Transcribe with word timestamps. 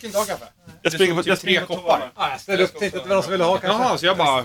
Inte 0.00 0.18
ha 0.18 0.24
kaffe? 0.24 0.44
Jag 0.82 0.92
springer 0.92 1.14
på, 1.14 1.22
typ 1.22 1.28
jag 1.28 1.38
springer 1.38 1.66
tre 1.66 1.76
koppar. 1.76 2.12
Ah, 2.14 2.30
jag 2.30 2.40
ställde 2.40 2.64
upp, 2.64 2.78
tänkte 2.78 2.98
att 2.98 3.04
det 3.04 3.08
var 3.08 3.16
någon 3.16 3.22
som 3.22 3.32
ville 3.32 3.44
ha 3.44 3.58
kanske. 3.58 3.82
Jaha, 3.82 3.98
så 3.98 4.06
jag 4.06 4.16
bara... 4.16 4.44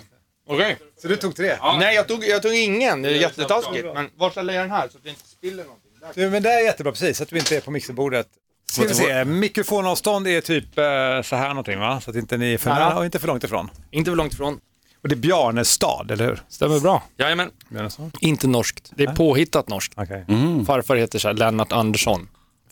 Okej. 0.50 0.78
Så 1.02 1.08
du 1.08 1.16
tog 1.16 1.36
tre? 1.36 1.58
Nej, 1.80 1.96
jag 1.96 2.08
tog, 2.08 2.24
jag 2.26 2.42
tog 2.42 2.54
ingen. 2.54 3.02
Det 3.02 3.10
är 3.10 3.14
jättetaskigt. 3.14 3.86
Men 3.94 4.10
var 4.16 4.30
ställer 4.30 4.54
jag 4.54 4.64
den 4.64 4.72
här 4.72 4.88
så 4.92 4.98
att 4.98 5.04
det 5.04 5.10
inte 5.10 5.30
spiller 5.30 5.64
någonting? 5.64 5.92
Där. 6.02 6.10
Du, 6.16 6.30
men 6.30 6.44
det 6.44 6.50
är 6.50 6.66
jättebra 6.66 6.92
precis, 6.92 7.18
så 7.18 7.24
att 7.24 7.30
du 7.30 7.38
inte 7.38 7.58
är 7.58 7.62
på 7.62 7.72
mixerbordet. 7.72 8.28
Ska 8.72 8.84
vi 8.84 8.94
se, 8.94 9.26
mikrofonavstånd 9.26 10.28
är 10.28 10.42
typ 10.42 10.78
eh, 10.78 10.84
så 11.22 11.36
här 11.36 11.48
någonting 11.50 11.80
va? 11.80 12.02
Så 12.02 12.10
att 12.10 12.16
inte 12.16 12.38
ni 12.38 12.54
är 12.54 12.58
för 12.58 12.70
Nära. 12.70 12.90
nära 12.90 12.98
och 12.98 13.06
inte 13.06 13.20
för 13.20 13.28
långt 13.28 13.44
ifrån. 13.44 13.70
Inte 13.92 14.12
för 14.12 14.16
långt 14.16 14.34
ifrån. 14.34 14.60
Och 15.04 15.10
det 15.10 15.16
är 15.16 15.18
Bjarnestad, 15.18 16.12
eller 16.12 16.26
hur? 16.26 16.42
Stämmer 16.50 16.80
bra. 16.80 17.04
Jajamän. 17.18 17.52
Bjarnestad? 17.70 18.12
Inte 18.22 18.48
norskt. 18.48 18.92
Det 18.96 19.04
är 19.04 19.16
påhittat 19.16 19.70
norskt. 19.70 19.94
Okej. 19.98 20.26
Farfar 20.68 20.96
heter 20.96 21.20
så 21.20 21.28
här 21.28 21.36
Lennart 21.36 21.72
Andersson. 21.72 22.30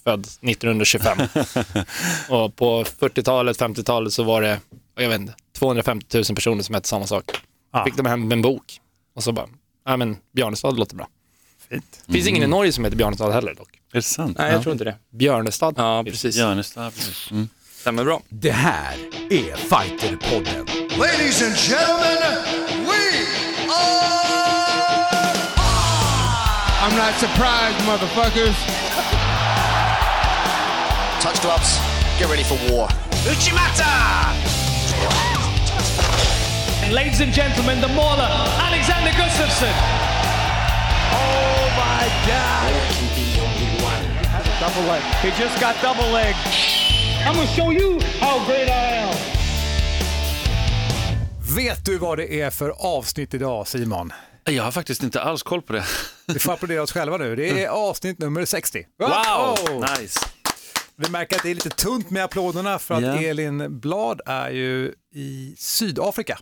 Född 0.07 0.19
1925. 0.41 1.17
och 2.29 2.55
på 2.55 2.83
40-talet, 2.83 3.59
50-talet 3.59 4.13
så 4.13 4.23
var 4.23 4.41
det, 4.41 4.59
jag 4.95 5.09
vet 5.09 5.21
inte, 5.21 5.33
250 5.57 6.17
000 6.17 6.23
personer 6.35 6.63
som 6.63 6.75
hette 6.75 6.87
samma 6.87 7.07
sak. 7.07 7.31
Ah. 7.71 7.85
Fick 7.85 7.95
de 7.97 8.05
hem 8.05 8.31
en 8.31 8.41
bok. 8.41 8.79
Och 9.15 9.23
så 9.23 9.31
bara, 9.31 9.47
ja 9.85 9.97
men 9.97 10.17
Björnestad 10.35 10.79
låter 10.79 10.95
bra. 10.95 11.07
Fint. 11.69 12.03
Det 12.05 12.13
finns 12.13 12.27
ingen 12.27 12.43
i 12.43 12.47
Norge 12.47 12.71
som 12.71 12.83
heter 12.83 12.97
Björnestad 12.97 13.33
heller 13.33 13.53
dock. 13.55 13.69
Är 13.91 13.95
det 13.97 14.01
sant? 14.01 14.37
Nej, 14.37 14.51
jag 14.51 14.61
tror 14.63 14.73
inte 14.73 14.83
det. 14.83 14.95
Björnestad. 15.09 15.73
Ja, 15.77 16.03
precis. 16.03 16.35
Björnestad. 16.35 16.93
precis. 16.93 17.31
Mm. 17.31 17.49
Stämmer 17.79 18.03
bra. 18.03 18.21
Det 18.29 18.51
här 18.51 18.93
är 19.29 19.55
Fighterpodden. 19.55 20.65
Ladies 20.99 21.41
and 21.43 21.55
gentlemen, 21.55 22.43
we 22.85 23.25
are. 23.69 24.25
I'm 26.81 26.95
not 26.95 27.15
surprised, 27.19 27.85
motherfuckers. 27.85 28.84
Touch 31.25 31.41
gloves. 31.41 31.79
Get 32.19 32.29
ready 32.29 32.43
for 32.43 32.53
war. 32.69 32.87
uchimata 33.31 33.89
Ladies 36.91 37.21
and 37.21 37.33
gentlemen, 37.33 37.81
the 37.81 37.87
mauler, 37.87 38.29
Alexander 38.59 39.09
Gustafsson. 39.09 39.73
Oh 41.11 41.65
my 41.81 42.05
God! 42.27 42.73
Double 44.59 44.87
leg. 44.87 45.01
He 45.23 45.31
just 45.43 45.59
got 45.59 45.75
double 45.81 46.11
leg. 46.13 46.35
I'm 47.25 47.33
gonna 47.33 47.47
show 47.47 47.71
you 47.71 47.99
how 48.19 48.45
great 48.45 48.69
I 48.69 48.97
am. 48.97 49.15
Vet 51.55 51.85
du 51.85 51.97
vad 51.97 52.17
det 52.17 52.41
är 52.41 52.49
för 52.49 52.69
avsnitt 52.69 53.33
idag 53.33 53.67
Simon? 53.67 54.13
Jag 54.43 54.63
har 54.63 54.71
faktiskt 54.71 55.03
inte 55.03 55.21
alls 55.21 55.43
koll 55.43 55.61
på 55.61 55.73
det. 55.73 55.83
Vi 56.25 56.39
får 56.39 56.53
applådera 56.53 56.81
oss 56.81 56.91
själva 56.91 57.17
nu. 57.17 57.35
Det 57.35 57.49
är 57.49 57.51
mm. 57.51 57.73
avsnitt 57.73 58.19
nummer 58.19 58.45
60. 58.45 58.85
Wow! 58.99 59.85
Nice. 59.99 60.19
Vi 60.97 61.09
märker 61.09 61.35
att 61.35 61.43
det 61.43 61.49
är 61.51 61.55
lite 61.55 61.69
tunt 61.69 62.09
med 62.09 62.23
applåderna 62.23 62.79
för 62.79 62.95
att 62.95 63.01
Ja. 63.03 63.15
Elin 63.21 63.79
Blad 63.79 64.21
är 64.25 64.49
ju 64.49 64.93
i 65.13 65.55
Sydafrika. 65.57 66.39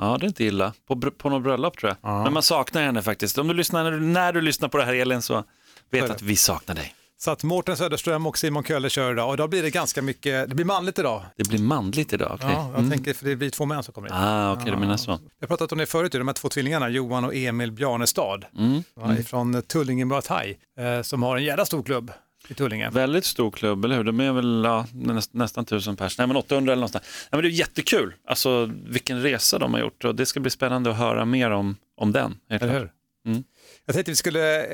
Ja, 0.00 0.16
det 0.20 0.26
är 0.26 0.28
inte 0.28 0.44
illa. 0.44 0.72
På, 0.88 1.10
på 1.10 1.28
något 1.30 1.42
bröllop 1.42 1.78
tror 1.78 1.96
jag. 2.02 2.22
Men 2.24 2.32
man 2.32 2.42
saknar 2.42 2.82
henne 2.82 3.02
faktiskt. 3.02 3.38
Om 3.38 3.48
du 3.48 3.54
lyssnar, 3.54 3.84
när, 3.84 3.92
du, 3.92 4.00
när 4.00 4.32
du 4.32 4.40
lyssnar 4.40 4.68
på 4.68 4.78
det 4.78 4.84
här 4.84 4.94
Elin 4.94 5.22
så 5.22 5.44
vet 5.90 6.10
att 6.10 6.22
vi 6.22 6.36
saknar 6.36 6.74
dig. 6.74 6.94
Så 7.18 7.30
att 7.30 7.42
Mårten 7.42 7.76
Söderström 7.76 8.26
och 8.26 8.38
Simon 8.38 8.64
Kölle 8.64 8.90
kör 8.90 9.12
idag 9.12 9.28
och 9.28 9.34
idag 9.34 9.50
blir 9.50 9.62
det 9.62 9.70
ganska 9.70 10.02
mycket, 10.02 10.48
det 10.48 10.54
blir 10.54 10.64
manligt 10.64 10.98
idag. 10.98 11.22
Det 11.36 11.48
blir 11.48 11.58
manligt 11.58 12.12
idag. 12.12 12.30
okej. 12.34 12.50
Ja, 12.52 12.72
jag 12.76 12.90
tänker 12.90 13.14
för 13.14 13.24
det 13.26 13.36
blir 13.36 13.50
två 13.50 13.64
män 13.64 13.82
som 13.82 13.94
kommer 13.94 14.08
in. 14.08 14.14
Ah, 14.14 14.52
okej, 14.52 14.70
du 14.70 14.76
menar 14.76 14.96
så. 14.96 15.10
Jag 15.10 15.18
har 15.40 15.46
pratat 15.46 15.72
om 15.72 15.78
det 15.78 15.86
förut, 15.86 16.12
de 16.12 16.28
här 16.28 16.34
två 16.34 16.48
tvillingarna, 16.48 16.88
Johan 16.88 17.24
och 17.24 17.34
Emil 17.34 17.72
Bjarnestad, 17.72 18.44
Mm. 18.58 18.82
ja, 19.00 19.16
ifrån 19.16 19.62
Tullinge 19.62 20.04
Muay 20.04 20.22
Thai, 20.22 20.56
eh, 20.78 21.02
som 21.02 21.22
har 21.22 21.36
en 21.36 21.44
jävla 21.44 21.64
stor 21.64 21.82
klubb 21.82 22.12
i 22.48 22.54
Tullinge. 22.54 22.90
Väldigt 22.90 23.24
stor 23.24 23.50
klubb, 23.50 23.84
eller 23.84 23.96
hur? 23.96 24.04
De 24.04 24.20
är 24.20 24.32
väl 24.32 24.62
ja, 24.64 24.86
näst, 24.92 25.34
nästan 25.34 25.64
tusen 25.64 25.96
pers. 25.96 26.18
Nej, 26.18 26.26
men 26.26 26.36
800 26.36 26.72
eller 26.72 26.80
någonstans. 26.80 27.04
Nej, 27.32 27.42
men 27.42 27.42
det 27.42 27.48
är 27.56 27.58
jättekul. 27.58 28.14
Alltså 28.28 28.70
vilken 28.86 29.22
resa 29.22 29.58
de 29.58 29.74
har 29.74 29.80
gjort 29.80 30.04
och 30.04 30.14
det 30.14 30.26
ska 30.26 30.40
bli 30.40 30.50
spännande 30.50 30.90
att 30.90 30.96
höra 30.96 31.24
mer 31.24 31.50
om, 31.50 31.76
om 31.96 32.12
den. 32.12 32.36
Eller 32.50 32.68
hur? 32.72 32.90
Mm. 33.26 33.44
Jag 33.86 33.94
tänkte 33.94 34.12
vi 34.12 34.16
skulle 34.16 34.64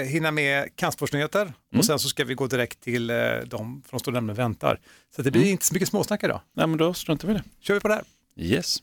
eh, 0.00 0.04
hinna 0.06 0.30
med 0.30 0.76
kampsportsnyheter 0.76 1.40
Mm. 1.42 1.78
och 1.78 1.84
sen 1.84 1.98
så 1.98 2.08
ska 2.08 2.24
vi 2.24 2.34
gå 2.34 2.46
direkt 2.46 2.80
till 2.80 3.10
eh, 3.10 3.16
de 3.46 3.82
från 3.90 4.00
Stora 4.00 4.14
Nämnden 4.14 4.36
väntar. 4.36 4.80
Så 5.16 5.22
det 5.22 5.30
blir 5.30 5.42
Mm. 5.42 5.52
inte 5.52 5.66
så 5.66 5.74
mycket 5.74 5.88
småsnack 5.88 6.24
idag. 6.24 6.40
Nej, 6.56 6.66
men 6.66 6.78
då 6.78 6.94
struntar 6.94 7.28
vi 7.28 7.34
i 7.34 7.36
det. 7.36 7.42
Kör 7.60 7.74
vi 7.74 7.80
på 7.80 7.88
det 7.88 7.94
här. 7.94 8.04
Yes. 8.36 8.78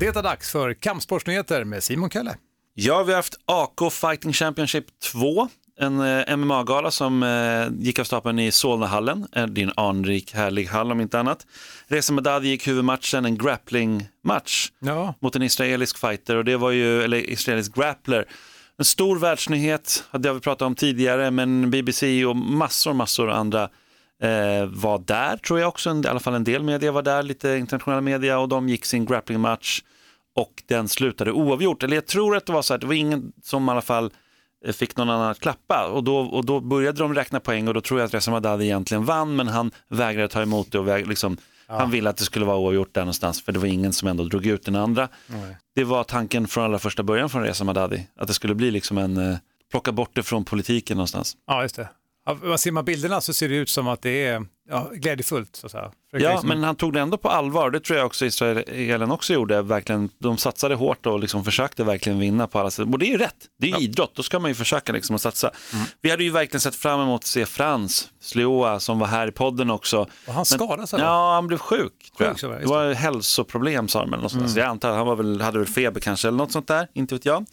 Det 0.00 0.06
är 0.06 0.22
dags 0.22 0.50
för 0.50 0.74
kampsportsnyheter 0.74 1.64
med 1.64 1.82
Simon 1.84 2.10
Kölle. 2.10 2.36
Ja, 2.78 3.02
vi 3.02 3.12
har 3.12 3.16
haft 3.16 3.34
AK 3.46 3.92
Fighting 3.92 4.32
Championship 4.32 4.84
2, 5.12 5.48
en 5.80 6.00
eh, 6.00 6.36
MMA-gala 6.36 6.90
som 6.90 7.22
eh, 7.22 7.84
gick 7.84 7.98
av 7.98 8.04
stapeln 8.04 8.38
i 8.38 8.52
Solnahallen. 8.52 9.26
Eh, 9.32 9.46
det 9.46 9.60
är 9.60 9.66
en 9.66 9.72
anrik, 9.76 10.34
härlig 10.34 10.66
hall 10.66 10.92
om 10.92 11.00
inte 11.00 11.20
annat. 11.20 11.46
Reza 11.86 12.12
Madadi 12.12 12.48
gick 12.48 12.68
huvudmatchen, 12.68 13.24
en 13.24 13.38
grappling-match 13.38 14.72
Ja, 14.78 15.14
mot 15.20 15.36
en 15.36 15.42
israelisk 15.42 15.98
fighter 15.98 16.36
och 16.36 16.44
det 16.44 16.56
var 16.56 16.70
ju, 16.70 17.02
eller 17.02 17.30
israelisk 17.30 17.74
grappler. 17.74 18.24
En 18.78 18.84
stor 18.84 19.18
världsnyhet, 19.18 20.04
det 20.12 20.28
har 20.28 20.34
vi 20.34 20.40
pratat 20.40 20.66
om 20.66 20.74
tidigare, 20.74 21.30
men 21.30 21.70
BBC 21.70 22.24
och 22.24 22.36
massor, 22.36 22.92
massor 22.92 23.30
andra 23.30 23.62
eh, 24.22 24.66
var 24.66 24.98
där, 24.98 25.36
tror 25.36 25.60
jag 25.60 25.68
också, 25.68 25.90
en, 25.90 26.04
i 26.04 26.08
alla 26.08 26.20
fall 26.20 26.34
en 26.34 26.44
del 26.44 26.62
media 26.62 26.92
var 26.92 27.02
där, 27.02 27.22
lite 27.22 27.48
internationella 27.48 28.00
media 28.00 28.38
och 28.38 28.48
de 28.48 28.68
gick 28.68 28.84
sin 28.84 29.06
grappling-match 29.06 29.82
och 30.36 30.62
den 30.66 30.88
slutade 30.88 31.32
oavgjort. 31.32 31.82
Eller 31.82 31.96
jag 31.96 32.06
tror 32.06 32.36
att 32.36 32.46
det 32.46 32.52
var 32.52 32.62
så 32.62 32.74
att 32.74 32.80
det 32.80 32.86
var 32.86 32.94
ingen 32.94 33.32
som 33.42 33.68
i 33.68 33.72
alla 33.72 33.82
fall 33.82 34.10
eh, 34.66 34.72
fick 34.72 34.96
någon 34.96 35.10
annan 35.10 35.30
att 35.30 35.40
klappa 35.40 35.88
och 35.92 36.04
då, 36.04 36.18
och 36.18 36.44
då 36.44 36.60
började 36.60 36.98
de 36.98 37.14
räkna 37.14 37.40
poäng 37.40 37.68
och 37.68 37.74
då 37.74 37.80
tror 37.80 38.00
jag 38.00 38.06
att 38.06 38.14
Reza 38.14 38.30
Madadi 38.30 38.64
egentligen 38.64 39.04
vann 39.04 39.36
men 39.36 39.48
han 39.48 39.70
vägrade 39.88 40.28
ta 40.28 40.42
emot 40.42 40.72
det 40.72 40.78
och 40.78 40.88
väg, 40.88 41.06
liksom, 41.06 41.36
han 41.66 41.90
ville 41.90 42.10
att 42.10 42.16
det 42.16 42.24
skulle 42.24 42.44
vara 42.44 42.56
oavgjort 42.56 42.94
där 42.94 43.00
någonstans 43.00 43.42
för 43.42 43.52
det 43.52 43.58
var 43.58 43.66
ingen 43.66 43.92
som 43.92 44.08
ändå 44.08 44.24
drog 44.24 44.46
ut 44.46 44.64
den 44.64 44.76
andra. 44.76 45.08
Det 45.74 45.84
var 45.84 46.04
tanken 46.04 46.48
från 46.48 46.64
allra 46.64 46.78
första 46.78 47.02
början 47.02 47.30
från 47.30 47.42
Reza 47.42 47.64
Madadi 47.64 48.06
att 48.16 48.28
det 48.28 48.34
skulle 48.34 48.54
bli 48.54 48.70
liksom 48.70 48.98
en, 48.98 49.16
eh, 49.16 49.38
plocka 49.70 49.92
bort 49.92 50.10
det 50.12 50.22
från 50.22 50.44
politiken 50.44 50.96
någonstans. 50.96 51.36
ja 51.46 51.62
just 51.62 51.76
det. 51.76 51.88
Ja, 52.26 52.58
ser 52.58 52.70
man 52.70 52.84
bilderna 52.84 53.20
så 53.20 53.32
ser 53.32 53.48
det 53.48 53.54
ut 53.56 53.68
som 53.68 53.88
att 53.88 54.02
det 54.02 54.26
är 54.26 54.46
ja, 54.70 54.90
glädjefullt. 54.94 55.56
Så 55.56 55.66
att 55.66 55.72
säga. 55.72 55.92
Ja, 56.12 56.30
liksom- 56.30 56.48
men 56.48 56.62
han 56.62 56.76
tog 56.76 56.92
det 56.92 57.00
ändå 57.00 57.16
på 57.16 57.28
allvar. 57.28 57.70
Det 57.70 57.80
tror 57.80 57.98
jag 57.98 58.06
också 58.06 58.26
Israelen 58.26 59.10
också 59.10 59.32
gjorde. 59.32 59.62
Verkligen, 59.62 60.10
de 60.18 60.36
satsade 60.38 60.74
hårt 60.74 61.06
och 61.06 61.20
liksom 61.20 61.44
försökte 61.44 61.84
verkligen 61.84 62.18
vinna 62.18 62.46
på 62.46 62.58
alla 62.58 62.70
sätt. 62.70 62.86
Och 62.92 62.98
det 62.98 63.06
är 63.06 63.10
ju 63.10 63.18
rätt. 63.18 63.36
Det 63.58 63.70
är 63.70 63.78
ju 63.78 63.84
idrott. 63.84 64.14
Då 64.14 64.22
ska 64.22 64.38
man 64.38 64.50
ju 64.50 64.54
försöka 64.54 64.92
liksom 64.92 65.16
att 65.16 65.22
satsa. 65.22 65.50
Mm. 65.72 65.84
Vi 66.00 66.10
hade 66.10 66.24
ju 66.24 66.30
verkligen 66.30 66.60
sett 66.60 66.76
fram 66.76 67.00
emot 67.00 67.20
att 67.20 67.26
se 67.26 67.46
Frans 67.46 68.08
Slioa 68.20 68.80
som 68.80 68.98
var 68.98 69.06
här 69.06 69.28
i 69.28 69.32
podden 69.32 69.70
också. 69.70 70.06
Och 70.26 70.34
han 70.34 70.44
skadade 70.44 70.86
sig? 70.86 71.00
Ja, 71.00 71.34
han 71.34 71.46
blev 71.46 71.58
sjuk. 71.58 71.92
Var 72.18 72.58
det, 72.60 72.66
var 72.66 72.92
hälsoproblem 72.92 73.88
sa 73.88 74.00
de. 74.00 74.12
Eller 74.12 74.22
något. 74.22 74.50
Så 74.50 74.58
jag 74.58 74.66
antar 74.66 74.90
att 74.90 74.96
han 74.96 75.06
var 75.06 75.16
väl, 75.16 75.40
hade 75.40 75.58
väl 75.58 75.68
feber 75.68 76.00
kanske 76.00 76.28
eller 76.28 76.38
något 76.38 76.52
sånt 76.52 76.68
där. 76.68 76.88
Inte 76.94 77.14
vet 77.14 77.24
jag. 77.24 77.46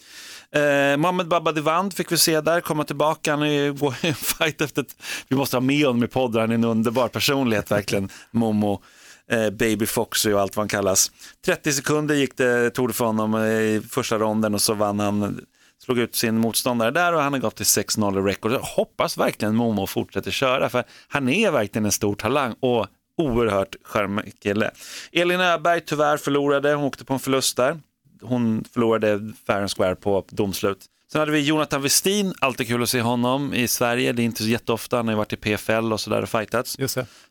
Eh, 0.54 0.96
Mohamed 0.96 1.28
Babadivand 1.28 1.94
fick 1.94 2.12
vi 2.12 2.18
se 2.18 2.40
där, 2.40 2.60
komma 2.60 2.84
tillbaka. 2.84 3.30
Han 3.30 3.42
är 3.42 3.46
ju 3.46 3.72
går 3.72 3.94
en 4.02 4.14
fight 4.14 4.60
efter 4.60 4.82
ett, 4.82 4.96
Vi 5.28 5.36
måste 5.36 5.56
ha 5.56 5.60
med 5.60 5.86
honom 5.86 6.04
i 6.04 6.06
podden, 6.06 6.40
han 6.40 6.50
är 6.50 6.54
en 6.54 6.64
underbar 6.64 7.08
personlighet 7.08 7.70
verkligen. 7.70 8.08
Momo, 8.30 8.82
eh, 9.30 9.50
Baby 9.50 9.86
Foxy 9.86 10.32
och 10.32 10.40
allt 10.40 10.56
vad 10.56 10.62
han 10.62 10.68
kallas. 10.68 11.10
30 11.44 11.72
sekunder 11.72 12.14
gick 12.14 12.36
det, 12.36 12.70
tog 12.70 12.88
det 12.88 12.92
för 12.92 13.04
honom 13.04 13.34
eh, 13.34 13.42
i 13.42 13.82
första 13.90 14.18
ronden 14.18 14.54
och 14.54 14.62
så 14.62 14.74
vann 14.74 15.00
han 15.00 15.40
slog 15.84 15.98
ut 15.98 16.14
sin 16.14 16.38
motståndare 16.38 16.90
där 16.90 17.12
och 17.12 17.20
han 17.22 17.32
har 17.32 17.40
gått 17.40 17.56
till 17.56 17.64
6-0 17.64 18.18
i 18.18 18.32
record. 18.32 18.52
Jag 18.52 18.60
hoppas 18.60 19.18
verkligen 19.18 19.56
Momo 19.56 19.86
fortsätter 19.86 20.30
köra 20.30 20.68
för 20.68 20.84
han 21.08 21.28
är 21.28 21.50
verkligen 21.50 21.84
en 21.84 21.92
stor 21.92 22.14
talang 22.14 22.54
och 22.60 22.86
oerhört 23.16 23.76
charmig 23.84 24.40
kille. 24.42 24.70
Elin 25.12 25.40
Öberg 25.40 25.80
tyvärr 25.80 26.16
förlorade, 26.16 26.74
hon 26.74 26.84
åkte 26.84 27.04
på 27.04 27.12
en 27.12 27.20
förlust 27.20 27.56
där. 27.56 27.80
Hon 28.22 28.64
förlorade 28.72 29.32
fair 29.46 29.60
and 29.60 29.70
square 29.70 29.94
på 29.94 30.24
domslut. 30.30 30.84
Sen 31.12 31.18
hade 31.18 31.32
vi 31.32 31.40
Jonathan 31.40 31.82
Westin, 31.82 32.34
alltid 32.40 32.66
kul 32.68 32.82
att 32.82 32.88
se 32.88 33.00
honom 33.00 33.54
i 33.54 33.68
Sverige. 33.68 34.12
Det 34.12 34.22
är 34.22 34.24
inte 34.24 34.42
så 34.42 34.48
jätteofta, 34.48 34.96
han 34.96 35.06
har 35.08 35.12
ju 35.12 35.16
varit 35.16 35.32
i 35.32 35.36
PFL 35.36 35.92
och 35.92 36.00
sådär 36.00 36.22
och 36.22 36.28
fightats. 36.28 36.78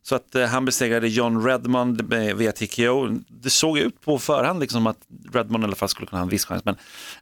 Så 0.01 0.15
att 0.15 0.35
eh, 0.35 0.45
han 0.45 0.65
besegrade 0.65 1.07
John 1.07 1.45
Redmond 1.45 2.09
med- 2.09 2.35
via 2.37 2.51
TKO. 2.51 3.07
Det 3.29 3.49
såg 3.49 3.77
ut 3.77 4.01
på 4.01 4.19
förhand 4.19 4.59
liksom 4.59 4.87
att 4.87 4.97
Redmond 5.33 5.63
i 5.63 5.67
alla 5.67 5.75
fall 5.75 5.89
skulle 5.89 6.07
kunna 6.07 6.19
ha 6.19 6.23
en 6.23 6.29
viss 6.29 6.45
chans. 6.45 6.65
Men 6.65 6.75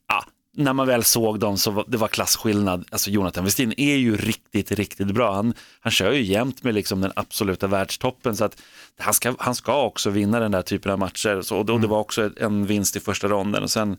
ja, 0.08 0.24
när 0.58 0.74
man 0.74 0.88
väl 0.88 1.04
såg 1.04 1.40
dem 1.40 1.58
så 1.58 1.72
var 1.72 1.86
det 1.88 1.98
var 1.98 2.08
klasskillnad. 2.08 2.86
Alltså 2.92 3.10
Jonathan 3.10 3.44
Westin 3.46 3.74
är 3.78 3.96
ju 3.96 4.18
riktigt, 4.18 4.72
riktigt 4.72 5.08
bra. 5.08 5.34
Han, 5.36 5.54
han 5.80 5.92
kör 5.92 6.12
ju 6.12 6.22
jämt 6.24 6.64
med 6.64 6.74
liksom 6.74 7.02
den 7.02 7.12
absoluta 7.16 7.68
världstoppen. 7.68 8.36
Så 8.36 8.44
att 8.46 8.62
han 8.98 9.14
ska, 9.14 9.36
han 9.40 9.56
ska 9.56 9.84
också 9.84 10.10
vinna 10.10 10.40
den 10.40 10.52
där 10.52 10.62
typen 10.62 10.92
av 10.92 11.00
matcher. 11.00 11.42
Så, 11.42 11.58
och 11.58 11.66
då, 11.66 11.78
det 11.78 11.88
var 11.88 12.00
också 12.00 12.30
en 12.38 12.66
vinst 12.66 12.96
i 12.96 13.00
första 13.00 13.28
ronden. 13.28 13.64
Och 13.64 13.72
sen, 13.72 13.98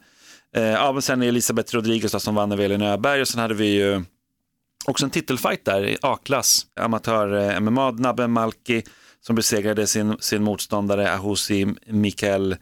eh, 0.56 0.62
ja, 0.62 0.92
men 0.92 1.02
sen 1.02 1.22
är 1.22 1.28
Elisabeth 1.28 1.74
Rodriguez 1.74 2.12
då, 2.12 2.20
som 2.20 2.34
vann 2.34 2.52
över 2.52 2.64
Elin 2.64 2.82
Öberg. 2.82 3.20
Och 3.20 3.28
sen 3.28 3.40
hade 3.40 3.54
vi 3.54 3.66
ju 3.66 4.04
också 4.86 5.04
en 5.04 5.10
titelfight 5.10 5.64
där 5.64 5.84
i 5.84 5.98
A-klass, 6.02 6.66
amatör-MMA, 6.76 7.90
Nabbe 7.90 8.26
Malki 8.26 8.82
som 9.20 9.36
besegrade 9.36 9.86
sin, 9.86 10.16
sin 10.20 10.42
motståndare 10.42 11.12
Ahusi 11.12 11.74
Mikael 11.86 12.56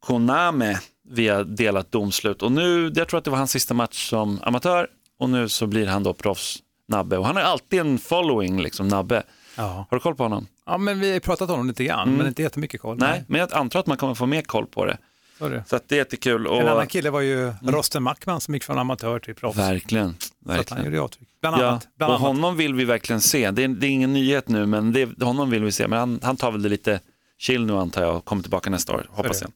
Koname 0.00 0.78
via 1.08 1.44
delat 1.44 1.92
domslut. 1.92 2.42
Och 2.42 2.52
nu, 2.52 2.92
jag 2.94 3.08
tror 3.08 3.18
att 3.18 3.24
det 3.24 3.30
var 3.30 3.38
hans 3.38 3.50
sista 3.50 3.74
match 3.74 4.08
som 4.10 4.40
amatör 4.42 4.88
och 5.18 5.30
nu 5.30 5.48
så 5.48 5.66
blir 5.66 5.86
han 5.86 6.02
då 6.02 6.14
proffs 6.14 6.58
Nabbe. 6.88 7.18
Och 7.18 7.26
han 7.26 7.36
har 7.36 7.42
alltid 7.42 7.80
en 7.80 7.98
following, 7.98 8.62
liksom, 8.62 8.88
Nabbe. 8.88 9.22
Ja. 9.56 9.86
Har 9.90 9.96
du 9.96 10.00
koll 10.00 10.14
på 10.14 10.22
honom? 10.22 10.46
ja, 10.66 10.78
men 10.78 11.00
vi 11.00 11.12
har 11.12 11.20
pratat 11.20 11.50
om 11.50 11.56
dem 11.58 11.68
lite 11.68 11.84
grann, 11.84 12.16
men 12.16 12.26
inte 12.26 12.42
jättemycket 12.42 12.80
koll. 12.80 12.98
Nej, 12.98 13.24
men 13.26 13.40
jag 13.40 13.54
antar 13.54 13.80
att 13.80 13.86
man 13.86 13.96
kommer 13.96 14.14
få 14.14 14.26
mer 14.26 14.42
koll 14.42 14.66
på 14.66 14.84
det. 14.84 14.98
Så 15.38 15.48
det. 15.48 15.64
Så 15.66 15.78
det 15.86 15.94
är 15.94 15.98
jättekul. 15.98 16.46
Och... 16.46 16.60
En 16.60 16.68
annan 16.68 16.86
kille 16.86 17.10
var 17.10 17.20
ju 17.20 17.52
Rosten 17.62 18.02
Mackman 18.02 18.40
som 18.40 18.54
gick 18.54 18.64
från 18.64 18.78
amatör 18.78 19.18
till 19.18 19.34
proffs. 19.34 19.58
Verkligen. 19.58 20.14
Så 20.20 20.26
att 20.26 20.48
han 20.48 20.56
verkligen. 20.56 20.84
gjorde 20.84 21.00
avtryck. 21.00 21.28
Bland 21.40 21.56
Ja, 21.62 21.68
annat. 21.68 21.88
Bland 21.96 22.10
och 22.12 22.18
annat. 22.18 22.28
honom 22.28 22.56
vill 22.56 22.74
vi 22.74 22.84
verkligen 22.84 23.20
se. 23.20 23.50
Det 23.50 23.64
är, 23.64 23.68
det 23.68 23.86
är 23.86 23.90
ingen 23.90 24.12
nyhet 24.12 24.48
nu, 24.48 24.66
men 24.66 24.92
det, 24.92 25.22
honom 25.22 25.50
vill 25.50 25.64
vi 25.64 25.72
se. 25.72 25.88
Men 25.88 25.98
han, 25.98 26.20
han 26.22 26.36
tar 26.36 26.50
väl 26.50 26.62
det 26.62 26.68
lite 26.68 27.00
chill 27.42 27.66
nu 27.66 27.72
antar 27.72 28.02
jag 28.02 28.24
kommer 28.24 28.42
tillbaka 28.42 28.70
nästa 28.70 28.92
år, 28.92 29.06
hoppas 29.10 29.40
jag. 29.40 29.50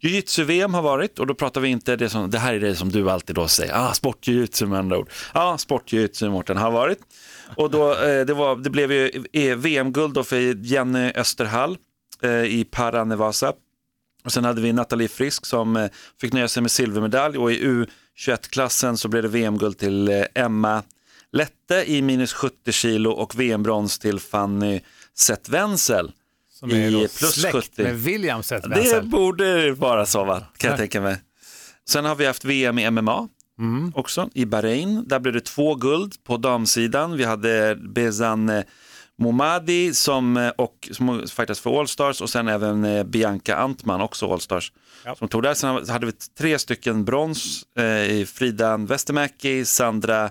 Jiu-jitsu-VM 0.00 0.74
har 0.74 0.82
varit 0.82 1.18
och 1.18 1.26
då 1.26 1.34
pratar 1.34 1.60
vi 1.60 1.68
inte, 1.68 1.96
det, 1.96 2.10
som, 2.10 2.30
det 2.30 2.38
här 2.38 2.54
är 2.54 2.60
det 2.60 2.76
som 2.76 2.92
du 2.92 3.10
alltid 3.10 3.36
då 3.36 3.48
säger, 3.48 3.74
ah, 3.74 3.94
sport-jiu-jitsu 3.94 4.66
med 4.66 4.78
andra 4.78 4.98
ord. 4.98 5.10
Ja, 5.34 5.58
sport-jiu-jitsu 5.58 6.30
Mårten 6.30 6.56
har 6.56 6.70
varit. 6.70 6.98
Och 7.56 7.70
då, 7.70 7.92
eh, 7.92 8.24
det, 8.26 8.34
var, 8.34 8.56
det 8.56 8.70
blev 8.70 8.92
ju 8.92 9.24
eh, 9.32 9.56
VM-guld 9.56 10.26
för 10.26 10.66
Jenny 10.66 11.12
Österhall 11.14 11.76
eh, 12.22 12.30
i 12.30 12.66
Paranevasa. 12.70 13.52
Och 14.24 14.32
sen 14.32 14.44
hade 14.44 14.60
vi 14.60 14.72
Nathalie 14.72 15.08
Frisk 15.08 15.46
som 15.46 15.76
eh, 15.76 15.90
fick 16.20 16.32
nöja 16.32 16.48
sig 16.48 16.60
med 16.60 16.70
silvermedalj 16.70 17.38
och 17.38 17.52
i 17.52 17.86
U21-klassen 18.18 18.96
så 18.96 19.08
blev 19.08 19.22
det 19.22 19.28
VM-guld 19.28 19.78
till 19.78 20.08
eh, 20.08 20.24
Emma 20.34 20.82
Lette 21.32 21.84
i 21.86 22.02
minus 22.02 22.32
70 22.32 22.72
kilo 22.72 23.10
och 23.10 23.40
VM-brons 23.40 23.98
till 23.98 24.20
Fanny 24.20 24.80
Zetwenzel 25.14 26.12
Som 26.62 26.70
är 26.70 26.74
i 27.04 27.08
plus 27.18 27.34
släkt 27.34 27.52
70. 27.56 27.82
med 27.82 27.96
William 28.00 28.42
Seth 28.42 28.68
Det 28.68 29.02
borde 29.04 29.72
vara 29.72 30.06
så 30.06 30.24
va, 30.24 30.40
kan 30.56 30.68
jag 30.68 30.74
Ja. 30.74 30.78
tänka 30.78 31.00
mig. 31.00 31.16
Sen 31.88 32.04
har 32.04 32.14
vi 32.14 32.26
haft 32.26 32.44
VM 32.44 32.78
i 32.78 32.90
MMA 32.90 33.28
Mm. 33.58 33.92
också 33.94 34.28
i 34.34 34.44
Bahrain. 34.44 35.04
Där 35.08 35.18
blev 35.18 35.34
det 35.34 35.40
två 35.40 35.74
guld 35.74 36.24
på 36.24 36.36
damsidan. 36.36 37.16
Vi 37.16 37.24
hade 37.24 37.76
Bezan 37.76 38.48
eh, 38.48 38.62
Momadi 39.18 39.94
som, 39.94 40.36
eh, 40.36 40.48
och, 40.48 40.88
som 40.92 41.26
fightas 41.28 41.60
för 41.60 41.80
Allstars 41.80 42.20
och 42.20 42.30
sen 42.30 42.48
även 42.48 42.84
eh, 42.84 43.04
Bianca 43.04 43.56
Antman, 43.56 44.00
också 44.00 44.32
Allstars, 44.32 44.72
Ja. 45.04 45.14
som 45.14 45.28
tog 45.28 45.42
där. 45.42 45.54
Sen 45.54 45.88
hade 45.88 46.06
vi 46.06 46.12
tre 46.38 46.58
stycken 46.58 47.04
brons 47.04 47.62
eh, 47.76 47.84
i 48.10 48.26
Frida 48.26 48.76
Westermäki, 48.76 49.64
Sandra 49.64 50.30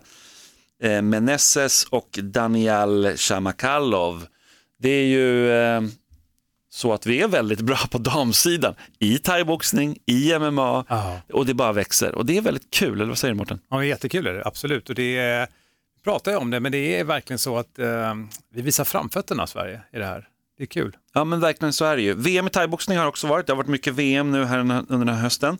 eh, 0.83 1.01
Meneses 1.01 1.83
och 1.89 2.19
Daniel 2.23 3.13
Shamakalov. 3.17 4.25
Det 4.79 4.89
är 4.89 5.05
ju 5.05 5.51
eh, 5.51 5.81
så 6.73 6.93
att 6.93 7.05
vi 7.05 7.21
är 7.21 7.27
väldigt 7.27 7.61
bra 7.61 7.77
på 7.91 7.97
damsidan 7.97 8.75
i 8.99 9.17
thaiboxning, 9.17 9.97
i 10.05 10.39
MMA 10.39 10.85
Ja. 10.89 11.21
och 11.33 11.45
det 11.45 11.53
bara 11.53 11.71
växer. 11.73 12.15
Och 12.15 12.25
det 12.25 12.37
är 12.37 12.41
väldigt 12.41 12.71
kul, 12.71 12.93
eller 12.95 13.05
vad 13.05 13.17
säger 13.17 13.33
du 13.33 13.37
Mårten? 13.37 13.59
Ja, 13.69 13.85
jättekul 13.85 14.27
är 14.27 14.33
det, 14.33 14.45
absolut. 14.45 14.89
Och 14.89 14.95
det 14.95 15.17
är, 15.17 15.47
vi 15.97 16.03
pratar 16.03 16.31
ju 16.31 16.37
om 16.37 16.51
det, 16.51 16.59
men 16.59 16.71
det 16.71 16.99
är 16.99 17.03
verkligen 17.03 17.39
så 17.39 17.57
att 17.57 17.79
eh, 17.79 18.13
vi 18.53 18.61
visar 18.61 18.83
framfötterna 18.83 19.47
Sverige 19.47 19.81
i 19.93 19.97
det 19.97 20.05
här. 20.05 20.27
Det 20.57 20.63
är 20.63 20.67
kul. 20.67 20.97
Ja 21.13 21.23
men 21.23 21.39
verkligen 21.39 21.73
så 21.73 21.85
är 21.85 21.95
det 21.95 22.01
ju. 22.01 22.13
VM 22.13 22.47
i 22.47 22.49
thaiboxning 22.49 22.97
har 22.97 23.05
också 23.05 23.27
varit, 23.27 23.47
det 23.47 23.53
har 23.53 23.57
varit 23.57 23.67
mycket 23.67 23.93
VM 23.93 24.31
nu 24.31 24.45
här 24.45 24.59
under 24.59 24.97
den 24.97 25.09
här 25.09 25.21
hösten. 25.21 25.57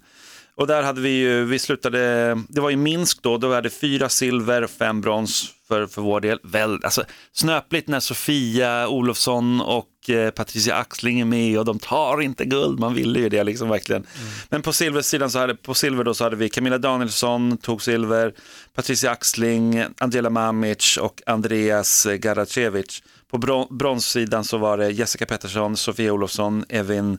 Och 0.55 0.67
där 0.67 0.83
hade 0.83 1.01
vi 1.01 1.09
ju, 1.09 1.45
vi 1.45 1.59
slutade, 1.59 2.37
det 2.49 2.61
var 2.61 2.71
i 2.71 2.75
Minsk 2.75 3.21
då, 3.21 3.37
då 3.37 3.47
var 3.47 3.61
det 3.61 3.69
fyra 3.69 4.09
silver, 4.09 4.67
fem 4.67 5.01
brons 5.01 5.51
för, 5.71 5.87
för 5.87 6.01
vår 6.01 6.19
del. 6.21 6.39
Väl, 6.43 6.79
alltså, 6.83 7.03
snöpligt 7.31 7.87
när 7.87 7.99
Sofia 7.99 8.87
Olofsson 8.87 9.61
och 9.61 10.09
eh, 10.09 10.31
Patricia 10.31 10.75
Axling 10.75 11.19
är 11.19 11.25
med 11.25 11.59
och 11.59 11.65
de 11.65 11.79
tar 11.79 12.21
inte 12.21 12.45
guld, 12.45 12.79
man 12.79 12.93
ville 12.93 13.19
ju 13.19 13.29
det 13.29 13.43
liksom 13.43 13.69
verkligen. 13.69 14.03
Men 14.49 14.61
på 14.61 14.73
silversidan 14.73 15.29
så 15.29 15.39
hade, 15.39 15.55
på 15.55 15.73
silver 15.73 16.03
då 16.03 16.13
så 16.13 16.23
hade 16.23 16.35
vi 16.35 16.49
Camilla 16.49 16.77
Danielsson 16.77 17.57
tog 17.57 17.81
silver, 17.81 18.33
Patricia 18.75 19.11
Axling, 19.11 19.83
Angela 19.99 20.29
Mamic 20.29 20.97
och 20.97 21.21
Andreas 21.25 22.07
Garacevic. 22.19 23.03
På 23.31 23.37
bron- 23.37 23.77
bronssidan 23.77 24.43
så 24.43 24.57
var 24.57 24.77
det 24.77 24.91
Jessica 24.91 25.25
Pettersson, 25.25 25.77
Sofia 25.77 26.13
Olofsson, 26.13 26.65
Evin 26.69 27.17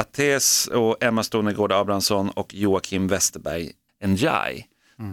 Ates 0.00 0.66
och 0.66 1.02
Emma 1.04 1.22
Stonegård 1.22 1.72
Abrahamsson 1.72 2.30
och 2.30 2.54
Joakim 2.54 3.08
Westerberg 3.08 3.70
Njai. 4.04 4.64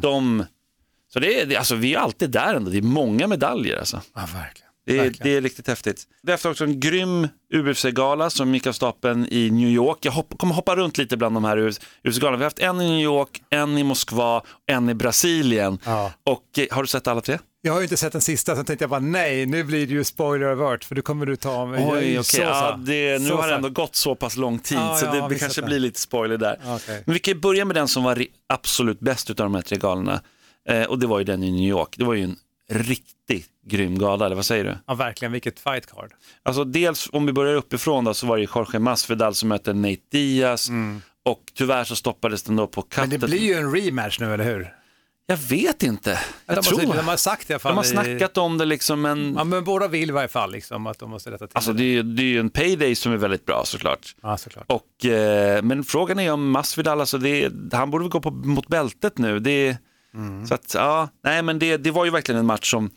De, 0.02 0.46
så 1.14 1.20
det 1.20 1.42
är, 1.42 1.58
alltså, 1.58 1.76
vi 1.76 1.94
är 1.94 2.00
alltid 2.00 2.30
där 2.30 2.54
ändå, 2.54 2.72
det 2.72 2.78
är 2.78 2.82
många 2.82 3.28
medaljer 3.28 3.78
alltså. 3.78 4.02
Ja, 4.16 4.22
verkligen. 4.22 4.70
Det 4.86 5.00
är, 5.00 5.14
det 5.24 5.36
är 5.36 5.42
riktigt 5.42 5.68
häftigt. 5.68 6.04
Det 6.24 6.32
är 6.32 6.36
efter 6.36 6.50
också 6.50 6.64
en 6.64 6.80
grym 6.80 7.28
UFC-gala 7.54 8.30
som 8.30 8.54
gick 8.54 8.68
av 8.68 8.74
stapeln 8.74 9.28
i 9.32 9.52
New 9.52 9.70
York. 9.70 9.98
Jag 10.02 10.12
hopp, 10.12 10.38
kommer 10.38 10.56
hoppa 10.56 10.76
runt 10.76 10.98
lite 10.98 11.18
bland 11.18 11.36
de 11.36 11.44
här 11.44 11.58
UFC-galorna. 11.58 12.38
Vi 12.38 12.44
har 12.44 12.44
haft 12.44 12.60
en 12.60 12.82
i 12.82 12.90
New 12.90 13.00
York, 13.00 13.42
en 13.50 13.78
i 13.78 13.84
Moskva, 13.84 14.44
en 14.66 14.90
i 14.90 14.94
Brasilien. 14.94 15.80
Ja. 15.86 16.12
Och 16.24 16.60
eh, 16.60 16.66
har 16.72 16.82
du 16.84 16.88
sett 16.88 17.08
alla 17.08 17.22
tre? 17.22 17.38
Jag 17.62 17.74
har 17.74 17.80
ju 17.80 17.84
inte 17.84 17.98
sett 17.98 18.12
den 18.12 18.22
sista, 18.22 18.56
så 18.56 18.64
tänkte 18.64 18.84
jag 18.84 18.90
bara 18.90 19.00
nej, 19.00 19.46
nu 19.46 19.64
blir 19.64 19.88
det 19.88 19.94
ju 19.94 20.04
spoiler 20.04 20.48
alert, 20.48 20.84
för 20.84 20.96
då 20.96 21.02
kommer 21.02 21.26
du 21.26 21.36
ta 21.36 21.66
mig. 21.66 21.86
Oj, 21.92 21.98
okej. 21.98 22.24
så 22.24 22.42
Ja, 22.42 22.80
det, 22.86 23.22
nu 23.22 23.30
Så 23.30 23.36
har 23.36 23.48
det 23.48 23.56
ändå 23.56 23.70
gått 23.70 23.96
så 23.96 24.16
pass 24.16 24.38
lång 24.38 24.60
tid 24.60 24.78
Ja, 24.78 24.98
så 25.00 25.06
ja, 25.06 25.28
det, 25.28 25.40
kanske 25.40 25.62
blir 25.62 25.80
lite 25.80 26.00
spoiler 26.00 26.38
där. 26.38 26.60
Okej. 26.66 27.04
Men 27.06 27.14
vi 27.14 27.20
kan 27.20 27.34
ju 27.34 27.40
börja 27.40 27.66
med 27.66 27.76
den 27.76 27.88
som 27.88 28.04
var 28.04 28.26
absolut 28.48 29.00
bäst 29.00 29.30
av 29.30 29.36
de 29.36 29.56
här 29.56 29.62
tre 29.62 29.78
galorna. 29.78 30.22
Eh, 30.70 30.84
och 30.84 31.00
det 31.00 31.08
var 31.08 31.20
ju 31.20 31.26
den 31.26 31.44
i 31.44 31.52
New 31.52 31.70
York. 31.70 31.96
Det 31.98 32.04
var 32.06 32.14
ju 32.14 32.24
en 32.24 32.36
riktigt 32.70 33.50
grym 33.66 33.98
gala, 34.00 34.26
eller 34.26 34.36
vad 34.36 34.46
säger 34.46 34.64
du? 34.64 34.78
Ja, 34.88 34.94
verkligen, 34.94 35.32
vilket 35.32 35.60
fight 35.60 35.86
card. 35.96 36.12
Alltså 36.44 36.64
dels 36.64 37.10
om 37.12 37.26
vi 37.26 37.34
börjar 37.34 37.56
uppifrån 37.56 38.04
då 38.04 38.14
så 38.14 38.28
var 38.28 38.38
det 38.38 38.42
ju 38.44 38.48
Jorge 38.56 38.80
Masvidal 38.80 39.36
som 39.36 39.50
möter 39.50 39.74
Nate 39.74 39.98
Diaz 40.12 40.70
och 41.26 41.42
tyvärr 41.54 41.84
så 41.84 41.96
stoppades 41.96 42.44
den 42.44 42.56
då 42.56 42.68
på 42.68 42.82
Mm. 42.82 42.88
Men 42.90 43.10
katten. 43.10 43.20
det 43.20 43.28
blir 43.38 43.48
ju 43.48 43.54
en 43.54 43.76
rematch 43.76 44.20
nu, 44.20 44.34
eller 44.34 44.44
hur? 44.44 44.74
Jag 45.26 45.38
vet 45.38 45.84
inte. 45.84 46.20
Jag 46.46 46.56
de, 46.56 46.62
tror 46.62 46.80
har, 46.88 46.96
de 46.96 47.08
har 47.08 47.18
sagt 47.18 47.50
i 47.50 47.54
alla 47.54 47.60
fall. 47.60 47.72
de 47.72 47.78
har 47.78 47.84
i- 47.84 47.88
snackat 47.88 48.38
om 48.38 48.58
det 48.58 48.66
liksom 48.66 49.02
men 49.02 49.34
Ja, 49.38 49.44
men 49.44 49.64
båda 49.64 49.88
vill 49.88 50.10
i 50.10 50.12
varje 50.12 50.28
fall 50.28 50.52
liksom, 50.52 50.88
att 50.88 51.00
de 51.00 51.10
måste 51.10 51.32
rätta 51.32 51.48
till 51.48 51.56
alltså 51.58 51.74
det. 51.74 51.78
det 51.78 51.84
är, 51.84 51.94
ju- 51.94 52.04
det 52.04 52.22
är 52.22 52.26
ju 52.26 52.40
en 52.40 52.50
payday 52.50 52.96
som 52.96 53.12
är 53.12 53.18
väldigt 53.18 53.46
bra 53.46 53.62
såklart. 53.66 54.16
Ja, 54.22 54.38
såklart. 54.38 54.66
Och, 54.68 55.06
eh, 55.06 55.62
men 55.64 55.84
frågan 55.84 56.20
är 56.20 56.32
om 56.32 56.52
Masvidal, 56.52 57.00
alltså 57.00 57.18
det, 57.18 57.50
han 57.72 57.92
borde 57.92 58.04
väl 58.04 58.12
gå 58.12 58.22
på, 58.22 58.32
mot 58.32 58.68
bältet 58.68 59.18
nu. 59.18 59.40
Det, 59.40 59.78
Mm. 60.14 60.48
Så 60.48 60.54
att, 60.54 60.74
ja, 60.74 61.10
nej 61.24 61.42
men 61.42 61.60
det, 61.60 61.78
det 61.78 61.92
var 61.92 62.06
ju 62.06 62.12
verkligen 62.12 62.40
en 62.40 62.46
match 62.46 62.72
som 62.72 62.90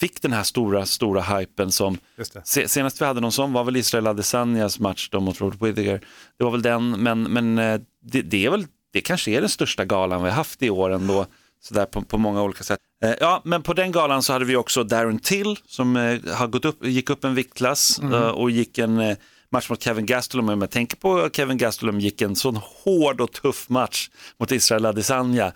fick 0.00 0.22
den 0.22 0.32
här 0.32 0.42
stora, 0.42 0.86
stora 0.86 1.22
hypen 1.22 1.72
som. 1.72 1.98
Se, 2.44 2.68
senast 2.68 3.00
vi 3.00 3.04
hade 3.04 3.20
någon 3.20 3.32
sån 3.32 3.52
var 3.52 3.64
väl 3.64 3.76
Israel 3.76 4.06
Adesanyas 4.06 4.78
match 4.78 5.08
då 5.10 5.20
mot 5.20 5.40
Robert 5.40 5.62
Whittaker. 5.62 6.00
Det 6.38 6.44
var 6.44 6.50
väl 6.50 6.62
den, 6.62 6.90
men, 6.90 7.22
men 7.22 7.58
eh, 7.58 7.80
det, 8.02 8.22
det 8.22 8.46
är 8.46 8.50
väl, 8.50 8.66
det 8.92 9.00
kanske 9.00 9.30
är 9.30 9.40
den 9.40 9.50
största 9.50 9.84
galan 9.84 10.22
vi 10.22 10.28
har 10.28 10.36
haft 10.36 10.62
i 10.62 10.70
år 10.70 10.90
ändå, 10.90 11.26
sådär 11.60 11.86
på, 11.86 12.02
på 12.02 12.18
många 12.18 12.42
olika 12.42 12.64
sätt. 12.64 12.78
Eh, 13.04 13.14
ja, 13.20 13.42
men 13.44 13.62
på 13.62 13.72
den 13.72 13.92
galan 13.92 14.22
så 14.22 14.32
hade 14.32 14.44
vi 14.44 14.56
också 14.56 14.84
Darren 14.84 15.18
Till 15.18 15.56
som 15.66 15.96
eh, 15.96 16.34
har 16.34 16.46
gått 16.46 16.64
upp, 16.64 16.86
gick 16.86 17.10
upp 17.10 17.24
en 17.24 17.34
viktklass 17.34 17.98
eh, 17.98 18.28
och 18.28 18.50
gick 18.50 18.78
en 18.78 19.16
match 19.50 19.70
mot 19.70 19.82
Kevin 19.82 20.06
Gastelum. 20.06 20.48
Om 20.48 20.60
jag 20.60 20.70
tänker 20.70 20.96
på 20.96 21.30
Kevin 21.32 21.58
Gastelum 21.58 22.00
gick 22.00 22.22
en 22.22 22.36
sån 22.36 22.56
hård 22.56 23.20
och 23.20 23.32
tuff 23.32 23.68
match 23.68 24.10
mot 24.38 24.52
Israel 24.52 24.86
Adesanya. 24.86 25.52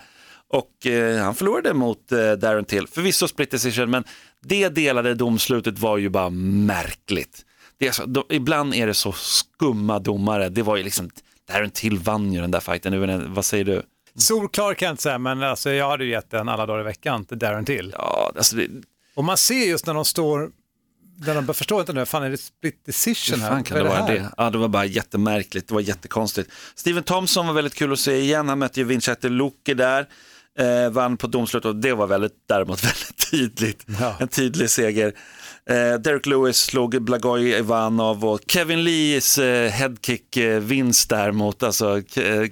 Och 0.51 0.87
eh, 0.87 1.23
han 1.25 1.35
förlorade 1.35 1.75
mot 1.75 2.13
eh, 2.13 2.33
Darren 2.33 2.65
Till, 2.65 2.87
förvisso 2.87 3.29
split 3.29 3.51
decision, 3.51 3.91
men 3.91 4.05
det 4.43 4.69
delade 4.69 5.15
domslutet 5.15 5.79
var 5.79 5.99
ju 5.99 6.09
bara 6.09 6.31
märkligt. 6.31 7.45
Det 7.79 7.87
är 7.89 7.93
så, 7.93 8.07
de, 8.07 8.25
ibland 8.31 8.75
är 8.75 8.87
det 8.87 8.95
så 8.95 9.13
skumma 9.13 9.99
domare, 9.99 10.49
det 10.49 10.63
var 10.63 10.77
ju 10.77 10.83
liksom, 10.83 11.11
Darren 11.49 11.71
Till 11.71 11.99
vann 11.99 12.33
ju 12.33 12.41
den 12.41 12.51
där 12.51 12.61
fighten, 12.61 12.93
jag- 12.93 13.19
vad 13.21 13.45
säger 13.45 13.65
du? 13.65 13.83
Solklar 14.17 14.75
kan 14.75 14.87
jag 14.87 14.93
inte 14.93 15.03
säga, 15.03 15.19
men 15.19 15.43
alltså, 15.43 15.71
jag 15.71 15.91
hade 15.91 16.05
ju 16.05 16.11
gett 16.11 16.31
den 16.31 16.49
alla 16.49 16.67
dagar 16.67 16.81
i 16.81 16.85
veckan 16.85 17.25
till 17.25 17.39
Darren 17.39 17.65
till. 17.65 17.95
Ja, 17.99 18.33
alltså 18.37 18.57
det, 18.57 18.69
Och 19.15 19.25
man 19.25 19.37
ser 19.37 19.67
just 19.69 19.87
när 19.87 19.95
de 19.95 20.05
står, 20.05 20.51
när 21.27 21.35
de 21.35 21.55
förstår 21.55 21.81
inte 21.81 21.93
nu, 21.93 22.07
fan 22.07 22.23
är 22.23 22.31
det 22.31 22.37
split 22.39 22.83
decision 22.87 23.35
hur 23.41 23.43
här? 23.47 23.51
fan 23.51 23.65
kan 23.65 23.75
det 23.79 23.81
är 23.85 23.89
vara 23.89 23.99
här? 23.99 24.15
det? 24.15 24.31
Ja, 24.37 24.51
det 24.51 24.59
var 24.59 24.69
bara 24.69 24.85
jättemärkligt, 24.85 25.69
det 25.69 25.75
var 25.75 25.81
jättekonstigt. 25.81 26.51
Steven 26.75 27.03
Thompson 27.03 27.47
var 27.47 27.55
väldigt 27.55 27.75
kul 27.75 27.93
att 27.93 27.99
se 27.99 28.17
igen, 28.19 28.49
han 28.49 28.59
mötte 28.59 28.81
ju 28.81 28.85
Vinchester 28.85 29.29
Luke 29.31 29.75
där. 29.75 30.07
Eh, 30.59 30.91
vann 30.91 31.17
på 31.17 31.27
domslut 31.27 31.65
och 31.65 31.77
det 31.77 31.93
var 31.93 32.07
väldigt, 32.07 32.33
däremot 32.49 32.85
väldigt 32.85 33.31
tydligt. 33.31 33.85
Ja. 34.01 34.17
En 34.21 34.29
tydlig 34.29 34.71
seger. 34.71 35.13
Eh, 35.71 35.95
Derek 36.01 36.27
Lewis 36.27 36.57
slog 36.57 37.03
Blagoj 37.03 37.51
Ivanov 37.51 38.25
och 38.25 38.41
Kevin 38.49 38.85
Lees 38.85 39.39
eh, 39.39 39.71
headkick-vinst 39.71 41.09
där 41.11 41.33
mot 41.33 41.63
alltså, 41.63 41.97
eh, 41.99 42.03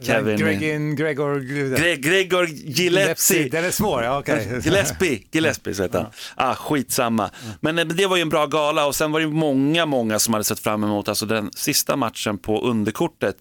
Kevin. 0.03 0.37
Gregin, 0.37 0.97
Gregor... 0.97 1.41
Gre- 1.41 1.97
Gregor 1.97 2.47
Gillespie. 2.47 3.49
Den 3.49 3.65
är 3.65 3.71
svår, 3.71 4.03
ja 4.03 4.19
okej. 4.19 4.61
Gillespie, 4.65 5.23
Gillespie 5.33 5.75
så 5.75 5.83
heter 5.83 5.99
han. 5.99 6.11
Ah, 6.35 6.55
skitsamma. 6.55 7.31
Men 7.61 7.79
eh, 7.79 7.85
det 7.85 8.07
var 8.07 8.17
ju 8.17 8.23
en 8.23 8.29
bra 8.29 8.47
gala 8.47 8.87
och 8.87 8.95
sen 8.95 9.13
var 9.13 9.21
det 9.21 9.27
många, 9.27 9.87
många 9.87 10.19
som 10.19 10.35
hade 10.35 10.45
sett 10.45 10.61
fram 10.61 10.85
emot 10.85 11.09
alltså 11.09 11.27
den 11.27 11.51
sista 11.57 11.97
matchen 11.97 12.39
på 12.39 12.61
underkortet 12.61 13.37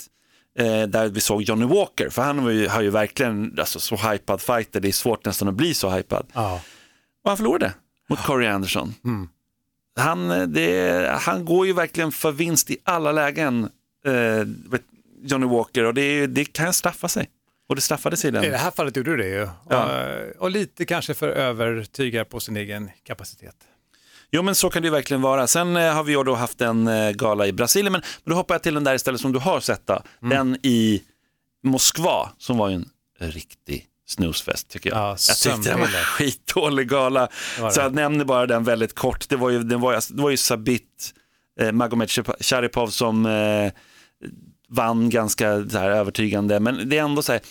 eh, 0.59 0.83
där 0.87 1.07
vi 1.09 1.19
såg 1.19 1.41
Johnny 1.41 1.65
Walker, 1.65 2.09
för 2.09 2.21
han 2.21 2.43
var 2.43 2.51
ju, 2.51 2.67
har 2.67 2.81
ju 2.81 2.89
verkligen 2.89 3.55
alltså, 3.59 3.79
så 3.79 3.95
hypad 3.95 4.41
fighter, 4.41 4.79
det 4.79 4.87
är 4.87 4.91
svårt 4.91 5.25
nästan 5.25 5.47
att 5.47 5.53
bli 5.53 5.73
så 5.73 5.89
hypad. 5.89 6.25
Ja. 6.33 6.61
Och 7.23 7.29
han 7.29 7.37
förlorade 7.37 7.73
mot 8.09 8.19
Corey 8.23 8.47
Anderson. 8.49 8.93
Han, 9.99 10.31
eh, 10.31 10.43
det, 10.47 11.09
han 11.21 11.45
går 11.45 11.67
ju 11.67 11.73
verkligen 11.73 12.11
för 12.11 12.31
vinst 12.31 12.69
i 12.69 12.77
alla 12.83 13.11
lägen, 13.11 13.69
eh, 14.05 14.13
Johnny 15.23 15.45
Walker, 15.45 15.83
och 15.83 15.93
det, 15.93 16.27
det 16.27 16.45
kan 16.45 16.73
straffa 16.73 17.07
sig. 17.07 17.29
Och 17.69 17.75
det 17.75 17.81
straffade 17.81 18.17
sig 18.17 18.27
i 18.27 18.29
I 18.29 18.31
det 18.31 18.49
den. 18.49 18.59
här 18.59 18.71
fallet 18.71 18.97
gjorde 18.97 19.11
du 19.11 19.17
det 19.17 19.27
ju. 19.29 19.47
Ja. 19.69 20.05
Och, 20.35 20.41
och 20.41 20.51
lite 20.51 20.85
kanske 20.85 21.13
för 21.13 21.27
övertygad 21.29 22.29
på 22.29 22.39
sin 22.39 22.57
egen 22.57 22.89
kapacitet. 23.03 23.55
Jo 24.35 24.41
men 24.41 24.55
så 24.55 24.69
kan 24.69 24.81
det 24.81 24.85
ju 24.85 24.91
verkligen 24.91 25.21
vara. 25.21 25.47
Sen 25.47 25.77
eh, 25.77 25.93
har 25.93 26.03
vi 26.03 26.11
ju 26.11 26.23
då 26.23 26.35
haft 26.35 26.61
en 26.61 26.87
eh, 26.87 27.11
gala 27.11 27.47
i 27.47 27.53
Brasilien, 27.53 27.91
men, 27.91 28.01
då 28.23 28.35
hoppar 28.35 28.55
jag 28.55 28.63
till 28.63 28.73
den 28.73 28.83
där 28.83 28.95
istället 28.95 29.21
som 29.21 29.31
du 29.31 29.39
har 29.39 29.59
sett 29.59 29.87
då. 29.87 30.01
Mm. 30.21 30.37
Den 30.37 30.57
i 30.63 31.01
Moskva 31.63 32.31
som 32.37 32.57
var 32.57 32.69
ju 32.69 32.75
en 32.75 32.85
riktig 33.19 33.85
snusfest 34.07 34.69
tycker 34.69 34.89
jag. 34.89 34.99
Ja, 34.99 35.09
jag 35.09 35.37
tyckte 35.37 35.71
det 35.71 35.77
var 35.77 35.87
skitdålig 35.87 36.89
gala. 36.89 37.27
var 37.59 37.69
Så 37.69 37.79
jag 37.79 37.93
nämner 37.93 38.25
bara 38.25 38.45
den 38.45 38.63
väldigt 38.63 38.95
kort. 38.95 39.29
Det 39.29 39.35
var 39.35 39.49
ju, 39.49 39.63
det 39.63 39.77
var, 39.77 40.15
det 40.15 40.21
var 40.21 40.29
ju 40.29 40.37
Sabit 40.37 41.13
eh, 41.59 41.71
Magomed 41.71 42.09
Sharipov 42.39 42.87
som 42.87 43.25
eh, 43.25 43.71
vann 44.69 45.09
ganska 45.09 45.69
så 45.69 45.77
här, 45.77 45.89
övertygande. 45.89 46.59
Men 46.59 46.89
det 46.89 46.97
är 46.97 47.03
ändå 47.03 47.21
så 47.21 47.31
här, 47.31 47.41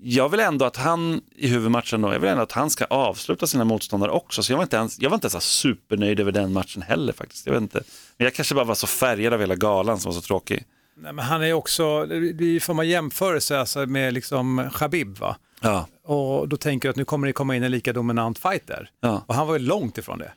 jag 0.00 0.28
vill 0.28 0.40
ändå 0.40 0.64
att 0.64 0.76
han 0.76 1.20
i 1.36 1.48
huvudmatchen 1.48 2.00
då, 2.00 2.12
jag 2.12 2.20
vill 2.20 2.30
ändå 2.30 2.42
att 2.42 2.52
han 2.52 2.70
ska 2.70 2.84
avsluta 2.84 3.46
sina 3.46 3.64
motståndare 3.64 4.10
också. 4.10 4.42
Så 4.42 4.52
jag 4.52 4.56
var 4.56 4.62
inte 4.62 4.76
ens, 4.76 5.00
jag 5.00 5.10
var 5.10 5.14
inte 5.16 5.26
ens 5.26 5.44
supernöjd 5.44 6.20
över 6.20 6.32
den 6.32 6.52
matchen 6.52 6.82
heller 6.82 7.12
faktiskt. 7.12 7.46
Jag 7.46 7.52
vet 7.52 7.62
inte. 7.62 7.82
Men 8.16 8.24
jag 8.24 8.34
kanske 8.34 8.54
bara 8.54 8.64
var 8.64 8.74
så 8.74 8.86
färgad 8.86 9.32
av 9.32 9.40
hela 9.40 9.54
galan 9.54 10.00
som 10.00 10.12
var 10.12 10.20
så 10.20 10.26
tråkig. 10.26 10.64
Nej, 10.96 11.12
men 11.12 11.24
han 11.24 11.42
är 11.42 11.52
också, 11.52 12.06
det 12.34 12.60
får 12.60 12.74
man 12.74 12.88
jämförelse 12.88 13.58
alltså 13.58 13.86
med 13.86 14.14
liksom 14.14 14.70
Khabib 14.74 15.18
va? 15.18 15.36
Ja. 15.60 15.86
Och 16.04 16.48
då 16.48 16.56
tänker 16.56 16.88
jag 16.88 16.90
att 16.92 16.96
nu 16.96 17.04
kommer 17.04 17.26
det 17.26 17.32
komma 17.32 17.56
in 17.56 17.62
en 17.62 17.70
lika 17.70 17.92
dominant 17.92 18.38
fighter. 18.38 18.90
Ja. 19.00 19.24
Och 19.26 19.34
han 19.34 19.46
var 19.46 19.54
ju 19.54 19.58
långt 19.58 19.98
ifrån 19.98 20.18
det. 20.18 20.32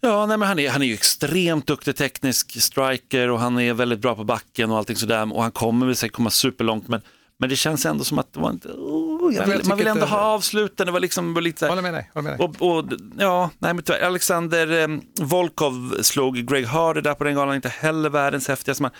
Ja, 0.00 0.26
nej, 0.26 0.36
men 0.36 0.48
han, 0.48 0.58
är, 0.58 0.70
han 0.70 0.82
är 0.82 0.86
ju 0.86 0.94
extremt 0.94 1.66
duktig 1.66 1.96
teknisk 1.96 2.62
striker 2.62 3.30
och 3.30 3.40
han 3.40 3.58
är 3.58 3.74
väldigt 3.74 3.98
bra 3.98 4.14
på 4.14 4.24
backen 4.24 4.70
och 4.70 4.78
allting 4.78 4.96
sådär. 4.96 5.32
Och 5.34 5.42
han 5.42 5.52
kommer 5.52 5.86
väl 5.86 5.96
säkert 5.96 6.16
komma 6.16 6.30
superlångt, 6.30 6.88
men, 6.88 7.00
men 7.38 7.48
det 7.48 7.56
känns 7.56 7.86
ändå 7.86 8.04
som 8.04 8.18
att 8.18 8.32
det 8.32 8.40
var 8.40 8.50
inte... 8.50 8.68
Oh, 8.68 9.28
vill, 9.28 9.36
jag 9.36 9.66
man 9.66 9.78
vill 9.78 9.86
ändå 9.86 10.02
inte- 10.02 10.14
ha 10.14 10.20
avsluten, 10.20 10.86
det 10.86 10.92
var 10.92 11.00
liksom 11.00 11.34
var 11.34 11.40
lite 11.40 11.58
så 11.58 11.64
här, 11.64 11.70
Håller 11.70 11.82
med 11.82 11.94
dig. 11.94 12.10
Håller 12.14 12.30
med 12.30 12.38
dig. 12.38 12.46
och, 12.60 12.76
och, 12.78 12.84
ja, 13.18 13.50
nej, 13.58 13.74
men 13.74 13.84
tyvärr, 13.84 14.00
Alexander 14.06 14.80
eh, 14.82 14.98
Volkov 15.20 15.96
slog 16.02 16.36
Greg 16.36 16.66
Hardy 16.66 17.00
där 17.00 17.14
på 17.14 17.24
den 17.24 17.34
galan, 17.34 17.54
inte 17.54 17.68
heller 17.68 18.10
världens 18.10 18.48
häftigaste 18.48 18.82
ma- 18.84 18.90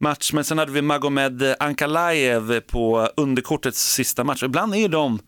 match. 0.00 0.32
Men 0.32 0.44
sen 0.44 0.58
hade 0.58 0.72
vi 0.72 0.82
Magomed 0.82 1.54
Ankalaev 1.60 2.60
på 2.60 3.08
underkortets 3.16 3.92
sista 3.94 4.24
match. 4.24 4.42
Ibland 4.42 4.74
är 4.74 4.78
ju 4.78 4.88
de 4.88 5.18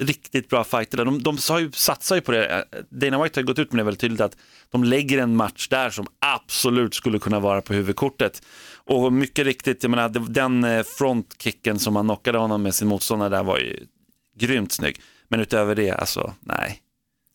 riktigt 0.00 0.48
bra 0.48 0.64
fighter. 0.64 1.04
De, 1.04 1.22
de 1.22 1.38
har 1.48 1.58
ju, 1.58 1.72
satsar 1.72 2.14
ju 2.16 2.20
på 2.22 2.32
det. 2.32 2.64
Dana 2.90 3.22
White 3.22 3.40
har 3.40 3.44
gått 3.44 3.58
ut 3.58 3.72
med 3.72 3.78
det 3.80 3.84
väldigt 3.84 4.00
tydligt 4.00 4.20
att 4.20 4.36
de 4.70 4.84
lägger 4.84 5.18
en 5.18 5.36
match 5.36 5.68
där 5.68 5.90
som 5.90 6.06
absolut 6.20 6.94
skulle 6.94 7.18
kunna 7.18 7.40
vara 7.40 7.60
på 7.62 7.74
huvudkortet. 7.74 8.42
Och 8.88 9.12
mycket 9.12 9.44
riktigt, 9.46 9.82
jag 9.82 9.90
menar, 9.90 10.08
den 10.08 10.64
eh, 10.64 10.82
frontkicken 10.82 11.78
som 11.78 11.96
han 11.96 12.04
knockade 12.06 12.38
honom 12.38 12.62
med 12.62 12.74
sin 12.74 12.88
motståndare 12.88 13.28
där 13.28 13.42
var 13.42 13.58
ju 13.58 13.86
grymt 14.38 14.72
snygg. 14.72 15.00
Men 15.28 15.40
utöver 15.40 15.74
det, 15.74 15.90
alltså 15.90 16.34
nej. 16.40 16.82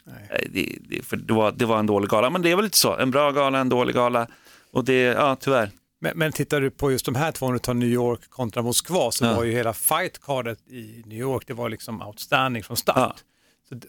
Nej, 0.03 0.47
Det, 0.53 0.77
det, 0.89 1.05
för 1.05 1.17
det, 1.17 1.33
var, 1.33 1.51
det 1.51 1.65
var 1.65 1.79
en 1.79 1.85
dålig 1.87 2.09
gala, 2.09 2.29
men 2.29 2.41
det 2.41 2.51
är 2.51 2.55
väl 2.55 2.65
lite 2.65 2.77
så. 2.77 2.97
En 2.97 3.11
bra 3.11 3.31
gala, 3.31 3.59
en 3.59 3.69
dålig 3.69 3.95
gala. 3.95 4.27
Och 4.71 4.85
det, 4.85 5.01
ja 5.01 5.35
tyvärr. 5.39 5.71
Men, 5.99 6.17
men 6.17 6.31
tittar 6.31 6.61
du 6.61 6.69
på 6.71 6.91
just 6.91 7.05
de 7.05 7.15
här 7.15 7.31
två, 7.31 7.45
om 7.45 7.53
du 7.53 7.59
tar 7.59 7.73
New 7.73 7.89
York 7.89 8.29
kontra 8.29 8.61
Moskva, 8.61 9.11
så 9.11 9.25
Ja. 9.25 9.35
var 9.35 9.43
ju 9.43 9.51
hela 9.51 9.73
fightcardet 9.73 10.67
i 10.67 11.03
New 11.05 11.17
York, 11.19 11.43
det 11.47 11.53
var 11.53 11.69
liksom 11.69 12.01
outstanding 12.01 12.63
från 12.63 12.77
start. 12.77 12.97
Ja. 12.97 13.15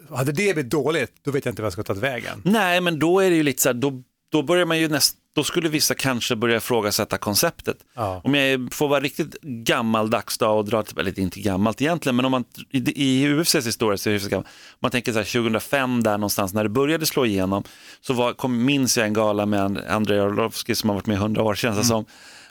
Så 0.08 0.14
hade 0.16 0.32
det 0.32 0.34
blivit 0.34 0.70
dåligt, 0.70 1.12
då 1.22 1.30
vet 1.30 1.44
jag 1.44 1.52
inte 1.52 1.62
vad 1.62 1.66
jag 1.66 1.72
ska 1.72 1.82
ta 1.82 1.94
vägen. 1.94 2.42
Nej, 2.44 2.80
men 2.80 2.98
då 2.98 3.20
är 3.20 3.30
det 3.30 3.36
ju 3.36 3.42
lite 3.42 3.62
så 3.62 3.68
här, 3.68 3.74
då, 3.74 4.02
då 4.28 4.42
börjar 4.42 4.66
man 4.66 4.78
ju 4.78 4.88
näst, 4.88 5.16
då 5.34 5.44
skulle 5.44 5.68
vissa 5.68 5.94
kanske 5.94 6.36
börja 6.36 6.56
ifrågasätta 6.56 7.18
konceptet. 7.18 7.76
Ja. 7.94 8.20
Om 8.24 8.34
jag 8.34 8.68
får 8.72 8.88
vara 8.88 9.00
riktigt 9.00 9.40
gammaldags 9.42 10.38
då 10.38 10.46
och 10.46 10.64
dra, 10.64 10.84
eller 10.96 11.18
inte 11.18 11.40
gammalt 11.40 11.80
egentligen, 11.82 12.16
men 12.16 12.24
om 12.24 12.30
man 12.30 12.44
i, 12.70 12.78
i 12.78 13.24
UFCs 13.24 13.66
historia 13.66 13.98
så 13.98 14.10
är 14.10 14.14
det 14.14 14.28
gammalt. 14.30 14.48
Man 14.80 14.90
tänker 14.90 15.12
så 15.12 15.18
här 15.18 15.24
2005 15.42 16.02
där 16.02 16.12
någonstans 16.18 16.54
när 16.54 16.62
det 16.62 16.68
började 16.70 17.06
slå 17.06 17.26
igenom 17.26 17.62
så 18.00 18.12
var, 18.14 18.32
kom, 18.32 18.64
minns 18.64 18.96
jag 18.98 19.06
en 19.06 19.12
gala 19.12 19.46
med 19.46 19.60
And- 19.60 19.88
Andrei 19.88 20.18
Arlovski 20.20 20.74
som 20.74 20.90
har 20.90 20.94
varit 20.94 21.06
med 21.06 21.14
i 21.14 21.18
100 21.18 21.42
år 21.42 21.54
känns 21.54 21.78
det 21.78 21.84
som. 21.84 22.04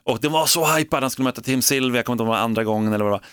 Och 0.04 0.20
det 0.22 0.30
var 0.30 0.46
så 0.46 0.66
hypad, 0.66 1.04
han 1.04 1.10
skulle 1.10 1.24
möta 1.24 1.42
Tim 1.42 1.62
Silver, 1.62 1.98
jag 1.98 2.06
kommer 2.06 2.14
inte 2.24 2.24
ihåg 2.24 2.36
andra 2.36 2.64
gången 2.64 2.94
eller 2.94 3.06
vad 3.06 3.14
det 3.14 3.18
var. 3.18 3.26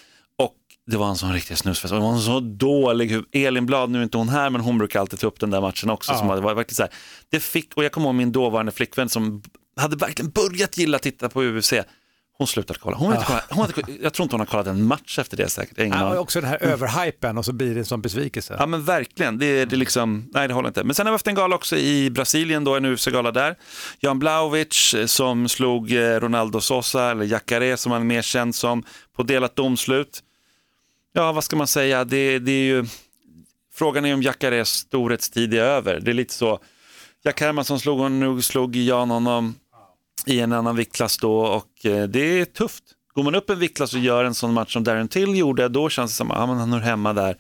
Det 0.91 0.97
var 0.97 1.09
en 1.09 1.17
sån 1.17 1.33
riktig 1.33 1.59
snusfest. 1.59 1.95
Det 1.95 2.01
var 2.01 2.13
en 2.13 2.21
så 2.21 2.41
dålig 2.41 3.23
Elin 3.33 3.67
Blad, 3.67 3.91
nu 3.91 3.99
är 3.99 4.03
inte 4.03 4.19
hon 4.19 4.29
här, 4.29 4.51
men 4.51 4.61
hon 4.61 4.79
brukar 4.79 5.01
alltid 5.01 5.19
ta 5.19 5.27
upp 5.27 5.41
den 5.41 5.51
där 5.51 5.61
matchen 5.61 5.91
också. 5.91 6.15
Som 6.15 6.29
var, 6.29 6.55
verkligen 6.55 6.75
så 6.75 6.83
här, 6.83 6.93
det 7.31 7.41
fick, 7.41 7.75
och 7.75 7.85
jag 7.85 7.93
kommer 7.93 8.07
ihåg 8.07 8.15
min 8.15 8.33
dåvarande 8.33 8.73
flickvän 8.73 9.09
som 9.09 9.43
hade 9.77 9.97
verkligen 9.97 10.31
börjat 10.31 10.79
gilla 10.79 10.97
att 10.97 11.03
titta 11.03 11.29
på 11.29 11.43
UFC. 11.43 11.73
Hon 12.39 12.47
slutade 12.47 12.79
kolla. 12.83 12.97
Hon 12.97 13.07
hade 13.07 13.19
inte 13.19 13.27
kollat, 13.27 13.45
hon 13.51 13.61
hade, 13.61 14.03
jag 14.03 14.13
tror 14.13 14.25
inte 14.25 14.35
hon 14.35 14.41
har 14.41 14.47
kollat 14.47 14.67
en 14.67 14.85
match 14.85 15.19
efter 15.19 15.37
det 15.37 15.49
säkert. 15.49 15.79
Ingen 15.79 15.99
Ja, 15.99 16.19
också 16.19 16.41
den 16.41 16.51
här 16.51 16.63
överhypen 16.63 17.39
och 17.39 17.45
så 17.45 17.53
blir 17.53 17.75
det 17.75 17.85
sån 17.85 18.03
besvikelse. 18.03 18.57
Ja 18.59 18.67
men 18.67 18.85
verkligen, 18.85 19.39
det, 19.39 19.65
det 19.65 19.77
liksom, 19.77 20.31
nej 20.33 20.49
det 20.49 20.55
håller 20.55 20.69
inte. 20.69 20.85
Men 20.85 20.95
sen 20.95 21.07
har 21.07 21.13
vi 21.13 21.15
haft 21.15 21.27
en 21.27 21.35
gala 21.35 21.57
också 21.57 21.77
i 21.77 22.11
Brasilien 22.11 22.65
då, 22.65 22.77
en 22.77 22.85
UFC-gala 22.85 23.31
där. 23.33 23.57
Jan 24.01 24.19
Blaovic 24.19 24.95
eh, 24.95 25.07
som 25.07 25.49
slog 25.49 25.93
eh, 25.93 26.21
Ronaldo 26.21 26.61
Sosa, 26.61 27.11
eller 27.11 27.25
Jacare 27.25 27.77
som 27.77 27.93
han 27.93 28.01
är 28.01 28.07
mer 28.07 28.23
känd 28.23 28.55
som, 28.55 28.83
på 29.17 29.23
delat 29.23 29.57
domslut. 29.57 30.23
Ja, 31.13 31.33
vad 31.33 31.45
ska 31.45 31.57
man 31.57 31.67
säga, 31.67 32.05
det, 32.05 32.39
det 32.39 32.53
är 32.53 32.65
ju, 32.65 32.87
frågan 33.75 34.05
är 34.05 34.15
om 34.15 34.23
Jackares 34.23 34.69
storhetstid 34.69 35.55
är 35.55 35.59
över. 35.59 36.01
Det 36.01 36.11
är 36.11 36.15
lite 36.15 36.35
så, 36.35 36.61
Jack 37.25 37.41
Hermansson 37.41 37.81
slog, 37.81 37.99
honom, 37.99 38.43
slog 38.43 38.77
Jan 38.77 39.11
honom 39.11 39.55
i 40.27 40.41
en 40.41 40.53
annan 40.53 40.77
viktklass 40.77 41.19
då 41.19 41.39
och 41.39 41.87
eh, 41.87 42.09
det 42.09 42.41
är 42.41 42.45
tufft. 42.45 42.85
Går 43.15 43.23
man 43.23 43.35
upp 43.35 43.51
en 43.51 43.59
viktklass 43.59 43.95
och 43.95 44.01
gör 44.01 44.25
en 44.25 44.35
sån 44.35 44.53
match 44.53 44.73
som 44.73 44.85
Darren 44.85 45.09
Till 45.09 45.39
gjorde, 45.39 45.69
då 45.69 45.89
känns 45.89 46.11
det 46.11 46.17
som 46.17 46.31
att 46.31 46.39
ja, 46.39 46.47
han 46.47 46.73
hör 46.73 46.81
hemma 46.81 47.13
där. 47.13 47.37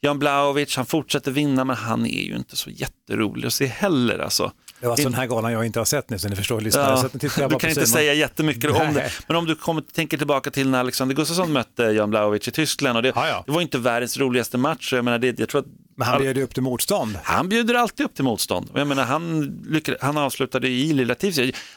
Jan 0.00 0.18
Blaovic, 0.18 0.76
han 0.76 0.86
fortsätter 0.86 1.30
vinna, 1.30 1.64
men 1.64 1.76
han 1.76 2.06
är 2.06 2.22
ju 2.22 2.36
inte 2.36 2.56
så 2.56 2.70
jätterolig 2.70 3.46
att 3.46 3.52
se 3.52 3.66
heller. 3.66 4.18
Alltså. 4.18 4.52
Det 4.80 4.86
var 4.86 4.92
alltså 4.92 5.08
den 5.08 5.14
här 5.18 5.26
galan 5.26 5.52
jag 5.52 5.66
inte 5.66 5.80
har 5.80 5.84
sett 5.84 6.10
nu, 6.10 6.18
så 6.18 6.28
ni 6.28 6.36
förstår 6.36 6.60
lyssnare. 6.60 7.08
Ja, 7.12 7.18
du 7.22 7.28
kan 7.28 7.50
inte 7.52 7.70
Simon. 7.74 7.86
säga 7.86 8.14
jättemycket 8.14 8.70
om 8.70 8.94
det, 8.94 9.10
men 9.26 9.36
om 9.36 9.46
du 9.46 9.54
kommer, 9.54 9.82
tänker 9.82 10.18
tillbaka 10.18 10.50
till 10.50 10.68
när 10.70 10.80
Alexander 10.80 11.14
Gustafsson 11.14 11.52
mötte 11.52 11.82
Jan 11.82 12.10
Blaovic 12.10 12.48
i 12.48 12.50
Tyskland, 12.50 12.96
och 12.96 13.02
det, 13.02 13.12
Ja, 13.14 13.28
ja. 13.28 13.44
det 13.46 13.52
var 13.52 13.60
inte 13.62 13.78
världens 13.78 14.18
roligaste 14.18 14.58
match, 14.58 14.92
jag, 14.92 15.04
menar, 15.04 15.18
det, 15.18 15.38
jag 15.38 15.48
tror 15.48 15.60
att 15.60 15.66
Men 15.96 16.06
han 16.08 16.22
bjöd 16.22 16.36
ju 16.36 16.42
upp 16.42 16.54
till 16.54 16.62
motstånd. 16.62 17.18
han 17.24 17.48
bjuder 17.48 17.74
alltid 17.74 18.06
upp 18.06 18.14
till 18.14 18.24
motstånd. 18.24 18.70
Jag 18.74 18.86
menar, 18.86 19.04
han, 19.04 19.40
lyckades, 19.68 20.00
han 20.02 20.16
avslutade 20.16 20.68
i 20.68 20.92
lilla. 20.92 21.14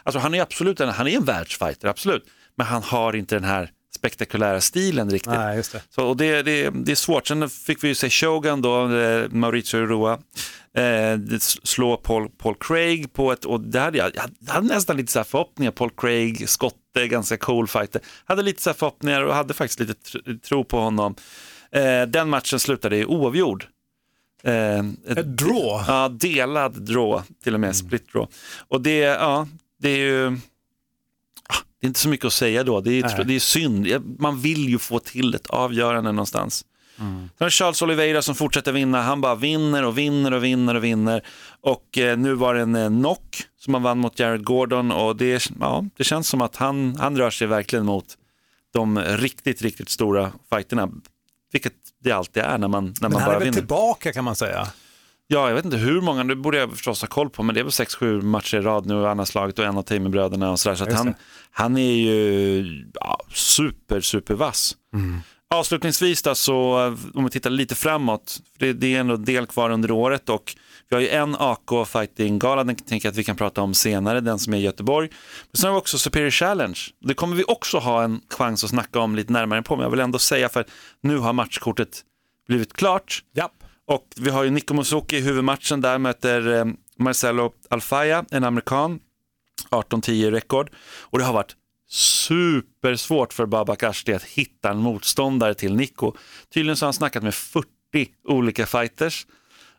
Alltså, 0.03 0.19
han 0.19 0.33
är 0.33 0.41
absolut 0.41 0.79
en, 0.79 0.89
han 0.89 1.07
är 1.07 1.17
en 1.17 1.25
världsfighter, 1.25 1.87
absolut. 1.87 2.23
Men 2.57 2.67
han 2.67 2.83
har 2.83 3.15
inte 3.15 3.35
den 3.35 3.43
här 3.43 3.71
spektakulära 3.95 4.61
stilen 4.61 5.09
riktigt. 5.09 5.31
Nej, 5.33 5.55
just 5.57 5.71
det. 5.71 5.81
Så, 5.89 6.05
och 6.05 6.17
det, 6.17 6.41
det, 6.41 6.69
det 6.69 6.91
är 6.91 6.95
svårt. 6.95 7.27
Sen 7.27 7.49
fick 7.49 7.83
vi 7.83 7.87
ju 7.87 7.95
se 7.95 8.09
Shogun 8.09 8.61
då, 8.61 8.95
eh, 8.95 9.29
Mauricio 9.29 9.77
Rua, 9.79 10.19
eh, 10.79 11.19
slå 11.63 11.97
Paul, 11.97 12.29
Paul 12.29 12.55
Craig 12.59 13.13
på 13.13 13.31
ett, 13.31 13.45
och 13.45 13.61
det 13.61 13.79
hade 13.79 13.97
jag, 13.97 14.11
jag 14.15 14.53
hade 14.53 14.67
nästan 14.67 14.97
lite 14.97 15.11
så 15.11 15.19
här 15.19 15.23
förhoppningar, 15.23 15.71
Paul 15.71 15.89
Craig, 15.97 16.49
skotte, 16.49 17.07
ganska 17.07 17.37
cool 17.37 17.67
fighter. 17.67 18.01
Hade 18.25 18.41
lite 18.41 18.61
så 18.61 18.69
här 18.69 18.75
förhoppningar 18.77 19.21
och 19.21 19.33
hade 19.35 19.53
faktiskt 19.53 19.79
lite 19.79 19.93
tr- 19.93 20.39
tro 20.39 20.63
på 20.63 20.79
honom. 20.79 21.15
Eh, 21.71 22.01
den 22.07 22.29
matchen 22.29 22.59
slutade 22.59 22.97
i 22.97 23.05
oavgjord. 23.05 23.65
Eh, 24.43 24.79
Ett 25.07 25.37
draw. 25.37 25.83
Ja, 25.87 26.09
delad 26.09 26.81
draw, 26.81 27.23
till 27.43 27.53
och 27.53 27.59
med 27.59 27.75
split 27.75 28.11
draw. 28.13 28.31
Och 28.67 28.81
det, 28.81 28.97
ja, 28.99 29.47
det 29.79 29.89
är 29.89 29.97
ju, 29.97 30.27
ah, 31.49 31.55
det 31.79 31.85
är 31.85 31.87
inte 31.87 31.99
så 31.99 32.09
mycket 32.09 32.25
att 32.25 32.33
säga 32.33 32.63
då, 32.63 32.81
det 32.81 32.91
är, 32.99 33.01
Nej. 33.03 33.25
det 33.25 33.35
är 33.35 33.39
synd. 33.39 33.87
Man 34.19 34.39
vill 34.39 34.69
ju 34.69 34.79
få 34.79 34.99
till 34.99 35.35
ett 35.35 35.47
avgörande 35.47 36.11
någonstans. 36.11 36.65
Sen 36.99 37.29
har 37.45 37.49
Charles 37.49 37.81
Oliveira 37.81 38.21
som 38.21 38.35
fortsätter 38.35 38.71
vinna, 38.71 39.01
han 39.01 39.21
bara 39.21 39.35
vinner 39.35 39.85
och 39.85 39.97
vinner 39.97 40.31
och 40.33 40.43
vinner 40.43 40.75
och 40.75 40.83
vinner. 40.83 41.21
Och 41.61 41.97
eh, 41.97 42.17
nu 42.17 42.33
var 42.33 42.53
det 42.55 42.61
en 42.61 42.75
eh, 42.75 42.87
knock 42.87 43.43
som 43.59 43.73
han 43.73 43.83
vann 43.83 43.99
mot 43.99 44.19
Jared 44.19 44.43
Gordon 44.43 44.91
och 44.91 45.15
det, 45.15 45.49
ja, 45.59 45.85
det 45.97 46.03
känns 46.03 46.27
som 46.27 46.41
att 46.41 46.55
han, 46.55 46.95
han 46.99 47.17
rör 47.17 47.29
sig 47.29 47.47
verkligen 47.47 47.85
mot 47.85 48.05
de 48.73 48.99
riktigt, 48.99 49.61
riktigt 49.61 49.89
stora 49.89 50.31
fighterna. 50.49 50.89
Vilket 51.51 51.73
det 52.03 52.11
alltid 52.11 52.43
är 52.43 52.57
när 52.57 52.67
man, 52.67 52.85
när 52.85 52.93
Men 53.01 53.11
man 53.11 53.21
han 53.21 53.27
bara 53.27 53.35
är 53.35 53.39
väl 53.39 53.45
vinner. 53.45 53.57
tillbaka 53.57 54.13
kan 54.13 54.23
man 54.23 54.35
säga. 54.35 54.67
Ja, 55.27 55.47
jag 55.47 55.55
vet 55.55 55.65
inte 55.65 55.77
hur 55.77 56.01
många, 56.01 56.23
det 56.23 56.35
borde 56.35 56.57
jag 56.57 56.71
förstås 56.71 57.01
ha 57.01 57.07
koll 57.07 57.29
på, 57.29 57.43
men 57.43 57.55
det 57.55 57.61
är 57.61 57.63
väl 57.63 57.71
6-7 57.71 58.21
matcher 58.21 58.57
i 58.57 58.61
rad 58.61 58.85
nu 58.85 59.03
han 59.03 59.19
har 59.19 59.25
slagit 59.25 59.59
och 59.59 59.65
en 59.65 59.77
av 59.77 59.81
Tamer-bröderna 59.81 60.51
och 60.51 60.59
sådär. 60.59 60.75
Så 60.75 60.91
han, 60.91 61.13
han 61.51 61.77
är 61.77 61.93
ju 61.93 62.85
ja, 62.93 63.19
super, 63.33 64.01
super 64.01 64.33
vass. 64.33 64.75
Mm. 64.93 65.19
Avslutningsvis 65.55 66.21
då, 66.21 66.35
så 66.35 66.77
om 67.13 67.23
vi 67.23 67.29
tittar 67.29 67.49
lite 67.49 67.75
framåt, 67.75 68.41
för 68.51 68.65
det, 68.65 68.73
det 68.73 68.95
är 68.95 68.99
ändå 68.99 69.13
en 69.13 69.25
del 69.25 69.47
kvar 69.47 69.69
under 69.69 69.91
året 69.91 70.29
och 70.29 70.55
vi 70.89 70.95
har 70.95 71.01
ju 71.01 71.09
en 71.09 71.35
AK 71.39 71.87
Fighting-gala, 71.87 72.63
den 72.63 72.75
tänker 72.75 73.07
jag 73.07 73.11
att 73.11 73.17
vi 73.17 73.23
kan 73.23 73.35
prata 73.35 73.61
om 73.61 73.73
senare, 73.73 74.21
den 74.21 74.39
som 74.39 74.53
är 74.53 74.57
i 74.57 74.61
Göteborg. 74.61 75.09
Men 75.51 75.59
sen 75.59 75.67
har 75.67 75.75
vi 75.75 75.81
också 75.81 75.97
Superior 75.97 76.29
Challenge, 76.29 76.79
det 76.99 77.13
kommer 77.13 77.35
vi 77.35 77.43
också 77.43 77.77
ha 77.77 78.03
en 78.03 78.21
chans 78.29 78.63
att 78.63 78.69
snacka 78.69 78.99
om 78.99 79.15
lite 79.15 79.33
närmare 79.33 79.61
på, 79.61 79.75
men 79.75 79.83
jag 79.83 79.91
vill 79.91 79.99
ändå 79.99 80.19
säga 80.19 80.49
för 80.49 80.65
nu 81.01 81.17
har 81.17 81.33
matchkortet 81.33 82.01
blivit 82.47 82.73
klart. 82.73 83.23
Japp. 83.35 83.63
Och 83.87 84.05
vi 84.15 84.29
har 84.29 84.43
ju 84.43 84.49
Nico 84.49 84.73
Musoki 84.73 85.17
i 85.17 85.21
huvudmatchen 85.21 85.81
där 85.81 85.97
möter 85.97 86.53
eh, 86.53 86.65
Marcelo 86.97 87.51
Alfaya, 87.69 88.25
en 88.31 88.43
amerikan, 88.43 88.99
18-10 89.69 90.31
rekord. 90.31 90.69
Och 90.99 91.19
det 91.19 91.25
har 91.25 91.33
varit 91.33 91.55
supersvårt 91.89 93.33
för 93.33 93.45
Babak 93.45 93.83
Ashti 93.83 94.13
att 94.13 94.23
hitta 94.23 94.69
en 94.69 94.77
motståndare 94.77 95.53
till 95.53 95.75
Nico. 95.75 96.13
Tydligen 96.53 96.77
så 96.77 96.85
har 96.85 96.87
han 96.87 96.93
snackat 96.93 97.23
med 97.23 97.33
40 97.33 97.67
olika 98.27 98.65
fighters. 98.65 99.25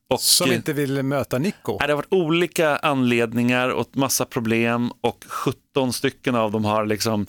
Och, 0.09 0.21
Som 0.21 0.53
inte 0.53 0.73
vill 0.73 1.03
möta 1.03 1.39
Nico. 1.39 1.79
Det 1.79 1.85
har 1.87 1.95
varit 1.97 2.13
olika 2.13 2.77
anledningar 2.77 3.69
och 3.69 3.97
massa 3.97 4.25
problem 4.25 4.93
och 5.01 5.25
17 5.29 5.93
stycken 5.93 6.35
av 6.35 6.53
dem 6.53 6.65
har 6.65 6.87
liksom 6.87 7.27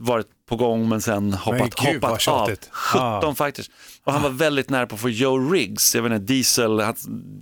varit 0.00 0.26
på 0.48 0.56
gång 0.56 0.88
men 0.88 1.00
sen 1.00 1.32
hoppat, 1.32 1.74
gud, 1.74 2.00
vad 2.02 2.10
hoppat 2.10 2.28
av. 2.28 2.46
tjatigt. 2.46 2.68
17 2.72 3.00
Ah. 3.02 3.34
fighters. 3.34 3.70
Och 4.04 4.12
han 4.12 4.22
var 4.22 4.30
väldigt 4.30 4.70
nära 4.70 4.86
på 4.86 4.94
att 4.94 5.00
få 5.00 5.08
Joe 5.08 5.52
Riggs, 5.52 5.94
jag 5.94 6.02
vet 6.02 6.12
inte, 6.12 6.24
Diesel, 6.32 6.80
han- 6.80 6.94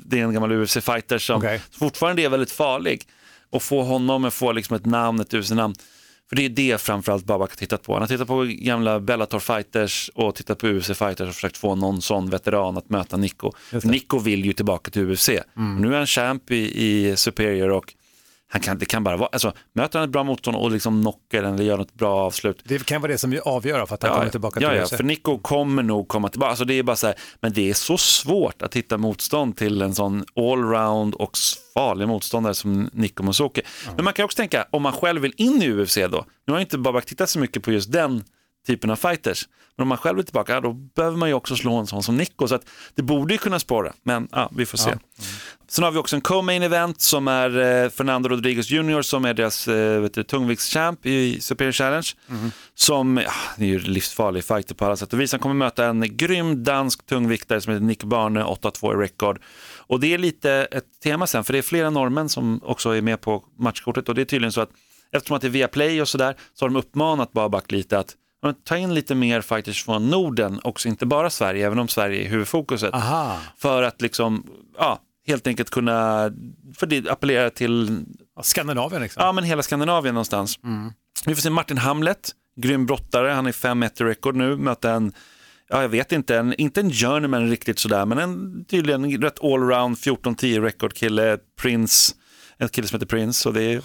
det 0.04 0.20
är 0.20 0.24
en 0.24 0.32
gammal 0.34 0.52
UFC-fighter 0.52 1.18
som 1.18 1.36
Okej. 1.38 1.60
fortfarande 1.78 2.22
är 2.22 2.28
väldigt 2.28 2.50
farlig. 2.52 3.02
Och 3.50 3.62
få 3.62 3.82
honom 3.82 4.24
att 4.24 4.34
få 4.34 4.52
liksom 4.52 4.76
ett 4.76 4.86
namn, 4.86 5.20
ett 5.20 5.34
UFC-namn. 5.34 5.74
För 6.28 6.36
det 6.36 6.44
är 6.44 6.48
det 6.48 6.80
framförallt 6.80 7.24
Babak 7.24 7.50
har 7.50 7.56
tittat 7.56 7.82
på. 7.82 7.92
Han 7.92 8.02
har 8.02 8.08
tittat 8.08 8.28
på 8.28 8.44
gamla 8.48 9.00
Bellator-fighters 9.00 10.10
och 10.14 10.34
tittat 10.34 10.58
på 10.58 10.66
UFC-fighters 10.66 11.28
och 11.28 11.34
försökt 11.34 11.56
få 11.56 11.74
någon 11.74 12.02
sån 12.02 12.30
veteran 12.30 12.76
att 12.76 12.90
möta 12.90 13.16
Nico. 13.16 13.52
Nico 13.84 14.18
vill 14.18 14.44
ju 14.44 14.52
tillbaka 14.52 14.90
till 14.90 15.10
UFC. 15.10 15.30
Nu 15.78 15.92
är 15.94 15.98
han 15.98 16.06
champ 16.06 16.50
i, 16.50 16.86
i 16.86 17.16
Superior 17.16 17.70
och 17.70 17.94
han 18.48 18.60
kan, 18.60 18.78
det 18.78 18.84
kan 18.84 19.04
bara 19.04 19.16
vara, 19.16 19.28
alltså 19.32 19.52
möter 19.72 19.98
han 19.98 20.08
ett 20.08 20.12
bra 20.12 20.24
motstånd 20.24 20.56
och 20.56 20.70
liksom 20.70 21.02
knockar 21.02 21.42
den 21.42 21.54
eller 21.54 21.64
gör 21.64 21.76
något 21.76 21.94
bra 21.94 22.16
avslut. 22.16 22.62
Det 22.64 22.86
kan 22.86 23.00
vara 23.00 23.12
det 23.12 23.18
som 23.18 23.40
avgör 23.44 23.86
för 23.86 23.94
att 23.94 24.02
han 24.02 24.12
kommer 24.12 24.30
tillbaka 24.30 24.60
till 24.60 24.68
ja, 24.68 24.74
ja, 24.74 24.82
UFC. 24.82 24.96
för 24.96 25.04
Nico 25.04 25.38
kommer 25.38 25.82
nog 25.82 26.08
komma 26.08 26.28
tillbaka. 26.28 26.50
Alltså 26.50 26.64
det 26.64 26.74
är 26.74 26.82
bara 26.82 26.96
så 26.96 27.06
här, 27.06 27.16
men 27.40 27.52
det 27.52 27.70
är 27.70 27.74
så 27.74 27.98
svårt 27.98 28.62
att 28.62 28.76
hitta 28.76 28.98
motstånd 28.98 29.56
till 29.56 29.82
en 29.82 29.94
sån 29.94 30.24
allround 30.36 31.14
och 31.14 31.30
farlig 31.74 32.08
motståndare 32.08 32.54
som 32.54 32.90
Nico 32.92 33.22
Musoke. 33.22 33.62
Men 33.96 34.04
man 34.04 34.14
kan 34.14 34.24
också 34.24 34.36
tänka, 34.36 34.66
om 34.70 34.82
man 34.82 34.92
själv 34.92 35.22
vill 35.22 35.34
in 35.36 35.62
i 35.62 35.70
UFC 35.70 35.98
då, 36.10 36.24
nu 36.46 36.52
har 36.52 36.60
inte 36.60 36.78
Babak 36.78 37.06
tittat 37.06 37.30
så 37.30 37.38
mycket 37.38 37.62
på 37.62 37.72
just 37.72 37.92
den 37.92 38.24
typen 38.66 38.90
av 38.90 38.96
fighters, 38.96 39.48
men 39.76 39.82
om 39.82 39.88
man 39.88 39.98
själv 39.98 40.18
är 40.18 40.22
tillbaka, 40.22 40.52
ja, 40.52 40.60
då 40.60 40.72
behöver 40.72 41.16
man 41.16 41.28
ju 41.28 41.34
också 41.34 41.56
slå 41.56 41.76
en 41.76 41.86
sån 41.86 42.02
som 42.02 42.16
Nico, 42.16 42.48
så 42.48 42.54
att 42.54 42.68
det 42.94 43.02
borde 43.02 43.34
ju 43.34 43.38
kunna 43.38 43.58
spåra, 43.58 43.92
men 44.02 44.28
ja, 44.32 44.50
vi 44.56 44.66
får 44.66 44.78
se. 44.78 44.90
Sen 45.68 45.84
har 45.84 45.90
vi 45.90 45.98
också 45.98 46.16
en 46.16 46.22
co-main 46.22 46.62
event 46.62 47.00
som 47.00 47.28
är 47.28 47.58
eh, 47.58 47.90
Fernando 47.90 48.28
Rodriguez 48.28 48.70
Jr 48.70 49.02
som 49.02 49.24
är 49.24 49.34
deras 49.34 49.68
eh, 49.68 50.06
tungviktschamp 50.06 51.06
i 51.06 51.40
Superior 51.40 51.72
Challenge. 51.72 52.06
Som, 52.74 53.16
ja, 53.16 53.32
det 53.56 53.64
är 53.64 53.68
ju 53.68 53.78
livsfarlig 53.78 54.44
fighter 54.44 54.74
på 54.74 54.84
alla 54.84 54.96
sätt 54.96 55.12
och 55.12 55.20
vis. 55.20 55.32
Han 55.32 55.40
kommer 55.40 55.54
möta 55.54 55.86
en 55.86 56.16
grym 56.16 56.64
dansk 56.64 57.06
tungviktare 57.06 57.60
som 57.60 57.72
heter 57.72 57.84
Nick 57.86 58.04
Barne, 58.04 58.44
8-2 58.44 58.92
i 58.92 59.04
record. 59.04 59.42
Och 59.76 60.00
det 60.00 60.14
är 60.14 60.18
lite 60.18 60.50
ett 60.70 61.00
tema 61.02 61.26
sen, 61.26 61.44
för 61.44 61.52
det 61.52 61.58
är 61.58 61.62
flera 61.62 61.90
norrmän 61.90 62.28
som 62.28 62.60
också 62.62 62.90
är 62.90 63.02
med 63.02 63.20
på 63.20 63.44
matchkortet 63.58 64.08
och 64.08 64.14
det 64.14 64.20
är 64.20 64.24
tydligen 64.24 64.52
så 64.52 64.60
att 64.60 64.70
eftersom 65.12 65.36
att 65.36 65.42
det 65.42 65.48
är 65.48 65.50
via 65.50 65.68
play 65.68 66.02
och 66.02 66.08
sådär 66.08 66.36
så 66.54 66.64
har 66.64 66.70
de 66.70 66.76
uppmanat 66.76 67.32
Babak 67.32 67.72
lite 67.72 67.98
att 67.98 68.14
ja, 68.14 68.25
men 68.46 68.54
ta 68.54 68.76
in 68.76 68.94
lite 68.94 69.14
mer 69.14 69.40
fighters 69.40 69.84
från 69.84 70.10
Norden 70.10 70.60
också, 70.64 70.88
inte 70.88 71.06
bara 71.06 71.30
Sverige, 71.30 71.66
även 71.66 71.78
om 71.78 71.88
Sverige 71.88 72.24
är 72.24 72.28
huvudfokuset. 72.28 72.94
Aha, 72.94 73.38
för 73.58 73.82
att 73.82 74.00
liksom, 74.00 74.46
ja, 74.78 74.98
helt 75.26 75.46
enkelt 75.46 75.70
kunna, 75.70 76.30
för 76.76 76.86
det 76.86 77.08
appellera 77.08 77.50
till, 77.50 78.04
Skandinavien 78.42 79.02
liksom. 79.02 79.22
ja 79.22 79.32
men 79.32 79.44
hela 79.44 79.62
Skandinavien 79.62 80.14
någonstans. 80.14 80.58
Vi 81.26 81.34
får 81.34 81.42
se 81.42 81.50
Martin 81.50 81.78
Hamlet, 81.78 82.30
grym 82.56 82.86
brottare, 82.86 83.28
han 83.28 83.46
är 83.46 83.52
5-1 83.52 84.02
i 84.02 84.04
record 84.04 84.36
nu, 84.36 84.56
möter 84.56 84.90
en, 84.90 85.12
ja 85.68 85.82
jag 85.82 85.88
vet 85.88 86.12
inte, 86.12 86.36
en, 86.36 86.54
inte 86.54 86.80
en 86.80 86.90
journeyman 86.90 87.50
riktigt 87.50 87.78
sådär, 87.78 88.06
men 88.06 88.18
en 88.18 88.64
tydligen 88.64 89.22
rätt 89.22 89.44
allround 89.44 89.96
14-10 89.96 90.60
record 90.62 90.94
kille, 90.94 91.38
Prince, 91.60 92.14
en 92.58 92.68
kille 92.68 92.88
som 92.88 92.96
heter 92.96 93.06
Prince 93.06 93.48
och 93.48 93.54
det 93.54 93.62
är, 93.62 93.82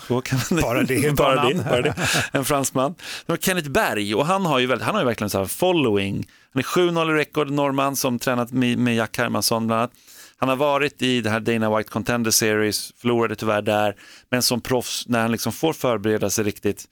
Bara 0.62 0.84
det, 0.84 1.16
bara 1.18 1.50
det, 1.50 1.56
bara 1.56 1.82
det, 1.82 1.96
en 2.32 2.46
fransman. 2.46 2.96
Det 3.26 3.32
var 3.32 3.38
Kenneth 3.38 3.70
Berg 3.70 4.16
och 4.16 4.26
han 4.26 4.46
har 4.46 4.60
ju, 4.60 4.68
väldigt, 4.68 4.86
han 4.86 4.96
har 4.96 5.02
ju 5.02 5.06
verkligen 5.06 5.30
så 5.30 5.38
här 5.38 5.46
following. 5.46 6.28
Han 6.54 6.60
är 6.60 6.64
7-0 6.64 7.12
i 7.12 7.20
record, 7.20 7.52
norrman 7.52 7.96
som 7.96 8.20
tränat 8.20 8.52
med, 8.52 8.78
med 8.78 8.96
Jack 8.96 9.18
Hermansson 9.18 9.68
bland 9.68 9.80
annat. 9.80 9.92
Han 10.38 10.50
har 10.50 10.56
varit 10.56 11.02
i 11.02 11.22
det 11.22 11.30
här 11.30 11.40
Dana 11.40 11.78
White 11.78 11.90
Contender 11.90 12.32
Series, 12.32 12.94
förlorade 12.98 13.36
tyvärr 13.36 13.62
där, 13.62 13.96
men 14.30 14.42
som 14.42 14.62
proffs, 14.62 15.08
när 15.08 15.22
han 15.22 15.32
liksom 15.32 15.52
får 15.52 15.74
förbereda 15.74 16.30
sig 16.30 16.44
riktigt, 16.46 16.86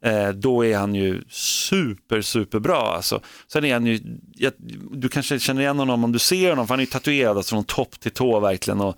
eh, 0.00 0.28
då 0.28 0.64
är 0.64 0.78
han 0.78 0.94
ju 0.94 1.22
super, 1.30 2.20
super 2.20 2.58
bra. 2.58 2.94
Alltså. 2.96 3.20
Sen 3.52 3.64
är 3.64 3.72
han 3.72 3.86
ju, 3.86 4.00
jag, 4.34 4.52
du 4.90 5.08
kanske 5.08 5.38
känner 5.38 5.62
igen 5.62 5.78
honom 5.78 6.04
om 6.04 6.12
du 6.12 6.18
ser 6.18 6.50
honom, 6.50 6.66
för 6.66 6.74
han 6.74 6.80
är 6.80 6.84
ju 6.84 6.90
tatuerad 6.90 7.36
alltså, 7.36 7.54
från 7.54 7.64
topp 7.64 8.00
till 8.00 8.10
tå 8.10 8.40
verkligen. 8.40 8.80
Och, 8.80 8.96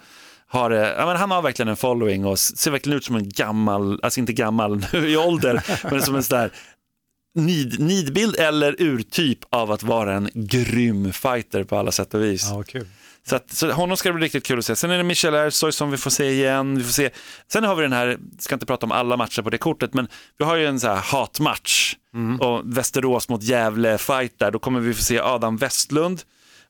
har, 0.48 0.70
eh, 0.70 0.78
ja, 0.78 1.06
men 1.06 1.16
han 1.16 1.30
har 1.30 1.42
verkligen 1.42 1.68
en 1.68 1.76
following 1.76 2.26
och 2.26 2.38
ser 2.38 2.70
verkligen 2.70 2.98
ut 2.98 3.04
som 3.04 3.16
en 3.16 3.28
gammal, 3.28 4.00
alltså 4.02 4.20
inte 4.20 4.32
gammal 4.32 4.82
nu 4.92 5.08
i 5.10 5.16
ålder, 5.16 5.64
men 5.90 6.02
som 6.02 6.14
en 6.14 6.22
sån 6.22 6.38
där 6.38 6.52
nid, 7.34 7.80
nidbild 7.80 8.36
eller 8.36 8.76
urtyp 8.78 9.38
av 9.50 9.72
att 9.72 9.82
vara 9.82 10.14
en 10.14 10.30
grym 10.34 11.12
fighter 11.12 11.64
på 11.64 11.76
alla 11.76 11.92
sätt 11.92 12.14
och 12.14 12.22
vis. 12.22 12.48
Ja, 12.50 12.62
kul. 12.62 12.86
Så, 13.28 13.36
att, 13.36 13.50
så 13.50 13.70
honom 13.72 13.96
ska 13.96 14.08
det 14.08 14.12
bli 14.12 14.24
riktigt 14.24 14.46
kul 14.46 14.58
att 14.58 14.64
se. 14.64 14.76
Sen 14.76 14.90
är 14.90 14.96
det 14.96 15.04
Michel 15.04 15.34
Ersoy 15.34 15.72
som 15.72 15.90
vi 15.90 15.96
får 15.96 16.10
se 16.10 16.30
igen. 16.30 16.78
Vi 16.78 16.84
får 16.84 16.92
se. 16.92 17.10
Sen 17.52 17.64
har 17.64 17.74
vi 17.74 17.82
den 17.82 17.92
här, 17.92 18.18
ska 18.38 18.54
inte 18.54 18.66
prata 18.66 18.86
om 18.86 18.92
alla 18.92 19.16
matcher 19.16 19.42
på 19.42 19.50
det 19.50 19.58
kortet, 19.58 19.94
men 19.94 20.08
vi 20.38 20.44
har 20.44 20.56
ju 20.56 20.66
en 20.66 20.80
så 20.80 20.88
här 20.88 20.96
hatmatch. 20.96 21.94
Och 22.40 22.62
Västerås 22.64 23.28
mot 23.28 23.42
Gävle 23.42 23.98
fight 23.98 24.38
där. 24.38 24.50
Då 24.50 24.58
kommer 24.58 24.80
vi 24.80 24.94
få 24.94 25.02
se 25.02 25.20
Adam 25.20 25.56
Westlund 25.56 26.22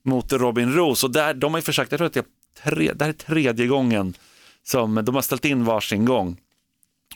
mot 0.04 0.32
Robin 0.32 0.72
Roos. 0.72 1.04
Och 1.04 1.10
där, 1.10 1.34
de 1.34 1.52
har 1.52 1.58
ju 1.58 1.62
försökt, 1.62 1.92
jag 1.92 1.98
tror 1.98 2.06
att 2.06 2.12
det 2.12 2.20
är, 2.20 2.24
tre, 2.64 2.92
det 2.92 3.04
här 3.04 3.08
är 3.08 3.12
tredje 3.12 3.66
gången 3.66 4.14
som 4.66 4.94
de 5.04 5.14
har 5.14 5.22
ställt 5.22 5.44
in 5.44 5.64
varsin 5.64 6.04
gång. 6.04 6.36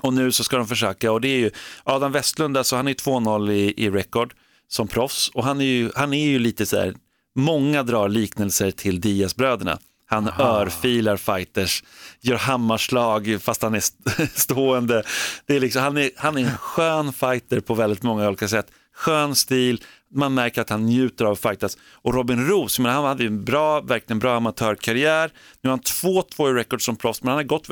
Och 0.01 0.15
nu 0.15 0.33
så 0.33 0.45
ska 0.45 0.57
de 0.57 0.69
försöka 0.69 1.13
och 1.13 1.21
det 1.21 1.29
är 1.29 1.39
ju 1.39 1.51
Adam 1.85 2.13
Westlund, 2.13 2.57
alltså 2.57 2.77
han 2.77 2.87
är 2.87 2.91
ju 2.91 2.95
2-0 2.95 3.51
i, 3.53 3.75
i 3.85 3.91
record 3.91 4.35
som 4.69 4.89
proffs 4.89 5.29
och 5.29 5.45
han 5.45 5.61
är 5.61 5.65
ju, 5.65 5.91
han 5.97 6.13
är 6.15 6.27
ju 6.27 6.39
lite 6.39 6.67
så 6.67 6.77
här, 6.77 6.95
många 7.35 7.83
drar 7.83 8.09
liknelser 8.09 8.71
till 8.71 9.01
Diaz-bröderna. 9.01 9.79
Han 10.07 10.31
örfilar 10.39 11.17
fighters, 11.17 11.85
gör 12.21 12.37
hammarslag 12.37 13.39
fast 13.41 13.63
han 13.63 13.75
är 13.75 13.79
st- 13.79 14.27
stående. 14.35 15.03
Det 15.47 15.57
är 15.57 15.61
liksom, 15.61 15.83
han, 15.83 15.97
är, 15.97 16.11
han 16.17 16.37
är 16.37 16.41
en 16.43 16.57
skön 16.57 17.13
fighter 17.13 17.61
på 17.61 17.75
väldigt 17.75 18.03
många 18.03 18.29
olika 18.29 18.49
sätt. 18.49 18.67
Skön 18.95 19.35
stil, 19.35 19.85
man 20.15 20.35
märker 20.35 20.61
att 20.61 20.71
han 20.71 20.87
njuter 20.87 21.25
av 21.25 21.33
att 21.33 21.41
fightas. 21.41 21.79
Och 21.93 22.15
Robin 22.15 22.47
Roos, 22.47 22.79
men 22.79 22.93
han 22.93 23.05
hade 23.05 23.23
ju 23.23 23.27
en 23.27 23.45
bra, 23.45 23.81
verkligen 23.81 24.19
bra 24.19 24.37
amatörkarriär. 24.37 25.31
Nu 25.63 25.71
har 25.71 25.77
han 25.77 25.81
2-2 25.81 26.51
i 26.51 26.53
record 26.53 26.83
som 26.83 26.97
proffs, 26.97 27.23
men 27.23 27.29
han 27.29 27.37
har 27.37 27.45
gått, 27.45 27.69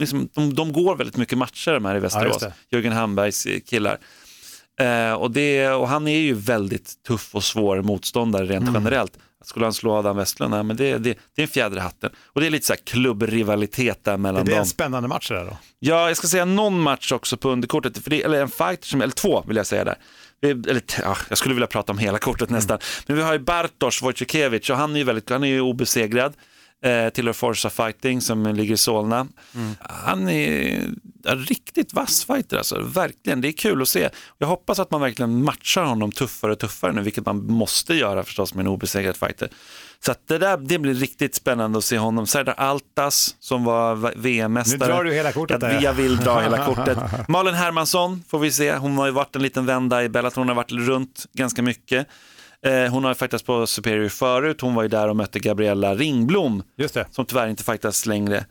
liksom, 0.00 0.28
de, 0.34 0.54
de 0.54 0.72
går 0.72 0.96
väldigt 0.96 1.16
mycket 1.16 1.38
matcher 1.38 1.72
de 1.72 1.84
här 1.84 1.96
i 1.96 2.00
Västerås. 2.00 2.38
det. 2.38 2.52
Jörgen 2.70 2.92
Hambergs 2.92 3.46
eh, 3.46 3.60
killar. 3.60 3.98
Eh, 4.80 5.12
och, 5.12 5.30
det, 5.30 5.68
och 5.68 5.88
han 5.88 6.08
är 6.08 6.18
ju 6.18 6.34
väldigt 6.34 7.02
tuff 7.08 7.34
och 7.34 7.44
svår 7.44 7.82
motståndare 7.82 8.46
rent 8.46 8.70
generellt. 8.74 9.18
Skulle 9.44 9.66
han 9.66 9.72
slå 9.72 9.92
Adam 9.92 10.16
Westlund? 10.16 10.50
Nej, 10.54 10.62
men 10.62 10.76
det, 10.76 10.98
det, 10.98 11.18
det 11.34 11.42
är 11.42 11.46
en 11.46 11.48
fjäder 11.48 11.76
i 11.76 11.80
hatten. 11.80 12.10
Och 12.26 12.40
det 12.40 12.46
är 12.46 12.50
lite 12.50 12.66
så 12.66 12.72
här 12.72 12.80
klubbrivalitet 12.84 14.04
där 14.04 14.12
Är 14.12 14.16
mellan 14.16 14.44
det 14.44 14.50
dem. 14.50 14.60
en 14.60 14.66
spännande 14.66 15.08
match 15.08 15.28
det 15.28 15.34
där 15.34 15.44
då? 15.44 15.58
Ja, 15.78 16.08
jag 16.08 16.16
ska 16.16 16.26
säga 16.26 16.44
någon 16.44 16.80
match 16.80 17.12
också 17.12 17.36
på 17.36 17.50
underkortet, 17.50 17.98
för 17.98 18.10
det, 18.10 18.22
eller 18.22 18.42
en 18.42 18.48
fight, 18.48 18.84
som, 18.84 19.00
eller 19.02 19.12
två 19.12 19.44
vill 19.46 19.56
jag 19.56 19.66
säga 19.66 19.84
där. 19.84 19.96
Eller, 20.42 20.82
ja, 21.02 21.16
jag 21.28 21.38
skulle 21.38 21.54
vilja 21.54 21.66
prata 21.66 21.92
om 21.92 21.98
hela 21.98 22.18
kortet 22.18 22.50
nästan. 22.50 22.78
Men 23.06 23.16
vi 23.16 23.22
har 23.22 23.32
ju 23.32 23.38
Bartosz 23.38 24.02
Wojciechowicz 24.02 24.70
och 24.70 24.76
han 24.76 24.94
är 24.94 24.98
ju, 24.98 25.04
väldigt, 25.04 25.30
han 25.30 25.44
är 25.44 25.48
ju 25.48 25.60
obesegrad. 25.60 26.34
Eh, 26.84 27.08
tillhör 27.08 27.32
Forza 27.32 27.70
Fighting 27.70 28.20
som 28.20 28.46
ligger 28.46 28.74
i 28.74 28.76
Solna. 28.76 29.26
Han 29.80 30.28
är 30.28 30.84
en 31.24 31.38
riktigt 31.38 31.92
vass 31.92 32.24
fighter 32.24 32.56
alltså, 32.56 32.80
verkligen. 32.80 33.40
Det 33.40 33.48
är 33.48 33.52
kul 33.52 33.82
att 33.82 33.88
se. 33.88 34.08
Jag 34.38 34.46
hoppas 34.46 34.78
att 34.78 34.90
man 34.90 35.00
verkligen 35.00 35.44
matchar 35.44 35.84
honom 35.84 36.12
tuffare 36.12 36.52
och 36.52 36.58
tuffare 36.58 36.92
nu, 36.92 37.02
vilket 37.02 37.26
man 37.26 37.46
måste 37.46 37.94
göra 37.94 38.24
förstås 38.24 38.54
med 38.54 38.62
en 38.62 38.68
obesegrad 38.68 39.16
fighter. 39.16 39.48
Så 40.06 40.14
det 40.26 40.38
där 40.38 40.56
det 40.56 40.78
blir 40.78 40.94
riktigt 40.94 41.34
spännande 41.34 41.78
att 41.78 41.84
se 41.84 41.98
honom. 41.98 42.26
Serdar 42.26 42.54
Altas 42.56 43.36
som 43.40 43.64
var 43.64 44.12
VM-mästare. 44.16 44.78
Nu 44.78 44.86
drar 44.94 45.04
du 45.04 45.12
hela 45.12 45.32
kortet 45.32 45.60
där. 45.60 45.80
jag 45.82 45.92
vill 45.92 46.16
dra 46.16 46.40
hela 46.40 46.64
kortet. 46.74 46.98
Malin 47.28 47.54
Hermansson 47.54 48.24
får 48.28 48.38
vi 48.38 48.52
se. 48.52 48.76
Hon 48.76 48.98
har 48.98 49.06
ju 49.06 49.12
varit 49.12 49.36
en 49.36 49.42
liten 49.42 49.66
vända 49.66 50.04
i 50.04 50.08
Bellator. 50.08 50.40
Hon 50.40 50.48
har 50.48 50.54
varit 50.54 50.72
runt 50.72 51.26
ganska 51.32 51.62
mycket. 51.62 52.06
Eh, 52.66 52.90
hon 52.92 53.04
har 53.04 53.14
faktiskt 53.14 53.46
på 53.46 53.66
Superior 53.66 54.08
förut. 54.08 54.60
Hon 54.60 54.74
var 54.74 54.82
ju 54.82 54.88
där 54.88 55.08
och 55.08 55.16
mötte 55.16 55.38
Gabriella 55.38 55.94
Ringblom 55.94 56.62
Just 56.76 56.94
det. 56.94 57.06
som 57.10 57.26
tyvärr 57.26 57.48
inte 57.48 57.64
fightas 57.64 58.06
längre. 58.06 58.44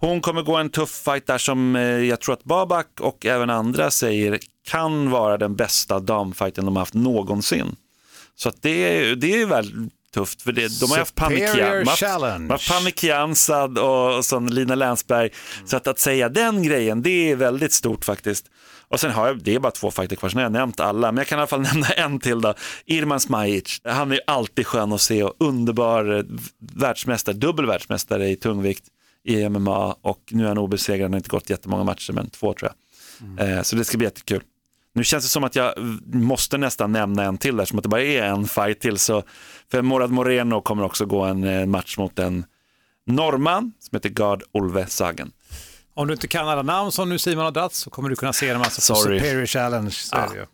Hon 0.00 0.20
kommer 0.20 0.42
gå 0.42 0.56
en 0.56 0.70
tuff 0.70 0.90
fight 1.04 1.26
där 1.26 1.38
som 1.38 1.76
eh, 1.76 1.82
jag 1.82 2.20
tror 2.20 2.32
att 2.32 2.44
Babak 2.44 2.86
och 3.00 3.26
även 3.26 3.50
andra 3.50 3.90
säger 3.90 4.38
kan 4.68 5.10
vara 5.10 5.36
den 5.38 5.56
bästa 5.56 6.00
damfighten 6.00 6.64
de 6.64 6.76
har 6.76 6.80
haft 6.82 6.94
någonsin. 6.94 7.76
Så 8.36 8.48
att 8.48 8.62
det, 8.62 8.70
är- 9.10 9.16
det 9.16 9.40
är 9.42 9.46
väl 9.46 9.72
tufft 10.14 10.42
för 10.42 10.52
det, 10.52 10.80
de 10.80 10.90
har 10.90 10.98
haft 10.98 11.08
Superior 11.10 11.46
Panikia, 11.46 11.68
de 11.68 11.78
har 11.78 11.84
haft- 11.86 12.00
Challenge. 12.00 12.38
de 12.38 12.50
har 12.50 12.54
haft 12.54 12.68
Panikia 12.70 13.18
Ansad 13.18 13.78
och, 13.78 14.16
och 14.16 14.24
sån 14.24 14.54
Lina 14.54 14.74
Länsberg. 14.74 15.30
Så 15.66 15.76
att, 15.76 15.86
att 15.86 15.98
säga 15.98 16.28
den 16.28 16.62
grejen, 16.62 17.02
det 17.02 17.30
är 17.30 17.36
väldigt 17.36 17.72
stort 17.72 18.04
faktiskt. 18.04 18.46
Och 18.88 19.00
sen 19.00 19.10
har 19.10 19.26
jag, 19.26 19.42
det 19.42 19.54
är 19.54 19.58
bara 19.58 19.72
två 19.72 19.90
fighter 19.90 20.16
kvar, 20.16 20.28
sen 20.28 20.36
har 20.36 20.42
jag 20.42 20.52
nämnt 20.52 20.80
alla, 20.80 21.12
men 21.12 21.16
jag 21.18 21.26
kan 21.26 21.38
i 21.38 21.40
alla 21.40 21.46
fall 21.46 21.60
nämna 21.72 21.86
en 21.86 22.18
till 22.20 22.40
då. 22.40 22.54
Irman 22.86 23.20
Smajic, 23.20 23.80
han 23.84 24.12
är 24.12 24.20
alltid 24.26 24.66
skön 24.66 24.92
att 24.92 25.00
se 25.00 25.22
och 25.22 25.34
underbar 25.38 26.16
eh, 26.18 26.22
världsmästare, 26.74 27.34
dubbel 27.36 27.66
världsmästare 27.66 28.28
i 28.28 28.36
tungvikt 28.36 28.84
i 29.24 29.48
MMA 29.48 29.92
och 30.02 30.20
nu 30.30 30.44
är 30.44 30.48
han 30.48 30.58
obesegrad, 30.58 31.02
han 31.02 31.12
har 31.12 31.18
inte 31.18 31.28
gått 31.28 31.50
jättemånga 31.50 31.84
matcher, 31.84 32.12
men 32.12 32.30
två 32.30 32.54
tror 32.54 32.70
jag. 33.38 33.48
Eh, 33.48 33.62
så 33.62 33.76
det 33.76 33.84
ska 33.84 33.98
bli 33.98 34.06
jättekul. 34.06 34.42
Nu 34.94 35.04
känns 35.04 35.24
det 35.24 35.30
som 35.30 35.44
att 35.44 35.56
jag 35.56 35.74
måste 36.12 36.58
nästan 36.58 36.92
nämna 36.92 37.24
en 37.24 37.38
till 37.38 37.56
där, 37.56 37.64
som 37.64 37.78
att 37.78 37.82
det 37.82 37.88
bara 37.88 38.02
är 38.02 38.22
en 38.22 38.48
fight 38.48 38.80
till. 38.80 38.98
Så, 38.98 39.22
för 39.70 39.82
Morad 39.82 40.10
Moreno 40.10 40.60
kommer 40.60 40.84
också 40.84 41.06
gå 41.06 41.22
en 41.22 41.44
eh, 41.44 41.66
match 41.66 41.98
mot 41.98 42.18
en 42.18 42.44
norrman 43.06 43.72
som 43.78 43.96
heter 43.96 44.08
Gard 44.08 44.42
Olve 44.52 44.86
Sagen. 44.86 45.32
Om 45.94 46.06
du 46.06 46.12
inte 46.12 46.28
kan 46.28 46.48
alla 46.48 46.62
namn 46.62 46.92
som 46.92 47.08
nu 47.08 47.18
Simon 47.18 47.44
har 47.44 47.52
dratt 47.52 47.74
så 47.74 47.90
kommer 47.90 48.08
du 48.08 48.16
kunna 48.16 48.32
se 48.32 48.52
dem 48.52 48.62
alltså 48.62 48.92
på 48.92 49.00
Sorry. 49.00 49.18
Superior 49.18 49.46
Challenge. 49.46 49.90
Så 49.90 50.16
det 50.16 50.36
ju. 50.36 50.46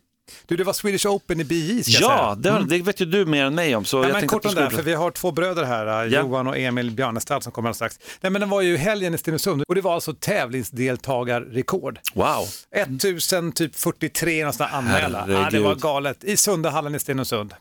Du, 0.45 0.55
det 0.57 0.63
var 0.63 0.73
Swedish 0.73 1.05
Open 1.07 1.39
i 1.39 1.43
BJ 1.43 1.83
ska 1.83 1.91
jag 1.91 2.11
Ja, 2.11 2.37
säga. 2.43 2.59
det, 2.59 2.81
vet 2.81 3.01
ju 3.01 3.05
du 3.05 3.25
mer 3.25 3.45
än 3.45 3.55
mig 3.55 3.75
om. 3.75 3.85
Så 3.85 3.99
Nej, 4.01 4.09
jag 4.09 4.19
men 4.19 4.27
kort 4.27 4.45
om 4.45 4.55
det, 4.55 4.61
här, 4.61 4.69
för 4.69 4.81
vi 4.83 4.93
har 4.93 5.11
två 5.11 5.31
bröder 5.31 5.63
här, 5.63 5.85
Ja. 5.85 6.05
Johan 6.21 6.47
och 6.47 6.57
Emil 6.57 6.91
Bjarnestad 6.91 7.43
som 7.43 7.51
kommer 7.51 7.69
alldeles 7.69 7.77
strax. 7.77 7.99
Nej, 8.21 8.31
men 8.31 8.39
den 8.39 8.49
var 8.49 8.61
ju 8.61 8.77
helgen 8.77 9.13
i 9.13 9.17
Stenungsund 9.17 9.63
och 9.67 9.75
det 9.75 9.81
var 9.81 9.93
alltså 9.93 10.13
tävlingsdeltagarrekord. 10.13 11.99
Wow. 12.13 12.47
1043 12.75 14.39
någonstans 14.41 14.73
anmälda. 14.73 15.25
Ja, 15.27 15.33
det. 15.51 15.57
Mm. 15.57 15.63
var 15.63 15.75
galet. 15.75 16.23
I 16.23 16.37
Sundahallen 16.37 16.95
i 16.95 16.99
Stenungsund. 16.99 17.53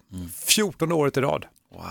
14 0.44 0.92
året 0.92 1.16
i 1.16 1.20
rad. 1.20 1.44
wow. 1.74 1.82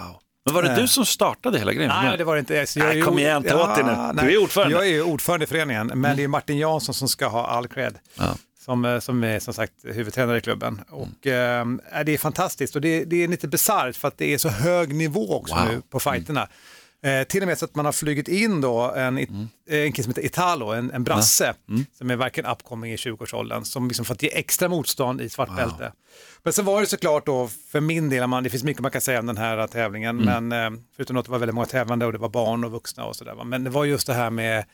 Men 0.46 0.56
var 0.56 0.64
det 0.64 0.76
du 0.76 0.88
som 0.88 1.06
startade 1.06 1.60
hela 1.60 1.74
grejen? 1.74 1.92
Nej, 2.04 2.18
det 2.18 2.24
var 2.24 2.36
det 2.36 2.40
inte. 2.40 2.68
Så 2.68 2.80
Nej, 2.80 3.00
är 3.00 3.04
kom 3.04 3.20
igen, 3.20 3.44
ta 3.44 3.64
åt 3.70 3.76
dig 3.76 3.84
nu. 3.84 3.92
Du 3.92 4.26
nej. 4.26 4.34
är 4.36 4.42
ordförande. 4.44 4.76
Jag 4.76 4.88
är 4.88 5.02
ordförande 5.02 5.44
i 5.44 5.48
föreningen, 5.48 5.92
men 5.96 6.18
det 6.18 6.24
är 6.24 6.28
Martin 6.28 6.58
Jansson 6.58 6.96
som 6.96 7.08
ska 7.08 7.28
ha 7.28 7.48
all 7.48 7.68
cred. 7.68 7.96
Ja. 8.18 8.36
Som, 8.62 8.86
eh, 8.86 9.00
som 9.00 9.24
är 9.24 9.40
som 9.40 9.54
sagt 9.54 9.74
huvudtränare 9.84 10.38
i 10.38 10.42
klubben. 10.42 10.82
Och, 10.90 11.28
eh, 11.28 11.66
det 12.06 12.12
är 12.14 12.18
fantastiskt 12.18 12.76
och 12.76 12.82
det, 12.82 13.06
det 13.06 13.24
är 13.24 13.28
lite 13.28 13.48
bisarrt 13.48 13.96
för 13.96 14.08
att 14.08 14.18
det 14.18 14.34
är 14.34 14.38
så 14.38 14.50
hög 14.50 14.96
nivå 14.96 15.36
också 15.36 15.56
Wow. 15.56 15.66
nu 15.66 15.82
på 15.90 16.00
fighterna. 16.00 16.48
Eh, 17.04 17.24
till 17.24 17.42
och 17.42 17.48
med 17.48 17.58
så 17.58 17.66
att 17.66 17.76
man 17.76 17.86
har 17.86 17.92
flugit 17.92 18.28
in 18.28 18.62
då 18.62 18.92
en, 18.92 19.18
eh, 19.18 19.26
en 19.70 19.92
kille 19.92 20.04
som 20.04 20.10
heter 20.10 20.26
Italo, 20.26 20.68
en, 20.72 20.92
en 20.92 21.04
brasse, 21.04 21.54
som 21.98 22.10
är 22.12 22.16
verkligen 22.16 22.52
upcoming 22.52 22.92
i 22.94 22.96
20-årsåldern, 22.96 23.66
som 23.66 23.88
liksom 23.88 24.06
fått 24.06 24.24
ge 24.24 24.30
extra 24.38 24.68
motstånd 24.70 25.22
i 25.22 25.30
svart 25.30 25.56
bälte. 25.56 25.92
Men 26.44 26.54
sen 26.54 26.66
var 26.66 26.82
det 26.82 26.88
såklart 26.88 27.26
då, 27.26 27.50
för 27.72 27.80
min 27.82 28.10
del, 28.10 28.28
man, 28.28 28.44
det 28.44 28.50
finns 28.50 28.64
mycket 28.64 28.82
man 28.82 28.92
kan 28.92 29.02
säga 29.02 29.20
om 29.20 29.26
den 29.26 29.38
här 29.38 29.68
tävlingen, 29.68 30.18
men 30.18 30.52
eh, 30.52 30.70
förutom 30.96 31.18
att 31.18 31.26
det 31.26 31.32
var 31.32 31.40
väldigt 31.40 31.56
många 31.56 31.68
tävlande 31.68 32.06
och 32.06 32.12
det 32.12 32.18
var 32.18 32.30
barn 32.30 32.64
och 32.64 32.72
vuxna 32.72 33.06
och 33.06 33.16
sådär. 33.16 33.44
Men 33.44 33.64
det 33.64 33.70
var 33.70 33.86
just 33.86 34.08
det 34.08 34.14
här 34.14 34.30
med 34.30 34.66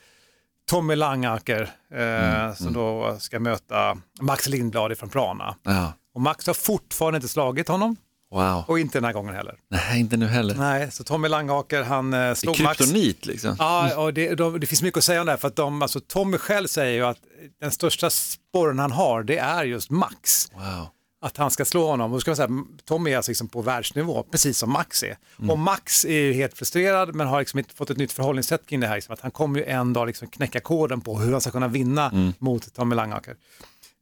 Tommy 0.70 0.96
Langaker 0.96 1.70
eh, 1.94 2.54
som 2.54 2.72
då 2.72 3.16
ska 3.20 3.40
möta 3.40 3.96
Max 4.20 4.48
Lindblad 4.48 4.98
från 4.98 5.08
Prana. 5.08 5.56
Ja. 5.62 5.92
Och 6.14 6.20
Max 6.20 6.46
har 6.46 6.54
fortfarande 6.54 7.16
inte 7.16 7.28
slagit 7.28 7.68
honom 7.68 7.96
Wow. 8.30 8.64
och 8.66 8.78
inte 8.80 8.98
den 8.98 9.04
här 9.04 9.12
gången 9.12 9.34
heller. 9.34 9.54
Nej, 9.70 10.00
inte 10.00 10.16
nu 10.16 10.26
heller. 10.26 10.54
Nej, 10.54 10.90
så 10.90 11.04
Tommy 11.04 11.28
Langaker 11.28 11.82
han 11.82 12.14
eh, 12.14 12.34
slog 12.34 12.60
Max. 12.60 12.78
kryptonit 12.78 13.26
liksom. 13.26 13.56
Ja, 13.58 13.96
och 13.96 14.14
det, 14.14 14.34
de, 14.34 14.60
det 14.60 14.66
finns 14.66 14.82
mycket 14.82 14.98
att 14.98 15.04
säga 15.04 15.20
om 15.20 15.26
det 15.26 15.32
här 15.32 15.36
för 15.36 15.48
att 15.48 15.56
de, 15.56 15.82
alltså, 15.82 16.00
Tommy 16.00 16.38
själv 16.38 16.66
säger 16.66 16.92
ju 16.94 17.06
att 17.06 17.18
den 17.60 17.70
största 17.70 18.10
sporren 18.10 18.78
han 18.78 18.92
har 18.92 19.22
det 19.22 19.38
är 19.38 19.64
just 19.64 19.90
Max. 19.90 20.52
Wow. 20.52 20.88
Att 21.20 21.36
han 21.36 21.50
ska 21.50 21.64
slå 21.64 21.86
honom. 21.86 22.12
Och 22.12 22.20
ska 22.20 22.30
man 22.30 22.36
säga, 22.36 22.48
Tommy 22.84 23.10
är 23.12 23.16
alltså 23.16 23.30
liksom 23.30 23.48
på 23.48 23.62
världsnivå, 23.62 24.22
precis 24.22 24.58
som 24.58 24.70
Max 24.72 25.02
är. 25.02 25.16
Och 25.50 25.58
Max 25.58 26.04
är 26.04 26.10
ju 26.20 26.32
helt 26.32 26.58
frustrerad 26.58 27.14
men 27.14 27.26
har 27.26 27.38
liksom 27.38 27.64
fått 27.74 27.90
ett 27.90 27.96
nytt 27.96 28.12
förhållningssätt 28.12 28.66
kring 28.66 28.80
det 28.80 28.86
här. 28.86 28.94
Liksom, 28.94 29.12
att 29.12 29.20
han 29.20 29.30
kommer 29.30 29.58
ju 29.60 29.64
en 29.66 29.92
dag 29.92 30.06
liksom 30.06 30.28
knäcka 30.28 30.60
koden 30.60 31.00
på 31.00 31.18
hur 31.18 31.32
han 31.32 31.40
ska 31.40 31.50
kunna 31.50 31.68
vinna 31.68 32.32
mot 32.38 32.74
Tommy 32.74 32.94
Langaker. 32.94 33.36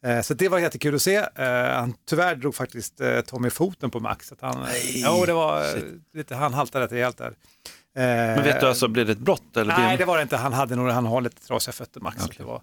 Eh, 0.05 0.21
Så 0.21 0.35
det 0.35 0.49
var 0.49 0.59
jättekul 0.59 0.95
att 0.95 1.03
se. 1.03 1.17
Eh, 1.17 1.75
Han, 1.75 1.95
tyvärr 2.09 2.37
drog 2.37 2.55
faktiskt 2.55 3.01
eh, 3.01 3.21
Tommy 3.21 3.51
foten 3.51 3.91
på 3.91 4.01
Max. 4.01 4.33
Att 4.33 4.41
han, 4.41 4.67
jo, 4.95 5.25
det 5.27 5.33
var 5.33 5.61
eh, 5.77 5.83
lite, 6.15 6.35
han 6.35 6.55
haltade 6.55 6.85
rätt 6.85 6.93
rejält 6.93 7.19
där. 7.19 7.35
Eh, 7.97 8.03
Men 8.05 8.43
vet 8.45 8.61
du, 8.61 8.67
alltså, 8.67 8.89
blev 8.89 9.07
det 9.07 9.13
ett 9.13 9.19
brott? 9.19 9.57
Eller 9.57 9.77
Nej, 9.79 9.97
det 9.97 10.05
var 10.05 10.17
det 10.17 10.23
inte. 10.23 10.37
Han 10.37 10.53
hade 10.53 10.77
nog, 10.77 10.89
han 10.89 11.07
har 11.07 11.21
lite 11.21 11.47
trasiga 11.47 11.73
fötter 11.73 12.01
Max. 12.01 12.23
Så 12.23 12.29
det 12.37 12.45
var, 12.45 12.63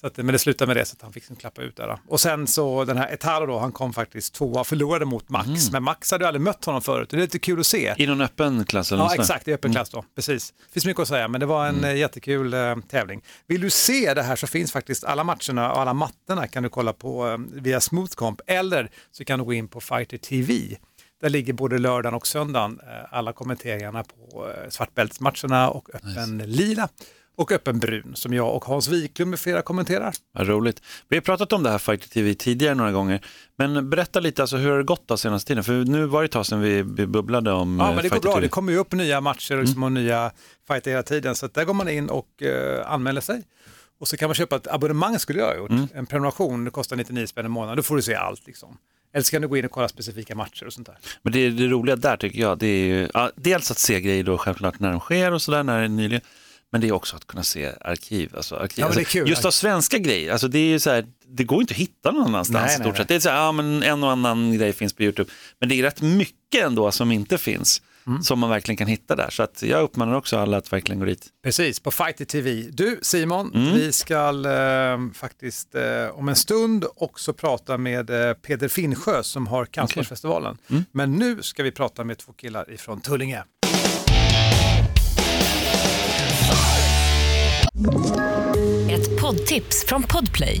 så 0.00 0.06
att, 0.06 0.16
men 0.16 0.26
det 0.26 0.38
slutade 0.38 0.66
med 0.66 0.76
det 0.76 0.84
så 0.84 0.94
att 0.96 1.02
han 1.02 1.12
fick 1.12 1.22
liksom 1.22 1.36
klappa 1.36 1.62
ut 1.62 1.76
där. 1.76 1.86
Då. 1.88 1.98
Och 2.08 2.20
sen 2.20 2.46
så 2.46 2.84
den 2.84 2.96
här 2.96 3.12
Etalo 3.12 3.46
då, 3.46 3.58
han 3.58 3.72
kom 3.72 3.92
faktiskt 3.92 4.34
tvåa 4.34 4.60
och 4.60 4.66
förlorade 4.66 5.04
mot 5.04 5.28
Max. 5.28 5.70
Men 5.72 5.82
Max 5.82 6.10
hade 6.10 6.24
ju 6.24 6.26
aldrig 6.28 6.42
mött 6.42 6.64
honom 6.64 6.82
förut. 6.82 7.10
Det 7.10 7.16
är 7.16 7.20
lite 7.20 7.38
kul 7.38 7.60
att 7.60 7.66
se. 7.66 7.94
I 7.98 8.06
någon 8.06 8.20
öppen 8.20 8.64
klass? 8.64 8.92
Eller 8.92 9.02
Ja, 9.04 9.14
exakt, 9.14 9.48
i 9.48 9.52
öppen 9.54 9.72
klass 9.72 9.90
då. 9.90 10.04
Precis. 10.14 10.54
Det 10.66 10.72
finns 10.72 10.86
mycket 10.86 11.00
att 11.02 11.08
säga, 11.08 11.28
men 11.28 11.40
det 11.40 11.46
var 11.46 11.66
en 11.66 11.84
eh, 11.84 11.96
jättekul 11.96 12.54
eh, 12.54 12.76
tävling. 12.90 13.22
Vill 13.46 13.60
du 13.60 13.70
se 13.70 14.14
det 14.14 14.22
här 14.22 14.36
så 14.36 14.46
finns 14.46 14.72
faktiskt 14.72 15.04
alla 15.04 15.24
matcherna 15.24 15.72
och 15.72 15.80
alla 15.80 15.94
mattorna 15.94 16.46
kan 16.48 16.62
du 16.62 16.68
kolla 16.68 16.92
på 16.92 17.28
eh, 17.28 17.38
via 17.62 17.80
Smoothcomp 17.80 18.40
eller 18.46 18.90
så 19.12 19.24
kan 19.24 19.38
du 19.38 19.44
gå 19.44 19.52
in 19.52 19.68
på 19.68 19.80
Fighter 19.80 20.16
TV. 20.18 20.76
Där 21.22 21.28
ligger 21.28 21.52
både 21.52 21.78
lördagen 21.78 22.14
och 22.14 22.26
söndagen 22.26 22.80
eh, 22.82 23.14
alla 23.18 23.32
kommenteringarna 23.32 24.04
på 24.04 24.48
eh, 24.48 24.68
svartbältsmatcherna 24.70 25.70
och 25.70 25.88
öppen 25.94 26.38
lila 26.38 26.88
och 27.36 27.52
öppen 27.52 27.78
brun 27.78 28.12
som 28.14 28.34
jag 28.34 28.56
och 28.56 28.64
Hans 28.64 28.88
Wiklund 28.88 29.30
med 29.30 29.40
flera 29.40 29.62
kommenterar. 29.62 30.14
Vad 30.32 30.48
roligt. 30.48 30.82
Vi 31.08 31.16
har 31.16 31.20
pratat 31.20 31.52
om 31.52 31.62
det 31.62 31.70
här 31.70 31.78
Fighter 31.78 32.08
TV 32.08 32.34
tidigare 32.34 32.74
några 32.74 32.92
gånger. 32.92 33.20
Men 33.56 33.90
berätta 33.90 34.20
lite, 34.20 34.42
alltså, 34.42 34.56
hur 34.56 34.70
har 34.70 34.78
det 34.78 34.84
gått 34.84 35.08
då 35.08 35.16
senaste 35.16 35.48
tiden? 35.48 35.64
För 35.64 35.72
nu 35.72 36.06
var 36.06 36.22
det 36.22 36.24
ett 36.24 36.32
tag 36.32 36.46
sedan 36.46 36.60
vi 36.60 36.84
bubblade 36.84 37.52
om 37.52 37.78
Ja, 37.80 37.88
eh, 37.88 37.94
men 37.94 38.02
det 38.02 38.08
går 38.08 38.16
Fighter 38.16 38.20
bra. 38.28 38.34
TV. 38.34 38.46
Det 38.46 38.50
kommer 38.50 38.72
ju 38.72 38.78
upp 38.78 38.92
nya 38.92 39.20
matcher 39.20 39.56
och, 39.56 39.64
liksom, 39.64 39.82
och 39.82 39.92
nya 39.92 40.30
fighter 40.68 40.90
hela 40.90 41.02
tiden. 41.02 41.34
Så 41.34 41.46
där 41.46 41.64
går 41.64 41.74
man 41.74 41.88
in 41.88 42.10
och 42.10 42.42
eh, 42.42 42.92
anmäler 42.92 43.20
sig. 43.20 43.42
Och 44.00 44.08
så 44.08 44.16
kan 44.16 44.28
man 44.28 44.34
köpa 44.34 44.56
ett 44.56 44.66
abonnemang 44.66 45.18
skulle 45.18 45.38
jag 45.38 45.46
ha 45.46 45.56
gjort. 45.56 45.70
En 45.94 46.06
prenumeration, 46.06 46.64
det 46.64 46.70
kostar 46.70 46.96
99 46.96 47.26
spänn 47.26 47.46
i 47.46 47.48
månaden. 47.48 47.76
Då 47.76 47.82
får 47.82 47.96
du 47.96 48.02
se 48.02 48.14
allt 48.14 48.46
liksom. 48.46 48.78
Eller 49.12 49.22
så 49.22 49.30
kan 49.30 49.42
du 49.42 49.48
gå 49.48 49.56
in 49.56 49.64
och 49.64 49.70
kolla 49.70 49.88
specifika 49.88 50.34
matcher 50.34 50.66
och 50.66 50.72
sånt 50.72 50.86
där. 50.86 50.98
Men 51.22 51.32
det, 51.32 51.50
det 51.50 51.66
roliga 51.66 51.96
där 51.96 52.16
tycker 52.16 52.40
jag, 52.40 52.58
det 52.58 52.66
är 52.66 52.84
ju 52.84 53.08
ja, 53.14 53.30
dels 53.36 53.70
att 53.70 53.78
se 53.78 54.00
grejer 54.00 54.24
då 54.24 54.38
självklart 54.38 54.80
när 54.80 54.90
de 54.90 55.00
sker 55.00 55.32
och 55.32 55.42
sådär, 55.42 55.62
när 55.62 55.78
det 55.78 55.84
är 55.84 55.88
nyligen. 55.88 56.22
Men 56.72 56.80
det 56.80 56.88
är 56.88 56.92
också 56.92 57.16
att 57.16 57.26
kunna 57.26 57.42
se 57.42 57.70
arkiv. 57.80 58.36
Alltså, 58.36 58.56
arkiv. 58.56 58.78
Ja, 58.82 58.86
alltså, 58.86 59.04
kul. 59.04 59.28
Just 59.28 59.44
av 59.44 59.50
svenska 59.50 59.98
grejer, 59.98 60.32
alltså, 60.32 60.48
det 60.48 60.58
är 60.58 60.68
ju 60.68 60.80
så 60.80 60.90
här, 60.90 61.06
det 61.26 61.44
går 61.44 61.60
inte 61.60 61.72
att 61.72 61.78
hitta 61.78 62.10
någon 62.10 62.26
annanstans 62.26 62.54
Nej, 62.54 62.64
i 62.64 62.66
nej, 62.66 62.74
stort 62.74 62.86
nej. 62.86 62.96
sett. 62.96 63.08
Det 63.08 63.14
är 63.14 63.20
så 63.20 63.28
här, 63.28 63.36
ja, 63.36 63.52
men 63.52 63.82
en 63.82 64.04
och 64.04 64.10
annan 64.10 64.54
grej 64.58 64.72
finns 64.72 64.92
på 64.92 65.02
YouTube. 65.02 65.30
Men 65.58 65.68
det 65.68 65.74
är 65.74 65.82
rätt 65.82 66.02
mycket 66.02 66.64
ändå 66.64 66.90
som 66.90 67.12
inte 67.12 67.38
finns, 67.38 67.82
Mm. 68.06 68.22
som 68.22 68.38
man 68.38 68.50
verkligen 68.50 68.76
kan 68.76 68.86
hitta 68.86 69.16
där. 69.16 69.30
Så 69.30 69.42
att 69.42 69.62
jag 69.62 69.82
uppmanar 69.82 70.14
också 70.14 70.38
alla 70.38 70.56
att 70.56 70.72
verkligen 70.72 70.98
gå 70.98 71.04
dit. 71.06 71.26
Precis, 71.44 71.80
på 71.80 71.90
Fighter 71.90 72.24
TV. 72.24 72.50
Du 72.70 72.98
Simon, 73.02 73.50
Mm. 73.54 73.74
vi 73.74 73.92
ska 73.92 74.28
eh, 74.28 74.98
faktiskt 75.14 75.74
eh, 75.74 75.82
om 76.18 76.28
en 76.28 76.36
stund 76.36 76.84
också 76.96 77.32
prata 77.32 77.78
med 77.78 78.10
eh, 78.10 78.32
Peder 78.34 78.68
Finnsjö 78.68 79.22
som 79.22 79.46
har 79.46 79.64
Kampsportsfestivalen. 79.64 80.58
Mm. 80.70 80.84
Men 80.92 81.12
nu 81.16 81.42
ska 81.42 81.62
vi 81.62 81.70
prata 81.72 82.04
med 82.04 82.18
två 82.18 82.32
killar 82.32 82.70
ifrån 82.72 83.00
Tullinge. 83.00 83.42
Ett 88.90 89.20
poddtips 89.20 89.84
från 89.88 90.02
Podplay. 90.02 90.60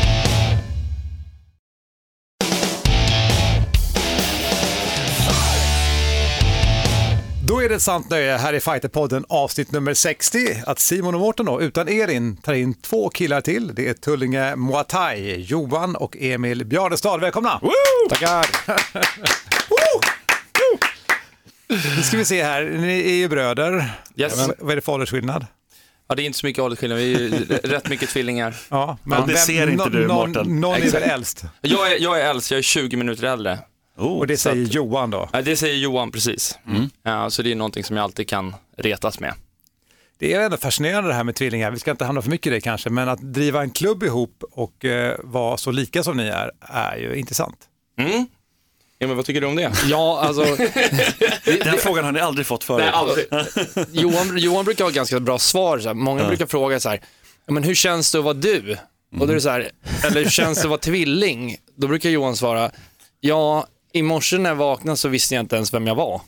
Då 7.51 7.61
är 7.63 7.69
det 7.69 7.75
ett 7.75 7.81
sant 7.81 8.09
nöje 8.09 8.37
här 8.37 8.53
i 8.53 8.59
Fighterpodden 8.59 9.25
avsnitt 9.29 9.71
nummer 9.71 9.93
60 9.93 10.37
att 10.65 10.79
Simon 10.79 11.13
och 11.15 11.19
Mårten 11.21 11.45
då, 11.45 11.61
utan 11.61 11.89
Erin 11.89 12.37
tar 12.37 12.53
in 12.53 12.73
två 12.73 13.09
killar 13.09 13.41
till. 13.41 13.71
Det 13.75 13.87
är 13.87 13.93
Tullinge 13.93 14.55
Muay 14.55 14.83
Thai, 14.87 15.35
Johan 15.41 15.95
och 15.95 16.17
Emil 16.19 16.65
Bjarnestad. 16.65 17.21
Välkomna! 17.21 17.61
Tackar. 18.09 18.45
Nu 21.97 22.01
ska 22.03 22.17
vi 22.17 22.25
se 22.25 22.43
här, 22.43 22.63
ni 22.65 22.99
är 23.01 23.13
ju 23.13 23.27
bröder. 23.27 23.91
Yes. 24.15 24.37
Vad- 24.37 24.55
Vad 24.59 24.71
är 24.71 24.75
det 24.75 24.81
för 24.81 24.91
åldersskillnad? 24.91 25.45
Ja, 26.09 26.15
det 26.15 26.21
är 26.21 26.25
inte 26.25 26.39
så 26.39 26.45
mycket 26.45 26.63
åldersskillnad, 26.63 26.99
vi 26.99 27.13
är 27.15 27.19
ju 27.19 27.29
rätt 27.63 27.89
mycket 27.89 28.09
tvillingar. 28.09 28.55
Ja, 28.69 28.97
Ja, 29.11 29.25
det 29.27 29.35
ser 29.37 29.69
inte 29.69 29.89
du, 29.89 30.07
någon, 30.07 30.29
Mårten. 30.31 30.59
någon 30.61 30.75
är 30.81 30.91
väl 30.91 31.03
äldst? 31.03 31.43
Jag 31.61 31.91
är, 31.91 31.99
jag 32.01 32.21
är 32.21 32.29
äldst, 32.29 32.51
jag 32.51 32.57
är 32.57 32.61
20 32.61 32.97
minuter 32.97 33.23
äldre. 33.23 33.59
Oh, 34.01 34.17
Och 34.19 34.27
det 34.27 34.37
säger 34.37 34.63
att- 34.65 34.73
Johan 34.73 35.09
då. 35.09 35.29
Ja, 35.33 35.41
det 35.41 35.55
säger 35.55 35.75
Johan 35.75 36.11
precis. 36.11 36.59
Ja, 37.03 37.29
så 37.29 37.41
det 37.41 37.51
är 37.51 37.55
någonting 37.55 37.83
som 37.83 37.95
jag 37.97 38.03
alltid 38.03 38.27
kan 38.27 38.55
retas 38.77 39.19
med. 39.19 39.33
Det 40.17 40.33
är 40.33 40.41
ändå 40.41 40.57
fascinerande 40.57 41.09
det 41.09 41.13
här 41.13 41.23
med 41.23 41.35
tvillingar. 41.35 41.71
Vi 41.71 41.79
ska 41.79 41.91
inte 41.91 42.05
hamna 42.05 42.21
för 42.21 42.29
mycket 42.29 42.47
i 42.47 42.49
det 42.49 42.61
kanske, 42.61 42.89
men 42.89 43.09
att 43.09 43.21
driva 43.33 43.61
en 43.61 43.69
klubb 43.69 44.03
ihop 44.03 44.43
och 44.51 44.85
eh, 44.85 45.15
vara 45.23 45.57
så 45.57 45.71
lika 45.71 46.03
som 46.03 46.17
ni 46.17 46.23
är, 46.27 46.51
är 46.59 46.97
ju 46.97 47.15
intressant. 47.15 47.57
Mm. 47.99 48.27
Ja, 48.97 49.07
men 49.07 49.15
vad 49.15 49.25
tycker 49.25 49.41
du 49.41 49.47
om 49.47 49.55
det? 49.55 49.71
Ja, 49.85 50.19
alltså, 50.21 50.43
Den 51.63 51.77
frågan 51.77 52.05
har 52.05 52.11
ni 52.11 52.19
aldrig 52.19 52.47
fått 52.47 52.63
förut. 52.63 52.85
Nej, 52.85 52.93
aldrig. 52.93 53.25
Johan, 54.03 54.37
Johan 54.37 54.65
brukar 54.65 54.83
ha 54.85 54.91
ganska 54.91 55.19
bra 55.19 55.39
svar. 55.39 55.79
Så 55.79 55.87
här. 55.87 55.93
Många 55.95 56.27
brukar 56.27 56.45
fråga 56.45 56.79
så 56.79 56.89
här, 56.89 57.01
"Ja, 57.45 57.53
men 57.53 57.63
hur 57.63 57.75
känns 57.75 58.11
det 58.11 58.17
att 58.17 58.23
vara 58.23 58.33
du? 58.33 58.77
Och 59.19 59.27
då 59.27 59.31
är 59.31 59.35
det 59.35 59.41
så 59.41 59.49
här, 59.49 59.69
eller 60.03 60.23
hur 60.23 60.29
känns 60.29 60.57
det 60.57 60.63
att 60.63 60.69
vara 60.69 60.79
tvilling? 60.79 61.57
Då 61.75 61.87
brukar 61.87 62.09
Johan 62.09 62.35
svara, 62.35 62.71
ja, 63.19 63.67
I 63.93 64.01
morse 64.01 64.37
när 64.37 64.49
jag 64.49 64.55
vaknade 64.55 64.97
så 64.97 65.09
visste 65.09 65.35
jag 65.35 65.43
inte 65.43 65.55
ens 65.55 65.73
vem 65.73 65.87
jag 65.87 65.95
var. 65.95 66.21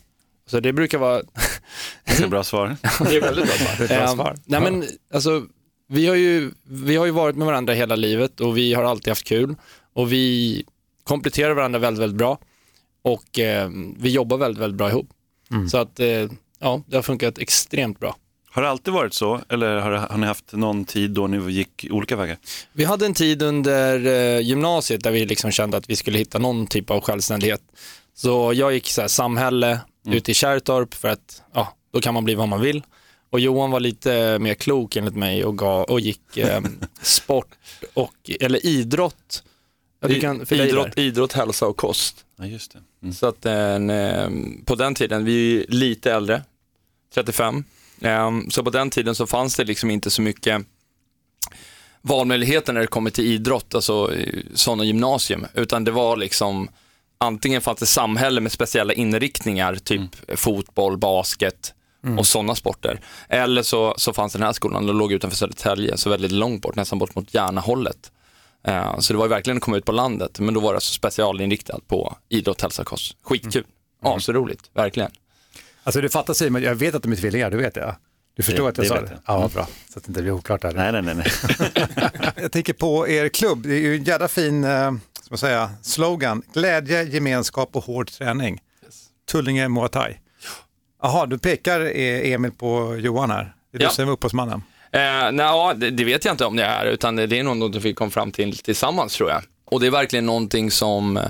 Så 0.46 0.60
det 0.60 0.72
brukar 0.72 0.98
vara... 0.98 1.22
Det 2.04 2.22
är 2.24 2.28
bra 2.28 2.44
svar. 2.44 2.76
det 3.04 3.16
är 3.16 3.20
väldigt 3.20 3.44
bra 3.44 3.54
svar. 3.54 3.86
bra 3.88 3.96
Ehm, 3.96 4.08
svar. 4.16 4.34
nej, 4.44 4.60
men, 4.60 4.84
alltså, 5.14 5.42
vi, 5.88 6.06
har 6.06 6.14
ju, 6.14 6.50
vi 6.62 6.96
har 6.96 7.04
ju 7.06 7.10
varit 7.12 7.36
med 7.36 7.46
varandra 7.46 7.72
hela 7.74 7.96
livet 7.96 8.40
och 8.40 8.56
vi 8.56 8.74
har 8.74 8.84
alltid 8.84 9.08
haft 9.10 9.24
kul. 9.26 9.54
Och 9.92 10.12
vi 10.12 10.64
kompletterar 11.04 11.54
varandra 11.54 11.78
väldigt, 11.78 12.02
väldigt 12.02 12.18
bra. 12.18 12.38
Och 13.02 13.38
eh, 13.38 13.70
vi 13.98 14.10
jobbar 14.10 14.36
väldigt, 14.36 14.62
väldigt 14.62 14.78
bra 14.78 14.88
ihop. 14.88 15.08
Så 15.70 15.78
att, 15.78 16.00
eh, 16.00 16.30
ja, 16.58 16.82
det 16.86 16.96
har 16.96 17.02
funkat 17.02 17.38
extremt 17.38 18.00
bra. 18.00 18.16
Har 18.54 18.62
det 18.62 18.68
alltid 18.68 18.94
varit 18.94 19.14
så 19.14 19.40
eller 19.48 19.76
har, 19.76 19.92
har 19.92 20.18
ni 20.18 20.26
haft 20.26 20.52
någon 20.52 20.84
tid 20.84 21.10
då 21.10 21.26
ni 21.26 21.52
gick 21.52 21.86
olika 21.90 22.16
vägar? 22.16 22.36
Vi 22.72 22.84
hade 22.84 23.06
en 23.06 23.14
tid 23.14 23.42
under 23.42 24.06
eh, 24.06 24.40
gymnasiet 24.40 25.02
där 25.02 25.10
vi 25.10 25.26
liksom 25.26 25.50
kände 25.50 25.76
att 25.76 25.90
vi 25.90 25.96
skulle 25.96 26.18
hitta 26.18 26.38
någon 26.38 26.66
typ 26.66 26.90
av 26.90 27.00
självständighet. 27.00 27.60
Så 28.14 28.52
jag 28.54 28.72
gick 28.72 28.88
så 28.88 29.00
här, 29.00 29.08
samhälle 29.08 29.80
ute 30.08 30.30
i 30.30 30.34
Kärrtorp 30.34 30.94
för 30.94 31.08
att 31.08 31.42
ja, 31.52 31.74
då 31.92 32.00
kan 32.00 32.14
man 32.14 32.24
bli 32.24 32.34
vad 32.34 32.48
man 32.48 32.60
vill. 32.60 32.82
Och 33.30 33.40
Johan 33.40 33.70
var 33.70 33.80
lite 33.80 34.38
mer 34.38 34.54
klok 34.54 34.96
enligt 34.96 35.16
mig 35.16 35.44
och, 35.44 35.58
gav, 35.58 35.84
och 35.84 36.00
gick 36.00 36.36
eh, 36.36 36.60
sport 37.02 37.54
och, 37.94 38.30
eller 38.40 38.66
idrott. 38.66 39.42
Ja, 40.00 40.08
du 40.08 40.20
kan, 40.20 40.46
idrott, 40.50 40.98
idrott, 40.98 41.32
hälsa 41.32 41.66
och 41.66 41.76
kost. 41.76 42.24
Ja, 42.36 42.46
just 42.46 42.72
det. 42.72 42.78
Mm. 43.02 43.14
Så 43.14 43.26
att 43.26 43.46
eh, 43.46 44.28
på 44.64 44.74
den 44.74 44.94
tiden, 44.94 45.24
vi 45.24 45.60
är 45.60 45.66
lite 45.68 46.12
äldre, 46.12 46.42
35, 47.14 47.56
eh, 47.56 47.62
så 48.50 48.64
på 48.64 48.70
den 48.70 48.90
tiden 48.90 49.14
så 49.14 49.26
fanns 49.26 49.56
det 49.56 49.64
liksom 49.64 49.90
inte 49.90 50.10
så 50.10 50.22
mycket 50.22 50.66
valmöjligheter 52.02 52.72
när 52.72 52.80
det 52.80 52.86
kommer 52.86 53.10
till 53.10 53.24
idrott, 53.24 53.74
alltså 53.74 54.14
eh, 54.14 54.40
sådana 54.54 54.84
gymnasium, 54.84 55.46
utan 55.54 55.84
det 55.84 55.90
var 55.90 56.16
liksom 56.16 56.68
antingen 57.18 57.60
fanns 57.60 57.78
det 57.80 57.86
samhälle 57.86 58.40
med 58.40 58.52
speciella 58.52 58.92
inriktningar, 58.92 59.74
typ 59.76 60.38
fotboll, 60.38 60.98
basket 60.98 61.74
och 62.18 62.26
sådana 62.26 62.54
sporter. 62.54 63.00
Eller 63.28 63.62
så, 63.62 63.94
så 63.96 64.12
fanns 64.12 64.32
den 64.32 64.42
här 64.42 64.52
skolan, 64.52 64.86
den 64.86 64.96
låg 64.98 65.12
utanför 65.12 65.36
Södertälje, 65.36 65.96
så 65.96 66.10
väldigt 66.10 66.32
långt 66.32 66.62
bort, 66.62 66.76
nästan 66.76 66.98
bort 66.98 67.14
mot 67.14 67.34
Järnahållet. 67.34 68.12
Eh, 68.66 68.98
Så 68.98 69.12
det 69.12 69.18
var 69.18 69.28
verkligen 69.28 69.56
att 69.56 69.62
komma 69.62 69.76
ut 69.76 69.84
på 69.84 69.92
landet, 69.92 70.38
men 70.40 70.54
då 70.54 70.60
var 70.60 70.72
det 70.72 70.76
alltså 70.76 70.92
specialinriktat 70.94 71.88
på 71.88 72.16
idrott, 72.28 72.60
hälsa, 72.62 72.84
kost. 72.84 73.16
Skitkul. 73.22 73.64
Ja, 74.02 74.20
så 74.20 74.32
roligt, 74.32 74.70
verkligen. 74.74 75.10
Alltså 75.84 76.00
du 76.00 76.08
fattar 76.08 76.34
Simon, 76.34 76.62
jag 76.62 76.74
vet 76.74 76.94
att 76.94 77.02
de 77.02 77.12
är 77.12 77.16
tvillingar, 77.16 77.50
du 77.50 77.56
vet 77.56 77.76
jag. 77.76 77.96
Du 78.36 78.42
förstår 78.42 78.62
Det- 78.64 78.68
att 78.68 78.76
jag 78.78 78.84
det 78.84 78.88
sa 78.88 79.00
det? 79.00 79.10
jag. 79.26 79.42
Ja, 79.42 79.50
bra. 79.54 79.68
Så 79.92 79.98
att 79.98 80.04
det 80.04 80.08
inte 80.10 80.22
blir 80.22 80.32
oklart 80.32 80.62
där. 80.62 80.72
Nej, 80.72 80.92
nej, 80.92 81.02
nej. 81.02 81.14
nej. 81.14 81.86
Jag 82.36 82.52
tänker 82.52 82.72
på 82.72 83.08
er 83.08 83.28
klubb, 83.28 83.62
det 83.62 83.74
är 83.74 83.80
ju 83.80 83.96
en 83.96 84.04
jävla 84.04 84.28
fin 84.28 84.64
eh, 84.64 84.92
ska 85.20 85.26
man 85.30 85.38
säga, 85.38 85.70
slogan. 85.82 86.42
Glädje, 86.54 87.02
gemenskap 87.02 87.76
och 87.76 87.84
hård 87.84 88.10
träning. 88.10 88.60
Tullinge 89.30 89.68
Muay 89.68 89.88
Thai. 89.88 90.14
Jaha, 91.02 91.26
du 91.26 91.38
pekar 91.38 91.80
eh, 91.80 92.32
Emil 92.32 92.50
på 92.52 92.96
Johan 92.96 93.30
här. 93.30 93.54
Det 93.72 93.78
är 93.78 93.82
Ja. 93.82 93.88
du 93.88 93.94
som 93.94 94.08
är 94.08 94.12
upphovsmannen. 94.12 94.62
Eh, 94.92 95.00
nej, 95.32 95.32
ja, 95.46 95.74
det, 95.76 95.90
det 95.90 96.04
vet 96.04 96.24
jag 96.24 96.32
inte 96.34 96.44
om 96.44 96.56
det 96.56 96.64
är, 96.64 96.86
utan 96.86 97.16
det 97.16 97.22
är 97.38 97.42
något 97.42 97.76
vi 97.76 97.94
kom 97.94 98.10
fram 98.10 98.32
till 98.32 98.58
tillsammans 98.58 99.14
tror 99.16 99.30
jag. 99.30 99.42
Och 99.64 99.80
det 99.80 99.86
är 99.86 99.90
verkligen 99.90 100.26
någonting 100.26 100.70
som 100.70 101.16
eh, 101.16 101.22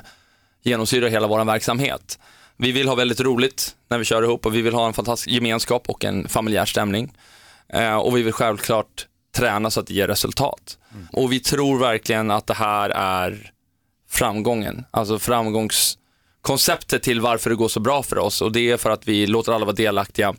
genomsyrar 0.62 1.08
hela 1.08 1.26
vår 1.26 1.44
verksamhet. 1.44 2.18
Vi 2.56 2.72
vill 2.72 2.88
ha 2.88 2.94
väldigt 2.94 3.20
roligt 3.20 3.76
när 3.88 3.98
vi 3.98 4.04
kör 4.04 4.22
ihop 4.22 4.46
och 4.46 4.54
vi 4.54 4.62
vill 4.62 4.74
ha 4.74 4.86
en 4.86 4.92
fantastisk 4.92 5.30
gemenskap 5.30 5.88
och 5.88 6.04
en 6.04 6.28
familjär 6.28 6.64
stämning. 6.64 7.12
Eh, 7.68 7.96
och 7.96 8.16
vi 8.16 8.22
vill 8.22 8.32
självklart 8.32 9.06
träna 9.36 9.70
så 9.70 9.80
att 9.80 9.86
det 9.86 9.94
ger 9.94 10.08
resultat. 10.08 10.78
Och 11.12 11.32
vi 11.32 11.40
tror 11.40 11.78
verkligen 11.78 12.30
att 12.30 12.46
det 12.46 12.54
här 12.54 12.90
är 12.90 13.50
framgången, 14.10 14.84
alltså 14.90 15.18
framgångskonceptet 15.18 17.02
till 17.02 17.20
varför 17.20 17.50
det 17.50 17.56
går 17.56 17.68
så 17.68 17.80
bra 17.80 18.02
för 18.02 18.18
oss 18.18 18.42
och 18.42 18.52
det 18.52 18.70
är 18.70 18.76
för 18.76 18.90
att 18.90 19.08
vi 19.08 19.26
låter 19.26 19.52
alla 19.52 19.64
vara 19.64 19.76
delaktiga. 19.76 20.34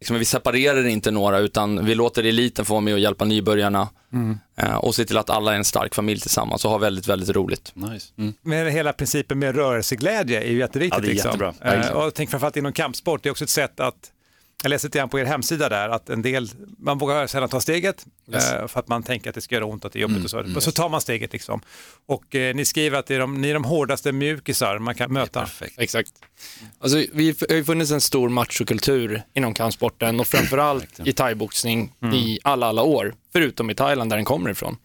Liksom, 0.00 0.18
vi 0.18 0.24
separerar 0.24 0.86
inte 0.86 1.10
några 1.10 1.38
utan 1.38 1.84
vi 1.84 1.94
låter 1.94 2.24
eliten 2.24 2.64
få 2.64 2.72
vara 2.72 2.80
med 2.80 2.94
och 2.94 3.00
hjälpa 3.00 3.24
nybörjarna 3.24 3.88
eh, 4.56 4.74
och 4.74 4.94
se 4.94 5.04
till 5.04 5.18
att 5.18 5.30
alla 5.30 5.52
är 5.52 5.56
en 5.56 5.64
stark 5.64 5.94
familj 5.94 6.20
tillsammans 6.20 6.64
och 6.64 6.70
har 6.70 6.78
väldigt, 6.78 7.08
väldigt 7.08 7.28
roligt. 7.30 7.72
nice. 7.74 8.12
Mm. 8.18 8.34
Men 8.42 8.66
hela 8.66 8.92
principen 8.92 9.38
med 9.38 9.54
rörelseglädje 9.54 10.40
är 10.40 10.50
ju 10.50 10.58
jätteviktigt. 10.58 10.98
Ja, 10.98 11.02
det 11.02 11.08
är 11.08 11.12
liksom. 11.12 11.28
jättebra. 11.28 11.54
Verkligen. 11.60 11.96
och 11.96 12.14
tänker 12.14 12.30
framförallt 12.30 12.56
inom 12.56 12.72
kampsport, 12.72 13.22
det 13.22 13.28
är 13.28 13.30
också 13.30 13.44
ett 13.44 13.50
sätt 13.50 13.80
att 13.80 14.10
jag 14.62 14.70
läste 14.70 14.86
lite 14.86 14.98
grann 14.98 15.08
på 15.08 15.18
er 15.20 15.24
hemsida 15.24 15.68
där 15.68 15.88
att 15.88 16.10
en 16.10 16.22
del, 16.22 16.50
man 16.78 16.98
vågar 16.98 17.26
sällan 17.26 17.48
ta 17.48 17.60
steget 17.60 18.06
eh, 18.32 18.66
för 18.66 18.80
att 18.80 18.88
man 18.88 19.02
tänker 19.02 19.28
att 19.30 19.34
det 19.34 19.40
ska 19.40 19.54
göra 19.54 19.64
ont, 19.64 19.84
att 19.84 19.92
det 19.92 19.98
är 19.98 20.00
jobbigt 20.00 20.24
och 20.24 20.30
så. 20.30 20.56
Och 20.56 20.62
så 20.62 20.72
tar 20.72 20.88
man 20.88 21.00
steget 21.00 21.32
liksom. 21.32 21.60
Och 22.06 22.34
eh, 22.34 22.54
ni 22.54 22.64
skriver 22.64 22.98
att 22.98 23.06
det 23.06 23.14
är 23.14 23.18
de, 23.18 23.40
ni 23.40 23.50
är 23.50 23.54
de 23.54 23.64
hårdaste 23.64 24.12
mjukisar 24.12 24.78
man 24.78 24.94
kan 24.94 25.12
möta. 25.12 25.40
Exakt. 25.78 26.12
Alltså, 26.80 27.04
vi 27.12 27.34
har 27.48 27.56
ju 27.56 27.64
funnits 27.64 27.90
en 27.90 28.00
stor 28.00 28.28
machokultur 28.28 29.22
inom 29.34 29.54
kampsporten 29.54 30.20
och 30.20 30.26
framförallt 30.26 31.00
i 31.04 31.12
thaiboxning 31.12 31.92
i 32.14 32.38
alla, 32.44 32.66
alla 32.66 32.82
år, 32.82 33.14
förutom 33.32 33.70
i 33.70 33.74
Thailand 33.74 34.10
där 34.10 34.16
den 34.16 34.24
kommer 34.24 34.50
ifrån. 34.50 34.76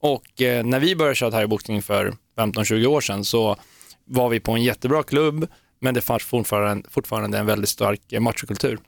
Och 0.00 0.42
eh, 0.42 0.64
när 0.64 0.80
vi 0.80 0.96
började 0.96 1.14
köra 1.14 1.30
thaiboxning 1.30 1.82
för 1.82 2.14
15-20 2.38 2.86
år 2.86 3.00
sedan 3.00 3.24
så 3.24 3.56
var 4.04 4.28
vi 4.28 4.40
på 4.40 4.52
en 4.52 4.62
jättebra 4.62 5.02
klubb, 5.02 5.46
men 5.80 5.94
det 5.94 6.00
fanns 6.00 6.24
fortfarande, 6.24 6.88
fortfarande 6.90 7.38
en 7.38 7.46
väldigt 7.46 7.70
stark 7.70 8.12
eh, 8.12 8.20
machokultur. 8.20 8.78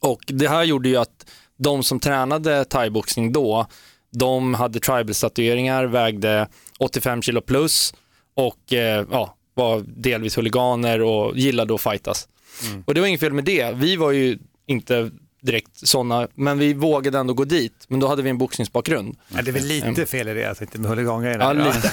Och 0.00 0.20
det 0.26 0.48
här 0.48 0.64
gjorde 0.64 0.88
ju 0.88 0.96
att 0.96 1.30
de 1.56 1.82
som 1.82 2.00
tränade 2.00 2.64
thaiboxning 2.64 3.32
då, 3.32 3.66
de 4.10 4.54
hade 4.54 4.80
tribal-statueringar, 4.80 5.84
vägde 5.84 6.48
85 6.78 7.22
kilo 7.22 7.40
plus 7.40 7.94
och 8.34 8.72
eh, 8.72 9.06
ja, 9.10 9.36
var 9.54 9.82
delvis 9.86 10.38
huliganer 10.38 11.02
och 11.02 11.38
gillade 11.38 11.74
att 11.74 11.80
fightas. 11.80 12.28
Och 12.84 12.94
det 12.94 13.00
var 13.00 13.08
inget 13.08 13.20
fel 13.20 13.32
med 13.32 13.44
det. 13.44 13.74
Vi 13.74 13.96
var 13.96 14.12
ju 14.12 14.38
inte 14.66 15.10
direkt 15.46 15.88
sådana, 15.88 16.28
men 16.34 16.58
vi 16.58 16.72
vågade 16.74 17.18
ändå 17.18 17.34
gå 17.34 17.44
dit. 17.44 17.84
Men 17.88 18.00
då 18.00 18.06
hade 18.08 18.22
vi 18.22 18.30
en 18.30 18.38
boxningsbakgrund. 18.38 19.16
Ja, 19.28 19.42
det 19.42 19.50
är 19.50 19.52
väl 19.52 19.64
lite 19.64 20.06
fel 20.06 20.28
i 20.28 20.34
det, 20.34 20.44
alltså 20.44 20.64
inte 20.64 20.78
med 20.78 20.90
huligangrejerna. 20.90 21.44
Ja, 21.44 21.52
lite. 21.52 21.92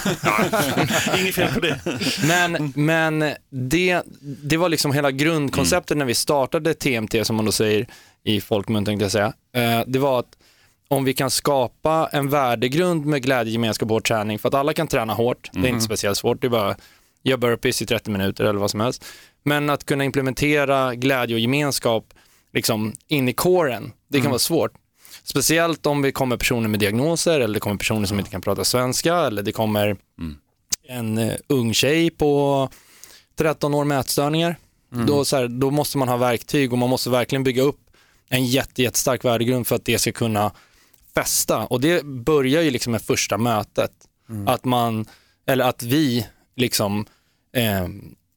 Inget 1.22 1.36
fel 1.36 1.54
på 1.54 1.60
det. 1.60 1.80
Men, 2.28 2.74
men 2.76 3.34
det, 3.50 4.02
det 4.20 4.58
var 4.58 4.70
liksom 4.70 4.92
hela 4.94 5.12
grundkonceptet 5.12 5.98
när 5.98 6.06
vi 6.06 6.14
startade 6.14 6.74
TMT, 6.74 7.26
som 7.26 7.36
man 7.36 7.46
då 7.46 7.52
säger 7.52 7.88
i 8.24 8.42
folkmun, 8.42 8.86
tänkte 8.86 9.04
jag 9.06 9.12
säga. 9.12 9.34
Eh, 9.56 9.82
Det 9.88 10.00
var 10.00 10.20
att 10.20 10.38
om 10.88 11.04
vi 11.04 11.14
kan 11.14 11.30
skapa 11.30 12.10
en 12.12 12.30
värdegrund 12.30 13.06
med 13.06 13.24
glädje, 13.24 13.54
gemenskap 13.54 13.88
och 13.90 13.94
hård 13.96 14.04
träning, 14.04 14.40
för 14.40 14.48
att 14.50 14.54
alla 14.56 14.74
kan 14.74 14.88
träna 14.88 15.14
hårt, 15.14 15.50
det 15.54 15.60
är 15.60 15.68
inte 15.70 15.82
speciellt 15.86 16.18
svårt, 16.18 16.42
det 16.42 16.48
är 16.48 16.50
bara 16.50 16.76
gör 17.24 17.38
burpees 17.38 17.82
i 17.82 17.86
30 17.86 18.12
minuter 18.12 18.44
eller 18.44 18.60
vad 18.60 18.72
som 18.72 18.80
helst. 18.80 19.06
Men 19.44 19.70
att 19.70 19.86
kunna 19.86 20.04
implementera 20.04 20.96
glädje 20.96 21.36
och 21.36 21.40
gemenskap 21.40 22.14
liksom 22.54 22.94
in 23.08 23.30
i 23.30 23.34
kåren, 23.34 23.92
det 24.08 24.22
kan 24.22 24.32
vara 24.32 24.40
svårt. 24.40 24.72
Speciellt 25.24 25.86
om 25.86 26.02
vi 26.02 26.12
kommer 26.12 26.38
personer 26.38 26.68
med 26.68 26.80
diagnoser 26.80 27.40
eller 27.40 27.54
det 27.54 27.60
kommer 27.60 27.78
personer 27.78 28.06
som 28.06 28.20
inte 28.20 28.32
kan 28.32 28.42
prata 28.42 28.64
svenska 28.64 29.16
eller 29.16 29.44
det 29.44 29.52
kommer 29.52 29.98
en 30.88 31.18
eh, 31.18 31.34
ung 31.48 31.74
tjej 31.74 32.10
på 32.10 32.70
13 33.36 33.74
år 33.74 33.86
med 33.86 34.00
ätstörningar. 34.00 34.56
Då, 35.08 35.26
så 35.26 35.36
här, 35.36 35.48
då 35.48 35.72
måste 35.72 35.98
man 35.98 36.08
ha 36.08 36.18
verktyg 36.18 36.74
och 36.74 36.78
man 36.80 36.90
måste 36.90 37.10
verkligen 37.10 37.44
bygga 37.44 37.62
upp 37.62 37.80
en 38.30 38.46
jätte, 38.46 38.82
jättestark 38.84 39.26
värdegrund 39.26 39.68
för 39.68 39.76
att 39.76 39.86
det 39.86 40.00
ska 40.00 40.12
kunna 40.12 40.52
fästa. 41.16 41.66
Och 41.66 41.82
det 41.82 42.06
börjar 42.06 42.62
ju 42.62 42.72
liksom 42.72 42.92
med 42.92 43.02
första 43.02 43.38
mötet. 43.38 43.92
Att 44.48 44.66
man, 44.66 45.06
eller 45.48 45.66
att 45.66 45.84
vi 45.84 46.28
liksom 46.56 47.06
eh, 47.54 47.88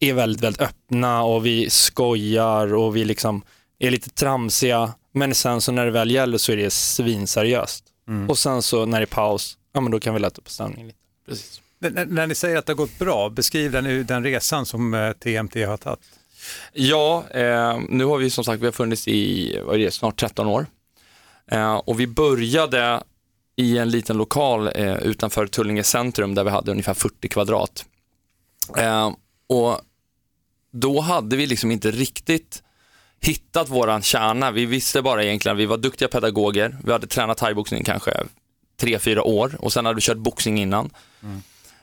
är 0.00 0.12
väldigt, 0.12 0.42
väldigt 0.42 0.62
öppna 0.62 1.22
och 1.22 1.46
vi 1.46 1.70
skojar 1.70 2.74
och 2.74 2.96
vi 2.96 3.04
liksom 3.04 3.42
är 3.86 3.90
lite 3.90 4.10
tramsiga. 4.10 4.94
Men 5.12 5.34
sen 5.34 5.60
så 5.60 5.72
när 5.72 5.84
det 5.84 5.90
väl 5.90 6.10
gäller 6.10 6.38
så 6.38 6.52
är 6.52 6.56
det 6.56 6.70
svinseriöst. 6.70 7.84
Och 8.28 8.38
sen 8.38 8.62
så 8.62 8.86
när 8.86 9.00
det 9.00 9.04
är 9.04 9.06
paus, 9.06 9.58
ja 9.72 9.80
men 9.80 9.90
då 9.92 10.00
kan 10.00 10.14
vi 10.14 10.20
lätta 10.20 10.42
på 10.42 10.50
stämningen 10.50 10.86
lite. 10.86 10.98
Precis. 11.28 11.60
N- 11.84 12.06
när 12.10 12.26
ni 12.26 12.34
säger 12.34 12.56
att 12.56 12.66
det 12.66 12.72
har 12.72 12.76
gått 12.76 12.98
bra, 12.98 13.28
beskriv 13.30 13.72
den, 13.72 14.06
den 14.06 14.24
resan 14.24 14.66
som 14.66 14.94
eh, 14.94 15.12
TMT 15.12 15.54
har 15.66 15.76
tagit. 15.76 16.00
Ja, 16.72 17.24
eh, 17.30 17.78
nu 17.88 18.04
har 18.04 18.18
vi 18.18 18.30
som 18.30 18.44
sagt 18.44 18.62
vi 18.62 18.66
har 18.66 18.72
funnits 18.72 19.08
i 19.08 19.58
vad 19.64 19.74
är 19.74 19.78
det, 19.78 19.90
snart 19.90 20.20
13 20.20 20.46
år. 20.46 20.66
Eh, 21.50 21.74
och 21.74 22.00
vi 22.00 22.06
började 22.06 23.02
i 23.56 23.78
en 23.78 23.90
liten 23.90 24.16
lokal 24.16 24.66
eh, 24.74 24.96
utanför 24.96 25.46
Tullinge 25.46 25.84
centrum 25.84 26.34
där 26.34 26.44
vi 26.44 26.50
hade 26.50 26.70
ungefär 26.70 26.94
40 26.94 27.28
kvadrat. 27.28 27.84
Eh, 28.76 29.12
och 29.48 29.80
då 30.72 31.00
hade 31.00 31.36
vi 31.36 31.46
liksom 31.46 31.70
inte 31.70 31.90
riktigt 31.90 32.62
hittat 33.26 33.68
våran 33.68 34.02
kärna. 34.02 34.50
Vi 34.50 34.66
visste 34.66 35.02
bara 35.02 35.24
egentligen 35.24 35.56
att 35.56 35.60
vi 35.60 35.66
var 35.66 35.76
duktiga 35.76 36.08
pedagoger. 36.08 36.76
Vi 36.84 36.92
hade 36.92 37.06
tränat 37.06 37.38
thaiboxning 37.38 37.84
kanske 37.84 38.12
tre, 38.80 38.98
fyra 38.98 39.22
år 39.22 39.56
och 39.58 39.72
sen 39.72 39.86
hade 39.86 39.96
vi 39.96 40.00
kört 40.00 40.16
boxning 40.16 40.60
innan. 40.60 40.90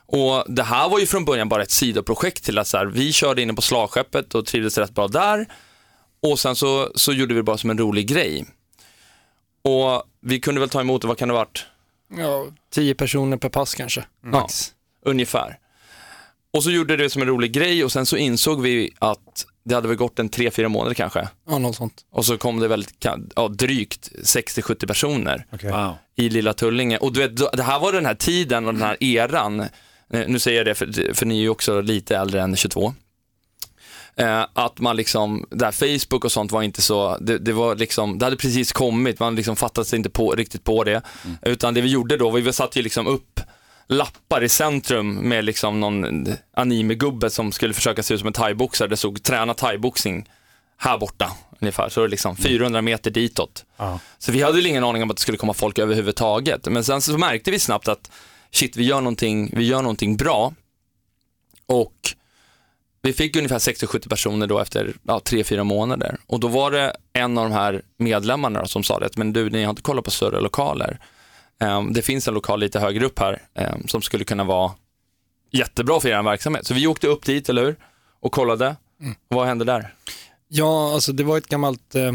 Och 0.06 0.46
Det 0.48 0.64
här 0.64 0.90
var 0.90 1.00
ju 1.00 1.06
från 1.06 1.26
början 1.26 1.50
bara 1.50 1.64
ett 1.64 1.72
sidoprojekt 1.72 2.44
till 2.44 2.58
att 2.58 2.68
så 2.68 2.78
här, 2.78 2.86
vi 2.86 3.14
körde 3.14 3.42
inne 3.42 3.54
på 3.54 3.62
slagskeppet 3.62 4.36
och 4.36 4.46
trivdes 4.46 4.78
rätt 4.78 4.94
bra 4.94 5.08
där. 5.08 5.46
Och 6.22 6.40
sen 6.40 6.56
så, 6.56 6.92
så 6.96 7.14
gjorde 7.14 7.34
vi 7.34 7.40
det 7.40 7.44
bara 7.44 7.58
som 7.58 7.70
en 7.70 7.78
rolig 7.78 8.08
grej. 8.08 8.46
Och 9.62 10.04
vi 10.22 10.40
kunde 10.40 10.60
väl 10.60 10.70
ta 10.70 10.82
emot, 10.82 11.04
vad 11.04 11.18
kan 11.18 11.28
det 11.28 11.34
ha 11.34 11.40
varit? 11.40 11.66
Ja, 12.18 12.46
tio 12.70 12.96
personer 12.96 13.38
per 13.38 13.50
pass 13.50 13.76
kanske, 13.76 14.06
max. 14.24 14.74
Ungefär. 15.06 15.58
Och 16.54 16.64
så 16.64 16.72
gjorde 16.72 16.98
det 16.98 17.10
som 17.10 17.22
en 17.22 17.28
rolig 17.28 17.52
grej 17.52 17.84
och 17.84 17.92
sen 17.92 18.06
så 18.06 18.18
insåg 18.18 18.62
vi 18.62 18.94
att 19.00 19.46
det 19.64 19.76
hade 19.76 19.88
väl 19.88 19.98
gått 19.98 20.20
en 20.20 20.30
tre, 20.30 20.52
fyra 20.52 20.70
månader 20.70 20.94
kanske. 20.94 21.28
Ja, 21.50 21.58
något 21.58 21.76
sånt. 21.76 21.94
Och 22.12 22.26
så 22.26 22.38
kom 22.38 22.60
det 22.60 22.68
väl 22.68 22.86
ja, 23.36 23.48
drygt 23.48 24.10
60-70 24.24 24.88
personer 24.88 25.46
Wow. 25.64 25.94
i 26.16 26.30
Lilla 26.30 26.54
Tullinge. 26.54 26.98
Och 26.98 27.14
du 27.14 27.20
vet, 27.28 27.38
det 27.58 27.64
här 27.64 27.80
var 27.80 27.92
den 27.94 28.06
här 28.06 28.16
tiden 28.16 28.68
och 28.68 28.74
den 28.74 28.84
här 28.84 29.04
eran. 29.04 29.66
Nu 30.28 30.40
säger 30.40 30.58
jag 30.58 30.66
det 30.66 30.76
för, 30.76 31.14
för 31.14 31.26
ni 31.26 31.38
är 31.38 31.42
ju 31.42 31.50
också 31.50 31.82
lite 31.82 32.18
äldre 32.18 32.42
än 32.42 32.56
22. 32.56 32.94
Eh, 34.16 34.46
att 34.54 34.80
man 34.80 34.96
liksom, 34.96 35.46
där 35.50 35.72
Facebook 35.72 36.26
och 36.26 36.32
sånt 36.32 36.52
var 36.52 36.62
inte 36.62 36.82
så, 36.82 37.18
det, 37.22 37.38
det 37.38 37.54
var 37.54 37.76
liksom, 37.76 38.20
det 38.20 38.26
hade 38.26 38.38
precis 38.38 38.72
kommit, 38.72 39.20
man 39.20 39.36
liksom 39.36 39.56
fattade 39.56 39.86
sig 39.86 39.98
inte 39.98 40.10
på, 40.10 40.32
riktigt 40.32 40.64
på 40.64 40.84
det. 40.84 41.02
Utan 41.42 41.74
det 41.74 41.82
vi 41.82 41.90
gjorde 41.90 42.18
då, 42.18 42.32
vi 42.32 42.54
satte 42.54 42.80
ju 42.80 42.84
liksom 42.84 43.08
upp 43.08 43.40
lappar 43.88 44.44
i 44.44 44.50
centrum 44.50 45.16
med 45.16 45.46
liksom 45.46 45.80
någon 45.80 46.28
anime-gubbe 46.54 47.30
som 47.30 47.52
skulle 47.52 47.74
försöka 47.74 48.04
se 48.04 48.14
ut 48.14 48.20
som 48.20 48.28
en 48.28 48.34
thaiboxare. 48.34 48.88
Det 48.88 48.98
stod 48.98 49.24
träna 49.24 49.54
thaiboxning 49.54 50.30
här 50.78 50.98
borta 50.98 51.32
ungefär. 51.60 51.90
Så 51.90 52.00
det 52.00 52.08
är 52.08 52.10
liksom 52.10 52.36
400 52.36 52.82
meter 52.82 53.12
ditåt. 53.12 53.66
Ja. 53.78 54.00
Så 54.18 54.32
vi 54.32 54.42
hade 54.42 54.56
väl 54.56 54.66
ingen 54.66 54.84
aning 54.84 55.04
om 55.04 55.12
att 55.12 55.18
det 55.18 55.22
skulle 55.22 55.38
komma 55.38 55.54
folk 55.54 55.80
överhuvudtaget. 55.80 56.66
Men 56.66 56.84
sen 56.84 57.02
så 57.02 57.18
märkte 57.18 57.52
vi 57.52 57.60
snabbt 57.60 57.88
att 57.88 58.12
shit, 58.52 58.78
vi 58.78 58.84
gör 58.84 59.02
någonting, 59.02 59.50
vi 59.54 59.64
gör 59.64 59.82
någonting 59.82 60.18
bra. 60.18 60.54
Och 61.66 61.96
vi 63.02 63.14
fick 63.14 63.36
ungefär 63.36 63.60
60-70 63.60 64.10
personer 64.10 64.48
då 64.48 64.60
efter 64.60 64.94
ja, 65.04 65.22
3-4 65.26 65.64
månader. 65.64 66.18
Och 66.28 66.40
då 66.40 66.48
var 66.48 66.72
det 66.72 66.96
en 67.14 67.38
av 67.38 67.50
de 67.50 67.56
här 67.56 67.82
medlemmarna 67.98 68.66
som 68.66 68.84
sa 68.84 69.00
det, 69.00 69.18
men 69.18 69.34
du, 69.34 69.50
ni 69.50 69.64
har 69.64 69.70
inte 69.70 69.82
kollat 69.82 70.06
på 70.06 70.12
större 70.12 70.42
lokaler. 70.42 71.00
Ehm, 71.62 71.94
det 71.94 72.02
finns 72.02 72.28
en 72.28 72.34
lokal 72.34 72.60
lite 72.60 72.80
högre 72.80 73.06
upp 73.06 73.20
här 73.20 73.42
ehm, 73.54 73.88
som 73.88 74.02
skulle 74.02 74.24
kunna 74.24 74.44
vara 74.44 74.72
jättebra 75.52 76.00
för 76.00 76.10
er 76.10 76.24
verksamhet. 76.24 76.68
Så 76.68 76.74
vi 76.74 76.88
åkte 76.88 77.08
upp 77.08 77.26
dit, 77.26 77.50
eller 77.50 77.64
hur? 77.64 77.76
Och 78.20 78.32
kollade. 78.32 78.76
Och 79.30 79.36
vad 79.36 79.48
hände 79.48 79.66
där? 79.66 79.94
Ja, 80.48 80.94
alltså 80.94 81.12
det 81.14 81.24
var 81.24 81.38
ett 81.38 81.48
gammalt, 81.48 81.96
eh, 81.96 82.14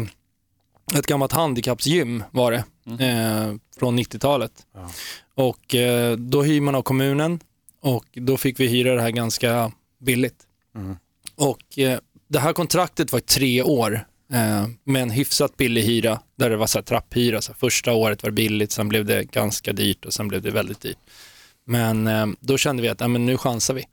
ett 0.95 1.07
gammalt 1.07 1.31
handikappsgym 1.31 2.23
var 2.31 2.51
det, 2.51 2.63
eh, 3.05 3.53
från 3.79 3.99
90-talet. 3.99 4.51
Och 5.35 5.75
eh, 5.75 6.17
då 6.17 6.43
hyr 6.43 6.61
man 6.61 6.75
av 6.75 6.81
kommunen 6.81 7.39
och 7.81 8.05
då 8.13 8.37
fick 8.37 8.59
vi 8.59 8.67
hyra 8.67 8.95
det 8.95 9.01
här 9.01 9.11
ganska 9.11 9.71
billigt. 9.99 10.43
Och 11.35 11.79
eh, 11.79 11.99
det 12.27 12.39
här 12.39 12.53
kontraktet 12.53 13.11
var 13.11 13.19
i 13.19 13.21
tre 13.21 13.63
år 13.63 14.05
eh, 14.33 14.67
med 14.83 15.01
en 15.01 15.09
hyfsat 15.09 15.57
billig 15.57 15.81
hyra 15.81 16.19
där 16.35 16.49
det 16.49 16.57
var 16.57 16.67
så 16.67 16.77
här 16.77 16.83
trapphyra. 16.83 17.41
Så 17.41 17.51
här, 17.51 17.57
första 17.57 17.93
året 17.93 18.23
var 18.23 18.29
det 18.29 18.35
billigt, 18.35 18.71
sen 18.71 18.89
blev 18.89 19.05
det 19.05 19.23
ganska 19.23 19.73
dyrt 19.73 20.05
och 20.05 20.13
sen 20.13 20.27
blev 20.27 20.41
det 20.41 20.51
väldigt 20.51 20.81
dyrt. 20.81 20.97
Men 21.65 22.07
eh, 22.07 22.25
då 22.39 22.57
kände 22.57 22.81
vi 22.81 22.89
att 22.89 23.01
ja, 23.01 23.07
men 23.07 23.25
nu 23.25 23.37
chansar 23.37 23.73
vi. 23.73 23.85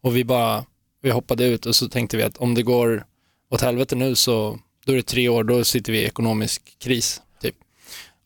Och 0.00 0.16
vi 0.16 0.24
bara, 0.24 0.64
vi 1.02 1.10
hoppade 1.10 1.44
ut 1.44 1.66
och 1.66 1.76
så 1.76 1.88
tänkte 1.88 2.16
vi 2.16 2.22
att 2.22 2.36
om 2.36 2.54
det 2.54 2.62
går 2.62 3.04
åt 3.50 3.60
helvete 3.60 3.96
nu 3.96 4.14
så 4.14 4.58
då 4.84 4.92
är 4.92 4.96
det 4.96 5.02
tre 5.02 5.28
år, 5.28 5.44
då 5.44 5.64
sitter 5.64 5.92
vi 5.92 5.98
i 5.98 6.04
ekonomisk 6.04 6.78
kris. 6.78 7.22
Typ. 7.42 7.54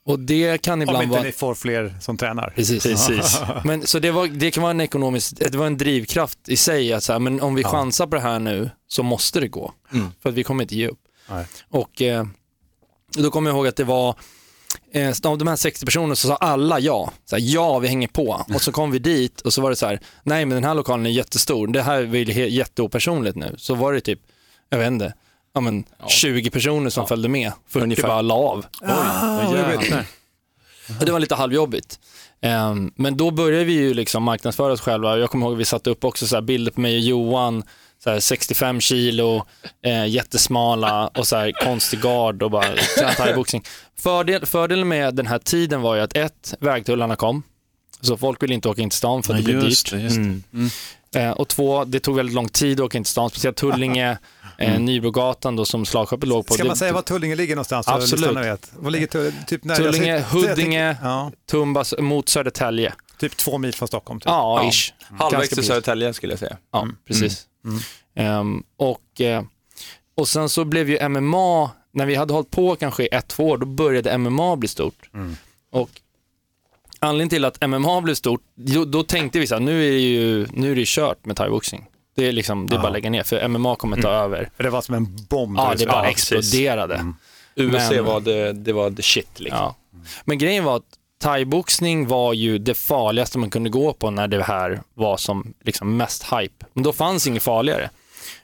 Och 0.07 0.19
det 0.19 0.63
kan 0.63 0.73
Om 0.73 0.83
ibland 0.83 1.03
inte 1.03 1.13
vara... 1.13 1.23
ni 1.23 1.33
får 1.33 1.55
fler 1.55 1.95
som 2.01 2.17
tränar. 2.17 2.53
Precis. 2.57 2.83
Precis. 2.83 3.41
Men, 3.65 3.87
så 3.87 3.99
det, 3.99 4.11
var, 4.11 4.27
det 4.27 4.51
kan 4.51 4.63
vara 4.63 4.71
en 4.71 4.81
ekonomisk, 4.81 5.37
det 5.37 5.57
var 5.57 5.67
en 5.67 5.79
drivkraft 5.79 6.39
i 6.49 6.57
sig 6.57 6.93
att 6.93 7.05
så 7.05 7.13
här, 7.13 7.21
men 7.21 7.41
om 7.41 7.55
vi 7.55 7.65
chansar 7.65 8.07
på 8.07 8.17
det 8.17 8.23
här 8.23 8.39
nu 8.39 8.71
så 8.87 9.03
måste 9.03 9.41
det 9.41 9.49
gå. 9.49 9.73
För 10.23 10.29
att 10.29 10.35
vi 10.35 10.45
kommer 10.45 10.63
inte 10.63 10.77
ge 10.77 10.89
upp. 10.89 11.01
Nej. 11.29 11.47
Och 11.69 12.03
eh, 12.03 12.25
då 13.17 13.31
kommer 13.31 13.51
jag 13.51 13.57
ihåg 13.57 13.67
att 13.67 13.77
det 13.77 13.85
var, 13.85 14.15
eh, 14.93 15.15
av 15.25 15.39
de 15.39 15.49
här 15.49 15.57
60 15.57 15.87
personerna 15.87 16.17
så 16.17 16.29
sa 16.29 16.37
alla 16.37 16.81
ja. 16.81 17.13
Så 17.25 17.37
här, 17.37 17.43
ja, 17.47 17.79
vi 17.79 17.89
hänger 17.89 18.09
på. 18.09 18.45
Och 18.55 18.63
så 18.63 18.73
kom 18.73 18.91
vi 18.91 18.99
dit 18.99 19.41
och 19.41 19.53
så 19.53 19.63
var 19.63 19.71
det 19.71 19.77
så 19.77 19.87
här, 19.87 20.01
nej 20.23 20.45
men 20.45 20.55
den 20.55 20.65
här 20.65 20.75
lokalen 20.75 21.07
är 21.07 21.11
jättestor, 21.11 21.67
det 21.67 21.83
här 21.83 22.15
är 22.15 22.31
jätteopersonligt 22.47 23.37
nu. 23.37 23.55
Så 23.59 23.75
var 23.75 23.93
det 23.93 24.01
typ, 24.01 24.21
jag 24.69 24.79
vet 24.79 24.87
inte, 24.87 25.15
ja, 25.55 25.61
men 25.61 25.85
20 26.07 26.51
personer 26.51 26.91
som 26.91 27.07
följde 27.07 27.29
med. 27.29 27.53
40 27.69 27.85
Ungefär. 27.85 28.09
bara 28.09 28.23
la 28.23 28.35
av. 28.35 28.67
Ah, 28.83 29.53
vet. 29.53 30.07
Och 31.01 31.07
Det 31.07 31.13
var 31.13 31.21
lite 31.21 31.35
halvjobbigt. 31.35 31.99
Ehm, 32.41 32.93
men 32.97 33.17
då 33.17 33.31
började 33.31 33.65
vi 33.65 33.73
ju 33.73 33.95
liksom 33.95 34.23
marknadsföra 34.23 34.73
oss 34.73 34.81
själva. 34.81 35.19
Jag 35.19 35.31
kommer 35.31 35.47
ihåg 35.47 35.55
att 35.55 35.61
vi 35.61 35.65
satte 35.65 35.91
upp 35.91 36.05
också 36.05 36.27
så 36.27 36.37
här 36.37 36.43
bilder 36.43 36.73
på 36.73 36.81
mig 36.81 36.95
och 36.95 37.01
Johan, 37.01 37.63
så 38.05 38.11
här 38.11 38.21
65 38.21 38.81
kilo, 38.81 39.47
eh, 39.85 40.07
jättesmala 40.07 41.07
och 41.09 41.27
så 41.27 41.37
här 41.37 41.53
konstig 41.53 42.01
gard 42.01 42.43
och 42.43 42.51
bara 42.51 42.65
träna 42.99 43.11
thaiboxning. 43.13 43.65
Fördel, 44.01 44.47
fördelen 44.47 44.89
med 44.89 45.15
den 45.15 45.27
här 45.27 45.39
tiden 45.39 45.81
var 45.81 45.95
ju 45.95 46.01
att 46.01 46.17
ett, 46.17 46.55
vägtullarna 46.61 47.17
kom. 47.17 47.43
Så 48.01 48.17
folk 48.17 48.43
ville 48.43 48.55
inte 48.55 48.69
åka 48.69 48.83
in 48.83 48.91
till 48.91 48.97
stan 48.99 49.23
för 49.23 49.33
att 49.33 49.39
det 49.39 49.45
blev 49.45 49.61
dyrt. 49.61 49.91
det, 49.91 50.01
just 50.01 50.17
det. 51.13 51.21
Eh, 51.21 51.31
och 51.31 51.49
två, 51.49 51.85
det 51.85 52.01
tog 52.01 52.17
väldigt 52.17 52.35
lång 52.35 52.49
tid 52.49 52.81
att 52.81 52.85
åka 52.87 52.99
in 52.99 53.05
till 53.05 53.11
stan, 53.11 53.31
speciellt 53.31 53.57
Tullinge, 53.57 54.19
eh, 54.59 54.81
Nybrogatan 54.81 55.57
då 55.57 55.65
som 55.65 55.87
slagskeppet 55.87 56.29
låg 56.29 56.47
på. 56.47 56.55
Ska 56.55 56.63
Det- 56.63 56.67
man 56.69 56.77
säga 56.77 56.93
var 56.93 57.03
Tullinge 57.03 57.35
ligger 57.37 57.55
någonstans? 57.57 57.89
Absolut. 57.89 58.37
Vet? 58.37 58.73
Var 58.79 58.91
ligger? 58.91 59.07
Typ 59.47 59.65
när 59.65 59.77
Tullinge, 59.77 60.13
jag 60.17 60.31
säger- 60.31 60.49
Huddinge, 60.49 60.97
Ja, 61.03 61.33
Tumbas 61.51 61.95
mot 61.99 62.29
Södertälje. 62.29 62.93
typ 63.19 63.37
två 63.37 63.59
mil 63.59 63.75
från 63.75 63.89
Stockholm. 63.89 64.21
Typ. 64.21 64.27
Ja, 64.27 64.63
Ja. 64.63 64.69
ish. 64.71 64.93
Halvvägs 65.19 65.33
Ganska 65.33 65.55
till. 65.57 65.65
Södertälje 65.65 66.15
skulle 66.15 66.33
jag 66.33 66.41
säga. 66.41 66.57
Ja, 66.73 66.89
precis. 67.09 67.47
Ehm, 68.15 68.63
och, 68.77 69.21
eh, 69.21 69.43
och 70.15 70.29
sen 70.29 70.49
så 70.49 70.65
blev 70.65 70.91
ju 70.91 71.09
MMA, 71.09 71.71
när 71.93 72.07
vi 72.07 72.15
hade 72.15 72.33
hållit 72.33 72.51
på 72.51 72.77
kanske 72.77 73.07
ett, 73.07 73.29
två 73.29 73.49
år, 73.49 73.59
då 73.59 73.67
började 73.67 74.19
MMA 74.19 74.57
bli 74.57 74.69
stort. 74.69 75.11
Och 75.73 75.91
anledningen 76.99 77.29
till 77.29 77.45
att 77.45 77.67
MMA 77.69 78.01
blev 78.01 78.15
stort, 78.15 78.41
då, 78.55 78.85
då 78.85 79.03
tänkte 79.03 79.39
vi 79.39 79.47
så 79.47 79.55
här, 79.55 79.61
nu 79.61 79.87
är 79.87 79.91
det 79.91 79.99
ju 79.99 80.47
nu 80.53 80.73
är 80.73 80.77
det 80.77 80.87
kört 80.87 81.25
med 81.25 81.37
thaiboxning. 81.37 81.87
Det 82.17 82.27
är, 82.27 82.33
liksom, 82.33 82.67
det 82.67 82.77
är 82.77 82.79
bara 82.79 82.87
att 82.87 82.93
lägga 82.93 83.11
ner, 83.11 83.23
för 83.23 83.49
MMA 83.49 83.77
kommer 83.77 84.03
ta 84.03 84.09
över. 84.11 84.51
För 84.57 84.65
det 84.65 84.71
var 84.71 84.83
som 84.83 84.95
en 84.95 85.17
bomb. 85.29 85.59
Ja, 85.59 85.75
det 85.79 85.87
bara 85.87 85.97
Sverige. 85.97 86.11
exploderade. 86.11 87.13
UFC 87.57 87.91
Men- 87.91 88.05
var, 88.05 88.21
det, 88.21 88.53
det 88.53 88.73
var 88.73 88.91
the 88.91 89.03
shit 89.03 89.41
liksom. 89.41 89.59
Ja. 89.59 89.75
Men 90.25 90.39
grejen 90.39 90.65
var 90.65 90.77
att 90.77 90.99
thaiboxning 91.25 92.07
var 92.07 92.33
ju 92.33 92.59
det 92.59 92.75
farligaste 92.75 93.39
man 93.39 93.51
kunde 93.51 93.71
gå 93.71 93.93
på 93.93 94.11
när 94.11 94.29
det 94.29 94.43
här 94.43 94.83
var 94.95 95.17
som 95.17 95.55
liksom 95.65 95.97
mest 95.97 96.23
hype. 96.23 96.67
Men 96.73 96.85
då 96.85 96.93
fanns 96.93 97.27
inget 97.27 97.43
farligare. 97.43 97.91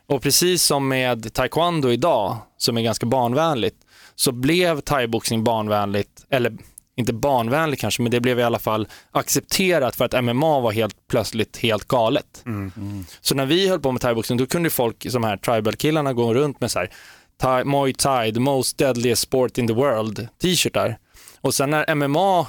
Och 0.07 0.23
precis 0.23 0.63
som 0.63 0.89
med 0.89 1.35
taekwondo 1.35 1.91
idag, 1.91 2.37
som 2.57 2.79
är 2.79 2.83
ganska 2.83 3.07
barnvänligt, 3.07 3.77
så 4.15 4.33
blev 4.33 4.81
thaiboxning 4.81 5.45
barnvänligt, 5.45 6.27
eller 6.31 6.57
inte 6.97 7.13
barnvänligt 7.13 7.81
kanske, 7.81 8.03
men 8.03 8.11
det 8.11 8.21
blev 8.21 8.39
i 8.39 8.43
alla 8.43 8.59
fall 8.59 8.89
accepterat 9.11 9.97
för 9.97 10.05
att 10.05 10.25
MMA 10.25 10.61
var 10.61 10.73
helt 10.73 11.09
plötsligt 11.09 11.57
helt 11.57 11.89
galet. 11.89 12.45
Så 13.21 13.35
när 13.35 13.47
vi 13.47 13.69
höll 13.69 13.81
på 13.81 13.93
med 13.93 14.03
thaiboxning, 14.03 14.39
då 14.39 14.47
kunde 14.47 14.71
folk, 14.71 15.11
som 15.11 15.25
här 15.25 15.37
tribal-killarna, 15.37 16.13
gå 16.13 16.35
runt 16.35 16.61
med 16.61 16.71
så 16.71 16.79
här, 16.79 16.91
thai, 17.37 17.65
Muay 17.65 17.93
Thai, 17.93 18.33
the 18.33 18.41
most 18.41 18.79
deadliest 18.79 19.23
sport 19.23 19.59
in 19.59 19.67
the 19.67 19.75
world, 19.75 20.29
t-shirtar. 20.43 20.99
Och 21.41 21.55
sen 21.55 21.71
när 21.71 21.95
MMA 21.95 22.47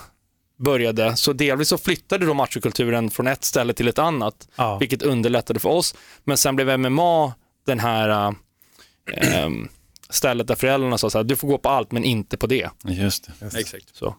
började, 0.62 1.16
så 1.16 1.34
delvis 1.34 1.68
så 1.68 1.78
flyttade 1.78 2.26
då 2.26 2.34
machokulturen 2.34 3.10
från 3.10 3.28
ett 3.28 3.44
ställe 3.44 3.74
till 3.74 3.88
ett 3.88 4.00
annat, 4.00 4.48
Ja. 4.56 4.78
vilket 4.78 5.02
underlättade 5.02 5.60
för 5.60 5.70
oss. 5.70 5.96
Men 6.24 6.38
sen 6.38 6.56
blev 6.56 6.80
MMA 6.80 7.34
den 7.66 7.80
här 7.80 8.10
äh, 9.14 9.44
ehm, 9.44 9.70
stället 10.10 10.48
där 10.48 10.56
föräldrarna 10.56 10.98
sa 10.98 11.10
så 11.10 11.18
här, 11.18 11.24
du 11.24 11.36
får 11.36 11.48
gå 11.48 11.58
på 11.58 11.70
allt 11.70 11.92
men 11.92 12.04
inte 12.04 12.38
på 12.38 12.48
det. 12.48 12.70
Just 12.84 13.30
det. 13.40 13.60
Exakt. 13.60 13.96
Så. 13.96 14.16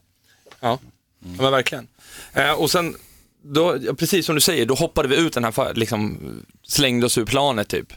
Ja, 0.60 0.78
ja 1.20 1.42
men 1.42 1.52
verkligen. 1.52 1.88
Eh, 2.32 2.52
och 2.52 2.70
sen, 2.70 2.96
då, 3.42 3.76
ja, 3.80 3.94
precis 3.94 4.26
som 4.26 4.34
du 4.34 4.40
säger, 4.40 4.66
då 4.66 4.74
hoppade 4.74 5.08
vi 5.08 5.16
ut 5.16 5.32
den 5.32 5.44
här, 5.44 5.74
liksom, 5.74 6.18
slängde 6.62 7.06
oss 7.06 7.18
ur 7.18 7.24
planet 7.24 7.68
typ. 7.68 7.92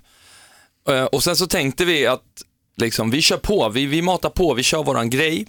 Eh, 0.89 1.03
och 1.05 1.23
sen 1.23 1.35
så 1.35 1.47
tänkte 1.47 1.85
vi 1.85 2.07
att 2.07 2.43
liksom, 2.77 3.11
vi 3.11 3.21
kör 3.21 3.37
på, 3.37 3.69
vi, 3.69 3.85
vi 3.85 4.01
matar 4.01 4.29
på, 4.29 4.53
vi 4.53 4.63
kör 4.63 4.83
våran 4.83 5.09
grej. 5.09 5.47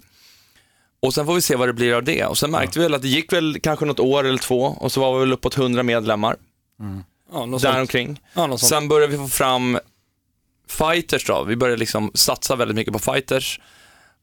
Och 0.99 1.13
sen 1.13 1.25
får 1.25 1.33
vi 1.35 1.41
se 1.41 1.55
vad 1.55 1.69
det 1.69 1.73
blir 1.73 1.93
av 1.93 2.03
det. 2.03 2.25
Och 2.25 2.37
sen 2.37 2.51
märkte 2.51 2.79
vi 2.79 2.83
väl 2.85 2.93
att 2.93 3.01
det 3.01 3.07
gick 3.07 3.33
väl 3.33 3.59
kanske 3.63 3.85
något 3.85 3.99
år 3.99 4.23
eller 4.23 4.37
två 4.37 4.61
och 4.79 4.91
så 4.91 5.01
var 5.01 5.13
vi 5.13 5.19
väl 5.19 5.33
uppåt 5.33 5.57
100 5.57 5.83
medlemmar 5.83 6.35
Ja, 7.31 7.45
något 7.45 7.61
sånt. 7.61 7.73
däromkring. 7.73 8.19
Ja. 8.33 8.57
Sen 8.57 8.87
började 8.87 9.11
vi 9.11 9.17
få 9.17 9.27
fram 9.27 9.79
fighters 10.69 11.25
då. 11.25 11.43
Vi 11.43 11.55
började 11.55 11.79
liksom 11.79 12.11
satsa 12.13 12.55
väldigt 12.55 12.75
mycket 12.75 12.93
på 12.93 12.99
fighters. 12.99 13.59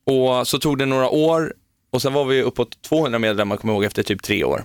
Och 0.06 0.48
så 0.48 0.58
tog 0.58 0.78
det 0.78 0.86
några 0.86 1.08
år 1.08 1.54
och 1.90 2.02
sen 2.02 2.12
var 2.12 2.24
vi 2.24 2.42
uppåt 2.42 2.82
200 2.82 3.18
medlemmar, 3.18 3.56
kommer 3.56 3.74
jag 3.74 3.76
ihåg, 3.78 3.84
efter 3.84 4.02
typ 4.02 4.22
tre 4.22 4.44
år. 4.44 4.64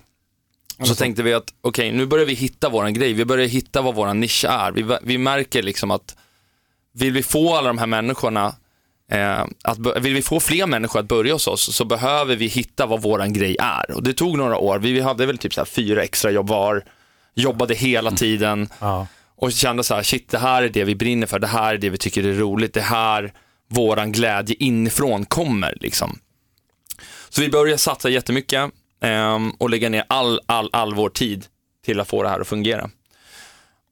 Och 0.79 0.87
så 0.87 0.95
tänkte 0.95 1.23
vi 1.23 1.33
att 1.33 1.53
okej, 1.61 1.91
nu 1.91 2.05
börjar 2.05 2.25
vi 2.25 2.33
hitta 2.33 2.69
våran 2.69 2.93
grej. 2.93 3.13
Vi 3.13 3.25
börjar 3.25 3.47
hitta 3.47 3.81
vad 3.81 3.95
våran 3.95 4.19
nisch 4.19 4.45
är. 4.49 4.71
Vi, 4.71 4.97
vi 5.01 5.17
märker 5.17 5.63
liksom 5.63 5.91
att 5.91 6.15
vill 6.93 7.13
vi 7.13 7.23
få 7.23 7.55
alla 7.55 7.67
de 7.67 7.77
här 7.77 7.87
människorna, 7.87 8.55
att, 9.61 9.77
bö- 9.77 9.99
vill 9.99 10.13
vi 10.13 10.21
få 10.21 10.39
fler 10.39 10.65
människor 10.65 10.99
att 10.99 11.07
börja 11.07 11.33
hos 11.33 11.47
oss 11.47 11.75
så 11.75 11.85
behöver 11.85 12.35
vi 12.35 12.47
hitta 12.47 12.85
vad 12.85 13.01
våran 13.01 13.33
grej 13.33 13.55
är. 13.59 13.91
Och 13.91 14.03
det 14.03 14.13
tog 14.13 14.37
några 14.37 14.57
år. 14.57 14.79
Vi, 14.79 14.99
hade 14.99 15.25
väl 15.25 15.37
typ 15.37 15.53
så 15.53 15.65
fyra 15.65 16.03
extra 16.03 16.31
jobb 16.31 16.47
var, 16.47 16.83
jobbade 17.35 17.75
hela 17.75 18.11
tiden 18.11 18.69
Ja. 18.79 19.07
och 19.35 19.51
kände 19.51 19.83
så 19.83 19.95
här, 19.95 20.03
shit 20.03 20.29
det 20.29 20.37
här 20.37 20.63
är 20.63 20.69
det 20.69 20.83
vi 20.83 20.95
brinner 20.95 21.27
för, 21.27 21.39
det 21.39 21.47
här 21.47 21.73
är 21.73 21.77
det 21.77 21.89
vi 21.89 21.97
tycker 21.97 22.23
är 22.23 22.33
roligt, 22.33 22.73
det 22.73 22.81
här 22.81 23.33
våran 23.69 24.11
glädje 24.11 24.55
inifrån 24.59 25.25
kommer 25.25 25.77
liksom. 25.81 26.19
Så 27.29 27.41
vi 27.41 27.49
började 27.49 27.77
satsa 27.77 28.09
jättemycket 28.09 28.71
ehm, 29.01 29.49
och 29.51 29.69
lägga 29.69 29.89
ner 29.89 30.03
all, 30.09 30.39
all, 30.45 30.69
all 30.73 30.93
vår 30.95 31.09
tid 31.09 31.45
till 31.85 31.99
att 31.99 32.07
få 32.07 32.23
det 32.23 32.29
här 32.29 32.39
att 32.39 32.47
fungera. 32.47 32.89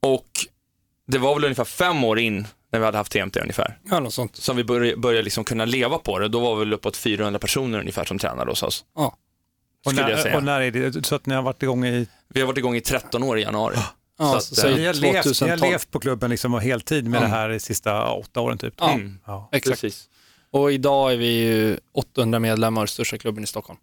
Och 0.02 0.28
det 1.06 1.18
var 1.18 1.34
väl 1.34 1.44
ungefär 1.44 1.64
fem 1.64 2.04
år 2.04 2.18
in 2.18 2.46
när 2.72 2.78
vi 2.78 2.84
hade 2.84 2.98
haft 2.98 3.12
TMT 3.12 3.36
ungefär. 3.40 3.78
Ja, 3.90 4.00
något 4.00 4.14
sånt. 4.14 4.36
Som 4.36 4.56
vi 4.56 4.64
började, 4.64 4.96
började 4.96 5.22
liksom 5.22 5.44
kunna 5.44 5.64
leva 5.64 5.98
på 5.98 6.18
det. 6.18 6.28
Då 6.28 6.40
var 6.40 6.56
vi 6.56 6.58
väl 6.64 6.72
uppåt 6.72 6.96
400 6.96 7.38
personer 7.38 7.80
ungefär 7.80 8.04
som 8.04 8.18
tränade 8.18 8.50
hos 8.50 8.62
oss. 8.62 8.84
Ja. 8.96 9.16
Och 9.84 9.90
Skulle 9.92 10.08
jag 10.10 10.16
när, 10.16 10.22
säga. 10.22 10.36
och 10.36 10.44
när 10.44 10.60
är 10.60 10.70
det? 10.70 11.06
Så 11.06 11.14
att 11.14 11.26
ni 11.26 11.34
har 11.34 11.42
varit 11.42 11.62
igång 11.62 11.84
i... 11.86 12.06
Vi 12.28 12.40
har 12.40 12.46
varit 12.46 12.58
igång 12.58 12.76
i 12.76 12.80
13 12.80 13.22
år 13.22 13.38
i 13.38 13.42
januari. 13.42 13.76
Ja, 14.18 14.30
Så 14.30 14.36
att, 14.36 14.44
så 14.44 14.66
eh, 14.68 14.76
Ni 14.76 14.86
har, 14.86 14.94
levt, 14.94 15.02
ni 15.02 15.16
har 15.16 15.22
2012. 15.22 15.60
levt 15.72 15.90
på 15.90 16.00
klubben 16.00 16.30
liksom 16.30 16.54
och 16.54 16.62
heltid 16.62 17.04
med 17.08 17.18
Ja. 17.18 17.22
det 17.22 17.28
här 17.28 17.48
de 17.48 17.60
sista 17.60 18.10
åtta 18.12 18.40
åren 18.40 18.58
typ? 18.58 18.74
Ja, 18.78 18.92
Mm. 18.92 19.18
Ja. 19.26 19.48
exakt. 19.52 19.80
Precis. 19.80 20.08
Och 20.50 20.72
idag 20.72 21.12
är 21.12 21.16
vi 21.16 21.26
ju 21.44 21.78
800 21.94 22.38
medlemmar, 22.38 22.86
största 22.86 23.18
klubben 23.18 23.44
i 23.44 23.46
Stockholm. 23.46 23.78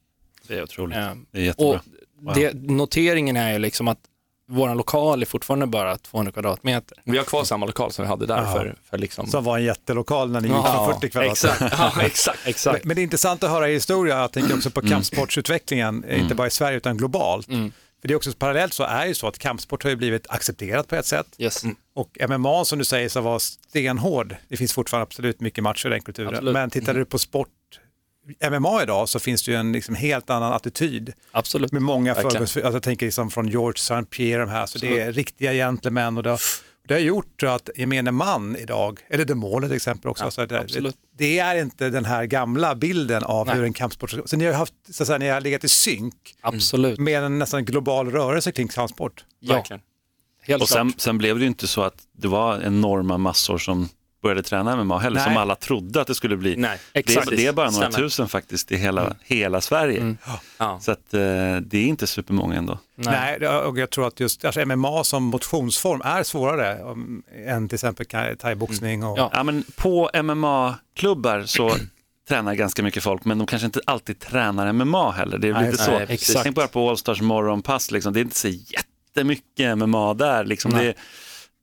Det 0.47 0.57
är 0.57 0.63
otroligt. 0.63 0.97
Eh, 0.97 1.09
Det 1.31 1.39
är 1.39 1.43
jättebra. 1.43 1.81
Och 2.27 2.33
det, 2.35 2.53
noteringen 2.53 3.37
är 3.37 3.53
ju 3.53 3.59
liksom 3.59 3.87
att 3.87 3.99
vår 4.47 4.75
lokal 4.75 5.21
är 5.21 5.25
fortfarande 5.25 5.65
bara 5.67 5.97
200 5.97 6.31
kvadratmeter. 6.31 6.97
Vi 7.03 7.17
har 7.17 7.25
kvar 7.25 7.43
samma 7.43 7.65
lokal 7.65 7.91
som 7.91 8.03
vi 8.05 8.09
hade 8.09 8.25
där 8.25 8.37
Ja. 8.41 8.53
för, 8.53 8.75
för 8.89 8.97
liksom... 8.97 9.27
Som 9.27 9.43
var 9.43 9.57
en 9.57 9.63
jättelokal 9.63 10.31
när 10.31 10.41
ni 10.41 10.47
gick 10.47 10.57
Ja, 10.57 10.85
från 10.85 10.93
40 11.01 11.09
kvadrat. 11.09 11.31
Exakt, 11.31 11.61
ja, 11.77 12.01
exakt. 12.01 12.39
Exakt. 12.47 12.83
Men, 12.83 12.87
men 12.87 12.95
det 12.95 13.01
är 13.01 13.03
intressant 13.03 13.43
att 13.43 13.49
höra 13.49 13.69
i 13.69 13.73
historia, 13.73 14.19
jag 14.19 14.31
tänker 14.31 14.55
också 14.55 14.69
på 14.69 14.81
kampsportsutvecklingen, 14.81 16.03
eh, 16.03 16.21
inte 16.21 16.35
bara 16.35 16.47
i 16.47 16.51
Sverige 16.51 16.77
utan 16.77 16.97
globalt. 16.97 17.47
Mm. 17.47 17.71
För 18.01 18.07
det 18.07 18.13
är 18.13 18.15
också 18.15 18.31
parallellt 18.33 18.73
så 18.73 18.83
är 18.83 19.05
ju 19.05 19.13
så 19.13 19.27
att 19.27 19.37
kampsport 19.37 19.83
har 19.83 19.89
ju 19.89 19.95
blivit 19.95 20.29
accepterat 20.29 20.87
på 20.87 20.95
ett 20.95 21.05
sätt. 21.05 21.27
Yes. 21.37 21.63
Och 21.95 22.17
MMA 22.29 22.65
som 22.65 22.79
du 22.79 22.85
säger 22.85 23.09
så 23.09 23.21
var 23.21 23.39
stenhård. 23.39 24.35
Det 24.49 24.57
finns 24.57 24.73
fortfarande 24.73 25.03
absolut 25.03 25.39
mycket 25.41 25.63
matcher 25.63 25.87
i 25.87 25.89
den 25.89 26.01
kulturen. 26.01 26.29
Absolut. 26.29 26.53
Men 26.53 26.69
tittar 26.69 26.93
du 26.93 27.05
på 27.05 27.19
sport, 27.19 27.49
MMA 28.51 28.83
idag 28.83 29.09
så 29.09 29.19
finns 29.19 29.43
det 29.43 29.51
ju 29.51 29.57
en 29.57 29.71
liksom 29.71 29.95
helt 29.95 30.29
annan 30.29 30.53
attityd. 30.53 31.13
Absolut. 31.31 31.71
Med 31.71 31.81
många 31.81 32.15
förgångs, 32.15 32.39
alltså 32.57 32.61
jag 32.61 32.83
tänker 32.83 33.05
liksom 33.05 33.29
från 33.31 33.47
George 33.47 33.75
St. 33.77 34.03
Pierre, 34.09 34.41
de 34.41 34.49
här, 34.49 34.65
så 34.65 34.77
det 34.79 34.99
är 34.99 35.11
riktiga 35.11 35.53
gentlemän 35.53 36.17
och 36.17 36.23
det, 36.23 36.29
har- 36.29 36.39
det 36.87 36.93
har 36.93 37.01
gjort 37.01 37.43
att 37.43 37.69
gemene 37.75 38.11
man 38.11 38.55
idag, 38.55 38.99
eller 39.09 39.35
Mall 39.35 39.61
till 39.63 39.73
exempel 39.73 40.11
också, 40.11 40.23
Ja, 40.23 40.31
så 40.31 40.45
det, 40.45 40.59
absolut. 40.59 40.95
det 41.17 41.39
är 41.39 41.55
inte 41.61 41.89
den 41.89 42.05
här 42.05 42.25
gamla 42.25 42.75
bilden 42.75 43.23
av 43.23 43.47
Nej. 43.47 43.55
hur 43.55 43.63
en 43.63 43.73
kampsport 43.73 44.09
ska 44.11 44.21
Så 44.25 44.37
ni 44.37 44.45
har 44.45 44.51
ju 44.51 44.57
haft, 44.57 44.73
så 44.91 45.03
att 45.03 45.07
säga, 45.07 45.17
ni 45.17 45.27
har 45.29 45.41
legat 45.41 45.63
i 45.63 45.69
synk 45.69 46.13
Absolut. 46.41 46.99
med 46.99 47.23
en 47.23 47.39
nästan 47.39 47.65
global 47.65 48.11
rörelse 48.11 48.51
kring 48.51 48.67
kampsport. 48.67 49.25
Ja, 49.39 49.55
Verkligen. 49.55 49.81
helt 50.41 50.61
Och 50.63 50.69
sen, 50.69 50.93
sen 50.97 51.17
blev 51.17 51.35
det 51.35 51.41
ju 51.41 51.47
inte 51.47 51.67
så 51.67 51.81
att 51.81 51.95
det 52.17 52.27
var 52.27 52.61
enorma 52.61 53.17
massor 53.17 53.57
som 53.57 53.89
började 54.25 54.43
träna 54.43 54.75
MMA 54.83 54.99
heller, 54.99 55.15
Nej. 55.15 55.23
som 55.23 55.37
alla 55.37 55.55
trodde 55.55 56.01
att 56.01 56.07
det 56.07 56.15
skulle 56.15 56.37
bli. 56.37 56.55
Nej, 56.57 56.77
Det, 56.93 56.99
exakt. 56.99 57.31
är, 57.31 57.35
det 57.35 57.45
är 57.47 57.53
bara 57.53 57.69
några 57.71 57.91
Stämmer. 57.91 58.07
tusen 58.07 58.27
faktiskt 58.27 58.71
i 58.71 58.77
hela, 58.77 59.15
hela 59.23 59.61
Sverige. 59.61 60.15
Ja. 60.57 60.79
Så 60.81 60.91
att, 60.91 61.13
eh, 61.13 61.19
det 61.61 61.77
är 61.77 61.85
inte 61.85 62.07
supermånga 62.07 62.55
ändå. 62.55 62.79
Nej, 62.95 63.39
det- 63.39 63.49
och 63.49 63.79
jag 63.79 63.89
tror 63.89 64.07
att 64.07 64.19
just 64.19 64.45
alltså 64.45 64.65
MMA 64.65 65.03
som 65.03 65.23
motionsform 65.23 66.01
är 66.05 66.23
svårare 66.23 66.79
um, 66.83 67.23
än 67.47 67.69
till 67.69 67.75
exempel 67.75 68.05
thaiboxning. 68.39 69.03
Och, 69.03 69.17
Ja. 69.19 69.29
Ja, 69.33 69.43
men 69.43 69.63
på 69.75 70.09
MMA-klubbar 70.23 71.43
så 71.45 71.75
tränar 72.29 72.53
ganska 72.55 72.83
mycket 72.83 73.03
folk, 73.03 73.25
men 73.25 73.37
de 73.37 73.47
kanske 73.47 73.65
inte 73.65 73.79
alltid 73.85 74.19
tränar 74.19 74.73
MMA 74.73 75.11
heller. 75.11 75.37
Det 75.37 75.47
är 75.47 75.53
Nej, 75.53 75.71
lite 75.71 75.91
nej, 75.91 76.07
så. 76.07 76.13
exakt. 76.13 76.43
Tänk 76.43 76.55
bara 76.55 76.67
på 76.67 76.89
Allstars 76.89 77.21
morgonpass, 77.21 77.91
liksom. 77.91 78.13
det 78.13 78.19
är 78.19 78.21
inte 78.21 78.35
så 78.37 78.47
jättemycket 78.47 79.77
MMA 79.77 80.13
där. 80.13 80.43
Liksom. 80.45 80.71
Det, 80.71 80.77
Nej. 80.77 80.87
är, 80.87 80.95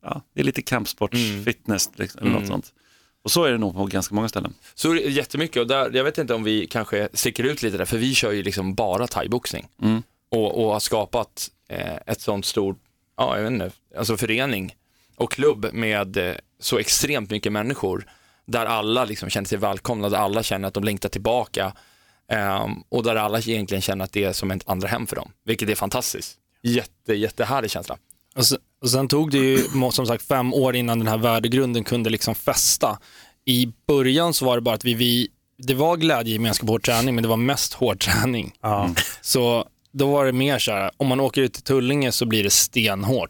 ja, 0.03 0.21
det 0.33 0.39
är 0.41 0.43
lite 0.45 0.61
kampsportsfitness 0.61 1.89
liksom, 1.95 2.21
eller 2.21 2.31
något 2.31 2.37
Mm. 2.39 2.51
sånt. 2.51 2.73
Och 3.23 3.31
så 3.31 3.43
är 3.43 3.51
det 3.51 3.57
nog 3.57 3.75
på 3.75 3.85
ganska 3.85 4.15
många 4.15 4.29
ställen. 4.29 4.53
Så 4.75 4.95
jättemycket 4.95 5.57
och 5.61 5.67
där, 5.67 5.91
jag 5.93 6.03
vet 6.03 6.17
inte 6.17 6.33
om 6.33 6.43
vi 6.43 6.67
kanske 6.67 7.09
sticker 7.13 7.43
ut 7.43 7.61
lite 7.63 7.77
där, 7.77 7.85
för 7.85 7.97
vi 7.97 8.13
kör 8.15 8.31
ju 8.31 8.43
liksom 8.43 8.75
bara 8.75 9.07
thaiboxning. 9.07 9.67
Mm. 9.81 10.03
Och, 10.31 10.63
och 10.63 10.71
har 10.73 10.79
skapat 10.79 11.49
eh, 11.69 11.95
ett 12.05 12.21
sånt 12.21 12.45
stort, 12.45 12.77
ja 13.17 13.35
jag 13.37 13.43
vet 13.43 13.51
inte, 13.51 13.71
alltså 13.97 14.17
förening 14.17 14.75
och 15.15 15.31
klubb 15.31 15.69
med 15.73 16.17
eh, 16.17 16.35
så 16.59 16.77
extremt 16.77 17.29
mycket 17.29 17.51
människor 17.51 18.05
där 18.45 18.65
alla 18.65 19.05
liksom 19.05 19.29
känner 19.29 19.47
sig 19.47 19.57
välkomna, 19.57 20.09
där 20.09 20.17
alla 20.17 20.43
känner 20.43 20.67
att 20.67 20.73
de 20.73 20.83
längtar 20.83 21.09
tillbaka 21.09 21.73
ehm, 22.27 22.71
och 22.89 23.03
där 23.03 23.15
alla 23.15 23.39
egentligen 23.39 23.81
känner 23.81 24.05
att 24.05 24.11
det 24.11 24.23
är 24.23 24.33
som 24.33 24.51
ett 24.51 24.63
andra 24.69 24.87
hem 24.87 25.07
för 25.07 25.15
dem, 25.15 25.31
vilket 25.45 25.69
är 25.69 25.75
fantastiskt. 25.75 26.37
Jätte, 26.61 27.13
jättehärlig 27.13 27.71
känsla. 27.71 27.97
Och 28.35 28.45
sen, 28.45 28.57
och 28.81 28.89
sen 28.89 29.07
tog 29.07 29.31
det 29.31 29.37
ju 29.37 29.57
som 29.91 30.07
sagt 30.07 30.27
fem 30.27 30.53
år 30.53 30.75
innan 30.75 30.99
den 30.99 31.07
här 31.07 31.17
värdegrunden 31.17 31.83
kunde 31.83 32.09
liksom 32.09 32.35
fästa. 32.35 32.99
I 33.45 33.73
början 33.87 34.33
så 34.33 34.45
var 34.45 34.55
det 34.55 34.61
bara 34.61 34.75
att 34.75 34.85
vi, 34.85 34.93
vi 34.93 35.27
det 35.57 35.73
var 35.73 35.97
glädjegemenskap 35.97 36.69
och 36.69 36.73
hård 36.73 36.83
träning, 36.83 37.15
men 37.15 37.21
det 37.21 37.27
var 37.27 37.37
mest 37.37 37.73
hård 37.73 37.99
träning. 37.99 38.53
Ja. 38.61 38.89
Så 39.21 39.65
då 39.91 40.11
var 40.11 40.25
det 40.25 40.31
mer 40.31 40.59
så 40.59 40.71
här, 40.71 40.91
om 40.97 41.07
man 41.07 41.19
åker 41.19 41.41
ut 41.41 41.53
till 41.53 41.63
Tullinge 41.63 42.11
så 42.11 42.25
blir 42.25 42.43
det 42.43 42.49
stenhårt. 42.49 43.29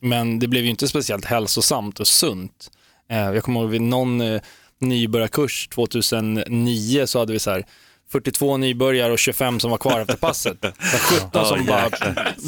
Men 0.00 0.38
det 0.38 0.48
blev 0.48 0.64
ju 0.64 0.70
inte 0.70 0.88
speciellt 0.88 1.24
hälsosamt 1.24 2.00
och 2.00 2.06
sunt. 2.06 2.70
Eh, 3.10 3.18
jag 3.18 3.42
kommer 3.42 3.60
ihåg 3.60 3.70
vid 3.70 3.80
någon 3.80 4.20
eh, 4.20 4.40
nybörjarkurs 4.78 5.68
2009 5.68 7.06
så 7.06 7.18
hade 7.18 7.32
vi 7.32 7.38
så 7.38 7.50
här 7.50 7.66
42 8.12 8.56
nybörjare 8.56 9.12
och 9.12 9.18
25 9.18 9.60
som 9.60 9.70
var 9.70 9.78
kvar 9.78 10.00
efter 10.00 10.16
passet. 10.16 10.56
Så 10.78 10.98
17 10.98 11.46
som 11.46 11.66
bara, 11.66 11.90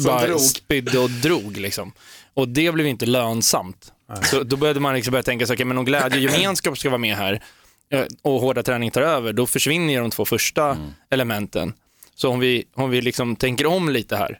bara 0.05 0.39
spydde 0.39 0.99
och 0.99 1.09
drog 1.09 1.57
liksom. 1.57 1.91
Och 2.33 2.47
det 2.47 2.71
blev 2.71 2.87
inte 2.87 3.05
lönsamt. 3.05 3.93
Så 4.23 4.43
då 4.43 4.57
började 4.57 4.79
man 4.79 4.95
liksom 4.95 5.11
börja 5.11 5.23
tänka 5.23 5.45
så, 5.45 5.53
okay, 5.53 5.65
men 5.65 5.77
om 5.77 5.85
glädje 5.85 6.17
och 6.17 6.33
gemenskap 6.33 6.77
ska 6.77 6.89
vara 6.89 6.97
med 6.97 7.15
här 7.15 7.43
eh, 7.91 8.05
och 8.21 8.41
hårda 8.41 8.63
träning 8.63 8.91
tar 8.91 9.01
över, 9.01 9.33
då 9.33 9.45
försvinner 9.45 10.01
de 10.01 10.09
två 10.09 10.25
första 10.25 10.77
elementen. 11.09 11.73
Så 12.15 12.29
om 12.29 12.39
vi, 12.39 12.65
om 12.73 12.89
vi 12.89 13.01
liksom 13.01 13.35
tänker 13.35 13.65
om 13.65 13.89
lite 13.89 14.15
här 14.15 14.39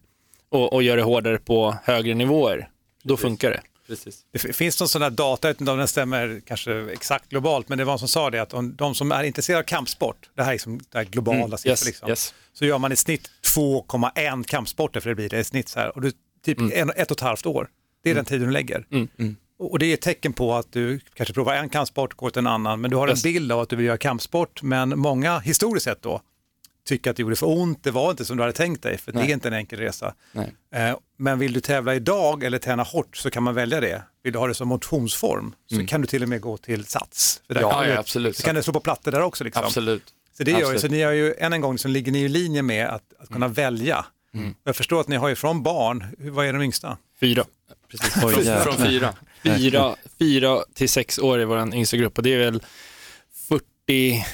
och, 0.49 0.74
och 0.74 0.84
gör 0.84 0.97
det 0.97 1.03
hårdare 1.03 1.38
på 1.38 1.76
högre 1.84 2.13
nivåer, 2.13 2.70
då 3.03 3.17
funkar 3.17 3.51
det. 3.51 3.61
Precis. 3.89 4.25
Det 4.31 4.39
finns 4.55 4.79
någon 4.79 4.89
sån 4.89 5.01
här 5.01 5.09
data, 5.09 5.47
jag 5.47 5.53
vet 5.53 5.61
inte 5.61 5.71
om 5.71 5.77
den 5.77 5.87
stämmer 5.87 6.41
kanske 6.45 6.91
exakt 6.91 7.29
globalt, 7.29 7.69
men 7.69 7.77
det 7.77 7.83
var 7.85 7.91
någon 7.91 7.99
som 7.99 8.07
sa 8.07 8.29
det 8.29 8.39
att 8.41 8.53
om, 8.53 8.75
de 8.75 8.95
som 8.95 9.11
är 9.11 9.23
intresserade 9.23 9.59
av 9.63 9.65
kampsport, 9.67 10.29
det 10.35 10.41
här 10.43 10.49
är 10.49 10.53
liksom 10.53 10.77
det 10.91 10.97
här 10.97 11.05
globala 11.05 11.37
Mm, 11.45 11.57
siffror, 11.57 11.69
yes, 11.71 11.85
liksom, 11.85 12.09
yes. 12.09 12.33
så 12.53 12.65
gör 12.65 12.77
man 12.77 12.91
i 12.91 12.95
snitt 12.95 13.29
2,1 13.55 14.43
kampsporter, 14.43 14.99
för 14.99 15.09
det 15.09 15.15
blir 15.15 15.29
det 15.29 15.39
i 15.39 15.43
snitt 15.43 15.69
så 15.69 15.79
här, 15.79 15.95
och 15.95 16.01
du, 16.01 16.11
typ 16.45 16.59
en, 16.73 16.89
ett 16.95 17.11
och 17.11 17.17
ett 17.17 17.21
halvt 17.21 17.45
år. 17.45 17.69
Det 18.03 18.11
är 18.11 18.15
den 18.15 18.25
tiden 18.25 18.47
du 18.47 18.53
lägger. 18.53 18.85
Mm, 18.91 19.07
Och 19.59 19.71
och 19.71 19.79
det 19.79 19.85
är 19.85 19.93
ett 19.93 20.01
tecken 20.01 20.33
på 20.33 20.53
att 20.55 20.71
du 20.71 20.99
kanske 21.13 21.33
provar 21.33 21.53
en 21.53 21.69
kampsport, 21.69 22.13
går 22.13 22.29
till 22.29 22.39
en 22.39 22.47
annan, 22.47 22.81
men 22.81 22.91
du 22.91 22.97
har 22.97 23.09
Yes. 23.09 23.25
en 23.25 23.31
bild 23.33 23.51
av 23.51 23.59
att 23.59 23.69
du 23.69 23.75
vill 23.75 23.85
göra 23.85 23.97
kampsport, 23.97 24.61
men 24.63 24.99
många 24.99 25.39
historiskt 25.39 25.83
sett 25.83 26.01
då 26.01 26.21
tycker 26.89 27.09
att 27.11 27.15
det 27.17 27.21
gjorde 27.21 27.35
för 27.35 27.47
ont, 27.57 27.83
det 27.83 27.91
var 27.91 28.11
inte 28.11 28.25
som 28.25 28.37
du 28.37 28.43
hade 28.43 28.53
tänkt 28.53 28.83
dig, 28.83 28.97
för 28.97 29.11
det 29.11 29.19
Nej. 29.19 29.29
är 29.29 29.33
inte 29.33 29.47
en 29.47 29.53
enkel 29.53 29.79
resa. 29.79 30.13
Nej. 30.31 30.55
Eh, 30.73 30.97
Men 31.17 31.39
vill 31.39 31.53
du 31.53 31.59
tävla 31.61 31.95
idag 31.95 32.43
eller 32.43 32.57
träna 32.57 32.83
hårt 32.83 33.17
så 33.17 33.29
kan 33.29 33.43
man 33.43 33.55
välja 33.55 33.79
det. 33.81 34.03
Vill 34.23 34.33
du 34.33 34.39
ha 34.39 34.47
det 34.47 34.53
som 34.53 34.67
motionsform 34.67 35.53
så 35.69 35.85
kan 35.85 36.01
du 36.01 36.07
till 36.07 36.23
och 36.23 36.29
med 36.29 36.41
gå 36.41 36.57
till 36.57 36.85
Sats. 36.85 37.41
För 37.47 37.53
där 37.53 37.61
Ja, 37.61 37.71
kan 37.71 37.83
du, 37.83 37.89
ja, 37.89 37.99
absolut. 37.99 38.37
Så 38.37 38.43
kan 38.43 38.55
du 38.55 38.63
slå 38.63 38.73
på 38.73 38.79
plattor 38.79 39.11
där 39.11 39.21
också. 39.21 39.43
Liksom. 39.43 39.63
Absolut. 39.65 40.03
Så, 40.37 40.43
det 40.43 40.51
gör 40.51 40.73
ju, 40.73 40.79
så 40.79 40.87
ni 40.87 41.01
har 41.01 41.11
ju, 41.11 41.33
än 41.37 41.53
en 41.53 41.61
gång, 41.61 41.77
så 41.77 41.87
ligger 41.87 42.11
ni 42.11 42.19
i 42.19 42.29
linje 42.29 42.61
med 42.61 42.87
att, 42.87 43.03
att 43.19 43.29
kunna 43.29 43.47
välja. 43.47 44.05
Jag 44.63 44.75
förstår 44.75 45.01
att 45.01 45.07
ni 45.07 45.15
har 45.15 45.29
ju 45.29 45.35
från 45.35 45.63
barn, 45.63 46.05
hur- 46.19 46.31
vad 46.31 46.45
är 46.45 46.53
de 46.53 46.61
yngsta? 46.61 46.97
Fyra. 47.19 47.45
Precis. 47.91 48.13
Från, 48.13 48.31
från 48.63 48.77
fyra. 48.87 49.13
Fyra, 49.43 49.95
fyra 50.19 50.63
till 50.73 50.89
sex 50.89 51.19
år 51.19 51.41
i 51.41 51.45
vår 51.45 51.75
yngsta 51.75 51.97
grupp 51.97 52.17
och 52.17 52.23
det 52.23 52.33
är 52.33 52.37
väl 52.39 52.63
40 53.49 54.25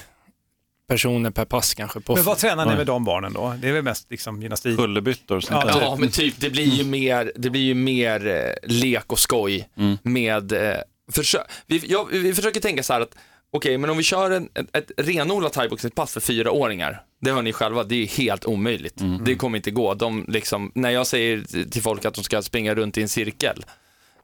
personer 0.88 1.32
per 1.32 1.46
pass 1.46 1.74
kanske. 1.74 2.00
På 2.00 2.16
Men 2.16 2.24
vad 2.24 2.38
tränar 2.38 2.66
ni 2.66 2.76
med 2.76 2.88
de 2.88 3.04
barnen 3.06 3.34
då? 3.34 3.56
Det 3.62 3.68
är 3.70 3.74
väl 3.74 3.84
mest 3.84 4.12
liksom 4.12 4.42
gymnastik? 4.42 4.78
Kullerbyttor 4.78 5.38
och 5.38 5.44
sånt 5.44 5.64
Ja, 5.68 5.74
där. 5.74 5.82
Ja, 5.82 5.96
men 6.00 6.10
typ, 6.10 6.34
det 6.38 6.50
blir 6.50 6.66
ju 6.66 6.84
mer, 6.84 7.32
det 7.36 7.50
blir 7.50 7.62
ju 7.62 7.74
mer 7.74 8.28
eh, 8.28 8.70
lek 8.72 9.12
och 9.12 9.20
skoj 9.20 9.70
med, 10.04 10.52
eh, 10.52 10.78
försö- 11.12 11.44
vi, 11.68 11.84
ja, 11.88 12.08
vi 12.12 12.34
försöker 12.34 12.60
tänka 12.60 12.84
så 12.84 12.94
här 12.94 13.02
att, 13.02 13.16
okej, 13.52 13.78
men 13.78 13.90
om 13.90 13.98
vi 13.98 14.04
kör 14.04 14.32
en, 14.32 14.50
ett, 14.54 14.76
ett 14.76 14.92
renodlat 14.98 15.54
thaiboxningspass 15.54 16.14
för 16.14 16.20
fyraåringar, 16.22 17.02
det 17.22 17.32
hör 17.32 17.42
ni 17.42 17.54
själva, 17.54 17.84
det 17.84 17.96
är 18.04 18.08
helt 18.08 18.46
omöjligt. 18.46 19.02
Det 19.26 19.36
kommer 19.36 19.58
inte 19.58 19.72
gå. 19.72 19.94
De, 19.94 20.26
liksom, 20.28 20.72
när 20.76 20.90
jag 20.90 21.08
säger 21.08 21.66
till 21.70 21.82
folk 21.82 22.06
att 22.06 22.14
de 22.14 22.24
ska 22.24 22.42
springa 22.42 22.76
runt 22.76 22.98
i 22.98 23.02
en 23.02 23.10
cirkel, 23.10 23.66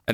eh, 0.09 0.13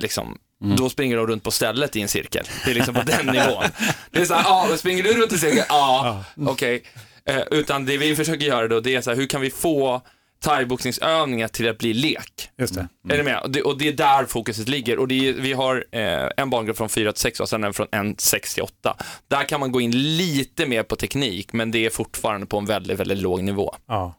liksom, 0.61 0.75
då 0.83 0.89
springer 0.89 1.17
de 1.17 1.27
runt 1.27 1.43
på 1.43 1.51
stället 1.51 1.95
i 1.95 2.01
en 2.01 2.07
cirkel. 2.07 2.45
Det 2.65 2.71
är 2.71 2.75
liksom 2.75 2.95
på 2.95 3.01
den 3.01 3.25
nivån. 3.25 3.63
Det 4.11 4.19
är 4.19 4.25
så 4.25 4.33
här, 4.33 4.43
ja, 4.43 4.77
springer 4.77 5.03
du 5.03 5.13
runt 5.13 5.31
i 5.31 5.35
en 5.35 5.39
cirkel? 5.39 5.65
Ja, 5.69 6.23
okej. 6.47 6.83
Eh, 7.25 7.41
utan 7.51 7.85
det 7.85 7.97
vi 7.97 8.15
försöker 8.15 8.45
göra 8.45 8.67
då, 8.67 8.79
det 8.79 8.95
är 8.95 9.01
så 9.01 9.09
här, 9.09 9.17
hur 9.17 9.27
kan 9.27 9.41
vi 9.41 9.49
få 9.49 10.01
thaiboxningsövningar 10.43 11.47
till 11.47 11.69
att 11.69 11.77
bli 11.77 11.93
lek? 11.93 12.49
Just 12.57 12.75
det. 12.75 12.87
Är 13.09 13.17
ni 13.17 13.23
med? 13.23 13.39
Och 13.39 13.51
det, 13.51 13.61
och 13.61 13.77
det 13.77 13.87
är 13.87 13.93
där 13.93 14.25
fokuset 14.25 14.69
ligger. 14.69 14.99
Och 14.99 15.07
det 15.07 15.29
är, 15.29 15.33
vi 15.33 15.53
har 15.53 15.85
eh, 15.91 16.29
en 16.37 16.49
barngrupp 16.49 16.77
från 16.77 16.89
4 16.89 17.11
till 17.11 17.21
6 17.21 17.39
och 17.39 17.49
sen 17.49 17.63
en 17.63 17.73
från 17.73 17.87
1 18.11 18.21
6 18.21 18.53
till 18.53 18.63
8. 18.63 18.97
Där 19.27 19.43
kan 19.43 19.59
man 19.59 19.71
gå 19.71 19.81
in 19.81 20.17
lite 20.17 20.65
mer 20.65 20.83
på 20.83 20.95
teknik, 20.95 21.53
men 21.53 21.71
det 21.71 21.85
är 21.85 21.89
fortfarande 21.89 22.47
på 22.47 22.57
en 22.57 22.65
väldigt, 22.65 22.99
väldigt 22.99 23.17
låg 23.17 23.43
nivå. 23.43 23.75
Ja. 23.87 24.13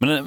Men 0.00 0.10
eh, 0.10 0.24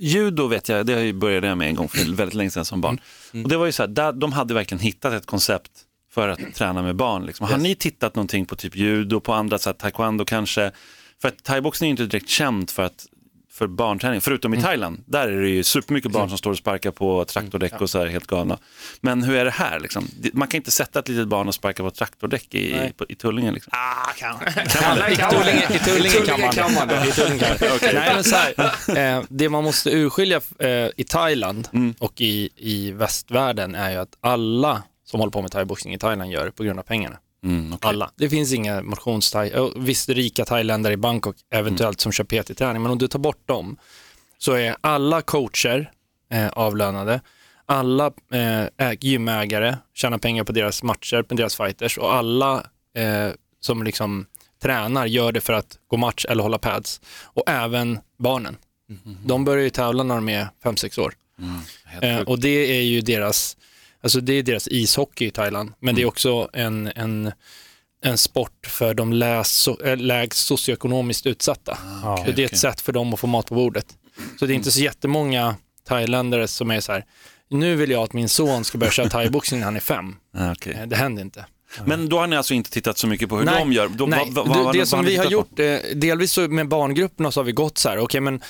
judo 0.00 0.46
vet 0.46 0.68
jag, 0.68 0.86
det 0.86 0.94
har 0.94 1.12
började 1.12 1.46
jag 1.46 1.58
med 1.58 1.68
en 1.68 1.74
gång 1.74 1.88
för 1.88 2.14
väldigt 2.14 2.34
länge 2.34 2.50
sedan 2.50 2.64
som 2.64 2.80
barn. 2.80 3.00
Och 3.44 3.48
det 3.48 3.56
var 3.56 3.66
ju 3.66 3.72
så 3.72 3.82
här, 3.82 3.88
där, 3.88 4.12
de 4.12 4.32
hade 4.32 4.54
verkligen 4.54 4.80
hittat 4.80 5.12
ett 5.12 5.26
koncept 5.26 5.70
för 6.12 6.28
att 6.28 6.54
träna 6.54 6.82
med 6.82 6.96
barn. 6.96 7.26
Liksom. 7.26 7.46
Har 7.46 7.52
Yes. 7.54 7.62
ni 7.62 7.74
tittat 7.74 8.14
någonting 8.14 8.46
på 8.46 8.56
typ 8.56 8.76
judo, 8.76 9.20
på 9.20 9.32
andra, 9.32 9.58
så 9.58 9.68
här, 9.68 9.74
taekwondo 9.74 10.24
kanske? 10.24 10.72
För 11.22 11.28
att 11.28 11.44
thaiboxning 11.44 11.88
är 11.88 11.90
inte 11.90 12.06
direkt 12.06 12.28
känt 12.28 12.70
för 12.70 12.82
att 12.82 13.06
för 13.60 13.66
barnträning, 13.66 14.20
förutom 14.20 14.54
i 14.54 14.62
Thailand. 14.62 15.04
Där 15.06 15.28
är 15.28 15.40
det 15.40 15.48
ju 15.48 15.62
supermycket 15.64 16.12
barn 16.12 16.28
som 16.28 16.38
står 16.38 16.50
och 16.50 16.56
sparkar 16.58 16.90
på 16.90 17.24
traktordäck 17.24 17.80
och 17.80 17.90
så 17.90 17.98
här 17.98 18.06
helt 18.06 18.26
galna. 18.26 18.58
Men 19.00 19.22
hur 19.22 19.34
är 19.36 19.44
det 19.44 19.50
här? 19.50 19.80
Liksom? 19.80 20.08
Det- 20.20 20.34
Man 20.34 20.48
kan 20.48 20.58
inte 20.58 20.70
sätta 20.70 20.98
ett 20.98 21.08
litet 21.08 21.28
barn 21.28 21.48
och 21.48 21.54
sparka 21.54 21.82
på 21.82 21.90
trakordäck 21.90 22.54
i, 22.54 22.92
på, 22.96 23.04
i 23.08 23.14
Tullinge. 23.14 23.52
Liksom. 23.52 23.70
Ah, 23.76 24.12
kan. 24.18 24.38
Kan 24.38 24.88
man 24.88 24.98
det? 24.98 25.12
I 25.12 25.16
Tullinge, 25.16 25.66
i 25.74 25.78
Tullinge 25.78 26.52
kan 26.52 26.74
man 26.74 26.88
det. 26.88 27.06
I 27.08 27.12
Tullinge 27.12 27.38
kan 27.58 27.68
man 27.68 27.78
det. 27.80 27.92
Nej, 27.92 28.14
men 28.14 28.24
så 28.24 28.36
här, 28.36 29.16
eh, 29.18 29.22
det 29.28 29.48
man 29.48 29.64
måste 29.64 29.90
urskilja 29.90 30.40
eh, 30.58 30.68
i 30.96 31.04
Thailand 31.08 31.68
och 31.98 32.20
i, 32.20 32.48
i 32.56 32.92
västvärlden 32.92 33.74
är 33.74 33.90
ju 33.90 33.96
att 33.96 34.16
alla 34.20 34.82
som 35.04 35.20
håller 35.20 35.30
på 35.32 35.42
med 35.42 35.50
thaiboxning 35.52 35.94
i 35.94 35.98
Thailand 35.98 36.30
gör 36.32 36.44
det 36.44 36.52
på 36.52 36.62
grund 36.64 36.78
av 36.78 36.82
pengarna. 36.82 37.16
Mm, 37.44 37.72
okej. 37.72 37.88
Alla. 37.88 38.10
Det 38.16 38.30
finns 38.30 38.52
inga 38.52 38.82
motionsthai, 38.82 39.50
eh, 39.50 39.68
visst 39.76 40.08
rika 40.08 40.44
thailändare 40.44 40.92
i 40.92 40.96
Bangkok 40.96 41.36
eventuellt 41.50 42.00
som 42.00 42.12
kör 42.12 42.24
PT-träning, 42.24 42.82
men 42.82 42.92
om 42.92 42.98
du 42.98 43.08
tar 43.08 43.18
bort 43.18 43.48
dem 43.48 43.76
så 44.38 44.52
är 44.52 44.76
alla 44.80 45.22
coacher 45.22 45.90
eh, 46.30 46.48
avlönade, 46.48 47.20
alla 47.66 48.12
eh, 48.32 48.92
gymägare 49.00 49.76
tjänar 49.94 50.18
pengar 50.18 50.44
på 50.44 50.52
deras 50.52 50.82
matcher, 50.82 51.22
på 51.22 51.34
deras 51.34 51.56
fighters 51.56 51.98
och 51.98 52.14
alla 52.14 52.66
eh, 52.96 53.28
som 53.60 53.82
liksom 53.82 54.26
tränar 54.62 55.06
gör 55.06 55.32
det 55.32 55.40
för 55.40 55.52
att 55.52 55.78
gå 55.88 55.96
match 55.96 56.26
eller 56.28 56.42
hålla 56.42 56.58
pads. 56.58 57.00
Och 57.22 57.42
även 57.46 57.98
barnen. 58.18 58.56
De 59.24 59.44
börjar 59.44 59.64
ju 59.64 59.70
tävla 59.70 60.02
när 60.02 60.14
de 60.14 60.28
är 60.28 60.48
5-6 60.64 61.00
år. 61.00 61.14
Helt 61.84 62.04
Eh, 62.04 62.20
och 62.20 62.40
det 62.40 62.78
är 62.78 62.82
ju 62.82 63.00
deras, 63.00 63.56
alltså 64.02 64.20
det 64.20 64.32
är 64.32 64.42
deras 64.42 64.68
ishockey 64.68 65.26
i 65.26 65.30
Thailand, 65.30 65.72
men 65.80 65.94
det 65.94 66.02
är 66.02 66.06
också 66.06 66.48
en, 66.52 66.86
en, 66.96 67.32
en 68.04 68.18
sport 68.18 68.66
för 68.66 68.94
de 68.94 69.12
läs, 69.12 69.68
äh, 69.68 69.96
lägst 69.96 70.46
socioekonomiskt 70.46 71.26
utsatta. 71.26 71.78
Ja. 72.02 72.22
så 72.26 72.32
det 72.32 72.42
är 72.42 72.46
ett 72.46 72.58
sätt 72.58 72.80
för 72.80 72.92
dem 72.92 73.14
att 73.14 73.20
få 73.20 73.26
mat 73.26 73.46
på 73.46 73.54
bordet. 73.54 73.86
Så 74.38 74.46
det 74.46 74.52
är 74.52 74.54
inte 74.54 74.70
så 74.70 74.80
jättemånga 74.80 75.56
thailändare 75.88 76.48
som 76.48 76.70
är 76.70 76.80
så 76.80 76.92
här, 76.92 77.04
nu 77.50 77.76
vill 77.76 77.90
jag 77.90 78.02
att 78.02 78.12
min 78.12 78.28
son 78.28 78.64
ska 78.64 78.78
börja 78.78 78.92
köra 78.92 79.08
thaiboxning 79.08 79.60
när 79.60 79.64
han 79.64 79.76
är 79.76 79.80
fem. 79.80 80.16
Ah, 80.36 80.52
okej. 80.52 80.72
Eh, 80.80 80.86
Det 80.86 80.96
händer 80.96 81.22
inte. 81.22 81.46
Men 81.84 82.08
då 82.08 82.18
har 82.18 82.26
ni 82.26 82.36
alltså 82.36 82.54
inte 82.54 82.70
tittat 82.70 82.98
så 82.98 83.06
mycket 83.06 83.28
på 83.28 83.38
hur 83.38 83.44
Nej, 83.44 83.58
de 83.58 83.72
gör? 83.72 83.88
Då, 83.88 84.06
Nej, 84.06 84.28
vad- 84.30 84.46
du, 84.46 84.62
vad- 84.62 84.74
det 84.74 84.86
som 84.86 85.04
vi 85.04 85.16
har 85.16 85.24
gjort, 85.24 85.58
eh, 85.58 85.76
delvis 85.94 86.38
med 86.38 86.68
barngrupperna 86.68 87.30
så 87.32 87.40
har 87.40 87.44
vi 87.44 87.52
gått 87.52 87.78
så 87.78 87.88
här, 87.88 87.98
okej 87.98 88.20
men 88.20 88.40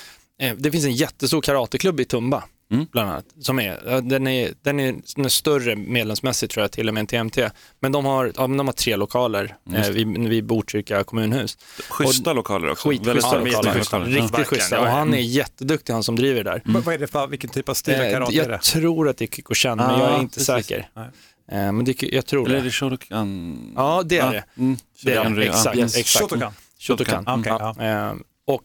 eh, 0.41 0.55
det 0.57 0.71
finns 0.71 0.85
en 0.85 0.95
jättestor 0.95 1.41
karateklubb 1.41 1.99
i 1.99 2.05
Tumba, 2.05 2.43
Mm. 2.71 2.85
bland 2.91 3.09
annat, 3.09 3.25
som 3.39 3.59
är, 3.59 3.79
ja, 3.85 4.01
den 4.01 4.27
är, 4.27 4.53
den 4.61 4.79
är, 4.79 4.95
den 5.15 5.25
är 5.25 5.29
större 5.29 5.75
medlemsmässigt 5.75 6.53
tror 6.53 6.63
jag 6.63 6.71
till 6.71 6.87
och 6.87 6.93
med 6.93 7.01
en 7.01 7.07
TMT, 7.07 7.49
men 7.79 7.91
de 7.91 8.05
har, 8.05 8.31
ja, 8.35 8.47
men 8.47 8.57
de 8.57 8.67
har 8.67 8.73
tre 8.73 8.95
lokaler 8.95 9.55
eh, 9.75 9.89
vid, 9.89 10.17
vid 10.17 10.45
Botkyrka 10.45 11.03
kommunhus. 11.03 11.57
Schyssta 11.89 12.33
lokaler 12.33 12.69
också. 12.71 12.89
Skitschyssta 12.89 13.21
stora 13.27 13.39
lokaler, 13.43 13.79
lokaler. 13.79 14.05
riktigt 14.05 14.47
schyssta 14.47 14.75
ja, 14.75 14.81
och 14.81 14.87
ja. 14.87 14.91
han 14.91 15.13
är 15.13 15.17
jätteduktig 15.19 15.93
han 15.93 16.03
som 16.03 16.15
driver 16.15 16.43
det 16.43 16.49
där. 16.51 16.61
Vad 16.65 16.83
vad 16.83 16.93
är 16.95 16.99
det 16.99 17.07
för, 17.07 17.27
vilken 17.27 17.49
typ 17.49 17.69
av 17.69 17.73
stil 17.73 17.93
Eh, 17.93 18.11
karate 18.11 18.33
är 18.33 18.47
det? 18.47 18.51
jag 18.53 18.61
tror 18.61 19.09
att 19.09 19.17
det 19.17 19.25
är 19.25 19.27
Kyokushin, 19.35 19.77
men 19.77 19.99
jag 19.99 20.09
är 20.09 20.15
Ah, 20.15 20.19
inte 20.21 20.33
precis. 20.33 20.47
säker. 20.47 20.89
Nej. 20.93 21.07
Eh, 21.51 21.71
men 21.71 21.85
det, 21.85 22.03
jag 22.03 22.25
tror 22.25 22.45
Eller 22.45 22.55
är 22.57 22.59
det. 22.61 22.67
det 22.67 22.71
Shotokan? 22.71 23.73
Ja, 23.75 24.03
det 24.05 24.17
är 24.17 24.31
det. 24.31 24.43
Mm. 24.57 24.77
Det 25.03 25.11
är 25.11 25.15
Shotokan, 25.15 25.35
det, 25.35 25.45
ja. 25.45 25.51
exakt. 25.51 25.75
Mm. 25.75 25.85
exakt. 25.85 26.07
Shotokan. 26.19 26.53
Shotokan. 26.79 27.23
Okej, 27.27 27.53
Ja. 27.59 27.75
ja. 27.77 27.83
Ehm, 27.83 28.23
och 28.47 28.63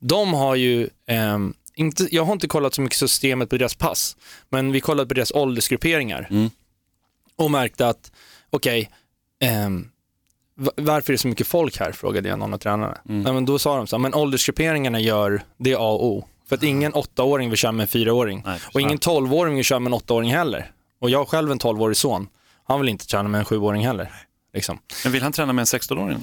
de 0.00 0.34
har 0.34 0.54
ju, 0.54 0.88
ehm, 1.06 1.54
inte, 1.78 2.08
jag 2.10 2.24
har 2.24 2.32
inte 2.32 2.48
kollat 2.48 2.74
så 2.74 2.80
mycket 2.82 2.98
systemet 2.98 3.50
på 3.50 3.56
deras 3.56 3.74
pass, 3.74 4.16
men 4.48 4.72
vi 4.72 4.80
kollade 4.80 5.08
på 5.08 5.14
deras 5.14 5.32
åldersgrupperingar 5.32 6.28
Mm. 6.30 6.50
och 7.36 7.50
märkte 7.50 7.88
att, 7.88 8.12
okej, 8.50 8.90
ehm, 9.40 9.88
va- 10.56 10.72
varför 10.76 11.12
är 11.12 11.14
det 11.14 11.18
så 11.18 11.28
mycket 11.28 11.46
folk 11.46 11.78
här, 11.80 11.92
frågade 11.92 12.28
jag 12.28 12.38
någon 12.38 12.54
av 12.54 12.58
tränarna. 12.58 12.98
Mm. 13.08 13.26
Ja, 13.26 13.32
men 13.32 13.44
då 13.44 13.58
sa 13.58 13.76
de 13.76 13.86
så 13.86 13.96
här, 13.96 14.00
men 14.00 14.14
åldersgrupperingarna 14.14 15.00
gör 15.00 15.42
det 15.58 15.74
A 15.74 15.78
och 15.78 16.04
O. 16.06 16.24
För 16.48 16.56
att 16.56 16.62
ingen 16.62 16.94
åttaåring 16.94 17.48
vill 17.50 17.58
köra 17.58 17.72
med 17.72 17.84
en 17.84 17.88
fyraåring 17.88 18.44
och 18.74 18.80
ingen 18.80 18.98
tolvåring 18.98 19.54
vill 19.54 19.64
köra 19.64 19.78
med 19.78 19.90
en 19.90 19.94
åttaåring 19.94 20.30
heller. 20.32 20.70
Och 21.00 21.10
jag 21.10 21.18
har 21.18 21.24
själv 21.24 21.50
en 21.52 21.58
tolvårig 21.58 21.96
son, 21.96 22.28
han 22.64 22.80
vill 22.80 22.88
inte 22.88 23.06
träna 23.06 23.28
med 23.28 23.38
en 23.38 23.44
sjuåring 23.44 23.86
heller. 23.86 24.12
Liksom. 24.54 24.78
Men 25.04 25.12
vill 25.12 25.22
han 25.22 25.32
träna 25.32 25.52
med 25.52 25.62
en 25.62 25.66
16-åring? 25.66 26.18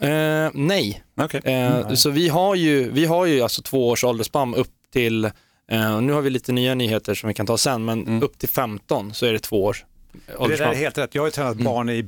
då? 0.00 0.06
Eh, 0.06 0.50
nej, 0.54 1.02
Okej. 1.20 1.40
Eh, 1.44 1.92
Så 1.94 2.10
vi 2.10 2.28
har 2.28 2.54
ju, 2.54 2.90
vi 2.90 3.04
har 3.04 3.26
ju 3.26 3.40
alltså 3.42 3.62
två 3.62 3.88
års 3.88 4.04
åldersspann 4.04 4.54
upp 4.54 4.70
till, 4.92 5.24
eh, 5.24 6.00
nu 6.00 6.12
har 6.12 6.20
vi 6.22 6.30
lite 6.30 6.52
nya 6.52 6.74
nyheter 6.74 7.14
som 7.14 7.28
vi 7.28 7.34
kan 7.34 7.46
ta 7.46 7.58
sen, 7.58 7.84
men 7.84 8.22
upp 8.22 8.38
till 8.38 8.48
15 8.48 9.14
så 9.14 9.26
är 9.26 9.32
det 9.32 9.38
två 9.38 9.64
års 9.64 9.84
Det 10.48 10.56
där 10.56 10.66
är 10.72 10.74
helt 10.74 10.98
rätt. 10.98 11.14
Jag 11.14 11.22
har 11.22 11.26
ju 11.26 11.30
tränat 11.32 11.56
barn 11.56 11.88
i 11.90 12.02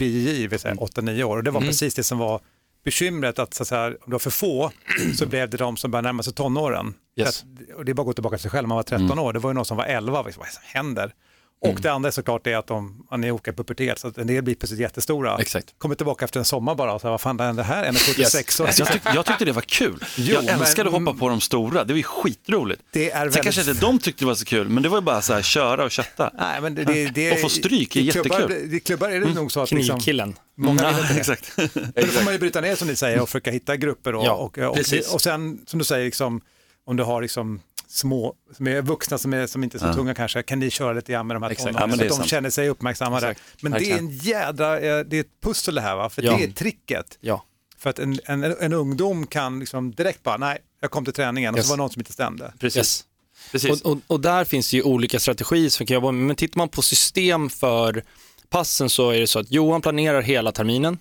vill 0.47 0.59
säga 0.59 0.75
8-9 0.75 1.23
år 1.23 1.37
och 1.37 1.45
det 1.45 1.51
var 1.51 1.61
precis 1.61 1.95
det 1.95 2.05
som 2.05 2.19
var 2.19 2.41
bekymret 2.85 3.39
att 3.39 3.55
så 3.55 3.63
att 3.63 3.69
säga, 3.69 3.87
om 3.87 3.93
det 4.07 4.13
var 4.13 4.19
för 4.19 4.31
få 4.31 4.71
så 5.15 5.27
blev 5.27 5.51
det 5.51 5.57
de 5.57 5.77
som 5.77 5.91
började 5.91 6.09
närma 6.09 6.23
sig 6.23 6.33
tonåren. 6.33 6.95
Yes. 7.17 7.29
Att- 7.29 7.75
Och 7.77 7.85
det 7.85 7.93
är 7.93 7.95
bara 7.95 8.03
att 8.03 8.07
gå 8.07 8.13
tillbaka 8.13 8.37
till 8.37 8.43
sig 8.43 8.51
själv, 8.51 8.69
man 8.69 8.77
var 8.77 8.83
13 8.83 9.19
år, 9.19 9.33
det 9.33 9.39
var 9.39 9.51
ju 9.51 9.55
någon 9.55 9.65
som 9.65 9.77
var 9.77 9.85
11, 9.85 10.23
vad 10.23 10.35
som 10.35 10.45
händer? 10.63 11.13
Och 11.61 11.81
det 11.81 11.89
andra 11.93 12.07
är 12.09 12.11
såklart 12.11 12.45
det 12.45 12.55
att 12.55 12.67
de, 12.67 13.07
man 13.11 13.25
är 13.25 13.31
olika 13.31 13.53
pubertet, 13.53 13.99
så 13.99 14.09
att 14.09 14.19
en 14.19 14.27
del 14.27 14.43
blir 14.43 14.55
plötsligt 14.55 14.81
jättestora. 14.81 15.37
Exakt. 15.41 15.75
Kommer 15.79 15.95
tillbaka 15.95 16.25
efter 16.25 16.39
en 16.41 16.45
sommar 16.45 16.75
bara 16.75 16.93
och 16.93 17.01
så 17.01 17.07
här, 17.07 17.11
vad 17.11 17.21
fan 17.21 17.41
hände 17.41 17.63
här? 17.63 17.85
1,76 17.93 18.63
år. 18.63 18.71
Jag, 18.79 18.93
tyck, 18.93 19.03
jag 19.15 19.27
tyckte 19.27 19.45
det 19.45 19.53
var 19.53 19.63
kul. 19.63 20.05
Jo, 20.17 20.35
jag 20.35 20.45
älskade 20.61 20.91
men- 20.91 21.01
att 21.03 21.07
hoppa 21.09 21.19
på 21.19 21.29
de 21.29 21.41
stora, 21.41 21.85
det 21.85 21.93
var 21.93 21.97
ju 21.99 22.03
skitroligt. 22.03 22.83
Det 22.93 23.11
är 23.11 23.15
Sen 23.15 23.21
väldigt... 23.21 23.43
kanske 23.43 23.61
inte 23.71 23.87
de 23.87 23.99
tyckte 23.99 24.25
det 24.25 24.27
var 24.27 24.35
så 24.35 24.45
kul, 24.45 24.69
men 24.69 24.83
det 24.83 24.89
var 24.89 24.99
ju 24.99 25.03
bara 25.03 25.23
så 25.23 25.33
här, 25.35 25.43
köra 25.43 25.85
och 25.85 25.91
kötta. 25.91 26.31
Nej, 26.39 26.61
men 26.61 26.75
det, 26.75 26.85
det, 26.85 27.09
det, 27.09 27.33
Och 27.33 27.41
få 27.41 27.49
stryk 27.49 27.97
är 27.97 28.01
i 28.01 28.11
klubbar, 28.11 28.41
jättekul. 28.41 28.57
Mm. 28.63 28.75
I 28.77 28.81
klubbar 28.81 29.09
är 29.09 29.21
det 29.21 29.35
nog 29.35 29.53
så 29.53 29.61
att 29.61 29.71
liksom, 29.71 29.97
Knivkillen. 29.97 30.35
många 30.57 30.73
vill 30.75 30.83
Ja, 30.83 31.01
inte 31.01 31.15
det. 31.15 31.19
exakt. 31.21 31.53
Men 31.75 31.93
då 31.95 32.07
får 32.07 32.25
man 32.25 32.33
ju 32.33 32.39
bryta 32.39 32.61
ner 32.61 32.75
som 32.75 32.89
ni 32.89 32.97
säger 32.97 33.21
och 33.21 33.29
försöka 33.29 33.51
hitta 33.51 33.77
grupper. 33.77 34.15
Och, 34.15 34.25
Ja, 34.25 34.33
och, 34.33 34.59
och, 34.59 34.77
precis. 34.77 35.15
och 35.15 35.21
sen 35.23 35.61
som 35.67 35.79
du 35.79 35.85
säger, 35.85 36.05
liksom, 36.05 36.41
om 36.85 36.97
du 36.97 37.03
har 37.03 37.23
liksom 37.23 37.61
små, 37.89 38.35
som 38.57 38.67
är 38.69 38.83
vuxna 38.83 39.19
som, 39.19 39.33
är, 39.35 39.47
som 39.47 39.65
inte 39.65 39.77
är 39.77 39.79
så 39.79 39.87
Ja. 39.87 39.95
tunga 39.95 40.15
kanske, 40.15 40.43
kan 40.43 40.59
ni 40.59 40.71
köra 40.71 40.93
lite 40.93 41.13
grann 41.13 41.27
med 41.27 41.37
de 41.37 41.43
här 41.43 41.51
Exakt. 41.51 41.67
tonåringarna 41.67 41.93
Ja, 41.93 41.97
men 41.97 41.99
så 41.99 42.05
att 42.05 42.09
de 42.09 42.15
sant. 42.17 42.29
känner 42.31 42.51
sig 42.51 42.69
uppmärksammade. 42.69 43.29
Exakt. 43.31 43.63
Men 43.63 43.73
det 43.73 43.91
är 43.91 43.99
en 43.99 44.11
jädra, 44.11 44.81
eh, 44.81 45.05
det 45.05 45.17
är 45.17 45.21
ett 45.21 45.41
pussel 45.43 45.75
det 45.75 45.81
här 45.81 45.97
va, 45.97 46.11
för 46.11 46.23
Ja. 46.23 46.37
det 46.37 46.45
är 46.45 46.51
tricket. 46.51 47.19
Ja. 47.21 47.45
För 47.79 47.91
att 47.91 47.99
en, 47.99 48.19
en, 48.25 48.45
en 48.45 48.73
ungdom 48.73 49.27
kan 49.27 49.61
liksom 49.61 49.91
direkt 49.95 50.23
bara, 50.23 50.37
nej, 50.37 50.59
jag 50.81 50.91
kom 50.91 51.05
till 51.05 51.15
träningen 51.15 51.55
och 51.55 51.59
Yes. 51.59 51.67
så 51.67 51.71
var 51.73 51.77
det 51.77 51.83
någon 51.83 51.91
som 51.91 52.01
inte 52.01 52.13
stämde. 52.13 52.53
Precis. 52.59 52.77
Yes. 52.77 53.05
Precis. 53.53 53.83
Och, 53.83 53.93
och, 53.93 53.99
och 54.07 54.21
där 54.21 54.45
finns 54.45 54.71
det 54.71 54.77
ju 54.77 54.83
olika 54.83 55.19
strategier 55.21 55.69
som 55.71 55.87
kan 55.87 55.95
jobba 55.95 56.11
med, 56.13 56.27
men 56.27 56.37
tittar 56.37 56.59
man 56.59 56.69
på 56.69 56.83
system 56.83 57.51
för 57.51 58.03
passen 58.49 58.91
så 58.91 59.11
är 59.11 59.21
det 59.21 59.27
så 59.27 59.39
att 59.39 59.51
Johan 59.51 59.83
planerar 59.83 60.23
hela 60.23 60.53
terminen 60.53 60.99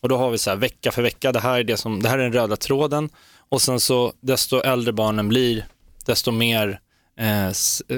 och 0.00 0.08
då 0.08 0.16
har 0.16 0.30
vi 0.30 0.38
så 0.38 0.50
här 0.50 0.56
vecka 0.56 0.92
för 0.92 1.02
vecka, 1.02 1.32
det 1.32 1.40
här 1.40 1.58
är, 1.58 1.64
det 1.64 1.76
som, 1.76 2.02
det 2.02 2.08
här 2.08 2.18
är 2.18 2.22
den 2.22 2.32
röda 2.32 2.56
tråden 2.56 3.10
och 3.48 3.62
sen 3.62 3.80
så 3.80 4.12
desto 4.20 4.56
äldre 4.60 4.92
barnen 4.92 5.28
blir, 5.28 5.66
desto 6.06 6.30
mer 6.30 6.80
eh, 7.18 7.46
eh, 7.46 7.52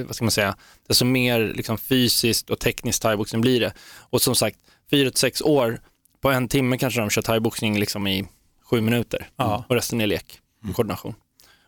vad 0.06 0.14
ska 0.16 0.24
man 0.24 0.30
säga, 0.30 0.56
desto 0.88 1.04
mer 1.04 1.52
liksom, 1.54 1.78
fysiskt 1.78 2.50
och 2.50 2.58
tekniskt 2.58 3.02
thaiboxning 3.02 3.40
blir 3.40 3.60
det. 3.60 3.72
Och 4.10 4.22
som 4.22 4.34
sagt, 4.34 4.58
4-6 4.90 5.42
år, 5.42 5.80
på 6.20 6.30
en 6.30 6.48
timme 6.48 6.78
kanske 6.78 7.00
de 7.00 7.10
kör 7.10 7.22
thaiboxning 7.22 7.78
liksom 7.78 8.06
i 8.06 8.26
sju 8.70 8.80
minuter 8.80 9.28
Ja. 9.36 9.64
och 9.68 9.74
resten 9.74 10.00
är 10.00 10.06
lek 10.06 10.38
och 10.68 10.74
koordination. 10.76 11.14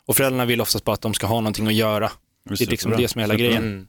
Och 0.07 0.16
föräldrarna 0.16 0.45
vill 0.45 0.61
oftast 0.61 0.84
bara 0.84 0.95
att 0.95 1.01
de 1.01 1.14
ska 1.14 1.26
ha 1.26 1.36
någonting 1.41 1.66
att 1.66 1.74
göra. 1.74 2.12
Det 2.45 2.61
är 2.61 2.66
liksom 2.66 2.93
det 2.97 3.09
som 3.09 3.18
är 3.18 3.22
hela 3.22 3.34
grejen. 3.34 3.88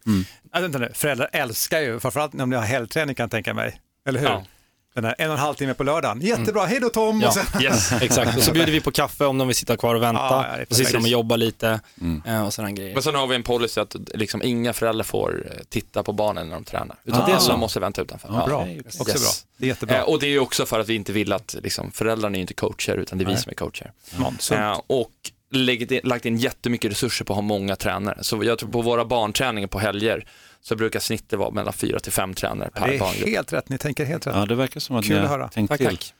Äh, 0.56 0.62
vänta 0.62 0.80
nu, 0.80 0.92
föräldrar 0.94 1.30
älskar 1.34 1.80
ju, 1.80 2.00
framförallt 2.00 2.34
om 2.42 2.50
ni 2.50 2.56
har 2.56 2.64
helgträning 2.64 3.16
kan 3.16 3.24
jag 3.24 3.32
tänka 3.32 3.54
mig, 3.54 3.82
eller 4.08 4.20
hur? 4.20 4.28
Ja. 4.28 4.46
Den 4.94 5.06
här 5.06 5.16
en 5.18 5.28
och 5.30 5.34
en 5.34 5.40
halv 5.40 5.56
timme 5.56 5.74
på 5.74 5.84
lördagen, 5.84 6.22
jättebra, 6.22 6.66
hej 6.66 6.80
då 6.80 6.90
Tom! 6.90 7.22
Ja, 7.22 7.28
Och 7.28 7.34
sen, 7.34 7.62
yes, 7.62 7.92
exakt. 8.02 8.38
Och 8.38 8.44
så 8.44 8.52
bjuder 8.52 8.72
vi 8.72 8.82
på 8.82 8.92
kaffe 8.92 9.26
om 9.26 9.38
de 9.38 9.48
vill 9.48 9.56
sitta 9.56 9.78
kvar 9.78 9.96
och 9.96 10.02
vänta. 10.04 10.22
Ja, 10.22 10.46
ja, 10.58 10.64
och 10.64 10.68
så 10.70 10.76
sitter 10.76 10.94
de 10.94 11.04
och 11.04 11.08
jobbar 11.10 11.38
lite 11.38 11.80
eh, 12.26 12.46
och 12.46 12.54
sådana 12.54 12.72
grejer. 12.72 12.94
Men 12.94 13.04
sen 13.04 13.16
har 13.16 13.28
vi 13.28 13.36
en 13.36 13.44
policy 13.44 13.82
att 13.82 13.96
liksom 14.14 14.42
inga 14.44 14.74
föräldrar 14.74 15.04
får 15.04 15.46
eh, 15.52 15.64
titta 15.70 16.04
på 16.04 16.14
barnen 16.14 16.48
när 16.48 16.56
de 16.56 16.64
tränar. 16.64 16.96
Utan 17.04 17.22
Ah. 17.22 17.26
det 17.28 17.32
är 17.34 17.38
så. 17.38 17.52
de 17.52 17.60
måste 17.60 17.80
vänta 17.80 18.02
utanför. 18.02 18.30
Ja, 18.34 18.46
bra, 18.46 18.68
också 19.00 19.10
Yes. 19.12 19.22
bra, 19.22 19.50
det 19.58 19.66
är 19.66 19.68
jättebra. 19.68 19.98
Eh, 19.98 20.04
och 20.04 20.20
det 20.20 20.28
är 20.28 20.40
också 20.40 20.66
för 20.66 20.80
att 20.80 20.90
vi 20.90 20.96
inte 20.96 21.12
vill 21.12 21.34
att 21.34 21.56
liksom, 21.64 21.92
föräldrarna 21.92 22.38
är 22.38 22.42
inte 22.42 22.54
coacher 22.54 22.96
utan 22.98 23.18
det 23.18 23.24
är 23.24 23.26
vi 23.26 23.34
Nej. 23.34 23.42
som 23.44 23.50
är 23.50 23.56
coacher. 23.56 23.92
Sunt. 24.40 24.60
Eh, 24.60 24.80
och 24.88 25.12
lagt 26.04 26.26
in 26.26 26.38
jättemycket 26.38 26.92
resurser 26.92 27.26
på 27.26 27.34
att 27.34 27.38
ha 27.38 27.42
många 27.42 27.76
tränare. 27.76 28.18
Så 28.22 28.44
jag 28.44 28.58
tror 28.60 28.70
på 28.70 28.82
våra 28.82 29.06
barnträningar 29.06 29.68
på 29.68 29.80
helger 29.80 30.26
så 30.62 30.76
brukar 30.76 31.00
snittet 31.00 31.40
vara 31.40 31.52
mellan 31.52 31.74
fyra 31.74 32.00
till 32.00 32.12
fem 32.12 32.34
tränare 32.34 32.70
per 32.74 32.88
Det 32.88 32.96
är 32.96 33.00
barngrupp. 33.00 33.30
helt 33.30 33.54
rätt, 33.54 33.70
ni 33.70 33.78
tänker 33.78 34.06
helt 34.06 34.28
rätt. 34.28 34.36
Ja, 34.36 34.46
det 34.46 34.56
verkar 34.56 34.80
som 34.80 34.96
att 34.96 35.06
Kul 35.06 35.16
ni 35.16 35.22
att 35.22 35.30
har 35.30 35.38
höra. 35.38 35.50
tänkt 35.50 35.70
Tack, 35.70 35.78
till. 35.78 35.88
tack. 35.88 36.14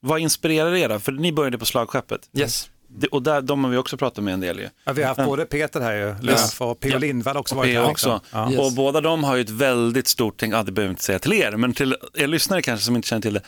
Vad 0.00 0.20
inspirerar 0.20 0.74
er 0.74 0.88
då? 0.88 0.98
För 0.98 1.12
ni 1.12 1.32
började 1.32 1.58
på 1.58 1.64
slagskeppet. 1.64 2.20
Yes. 2.38 2.70
Det, 2.88 3.06
och 3.06 3.22
där, 3.22 3.40
de 3.42 3.64
har 3.64 3.70
vi 3.70 3.76
också 3.76 3.96
pratat 3.96 4.24
med 4.24 4.34
en 4.34 4.40
del 4.40 4.58
ju. 4.58 4.68
Ja, 4.84 4.92
vi 4.92 5.02
har 5.02 5.08
haft 5.14 5.24
både 5.30 5.44
Peter 5.46 5.80
här 5.80 5.94
ju, 5.94 6.14
Löf 6.22 6.60
och 6.60 6.80
P.O. 6.80 6.92
Ja. 6.92 6.98
Lindvall 6.98 7.36
också 7.36 7.54
Och 7.54 7.58
varit 7.58 7.74
här. 7.76 7.90
också. 7.90 8.20
Ja. 8.32 8.50
Yes. 8.50 8.60
Och 8.60 8.72
båda 8.72 9.00
de 9.00 9.24
har 9.24 9.36
ju 9.36 9.42
ett 9.42 9.50
väldigt 9.50 10.08
stort 10.08 10.34
tänk, 10.36 10.54
ja 10.54 10.62
det 10.62 10.72
behöver 10.72 10.88
jag 10.88 10.92
inte 10.92 11.02
säga 11.04 11.18
till 11.18 11.32
er, 11.32 11.52
men 11.56 11.72
till 11.74 11.96
er 12.14 12.26
lyssnare 12.26 12.62
kanske 12.62 12.84
som 12.86 12.96
inte 12.96 13.08
känner 13.08 13.22
till 13.22 13.34
det. 13.34 13.42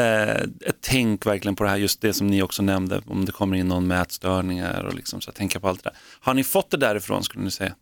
Eh, 0.00 0.46
tänk 0.80 1.26
verkligen 1.26 1.56
på 1.56 1.64
det 1.64 1.70
här, 1.70 1.76
just 1.76 2.00
det 2.00 2.12
som 2.12 2.26
ni 2.26 2.42
också 2.42 2.62
nämnde, 2.62 3.02
om 3.06 3.24
det 3.24 3.32
kommer 3.32 3.56
in 3.56 3.68
någon 3.68 3.86
mätstörningar 3.86 4.82
och 4.84 4.94
liksom 4.94 5.20
så, 5.20 5.32
tänka 5.32 5.60
på 5.60 5.68
allt 5.68 5.84
det 5.84 5.90
där. 5.90 5.98
Har 6.20 6.34
ni 6.34 6.44
fått 6.44 6.70
det 6.70 6.76
därifrån 6.76 7.24
skulle 7.24 7.44
ni 7.44 7.50
säga? 7.50 7.74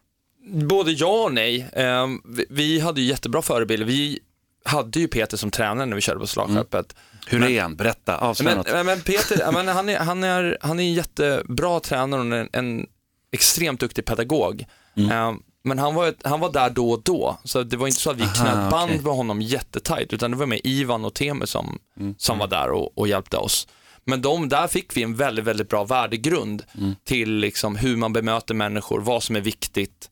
Både 0.46 0.92
ja 0.92 1.22
och 1.24 1.32
nej. 1.34 1.68
Eh, 1.72 2.06
vi, 2.50 2.80
hade 2.80 3.00
ju 3.00 3.06
jättebra 3.06 3.42
förebilder. 3.42 3.86
Vi 3.86 4.18
hade 4.64 5.00
ju 5.00 5.08
Peter 5.08 5.36
som 5.36 5.50
tränare 5.50 5.86
när 5.86 5.94
vi 5.94 6.00
körde 6.02 6.20
på 6.20 6.26
slagskeppet. 6.26 6.96
Hur 7.26 7.44
är 7.50 7.62
han? 7.62 7.76
Berätta, 7.76 8.16
avslöja 8.18 8.50
Men, 8.50 8.58
något. 8.58 8.72
men, 8.72 8.86
men 8.86 9.00
Peter, 9.00 9.52
men 9.52 9.68
han, 9.68 9.88
är, 9.88 9.98
han, 9.98 10.24
är, 10.24 10.58
han 10.60 10.78
är 10.80 10.84
en 10.84 10.92
jättebra 10.94 11.80
tränare 11.80 12.20
och 12.20 12.36
en, 12.36 12.48
en 12.52 12.86
extremt 13.32 13.80
duktig 13.80 14.04
pedagog. 14.04 14.64
Mm. 14.96 15.10
Eh, 15.10 15.34
men 15.64 15.78
han 15.78 15.94
var, 15.94 16.14
han 16.24 16.40
var 16.40 16.52
där 16.52 16.70
då 16.70 16.90
och 16.90 17.02
då, 17.02 17.38
så 17.44 17.62
det 17.62 17.76
var 17.76 17.86
inte 17.86 18.00
så 18.00 18.10
att 18.10 18.16
vi 18.16 18.22
knöt 18.26 18.70
band 18.70 18.90
okej. 18.90 19.00
med 19.04 19.14
honom 19.14 19.42
jättetajt, 19.42 20.12
utan 20.12 20.30
det 20.30 20.36
var 20.36 20.46
med 20.46 20.60
Ivan 20.64 21.04
och 21.04 21.14
Temu 21.14 21.46
som, 21.46 21.78
Mm. 22.00 22.14
som 22.18 22.38
var 22.38 22.46
där 22.46 22.70
och, 22.70 22.98
och 22.98 23.08
hjälpte 23.08 23.36
oss. 23.36 23.68
Men 24.04 24.22
de, 24.22 24.48
där 24.48 24.66
fick 24.66 24.96
vi 24.96 25.02
en 25.02 25.14
väldigt, 25.16 25.44
väldigt 25.44 25.68
bra 25.68 25.84
värdegrund 25.84 26.62
Mm. 26.78 26.94
till 27.04 27.30
liksom 27.34 27.76
hur 27.76 27.96
man 27.96 28.12
bemöter 28.12 28.54
människor, 28.54 29.00
vad 29.00 29.22
som 29.22 29.36
är 29.36 29.40
viktigt. 29.40 30.08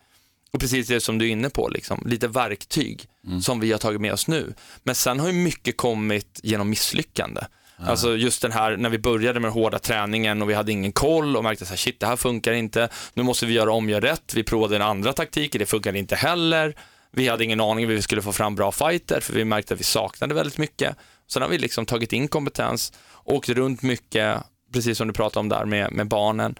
Och 0.52 0.60
precis 0.60 0.86
det 0.88 1.00
som 1.00 1.18
du 1.18 1.26
är 1.26 1.30
inne 1.30 1.50
på, 1.50 1.68
liksom, 1.68 2.02
lite 2.06 2.28
verktyg 2.28 3.04
Mm. 3.26 3.40
som 3.42 3.60
vi 3.60 3.72
har 3.72 3.78
tagit 3.78 4.00
med 4.00 4.12
oss 4.12 4.28
nu. 4.28 4.54
Men 4.82 4.94
sen 4.94 5.20
har 5.20 5.26
ju 5.26 5.32
mycket 5.32 5.76
kommit 5.76 6.40
genom 6.42 6.70
misslyckande. 6.70 7.40
Alltså 7.78 8.16
just 8.16 8.42
den 8.42 8.52
här, 8.52 8.76
när 8.76 8.88
vi 8.90 8.98
började 8.98 9.40
med 9.40 9.48
den 9.48 9.52
hårda 9.52 9.78
träningen 9.78 10.42
och 10.42 10.50
vi 10.50 10.54
hade 10.54 10.72
ingen 10.72 10.92
koll 10.92 11.36
och 11.36 11.44
märkte 11.44 11.64
så 11.66 11.70
här, 11.70 11.76
shit 11.76 12.00
det 12.00 12.06
här 12.06 12.16
funkar 12.16 12.52
inte, 12.52 12.88
nu 13.14 13.22
måste 13.22 13.46
vi 13.46 13.52
göra 13.52 13.72
om, 13.72 13.88
göra 13.90 14.00
rätt, 14.12 14.34
vi 14.34 14.42
provade 14.42 14.76
en 14.76 14.82
andra 14.82 15.12
taktiker, 15.12 15.58
det 15.58 15.66
funkade 15.66 15.98
inte 15.98 16.16
heller. 16.16 16.74
Vi 17.10 17.28
hade 17.28 17.44
ingen 17.44 17.60
aning 17.60 17.86
hur 17.86 17.94
vi 17.94 18.02
skulle 18.02 18.22
få 18.22 18.32
fram 18.32 18.54
bra 18.54 18.72
fighter, 18.72 19.20
för 19.20 19.32
vi 19.32 19.44
märkte 19.44 19.74
att 19.74 19.80
vi 19.80 19.84
saknade 19.84 20.34
väldigt 20.34 20.58
mycket. 20.58 20.96
Sen 21.28 21.42
har 21.42 21.48
vi 21.48 21.58
liksom 21.58 21.86
tagit 21.86 22.12
in 22.12 22.28
kompetens, 22.28 22.92
åkt 23.24 23.48
runt 23.48 23.82
mycket, 23.82 24.36
precis 24.72 24.98
som 24.98 25.06
du 25.08 25.14
pratade 25.14 25.40
om 25.40 25.48
där 25.48 25.64
med, 25.64 25.92
med 25.92 26.08
barnen, 26.08 26.54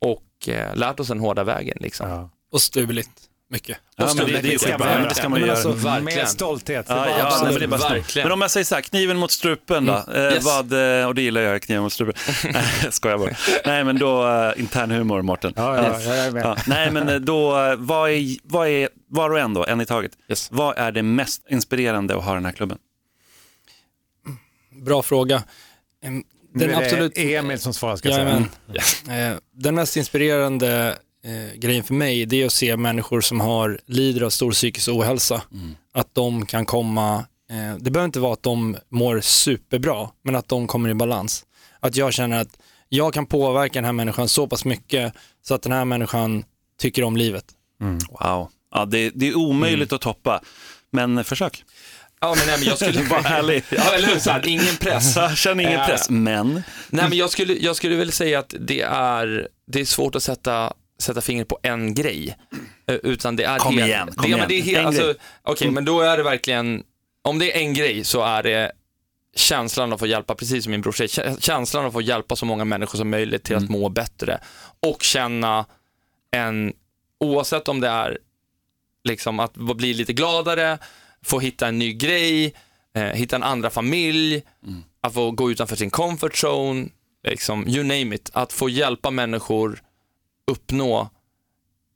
och 0.00 0.48
eh, 0.48 0.76
lärt 0.76 1.00
oss 1.00 1.08
den 1.08 1.20
hårda 1.20 1.44
vägen. 1.44 1.78
Liksom. 1.80 2.08
Och 2.52 2.62
stulit 2.62 3.10
mycket. 3.50 3.78
Ja, 3.96 4.04
Och 4.10 4.16
men 4.16 4.26
det, 4.26 4.32
stulit 4.32 4.42
det 4.42 4.48
är 4.48 4.52
mycket. 4.52 4.68
skitbra, 4.68 4.94
men 4.98 5.08
det 5.08 5.14
ska 5.14 5.28
man 5.28 5.40
göra. 5.40 5.50
alltså, 5.52 5.72
Verkligen. 5.72 6.04
med 6.04 6.28
stolthet. 6.28 6.86
Det 6.86 6.94
Ja, 6.94 7.08
ja, 7.18 7.40
men 7.44 7.54
det 7.54 7.64
är 7.64 7.68
bara. 7.68 8.02
Men 8.22 8.32
om 8.32 8.40
jag 8.40 8.50
säger 8.50 8.64
så 8.64 8.74
här, 8.74 8.82
kniven 8.82 9.16
mot 9.16 9.30
strupen 9.30 9.86
då, 9.86 10.04
eh, 10.14 10.22
Yes. 10.22 10.44
vad, 10.44 11.00
eh, 11.00 11.06
och 11.06 11.14
det 11.14 11.22
gillar 11.22 11.40
jag, 11.40 11.62
kniven 11.62 11.82
mot 11.82 11.92
strupen. 11.92 12.14
Nej, 12.44 12.64
jag 12.84 12.94
skojar 12.94 13.18
bara. 13.18 13.30
Nej, 13.66 13.84
men 13.84 13.98
då, 13.98 14.26
uh, 14.26 14.60
intern 14.60 14.90
humor, 14.90 15.22
Mårten. 15.22 15.52
Ja, 15.56 15.76
ja, 15.76 16.00
ja, 16.04 16.14
jag 16.14 16.26
är 16.26 16.30
med. 16.30 16.62
Nej, 16.66 16.90
men 16.90 17.08
eh, 17.08 17.16
då, 17.16 17.58
eh, 17.58 17.76
vad 17.76 18.10
är, 18.10 18.36
vad 18.42 18.68
är, 18.68 18.88
var 19.10 19.30
och 19.30 19.38
en 19.38 19.54
då, 19.54 19.64
en 19.66 19.80
i 19.80 19.86
taget. 19.86 20.12
Yes. 20.28 20.48
Vad 20.52 20.78
är 20.78 20.92
det 20.92 21.02
mest 21.02 21.46
inspirerande 21.50 22.16
att 22.16 22.24
ha 22.24 22.34
den 22.34 22.44
här 22.44 22.52
klubben? 22.52 22.78
Bra 24.72 25.02
fråga. 25.02 25.42
Den 26.02 26.24
är 26.62 26.68
det 26.68 26.76
absolut... 26.76 27.12
Emil 27.18 27.58
som 27.58 27.74
svarar 27.74 27.96
ska 27.96 28.08
jag 28.08 28.46
säga. 29.06 29.30
Eh, 29.30 29.36
Den 29.54 29.74
mest 29.74 29.96
inspirerande 29.96 30.98
eh, 31.24 31.58
grejen 31.58 31.84
för 31.84 31.94
mig 31.94 32.26
det 32.26 32.42
är 32.42 32.46
att 32.46 32.52
se 32.52 32.76
människor 32.76 33.20
som 33.20 33.40
har, 33.40 33.80
lider 33.86 34.22
av 34.22 34.30
stor 34.30 34.52
psykisk 34.52 34.88
ohälsa. 34.88 35.42
Att 35.94 36.14
de 36.14 36.46
kan 36.46 36.66
komma, 36.66 37.14
eh, 37.50 37.76
det 37.80 37.90
behöver 37.90 38.04
inte 38.04 38.20
vara 38.20 38.32
att 38.32 38.42
de 38.42 38.76
mår 38.88 39.20
superbra, 39.20 40.08
men 40.24 40.36
att 40.36 40.48
de 40.48 40.66
kommer 40.66 40.88
i 40.88 40.94
balans. 40.94 41.44
Att 41.80 41.96
jag 41.96 42.12
känner 42.12 42.40
att 42.40 42.58
jag 42.88 43.14
kan 43.14 43.26
påverka 43.26 43.74
den 43.74 43.84
här 43.84 43.92
människan 43.92 44.28
så 44.28 44.46
pass 44.46 44.64
mycket 44.64 45.12
så 45.42 45.54
att 45.54 45.62
den 45.62 45.72
här 45.72 45.84
människan 45.84 46.44
tycker 46.80 47.02
om 47.04 47.16
livet. 47.16 47.44
Wow. 48.10 48.48
Ja, 48.74 48.84
det, 48.84 49.10
det 49.10 49.28
är 49.28 49.34
omöjligt 49.36 49.92
att 49.92 50.00
toppa, 50.00 50.40
men 50.90 51.24
försök. 51.24 51.64
Ja, 52.20 52.34
men, 52.38 52.46
nej, 52.46 52.58
men 52.58 52.68
jag 52.68 52.78
skulle... 52.78 53.02
Var 53.10 53.24
ärlig. 53.24 53.64
Ja, 53.70 53.94
eller 53.94 54.08
hur? 54.08 54.18
Så 54.18 54.30
här, 54.30 54.46
ingen 54.46 54.76
press. 54.80 55.18
Känner 55.36 55.64
ingen 55.64 55.80
Eh, 55.80 55.86
press, 55.86 56.10
men 56.10 56.54
Nej, 56.90 57.08
men 57.08 57.18
jag 57.18 57.30
skulle, 57.30 57.52
jag 57.54 57.76
skulle 57.76 57.96
väl 57.96 58.12
säga 58.12 58.38
att 58.38 58.54
det 58.60 58.80
är, 58.82 59.48
det 59.66 59.80
är 59.80 59.84
svårt 59.84 60.14
att 60.14 60.22
sätta, 60.22 60.72
sätta 61.02 61.20
fingret 61.20 61.48
på 61.48 61.58
en 61.62 61.94
grej. 61.94 62.36
Eh, 62.86 62.94
Utan 62.94 63.36
det 63.36 63.44
är 63.44 63.58
Kom 63.58 63.74
helt- 63.78 63.86
igen, 63.88 64.08
kom 64.16 64.30
det, 64.30 64.36
ja, 64.36 64.36
men 64.36 64.50
igen. 64.50 64.64
det 64.64 64.70
är 64.70 64.74
helt, 64.74 64.86
alltså. 64.86 65.14
Okej, 65.42 65.70
men 65.70 65.84
då 65.84 66.00
är 66.00 66.16
det 66.16 66.22
verkligen, 66.22 66.82
om 67.22 67.38
det 67.38 67.52
är 67.56 67.60
en 67.60 67.74
grej 67.74 68.04
så 68.04 68.22
är 68.22 68.42
det 68.42 68.72
känslan 69.36 69.92
att 69.92 69.98
få 69.98 70.06
hjälpa, 70.06 70.34
precis 70.34 70.64
som 70.64 70.70
min 70.70 70.80
bror 70.80 70.92
säger, 70.92 71.08
kä- 71.08 71.40
känslan 71.40 71.86
att 71.86 71.92
få 71.92 72.00
hjälpa 72.02 72.36
så 72.36 72.46
många 72.46 72.64
människor 72.64 72.98
som 72.98 73.10
möjligt 73.10 73.44
till 73.44 73.56
att 73.56 73.68
må 73.68 73.88
bättre 73.88 74.40
och 74.80 75.02
känna 75.02 75.66
en, 76.30 76.72
oavsett 77.20 77.68
om 77.68 77.80
det 77.80 77.88
är 77.88 78.18
liksom 79.04 79.40
att 79.40 79.54
bli 79.54 79.94
lite 79.94 80.12
gladare, 80.12 80.78
få 81.22 81.40
hitta 81.40 81.68
en 81.68 81.78
ny 81.78 81.92
grej, 81.94 82.54
eh, 82.94 83.02
hitta 83.02 83.36
en 83.36 83.42
andra 83.42 83.70
familj, 83.70 84.42
att 85.00 85.14
få 85.14 85.30
gå 85.30 85.50
utanför 85.50 85.76
sin 85.76 85.90
comfort 85.90 86.44
zone, 86.44 86.88
liksom, 87.28 87.68
you 87.68 87.82
name 87.84 88.14
it, 88.14 88.30
att 88.32 88.52
få 88.52 88.68
hjälpa 88.68 89.10
människor 89.10 89.82
uppnå, 90.48 91.10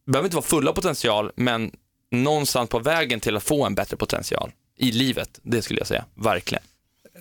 behöver 0.07 0.27
inte 0.27 0.37
vara 0.37 0.47
fulla 0.47 0.73
potential, 0.73 1.33
men 1.37 1.71
någonstans 2.11 2.69
på 2.69 2.79
vägen 2.79 3.21
till 3.21 3.37
att 3.37 3.43
få 3.43 3.67
en 3.67 3.75
bättre 3.75 3.97
potential 3.97 4.53
i 4.77 4.93
livet, 4.93 5.41
det 5.43 5.63
skulle 5.63 5.81
jag 5.81 5.87
säga, 5.87 6.05
verkligen. 6.15 6.65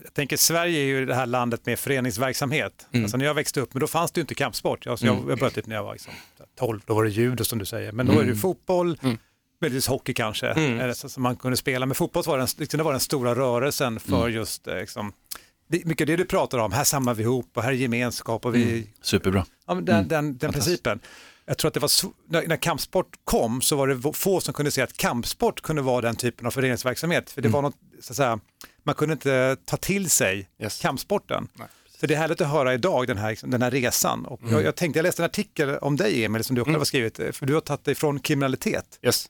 Jag 0.03 0.13
tänker 0.13 0.37
Sverige 0.37 0.79
är 0.79 0.85
ju 0.85 1.05
det 1.05 1.15
här 1.15 1.25
landet 1.25 1.65
med 1.65 1.79
föreningsverksamhet. 1.79 2.87
Mm. 2.91 3.05
Alltså 3.05 3.17
när 3.17 3.25
jag 3.25 3.33
växte 3.33 3.61
upp, 3.61 3.73
men 3.73 3.81
då 3.81 3.87
fanns 3.87 4.11
det 4.11 4.19
ju 4.19 4.21
inte 4.21 4.35
kampsport. 4.35 4.87
Alltså 4.87 5.05
jag, 5.05 5.15
jag 5.15 5.23
började 5.23 5.55
typ 5.55 5.67
när 5.67 5.75
jag 5.75 5.83
var 5.83 5.93
liksom 5.93 6.13
12, 6.59 6.81
då 6.85 6.93
var 6.93 7.03
det 7.03 7.09
judo 7.09 7.43
som 7.43 7.59
du 7.59 7.65
säger. 7.65 7.91
Men 7.91 8.05
då 8.05 8.13
är 8.13 8.23
det 8.23 8.29
ju 8.29 8.35
fotboll, 8.35 8.97
möjligtvis 9.61 9.87
hockey 9.87 10.13
kanske, 10.13 10.49
eh, 10.49 10.93
så, 10.93 11.09
som 11.09 11.23
man 11.23 11.35
kunde 11.35 11.57
spela. 11.57 11.85
Men 11.85 11.95
fotboll 11.95 12.23
var 12.25 12.37
den, 12.37 12.47
liksom, 12.57 12.77
det 12.77 12.83
var 12.83 12.91
den 12.91 12.99
stora 12.99 13.35
rörelsen 13.35 13.99
för 13.99 14.29
just 14.29 14.67
eh, 14.67 14.75
liksom, 14.75 15.13
det, 15.71 15.85
mycket 15.85 16.07
det 16.07 16.15
du 16.15 16.25
pratar 16.25 16.57
om, 16.57 16.71
här 16.71 16.83
samlar 16.83 17.13
vi 17.13 17.23
ihop 17.23 17.49
och 17.53 17.63
här 17.63 17.71
är 17.71 17.75
gemenskap 17.75 18.45
och 18.45 18.55
vi 18.55 18.87
superbra. 19.01 19.45
Ja, 19.67 19.73
den, 19.73 20.07
den, 20.07 20.37
den 20.37 20.53
principen. 20.53 20.99
Jag 21.45 21.57
tror 21.57 21.67
att 21.67 21.73
det 21.73 21.79
var, 21.79 21.91
när, 22.29 22.47
när 22.47 22.57
kampsport 22.57 23.19
kom 23.23 23.61
så 23.61 23.75
var 23.75 23.87
det 23.87 24.13
få 24.13 24.39
som 24.39 24.53
kunde 24.53 24.71
se 24.71 24.81
att 24.81 24.97
kampsport 24.97 25.61
kunde 25.61 25.81
vara 25.81 26.01
den 26.01 26.15
typen 26.15 26.47
av 26.47 26.51
föreningsverksamhet. 26.51 27.29
För 27.29 27.41
det 27.41 27.49
var 27.49 27.61
något, 27.61 27.75
så 27.99 28.13
att 28.13 28.17
säga, 28.17 28.39
man 28.83 28.95
kunde 28.95 29.13
inte 29.13 29.57
ta 29.65 29.77
till 29.77 30.09
sig 30.09 30.49
kampsporten. 30.81 31.47
Så 31.99 32.07
det 32.07 32.13
är 32.13 32.17
härligt 32.17 32.41
att 32.41 32.47
höra 32.47 32.73
idag 32.73 33.07
den 33.07 33.17
här, 33.17 33.37
den 33.43 33.61
här 33.61 33.71
resan. 33.71 34.25
Och 34.25 34.41
jag, 34.51 34.63
jag 34.63 34.75
tänkte, 34.75 34.99
jag 34.99 35.03
läste 35.03 35.21
en 35.21 35.25
artikel 35.25 35.77
om 35.77 35.95
dig 35.95 36.25
Emil 36.25 36.43
som 36.43 36.55
du 36.55 36.61
också 36.61 36.73
har 36.73 36.85
skrivit, 36.85 37.19
eh, 37.19 37.31
för 37.31 37.45
du 37.45 37.53
har 37.53 37.61
tagit 37.61 37.85
dig 37.85 37.95
från 37.95 38.19
kriminalitet. 38.19 38.99
Yes. 39.01 39.29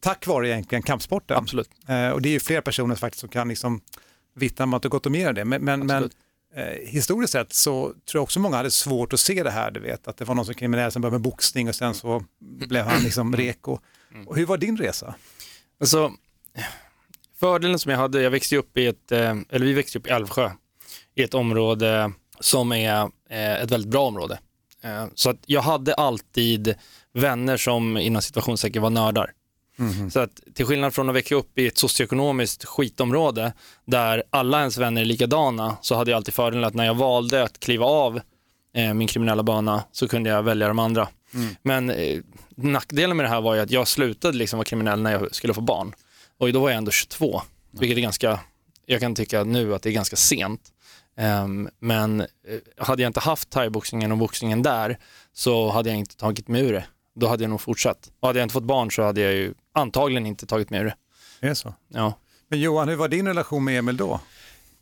Tack 0.00 0.26
vare 0.26 0.48
egentligen 0.48 0.82
kampsporten. 0.82 1.36
Absolut. 1.36 1.70
Eh, 1.88 2.08
och 2.08 2.22
det 2.22 2.28
är 2.28 2.30
ju 2.30 2.40
fler 2.40 2.60
personer 2.60 2.94
faktiskt 2.94 3.20
som 3.20 3.28
kan 3.28 3.48
liksom 3.48 3.80
vittna 4.36 4.64
om 4.64 4.74
att 4.74 4.82
det 4.82 4.88
gått 4.88 5.06
och 5.06 5.12
mer 5.12 5.32
det. 5.32 5.44
Men, 5.44 5.64
men, 5.64 5.86
men 5.86 6.10
eh, 6.54 6.64
historiskt 6.88 7.32
sett 7.32 7.52
så 7.52 7.82
tror 7.88 7.98
jag 8.18 8.22
också 8.22 8.40
många 8.40 8.56
hade 8.56 8.70
svårt 8.70 9.12
att 9.12 9.20
se 9.20 9.42
det 9.42 9.50
här, 9.50 9.70
du 9.70 9.80
vet, 9.80 10.08
att 10.08 10.16
det 10.16 10.24
var 10.24 10.34
någon 10.34 10.44
som 10.44 10.54
kriminell 10.54 10.92
som 10.92 11.02
började 11.02 11.14
med 11.14 11.20
boxning 11.22 11.68
och 11.68 11.74
sen 11.74 11.94
så 11.94 12.24
blev 12.40 12.84
han 12.84 13.02
liksom 13.02 13.36
reko. 13.36 13.78
Och 14.26 14.36
hur 14.36 14.46
var 14.46 14.56
din 14.58 14.76
resa? 14.76 15.14
Alltså, 15.80 16.12
fördelen 17.40 17.78
som 17.78 17.92
jag 17.92 17.98
hade, 17.98 18.22
jag 18.22 18.30
växte 18.30 18.56
upp 18.56 18.78
i 18.78 18.86
ett, 18.86 19.12
eh, 19.12 19.34
eller 19.50 19.66
vi 19.66 19.72
växte 19.72 19.98
upp 19.98 20.06
i 20.06 20.10
Älvsjö, 20.10 20.50
i 21.14 21.22
ett 21.22 21.34
område 21.34 22.12
som 22.40 22.72
är 22.72 23.00
eh, 23.30 23.62
ett 23.62 23.70
väldigt 23.70 23.90
bra 23.90 24.06
område. 24.06 24.38
Eh, 24.82 25.06
Så 25.14 25.30
att 25.30 25.38
jag 25.46 25.62
hade 25.62 25.94
alltid 25.94 26.74
vänner 27.12 27.56
som 27.56 27.96
inom 27.96 28.22
situationstecken 28.22 28.82
var 28.82 28.90
nördar. 28.90 29.32
Så 30.10 30.20
att 30.20 30.40
till 30.54 30.66
skillnad 30.66 30.94
från 30.94 31.08
att 31.08 31.14
växa 31.14 31.34
upp 31.34 31.58
i 31.58 31.66
ett 31.66 31.78
socioekonomiskt 31.78 32.64
skitområde 32.64 33.52
där 33.84 34.22
alla 34.30 34.60
ens 34.60 34.78
vänner 34.78 35.00
är 35.00 35.04
likadana 35.04 35.76
så 35.82 35.94
hade 35.94 36.10
jag 36.10 36.16
alltid 36.16 36.34
fördelen 36.34 36.64
att 36.64 36.74
när 36.74 36.86
jag 36.86 36.94
valde 36.94 37.42
att 37.42 37.60
kliva 37.60 37.86
av 37.86 38.20
eh, 38.76 38.94
min 38.94 39.08
kriminella 39.08 39.42
bana 39.42 39.84
så 39.92 40.08
kunde 40.08 40.30
jag 40.30 40.42
välja 40.42 40.68
de 40.68 40.78
andra. 40.78 41.08
Men 41.62 41.90
eh, 41.90 42.20
nackdelen 42.56 43.16
med 43.16 43.26
det 43.26 43.30
här 43.30 43.40
var 43.40 43.54
ju 43.54 43.60
att 43.60 43.70
jag 43.70 43.88
slutade 43.88 44.38
liksom 44.38 44.56
vara 44.56 44.64
kriminell 44.64 45.02
när 45.02 45.12
jag 45.12 45.34
skulle 45.34 45.54
få 45.54 45.60
barn. 45.60 45.94
Och 46.38 46.52
då 46.52 46.60
var 46.60 46.70
jag 46.70 46.78
ändå 46.78 46.90
22, 46.90 47.42
vilket 47.70 47.98
är 47.98 48.02
ganska, 48.02 48.40
jag 48.86 49.00
kan 49.00 49.14
tycka 49.14 49.44
nu 49.44 49.74
att 49.74 49.82
det 49.82 49.90
är 49.90 49.92
ganska 49.92 50.16
sent. 50.16 50.60
Ehm, 51.16 51.68
men 51.78 52.20
eh, 52.20 52.26
hade 52.78 53.02
jag 53.02 53.08
inte 53.08 53.20
haft 53.20 53.50
thaiboxningen 53.50 54.12
och 54.12 54.18
boxningen 54.18 54.62
där 54.62 54.98
så 55.32 55.70
hade 55.70 55.88
jag 55.90 55.98
inte 55.98 56.16
tagit 56.16 56.48
mig 56.48 56.62
ur 56.62 56.72
det. 56.72 56.84
Då 57.14 57.28
hade 57.28 57.44
jag 57.44 57.50
nog 57.50 57.60
fortsatt. 57.60 58.10
Och 58.20 58.28
hade 58.28 58.38
jag 58.38 58.44
inte 58.44 58.52
fått 58.52 58.64
barn 58.64 58.90
så 58.90 59.02
hade 59.02 59.20
jag 59.20 59.32
ju 59.32 59.54
antagligen 59.80 60.26
inte 60.26 60.46
tagit 60.46 60.70
mig 60.70 60.80
ur 60.80 60.84
det. 60.84 60.94
Är 61.40 61.48
det 61.48 61.54
så? 61.54 61.74
Ja. 61.88 62.12
Men 62.48 62.60
Johan, 62.60 62.88
hur 62.88 62.96
var 62.96 63.08
din 63.08 63.26
relation 63.28 63.64
med 63.64 63.78
Emil 63.78 63.96
då? 63.96 64.20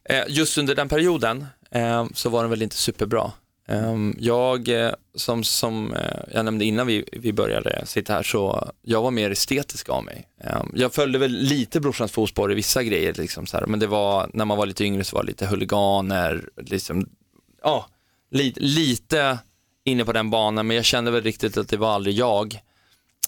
Eh, 0.08 0.22
Just 0.28 0.58
under 0.58 0.74
den 0.74 0.88
perioden 0.88 1.46
eh, 1.70 2.06
så 2.14 2.28
var 2.30 2.40
den 2.42 2.50
väl 2.50 2.62
inte 2.62 2.76
superbra. 2.76 3.32
Eh, 3.68 3.94
Jag, 4.18 4.68
eh, 4.68 4.92
som, 5.14 5.44
som 5.44 5.94
jag 6.32 6.44
nämnde 6.44 6.64
innan 6.64 6.86
vi, 6.86 7.04
vi 7.12 7.32
började 7.32 7.86
sitta 7.86 8.12
här, 8.12 8.22
så 8.22 8.70
jag 8.82 9.02
var 9.02 9.10
mer 9.10 9.30
estetisk 9.30 9.88
av 9.88 10.04
mig. 10.04 10.28
Eh, 10.40 10.62
Jag 10.74 10.92
följde 10.94 11.18
väl 11.18 11.30
lite 11.32 11.80
brorsans 11.80 12.12
fotspår 12.12 12.52
i 12.52 12.54
vissa 12.54 12.82
grejer, 12.82 13.14
liksom 13.14 13.46
så 13.46 13.56
här, 13.56 13.66
men 13.66 13.80
det 13.80 13.86
var, 13.86 14.30
när 14.34 14.44
man 14.44 14.58
var 14.58 14.66
lite 14.66 14.84
yngre 14.84 15.04
så 15.04 15.16
var 15.16 15.22
det 15.22 15.26
lite 15.28 15.46
huliganer, 15.46 16.48
liksom, 16.56 17.08
ja, 17.62 17.86
lite, 18.30 18.60
lite 18.60 19.38
inne 19.84 20.04
på 20.04 20.12
den 20.12 20.30
banan, 20.30 20.66
men 20.66 20.76
jag 20.76 20.84
kände 20.84 21.10
väl 21.10 21.22
riktigt 21.22 21.56
att 21.56 21.68
det 21.68 21.76
var 21.76 21.92
aldrig 21.94 22.14
jag. 22.14 22.60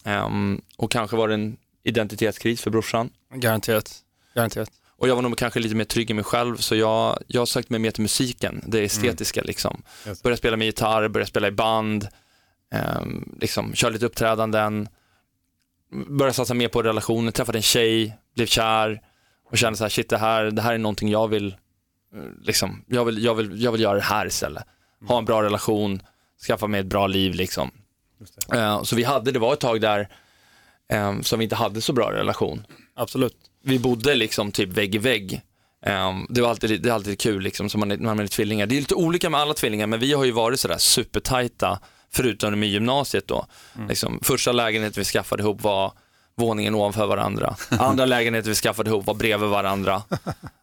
Ehm, 0.05 0.61
och 0.77 0.91
kanske 0.91 1.17
var 1.17 1.29
det 1.29 1.35
en 1.35 1.57
identitetskris 1.83 2.63
för 2.63 2.71
brorsan. 2.71 3.11
Garanterat. 3.35 3.95
Garanterat. 4.35 4.71
Och 4.99 5.09
jag 5.09 5.15
var 5.15 5.23
nog 5.23 5.39
kanske 5.39 5.61
lite 5.61 5.75
mer 5.75 5.85
trygg 5.85 6.11
i 6.11 6.15
mig 6.15 6.25
själv, 6.25 6.57
så 6.57 6.77
jag, 6.77 7.19
jag 7.27 7.49
sökte 7.49 7.73
mig 7.73 7.81
mer 7.81 7.91
till 7.91 8.03
musiken, 8.03 8.65
det 8.67 8.85
estetiska 8.85 9.43
liksom. 9.43 9.83
Just 10.07 10.23
det. 10.23 10.25
Började 10.25 10.39
spela 10.39 10.57
med 10.57 10.67
gitarr, 10.67 11.09
började 11.09 11.29
spela 11.29 11.49
i 11.49 11.51
band, 11.51 12.09
ehm, 12.73 13.37
liksom, 13.41 13.75
köra 13.75 13.91
lite 13.91 14.07
uppträdanden, 14.07 14.89
började 16.09 16.35
satsa 16.35 16.55
mer 16.55 16.69
på 16.69 16.83
relationer, 16.83 17.31
träffade 17.31 17.59
en 17.59 17.63
tjej, 17.63 18.17
blev 18.35 18.47
kär 18.47 19.01
och 19.51 19.59
kände 19.59 19.77
så 19.77 19.85
här, 19.85 19.89
shit 19.89 20.09
det 20.09 20.19
här, 20.19 20.45
det 20.45 20.63
här 20.63 20.75
är 20.75 20.79
någonting 20.79 21.09
jag 21.09 21.29
vill, 21.29 21.57
liksom, 22.43 22.85
jag 22.87 23.05
vill, 23.05 23.25
jag 23.25 23.35
vill, 23.35 23.63
jag 23.63 23.73
vill 23.73 23.81
göra 23.81 23.95
det 23.95 24.01
här 24.01 24.27
istället. 24.27 24.65
Ha 25.09 25.19
en 25.19 25.25
bra 25.25 25.43
relation, 25.43 26.03
skaffa 26.47 26.67
mig 26.67 26.81
ett 26.81 26.87
bra 26.87 27.07
liv 27.07 27.35
liksom. 27.35 27.71
Eh, 28.53 28.83
så 28.83 28.97
vi 28.97 29.05
hade, 29.05 29.31
det 29.33 29.39
var 29.39 29.53
ett 29.53 29.61
tag 29.61 29.81
där 29.81 30.09
eh, 30.93 31.21
som 31.21 31.39
vi 31.39 31.43
inte 31.43 31.57
hade 31.57 31.81
så 31.81 31.93
bra 31.93 32.13
relation. 32.13 32.67
Absolut. 32.97 33.37
Vi 33.65 33.79
bodde 33.79 34.15
liksom 34.15 34.53
typ 34.53 34.69
vägg 34.69 34.95
i 34.95 34.99
vägg. 34.99 35.41
Eh, 35.87 36.13
det 36.29 36.41
var 36.43 36.49
alltid, 36.51 36.83
det 36.83 36.89
är 36.89 36.93
alltid 36.93 37.21
kul 37.21 37.43
liksom, 37.43 37.69
som 37.71 37.81
man, 37.81 37.91
är- 37.91 37.97
när 37.97 38.15
man 38.15 38.21
är 38.21 38.27
tvillingar. 38.27 38.67
Det 38.67 38.75
är 38.77 38.81
lite 38.81 38.95
olika 38.95 39.31
med 39.31 39.41
alla 39.41 39.55
tvillingar, 39.55 39.87
men 39.87 40.01
vi 40.01 40.13
har 40.13 40.25
ju 40.25 40.31
varit 40.33 40.61
sådär 40.61 40.79
supertajta, 40.79 41.79
förutom 42.13 42.63
i 42.63 42.67
gymnasiet 42.67 43.29
då. 43.29 43.47
Liksom, 43.89 44.21
första 44.23 44.53
lägenheten 44.53 45.01
vi 45.01 45.05
skaffade 45.05 45.43
ihop 45.43 45.63
var 45.63 45.93
våningen 46.37 46.75
ovanför 46.75 47.07
varandra. 47.07 47.57
Andra 47.71 48.05
lägenheten 48.07 48.49
vi 48.49 48.55
skaffade 48.55 48.91
ihop 48.91 49.07
var 49.07 49.15
bredvid 49.15 49.49
varandra. 49.49 50.03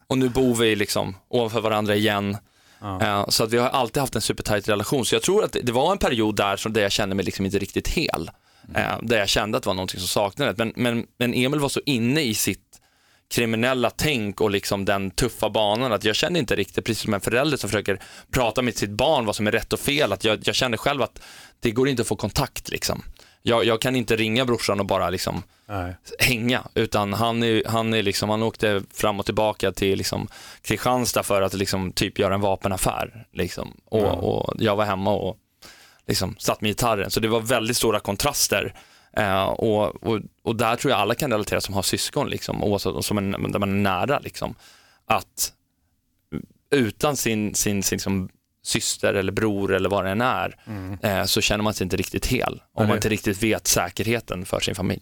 Och 0.07 0.17
nu 0.17 0.29
bor 0.29 0.55
vi 0.55 0.75
liksom 0.75 1.15
ovanför 1.29 1.61
varandra 1.61 1.95
igen. 1.95 2.37
Eh, 2.83 3.25
Så 3.29 3.43
att 3.43 3.53
vi 3.53 3.57
har 3.57 3.69
alltid 3.69 4.01
haft 4.01 4.15
en 4.15 4.21
supertajt 4.21 4.69
relation. 4.69 5.05
Så 5.05 5.15
jag 5.15 5.21
tror 5.21 5.43
att 5.43 5.55
det, 5.63 5.71
var 5.71 5.91
en 5.91 5.97
period 5.97 6.35
där 6.35 6.57
som 6.57 6.73
där 6.73 6.81
jag 6.81 6.91
kände 6.91 7.15
mig 7.15 7.25
liksom 7.25 7.45
inte 7.45 7.59
riktigt 7.59 7.87
hel. 7.87 8.31
Eh, 8.75 8.97
Där 9.01 9.17
jag 9.17 9.29
kände 9.29 9.57
att 9.57 9.63
det 9.63 9.67
var 9.67 9.73
någonting 9.73 9.99
som 9.99 10.07
saknades. 10.07 10.57
Men, 10.57 10.73
men, 10.75 11.05
men 11.17 11.33
Emil 11.33 11.59
var 11.59 11.69
så 11.69 11.81
inne 11.85 12.21
i 12.21 12.33
sitt 12.33 12.79
kriminella 13.33 13.89
tänk 13.89 14.41
och 14.41 14.51
liksom 14.51 14.85
den 14.85 15.11
tuffa 15.11 15.49
banan 15.49 15.93
att 15.93 16.03
jag 16.03 16.15
kände 16.15 16.39
inte 16.39 16.55
riktigt, 16.55 16.85
precis 16.85 17.03
som 17.03 17.13
en 17.13 17.21
förälder 17.21 17.57
som 17.57 17.69
försöker 17.69 17.99
prata 18.31 18.61
med 18.61 18.77
sitt 18.77 18.89
barn 18.89 19.25
vad 19.25 19.35
som 19.35 19.47
är 19.47 19.51
rätt 19.51 19.73
och 19.73 19.79
fel, 19.79 20.13
att 20.13 20.23
jag, 20.23 20.39
jag 20.43 20.55
kände 20.55 20.77
själv 20.77 21.01
att 21.01 21.19
det 21.59 21.71
går 21.71 21.89
inte 21.89 22.01
att 22.01 22.07
få 22.07 22.15
kontakt 22.15 22.69
liksom. 22.69 23.03
Jag, 23.45 23.65
jag 23.65 23.81
kan 23.81 23.95
inte 23.95 24.15
ringa 24.15 24.45
brorsan 24.45 24.79
och 24.79 24.85
bara 24.85 25.09
liksom 25.09 25.43
Nej. 25.65 25.95
hänga, 26.19 26.63
utan 26.73 27.13
han, 27.13 27.43
är, 27.43 27.63
han, 27.65 27.93
är 27.93 28.03
liksom, 28.03 28.29
han 28.29 28.43
åkte 28.43 28.83
fram 28.93 29.19
och 29.19 29.25
tillbaka 29.25 29.71
till 29.71 29.97
liksom 29.97 30.27
Kristianstad 30.61 31.23
för 31.23 31.41
att 31.41 31.53
liksom 31.53 31.91
typ 31.91 32.19
göra 32.19 32.33
en 32.33 32.41
vapenaffär. 32.41 33.25
Liksom. 33.31 33.77
Och, 33.85 34.23
och 34.23 34.53
jag 34.59 34.75
var 34.75 34.85
hemma 34.85 35.11
och 35.11 35.37
liksom 36.07 36.35
satt 36.39 36.61
med 36.61 36.69
gitarren, 36.69 37.11
så 37.11 37.19
det 37.19 37.27
var 37.27 37.39
väldigt 37.39 37.77
stora 37.77 37.99
kontraster. 37.99 38.73
Eh, 39.17 39.43
och, 39.43 40.03
och, 40.03 40.19
och 40.43 40.55
där 40.55 40.75
tror 40.75 40.91
jag 40.91 40.99
alla 40.99 41.15
kan 41.15 41.31
relatera 41.31 41.61
som 41.61 41.73
har 41.73 41.81
syskon, 41.81 42.29
liksom, 42.29 42.63
oavsett 42.63 43.05
som 43.05 43.17
en, 43.17 43.51
där 43.51 43.59
man 43.59 43.69
är 43.69 43.81
nära. 44.07 44.19
Liksom, 44.19 44.55
att 45.05 45.53
utan 46.71 47.17
sin, 47.17 47.55
sin, 47.55 47.83
sin 47.83 47.95
liksom, 47.95 48.29
syster 48.63 49.13
eller 49.13 49.31
bror 49.31 49.73
eller 49.73 49.89
vad 49.89 50.05
det 50.05 50.11
än 50.11 50.21
är, 50.21 50.55
eh, 51.03 51.25
så 51.25 51.41
känner 51.41 51.63
man 51.63 51.73
sig 51.73 51.83
inte 51.83 51.97
riktigt 51.97 52.25
hel. 52.25 52.61
Om 52.73 52.87
man 52.87 52.95
inte 52.95 53.09
riktigt 53.09 53.43
vet 53.43 53.67
säkerheten 53.67 54.45
för 54.45 54.59
sin 54.59 54.75
familj. 54.75 55.01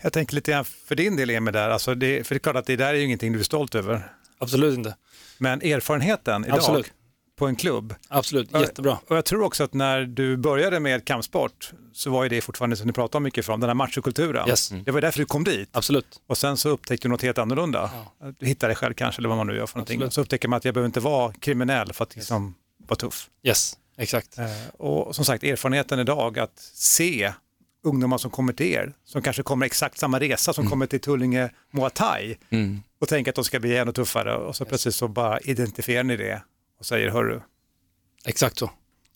Jag 0.00 0.12
tänker 0.12 0.34
lite 0.34 0.50
grann 0.50 0.64
för 0.64 0.94
din 0.94 1.16
del 1.16 1.30
Emil 1.30 1.52
där, 1.52 1.70
alltså 1.70 1.94
det, 1.94 2.26
för 2.26 2.34
det 2.34 2.36
är 2.36 2.40
klart 2.40 2.56
att 2.56 2.66
det 2.66 2.76
där 2.76 2.88
är 2.88 2.94
ju 2.94 3.04
ingenting 3.04 3.32
du 3.32 3.38
är 3.38 3.44
stolt 3.44 3.74
över. 3.74 4.12
Absolut 4.38 4.78
inte. 4.78 4.96
Men 5.38 5.62
erfarenheten 5.62 6.44
idag 6.44 6.56
Absolut. 6.58 6.92
på 7.38 7.46
en 7.46 7.56
klubb. 7.56 7.94
Absolut, 8.08 8.52
jättebra. 8.52 8.98
Och 9.08 9.16
jag 9.16 9.24
tror 9.24 9.42
också 9.42 9.64
att 9.64 9.74
när 9.74 10.00
du 10.00 10.36
började 10.36 10.80
med 10.80 11.04
kampsport 11.04 11.72
så 11.92 12.10
var 12.10 12.22
ju 12.22 12.28
det 12.28 12.40
fortfarande 12.40 12.76
som 12.76 12.86
ni 12.86 12.92
pratar 12.92 13.20
mycket 13.20 13.46
från, 13.46 13.60
den 13.60 13.68
här 13.68 13.74
machokulturen. 13.74 14.48
Yes. 14.48 14.68
Det 14.68 14.90
var 14.90 15.00
därför 15.00 15.18
du 15.18 15.26
kom 15.26 15.44
dit. 15.44 15.68
Absolut. 15.72 16.22
Och 16.26 16.38
sen 16.38 16.56
så 16.56 16.68
upptäckte 16.68 17.08
du 17.08 17.10
något 17.10 17.22
helt 17.22 17.38
annorlunda. 17.38 17.90
Du 18.38 18.46
hittade 18.46 18.68
dig 18.68 18.76
själv 18.76 18.94
kanske, 18.94 19.20
eller 19.20 19.28
vad 19.28 19.38
man 19.38 19.46
nu 19.46 19.56
gör 19.56 19.66
för 19.66 19.76
någonting. 19.76 19.96
Absolut. 19.96 20.12
Så 20.12 20.20
upptäcker 20.20 20.48
man 20.48 20.56
att 20.56 20.64
jag 20.64 20.74
behöver 20.74 20.86
inte 20.86 21.00
vara 21.00 21.32
kriminell 21.32 21.92
för 21.92 22.04
att 22.04 22.16
liksom 22.16 22.54
vara 22.88 22.96
tuff. 22.96 23.30
Yes, 23.42 23.78
exakt. 23.96 24.38
Eh, 24.38 24.46
Och 24.78 25.16
som 25.16 25.24
sagt, 25.24 25.44
erfarenheten 25.44 25.98
idag 25.98 26.38
att 26.38 26.58
se 26.74 27.32
ungdomar 27.84 28.18
som 28.18 28.30
kommer 28.30 28.52
till 28.52 28.66
er, 28.66 28.92
som 29.04 29.22
kanske 29.22 29.42
kommer 29.42 29.66
exakt 29.66 29.98
samma 29.98 30.20
resa 30.20 30.52
som 30.52 30.70
kommer 30.70 30.86
till 30.86 31.00
Tullinge 31.00 31.50
Muay 31.70 31.90
Thai 31.90 32.36
Mm. 32.50 32.82
och 33.00 33.08
tänker 33.08 33.30
att 33.30 33.34
de 33.34 33.44
ska 33.44 33.60
bli 33.60 33.76
ännu 33.76 33.92
tuffare 33.92 34.36
och 34.36 34.56
så 34.56 34.64
plötsligt 34.64 34.94
så 34.94 35.08
bara 35.08 35.40
identifierar 35.40 36.02
ni 36.04 36.16
det 36.16 36.42
och 36.78 36.86
säger 36.86 37.08
hörru, 37.08 37.40
Exakt 38.24 38.58
så. 38.58 38.70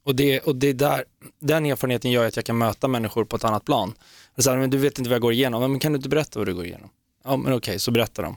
Och, 0.05 0.15
det, 0.17 0.41
och 0.41 0.57
det 0.57 0.67
är 0.69 0.75
där, 0.75 1.05
den 1.41 1.67
erfarenheten 1.67 2.11
gör 2.11 2.27
att 2.27 2.37
jag 2.37 2.45
kan 2.45 2.59
möta 2.59 2.89
människor 2.89 3.25
på 3.25 3.37
ett 3.37 3.45
annat 3.45 3.65
plan. 3.65 3.95
Så 4.39 4.51
här, 4.51 4.59
men 4.59 4.71
du 4.71 4.79
vet 4.79 4.99
inte 4.99 5.11
vad 5.11 5.15
jag 5.15 5.23
går 5.23 5.33
igenom, 5.33 5.71
men 5.71 5.81
kan 5.81 5.93
du 5.93 5.97
inte 5.97 6.09
berätta 6.09 6.39
vad 6.41 6.49
du 6.49 6.55
går 6.55 6.65
igenom? 6.65 6.91
Ja, 7.25 7.37
men 7.37 7.53
okej, 7.53 7.79
så 7.79 7.91
berättar 7.91 8.23
de. 8.23 8.37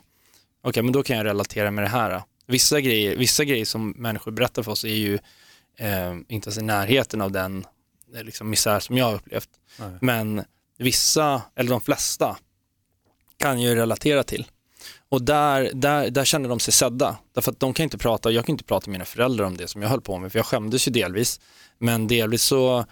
Okej, 0.63 0.83
men 0.83 0.91
då 0.93 1.03
kan 1.03 1.17
jag 1.17 1.25
relatera 1.25 1.71
med 1.71 1.83
det 1.83 1.87
här. 1.89 2.21
Vissa, 2.45 2.81
grejer, 2.81 3.15
vissa 3.15 3.43
grejer 3.43 3.65
som 3.65 3.89
människor 3.89 4.31
berättar 4.31 4.63
för 4.63 4.71
oss 4.71 4.83
är 4.83 4.95
ju 4.95 5.13
eh, 5.77 6.13
inte 6.27 6.47
ens 6.47 6.57
i 6.57 6.61
närheten 6.61 7.21
av 7.21 7.31
den 7.31 7.65
eh, 8.15 8.23
liksom, 8.23 8.49
misär 8.49 8.79
som 8.79 8.97
jag 8.97 9.05
har 9.05 9.15
upplevt. 9.15 9.49
Nej. 9.79 9.89
Men 10.01 10.43
vissa, 10.77 11.41
eller 11.55 11.69
de 11.69 11.81
flesta, 11.81 12.37
kan 13.37 13.61
ju 13.61 13.75
relatera 13.75 14.23
till. 14.23 14.45
Och 15.09 15.21
där, 15.21 15.71
där, 15.73 16.09
där 16.09 16.25
känner 16.25 16.49
de 16.49 16.59
sig 16.59 16.73
sedda. 16.73 17.17
Därför 17.33 17.51
att 17.51 17.59
de 17.59 17.73
kan 17.73 17.83
inte 17.83 17.97
prata, 17.97 18.31
jag 18.31 18.45
kan 18.45 18.53
inte 18.53 18.63
prata 18.63 18.89
med 18.89 18.91
mina 18.91 19.05
föräldrar 19.05 19.45
om 19.45 19.57
det 19.57 19.67
som 19.67 19.81
jag 19.81 19.89
höll 19.89 20.01
på 20.01 20.17
med, 20.17 20.31
för 20.31 20.39
jag 20.39 20.45
skämdes 20.45 20.87
ju 20.87 20.91
delvis. 20.91 21.39
Men 21.77 22.07
delvis 22.07 22.43
så 22.43 22.85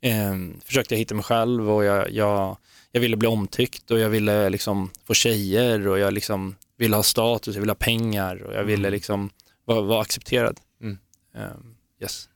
eh, 0.00 0.34
försökte 0.64 0.94
jag 0.94 0.98
hitta 0.98 1.14
mig 1.14 1.24
själv 1.24 1.70
och 1.70 1.84
jag, 1.84 2.10
jag, 2.10 2.56
jag 2.92 3.00
ville 3.00 3.16
bli 3.16 3.28
omtyckt 3.28 3.90
och 3.90 3.98
jag 3.98 4.08
ville 4.08 4.48
liksom 4.48 4.90
få 5.04 5.14
tjejer 5.14 5.88
och 5.88 5.98
jag 5.98 6.12
liksom 6.12 6.56
ville 6.80 6.96
ha 6.96 7.02
status, 7.02 7.54
jag 7.54 7.60
ville 7.60 7.70
ha 7.70 7.76
pengar 7.76 8.42
och 8.42 8.54
jag 8.54 8.64
ville 8.64 8.90
liksom 8.90 9.30
vara, 9.64 9.80
vara 9.80 10.00
accepterad. 10.00 10.60
Mm. 10.82 10.98
Eh, 11.36 11.42
yes. 12.02 12.28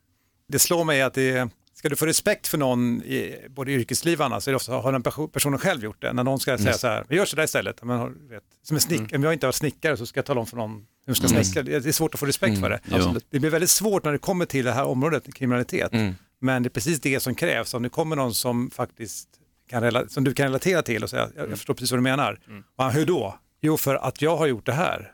det 0.48 0.58
slår 0.58 0.84
mig 0.84 1.02
att 1.02 1.14
det 1.14 1.48
ska 1.74 1.88
du 1.88 1.96
få 1.96 2.06
respekt 2.06 2.46
för 2.46 2.58
någon 2.58 3.02
i 3.02 3.36
både 3.48 3.72
yrkesliv 3.72 4.18
och 4.20 4.26
annat 4.26 4.44
så 4.44 4.50
är 4.50 4.52
det 4.52 4.56
ofta, 4.56 4.72
har 4.72 4.92
den 4.92 5.02
perso- 5.02 5.28
personen 5.28 5.58
själv 5.58 5.84
gjort 5.84 6.02
det. 6.02 6.12
När 6.12 6.24
någon 6.24 6.40
ska 6.40 6.58
säga 6.58 6.72
så 6.72 6.86
här, 6.86 7.04
vi 7.08 7.16
gör 7.16 7.24
så 7.24 7.36
där 7.36 7.44
istället. 7.44 7.82
Men, 7.82 7.98
har- 7.98 8.12
vet, 8.28 8.42
som 8.62 8.74
en 8.76 8.80
snick, 8.80 9.14
om 9.14 9.22
jag 9.22 9.32
inte 9.32 9.46
har 9.46 9.52
snickare 9.52 9.96
så 9.96 10.06
ska 10.06 10.18
jag 10.18 10.24
tala 10.26 10.40
om 10.40 10.46
för 10.46 10.56
någon 10.56 10.86
hur 11.06 11.14
ska 11.14 11.28
snickra. 11.28 11.62
Det 11.62 11.86
är 11.86 11.92
svårt 11.92 12.14
att 12.14 12.20
få 12.20 12.26
respekt 12.26 12.60
för 12.60 12.70
det. 12.70 12.80
Absolut. 12.90 13.26
Det 13.30 13.40
blir 13.40 13.50
väldigt 13.50 13.70
svårt 13.70 14.04
när 14.04 14.12
det 14.12 14.18
kommer 14.18 14.44
till 14.46 14.64
det 14.64 14.72
här 14.72 14.84
området, 14.84 15.34
kriminalitet. 15.34 15.92
Mm. 15.92 16.14
Men 16.40 16.62
det 16.62 16.66
är 16.66 16.70
precis 16.70 17.00
det 17.00 17.20
som 17.20 17.34
krävs. 17.34 17.74
Om 17.74 17.82
det 17.82 17.88
kommer 17.88 18.16
någon 18.16 18.34
som 18.34 18.70
faktiskt 18.70 19.28
kan 19.68 20.08
som 20.08 20.24
du 20.24 20.34
kan 20.34 20.46
relatera 20.46 20.82
till 20.82 21.02
och 21.02 21.10
säga, 21.10 21.28
jag, 21.36 21.50
jag 21.50 21.58
förstår 21.58 21.74
precis 21.74 21.90
vad 21.90 21.98
du 21.98 22.02
menar. 22.02 22.40
Ja, 22.76 22.88
hur 22.88 23.06
då? 23.06 23.38
Jo, 23.66 23.76
för 23.76 23.94
att 23.94 24.22
jag 24.22 24.36
har 24.36 24.46
gjort 24.46 24.66
det 24.66 24.72
här. 24.72 25.12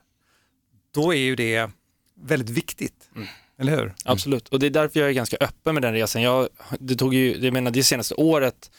Då 0.94 1.14
är 1.14 1.18
ju 1.18 1.36
det 1.36 1.70
väldigt 2.14 2.51
viktigt. 2.51 3.09
Eller 3.59 3.76
hur? 3.76 3.94
Absolut, 4.05 4.48
och 4.48 4.59
det 4.59 4.66
är 4.66 4.70
därför 4.70 5.01
jag 5.01 5.09
är 5.09 5.12
ganska 5.12 5.36
öppen 5.40 5.74
med 5.74 5.82
den 5.82 5.92
resan. 5.92 6.22
Jag, 6.22 6.48
det 6.78 6.94
tog 6.94 7.14
ju, 7.14 7.36
jag 7.36 7.53
menar 7.53 7.70
det 7.70 7.82
senaste 7.82 8.14
året, 8.14 8.70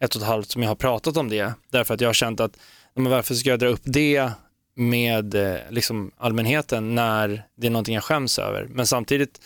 ett 0.00 0.14
och 0.14 0.22
ett 0.22 0.26
halvt 0.26 0.50
som 0.50 0.62
jag 0.62 0.70
har 0.70 0.74
pratat 0.74 1.16
om 1.16 1.28
det, 1.28 1.52
därför 1.70 1.94
att 1.94 2.00
jag 2.00 2.08
har 2.08 2.14
känt 2.14 2.40
att, 2.40 2.58
men 2.94 3.10
varför 3.10 3.34
ska 3.34 3.50
jag 3.50 3.58
dra 3.58 3.66
upp 3.66 3.80
det 3.84 4.30
med 4.74 5.34
eh, 5.34 5.56
liksom 5.70 6.10
allmänheten 6.16 6.94
när 6.94 7.44
det 7.56 7.66
är 7.66 7.70
någonting 7.70 7.94
jag 7.94 8.04
skäms 8.04 8.38
över. 8.38 8.66
Men 8.70 8.86
samtidigt 8.86 9.40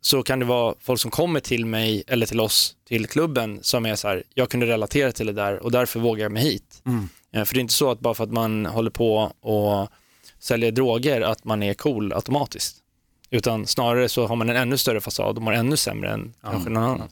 så 0.00 0.22
kan 0.22 0.38
det 0.38 0.44
vara 0.44 0.74
folk 0.80 1.00
som 1.00 1.10
kommer 1.10 1.40
till 1.40 1.66
mig 1.66 2.02
eller 2.06 2.26
till 2.26 2.40
oss, 2.40 2.76
till 2.88 3.06
klubben, 3.06 3.58
som 3.62 3.86
är 3.86 3.94
så 3.94 4.08
här, 4.08 4.22
jag 4.34 4.50
kunde 4.50 4.66
relatera 4.66 5.12
till 5.12 5.26
det 5.26 5.32
där 5.32 5.62
och 5.62 5.72
därför 5.72 6.00
vågar 6.00 6.22
jag 6.22 6.32
mig 6.32 6.42
hit. 6.42 6.82
Eh, 6.86 6.92
För 7.34 7.54
det 7.54 7.58
är 7.58 7.60
inte 7.60 7.74
så 7.74 7.90
att 7.90 8.00
bara 8.00 8.14
för 8.14 8.24
att 8.24 8.32
man 8.32 8.66
håller 8.66 8.90
på 8.90 9.32
och 9.40 9.88
säljer 10.38 10.72
droger 10.72 11.20
att 11.20 11.44
man 11.44 11.62
är 11.62 11.74
cool 11.74 12.12
automatiskt. 12.12 12.76
Utan 13.30 13.66
snarare 13.66 14.08
så 14.08 14.26
har 14.26 14.36
man 14.36 14.50
en 14.50 14.56
ännu 14.56 14.76
större 14.76 15.00
fasad 15.00 15.36
och 15.36 15.42
mår 15.42 15.52
ännu 15.52 15.76
sämre 15.76 16.12
än 16.12 16.34
kanske 16.42 16.70
någon 16.70 16.82
annan. 16.82 17.08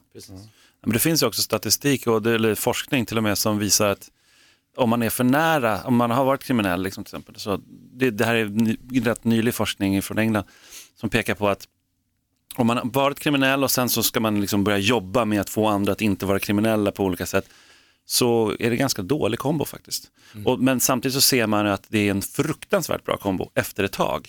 Men 0.83 0.93
det 0.93 0.99
finns 0.99 1.23
ju 1.23 1.27
också 1.27 1.43
statistik 1.43 2.07
och 2.07 2.27
eller 2.27 2.55
forskning 2.55 3.07
till 3.07 3.17
och 3.17 3.23
med 3.23 3.39
som 3.39 3.59
visar 3.59 3.89
att 3.89 4.11
om 4.77 4.91
man 4.91 5.03
är 5.03 5.11
för 5.11 5.25
nära, 5.25 5.83
om 5.85 5.97
man 5.97 6.11
har 6.11 6.25
varit 6.25 6.45
kriminell 6.45 6.83
liksom, 6.83 7.05
till 7.05 7.15
exempel, 7.15 7.37
så 7.37 7.61
det, 7.93 8.11
det 8.11 8.25
här 8.25 8.35
är 8.35 8.45
ny, 8.45 8.77
rätt 9.05 9.25
nylig 9.25 9.55
forskning 9.55 10.03
från 10.03 10.19
England 10.19 10.45
som 10.95 11.11
pekar 11.11 11.35
på 11.35 11.49
att 11.49 11.69
om 12.57 12.67
man 12.67 12.77
har 12.77 12.85
varit 12.85 13.21
kriminell 13.21 13.65
och 13.65 13.71
sen 13.71 13.89
så 13.89 14.03
ska 14.03 14.21
man 14.21 14.41
liksom 14.41 14.65
börja 14.65 14.79
jobba 14.79 15.25
med 15.25 15.41
att 15.41 15.51
få 15.51 15.67
andra 15.67 15.93
att 15.93 16.01
inte 16.01 16.27
vara 16.27 16.39
kriminella 16.39 16.91
på 16.91 17.05
olika 17.05 17.27
sätt 17.27 17.49
så 18.13 18.57
är 18.59 18.71
det 18.71 18.77
ganska 18.77 19.03
dålig 19.03 19.39
kombo 19.39 19.65
faktiskt. 19.65 20.11
Och, 20.45 20.61
men 20.61 20.81
samtidigt 20.81 21.15
så 21.15 21.21
ser 21.21 21.47
man 21.47 21.67
att 21.67 21.85
det 21.89 21.99
är 21.99 22.11
en 22.11 22.23
fruktansvärt 22.23 23.05
bra 23.05 23.17
kombo 23.17 23.51
efter 23.55 23.85
ett 23.85 23.93
tag. 23.93 24.29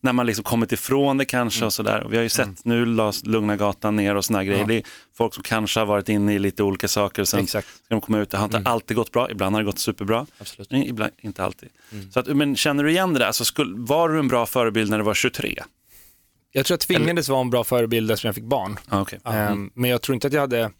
När 0.00 0.12
man 0.12 0.26
liksom 0.26 0.44
kommit 0.44 0.72
ifrån 0.72 1.18
det 1.18 1.24
kanske 1.24 1.64
och 1.64 1.72
sådär. 1.72 2.02
Och 2.02 2.12
vi 2.12 2.16
har 2.16 2.22
ju 2.22 2.28
sett 2.28 2.64
nu 2.64 2.86
lades 2.86 3.26
Lugna 3.26 3.56
gatan 3.56 3.96
ner 3.96 4.14
och 4.14 4.24
sådana 4.24 4.44
grejer. 4.44 4.66
Det 4.66 4.74
är 4.74 4.82
folk 5.14 5.34
som 5.34 5.42
kanske 5.42 5.80
har 5.80 5.86
varit 5.86 6.08
inne 6.08 6.34
i 6.34 6.38
lite 6.38 6.62
olika 6.62 6.88
saker. 6.88 7.24
Sen 7.24 7.40
Exakt. 7.40 7.68
ska 7.68 7.94
de 7.94 8.00
komma 8.00 8.18
ut. 8.18 8.30
Det 8.30 8.36
har 8.36 8.44
inte 8.44 8.70
alltid 8.70 8.96
gått 8.96 9.12
bra, 9.12 9.30
ibland 9.30 9.54
har 9.54 9.62
det 9.62 9.66
gått 9.66 9.78
superbra. 9.78 10.26
Absolut. 10.38 10.72
Ibland 10.72 11.12
inte 11.18 11.44
alltid. 11.44 11.68
Så 12.12 12.20
att, 12.20 12.26
men 12.26 12.56
känner 12.56 12.84
du 12.84 12.90
igen 12.90 13.12
det 13.12 13.18
där? 13.18 13.26
Alltså, 13.26 13.44
skulle, 13.44 13.74
var 13.76 14.08
du 14.08 14.18
en 14.18 14.28
bra 14.28 14.46
förebild 14.46 14.90
när 14.90 14.98
du 14.98 15.04
var 15.04 15.14
23? 15.14 15.62
Jag 16.52 16.66
tror 16.66 16.74
jag 16.74 16.80
tvingades 16.80 17.28
vara 17.28 17.40
en 17.40 17.50
bra 17.50 17.64
förebild 17.64 18.10
eftersom 18.10 18.28
jag 18.28 18.34
fick 18.34 18.44
barn. 18.44 18.76
Ah, 18.88 19.00
okay. 19.00 19.18
Ehm, 19.24 19.70
Men 19.74 19.90
jag 19.90 20.02
tror 20.02 20.14
inte 20.14 20.26
att 20.26 20.32
jag 20.32 20.40
hade, 20.40 20.70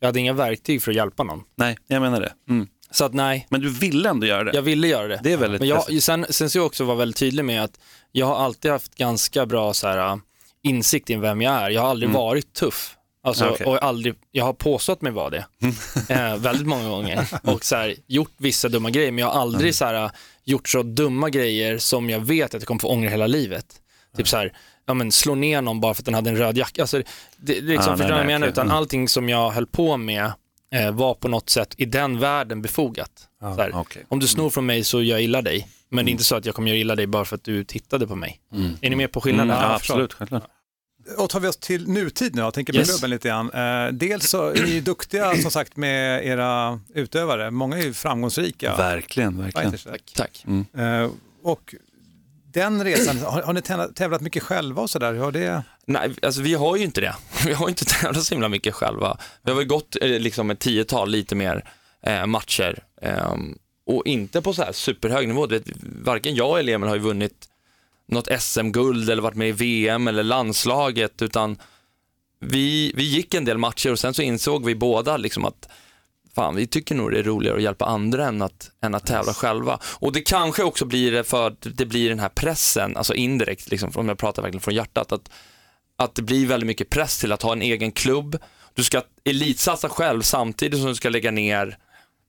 jag 0.00 0.08
hade 0.08 0.20
inga 0.20 0.32
verktyg 0.32 0.82
för 0.82 0.90
att 0.90 0.96
hjälpa 0.96 1.22
någon. 1.22 1.42
Nej, 1.56 1.76
jag 1.86 2.02
menar 2.02 2.20
det. 2.20 2.32
Mm. 2.48 2.68
Så 2.90 3.04
att 3.04 3.14
nej, 3.14 3.46
Men 3.50 3.60
du 3.60 3.70
ville 3.70 4.08
ändå 4.10 4.26
göra 4.26 4.44
det? 4.44 4.50
jag 4.54 4.62
ville 4.62 4.88
göra 4.88 5.08
det. 5.08 5.20
Det 5.22 5.32
är 5.32 5.36
väldigt 5.36 5.60
Men 5.60 5.68
jag, 5.68 6.02
sen, 6.02 6.26
sen 6.30 6.50
ska 6.50 6.58
jag 6.58 6.66
också 6.66 6.84
vara 6.84 6.96
väldigt 6.96 7.16
tydlig 7.16 7.44
med 7.44 7.64
att 7.64 7.80
jag 8.12 8.26
har 8.26 8.36
alltid 8.36 8.70
haft 8.70 8.94
ganska 8.94 9.46
bra 9.46 9.74
så 9.74 9.88
här, 9.88 9.98
äh, 10.12 10.16
insikt 10.62 11.10
i 11.10 11.16
vem 11.16 11.42
jag 11.42 11.54
är. 11.54 11.70
Jag 11.70 11.82
har 11.82 11.88
aldrig 11.88 12.10
varit 12.10 12.52
tuff. 12.52 12.92
Alltså, 13.24 13.44
Ja, 13.44 13.50
okej. 13.50 13.66
och 13.66 13.82
aldrig, 13.82 14.14
jag 14.32 14.44
har 14.44 14.52
påstått 14.52 15.02
mig 15.02 15.12
vara 15.12 15.30
det 15.30 15.46
eh, 16.14 16.36
väldigt 16.36 16.66
många 16.66 16.88
gånger 16.88 17.26
och 17.42 17.64
så 17.64 17.76
här, 17.76 17.94
gjort 18.06 18.32
vissa 18.36 18.68
dumma 18.68 18.90
grejer 18.90 19.12
men 19.12 19.18
jag 19.18 19.30
har 19.30 19.40
aldrig 19.40 19.74
så 19.74 19.84
här, 19.84 20.10
gjort 20.44 20.68
så 20.68 20.82
dumma 20.82 21.30
grejer 21.30 21.78
som 21.78 22.10
jag 22.10 22.20
vet 22.20 22.54
att 22.54 22.60
jag 22.62 22.68
kommer 22.68 22.80
få 22.80 22.88
ångra 22.88 23.10
hela 23.10 23.26
livet. 23.26 23.66
Typ 24.16 24.28
så 24.28 24.36
här, 24.36 24.52
ja 24.86 24.94
men 24.94 25.12
slå 25.12 25.34
ner 25.34 25.62
någon 25.62 25.80
bara 25.80 25.94
för 25.94 26.00
att 26.02 26.04
den 26.04 26.14
hade 26.14 26.30
en 26.30 26.36
röd 26.36 26.56
jacka. 26.58 26.82
Alltså, 26.82 26.96
det, 26.96 27.04
det 27.36 27.60
liksom, 27.60 27.92
Ah, 27.92 27.96
förstår 27.96 28.04
du 28.04 28.10
vad 28.12 28.20
jag 28.20 28.26
menar? 28.26 28.46
Utan 28.46 28.66
Mm. 28.66 28.76
allting 28.76 29.08
som 29.08 29.28
jag 29.28 29.50
höll 29.50 29.66
på 29.66 29.96
med 29.96 30.32
eh, 30.74 30.90
var 30.92 31.14
på 31.14 31.28
något 31.28 31.50
sätt 31.50 31.74
i 31.78 31.84
den 31.84 32.18
världen 32.18 32.62
befogat. 32.62 33.10
så 33.40 33.46
här, 33.62 33.70
okej. 33.74 34.04
Om 34.08 34.18
du 34.20 34.26
snor 34.28 34.50
från 34.50 34.66
mig 34.66 34.84
så 34.84 35.02
gör 35.02 35.16
jag 35.16 35.22
illa 35.22 35.42
dig, 35.42 35.68
men 35.88 36.04
det 36.04 36.10
är 36.10 36.12
inte 36.12 36.24
så 36.24 36.36
att 36.36 36.46
jag 36.46 36.54
kommer 36.54 36.68
göra 36.68 36.78
illa 36.78 36.94
dig 36.96 37.06
bara 37.06 37.24
för 37.24 37.36
att 37.36 37.44
du 37.44 37.64
tittade 37.64 38.06
på 38.06 38.14
mig. 38.16 38.40
Är 38.80 38.90
ni 38.90 38.96
med 38.96 39.12
på 39.12 39.20
skillnaden? 39.20 39.50
Mm, 39.56 39.62
ja, 39.70 39.74
absolut, 39.74 40.12
självklart. 40.12 40.42
Och 41.18 41.30
tar 41.30 41.40
vi 41.40 41.48
oss 41.48 41.56
till 41.56 41.88
nutid 41.88 42.34
nu, 42.34 42.40
jag 42.42 42.54
tänker 42.54 42.72
på 42.72 42.78
Yes. 42.78 42.88
klubben 42.90 43.10
lite 43.10 43.28
grann. 43.28 43.50
Eh, 43.50 43.92
dels 43.92 44.28
så 44.30 44.48
är 44.48 44.62
ni 44.62 44.70
ju 44.70 44.80
duktiga 44.80 45.36
som 45.42 45.50
sagt 45.50 45.76
med 45.76 46.26
era 46.26 46.80
utövare, 46.94 47.50
många 47.50 47.78
är 47.78 47.82
ju 47.82 47.92
framgångsrika. 47.92 48.76
Verkligen, 48.76 49.38
verkligen. 49.38 49.72
Fighters. 49.78 50.12
Tack. 50.14 50.44
Eh, 50.76 51.10
och 51.42 51.74
den 52.56 52.84
resan, 52.84 53.18
har, 53.18 53.42
har 53.42 53.52
ni 53.52 53.60
tävlat- 53.94 54.20
mycket 54.20 54.42
själva 54.42 54.82
och 54.82 54.90
sådär? 54.90 55.14
Har 55.14 55.32
det... 55.32 55.62
Nej, 55.86 56.10
alltså 56.22 56.42
vi 56.42 56.54
har 56.54 56.76
ju 56.76 56.84
inte 56.84 57.00
det. 57.00 57.14
Vi 57.46 57.52
har 57.52 57.66
ju 57.66 57.70
inte 57.70 57.84
tävlat 57.84 58.22
så 58.24 58.34
himla 58.34 58.48
mycket 58.48 58.74
själva. 58.74 59.18
Vi 59.42 59.50
har 59.50 59.56
väl 59.58 59.66
gått 59.66 59.96
eh, 60.00 60.08
liksom 60.08 60.50
ett 60.50 60.58
tiotal 60.58 61.10
lite 61.10 61.34
mer 61.34 61.64
eh, 62.02 62.26
matcher 62.26 62.78
eh, 63.02 63.34
och 63.86 64.06
inte 64.06 64.42
på 64.42 64.52
så 64.54 64.62
här 64.62 64.72
superhög 64.72 65.28
nivå. 65.28 65.46
Vet, 65.46 65.62
varken 66.02 66.34
jag 66.34 66.58
eller 66.58 66.74
Emil 66.74 66.88
har 66.88 66.96
ju 66.96 67.02
vunnit 67.02 67.48
något 68.08 68.28
SM-guld 68.40 69.10
eller 69.10 69.22
varit 69.22 69.36
med 69.36 69.48
i 69.48 69.52
VM 69.52 70.08
eller 70.08 70.22
landslaget 70.22 71.22
utan 71.22 71.58
vi, 72.40 72.92
vi 72.94 73.02
gick 73.04 73.34
en 73.34 73.44
del 73.44 73.58
matcher 73.58 73.92
och 73.92 73.98
sen 73.98 74.14
så 74.14 74.22
insåg 74.22 74.64
vi 74.64 74.74
båda 74.74 75.16
liksom 75.16 75.44
att 75.44 75.68
fan, 76.36 76.56
vi 76.56 76.66
tycker 76.66 76.94
nog 76.94 77.12
det 77.12 77.18
är 77.18 77.22
roligare 77.22 77.56
att 77.56 77.62
hjälpa 77.62 77.84
andra 77.84 78.26
än 78.26 78.42
att, 78.42 78.70
än 78.82 78.94
att 78.94 79.06
tävla 79.06 79.34
själva. 79.34 79.78
Och 79.98 80.12
det 80.12 80.20
kanske 80.20 80.62
också 80.62 80.84
blir 80.84 81.12
det 81.12 81.24
för 81.24 81.46
att 81.46 81.66
det 81.74 81.86
blir 81.86 82.08
den 82.08 82.18
här 82.18 82.28
pressen, 82.28 82.96
alltså 82.96 83.14
indirekt, 83.14 83.70
liksom, 83.70 83.90
om 83.94 84.08
jag 84.08 84.18
pratar 84.18 84.42
verkligen 84.42 84.60
från 84.62 84.74
hjärtat, 84.74 85.12
att, 85.12 85.30
att 85.98 86.14
det 86.14 86.22
blir 86.22 86.46
väldigt 86.46 86.66
mycket 86.66 86.90
press 86.90 87.18
till 87.20 87.32
att 87.32 87.42
ha 87.42 87.52
en 87.52 87.62
egen 87.62 87.92
klubb. 87.92 88.38
Du 88.74 88.84
ska 88.84 89.02
elitsatsa 89.24 89.88
själv 89.88 90.22
samtidigt 90.22 90.80
som 90.80 90.88
du 90.88 90.94
ska 90.94 91.08
lägga 91.08 91.30
ner 91.30 91.78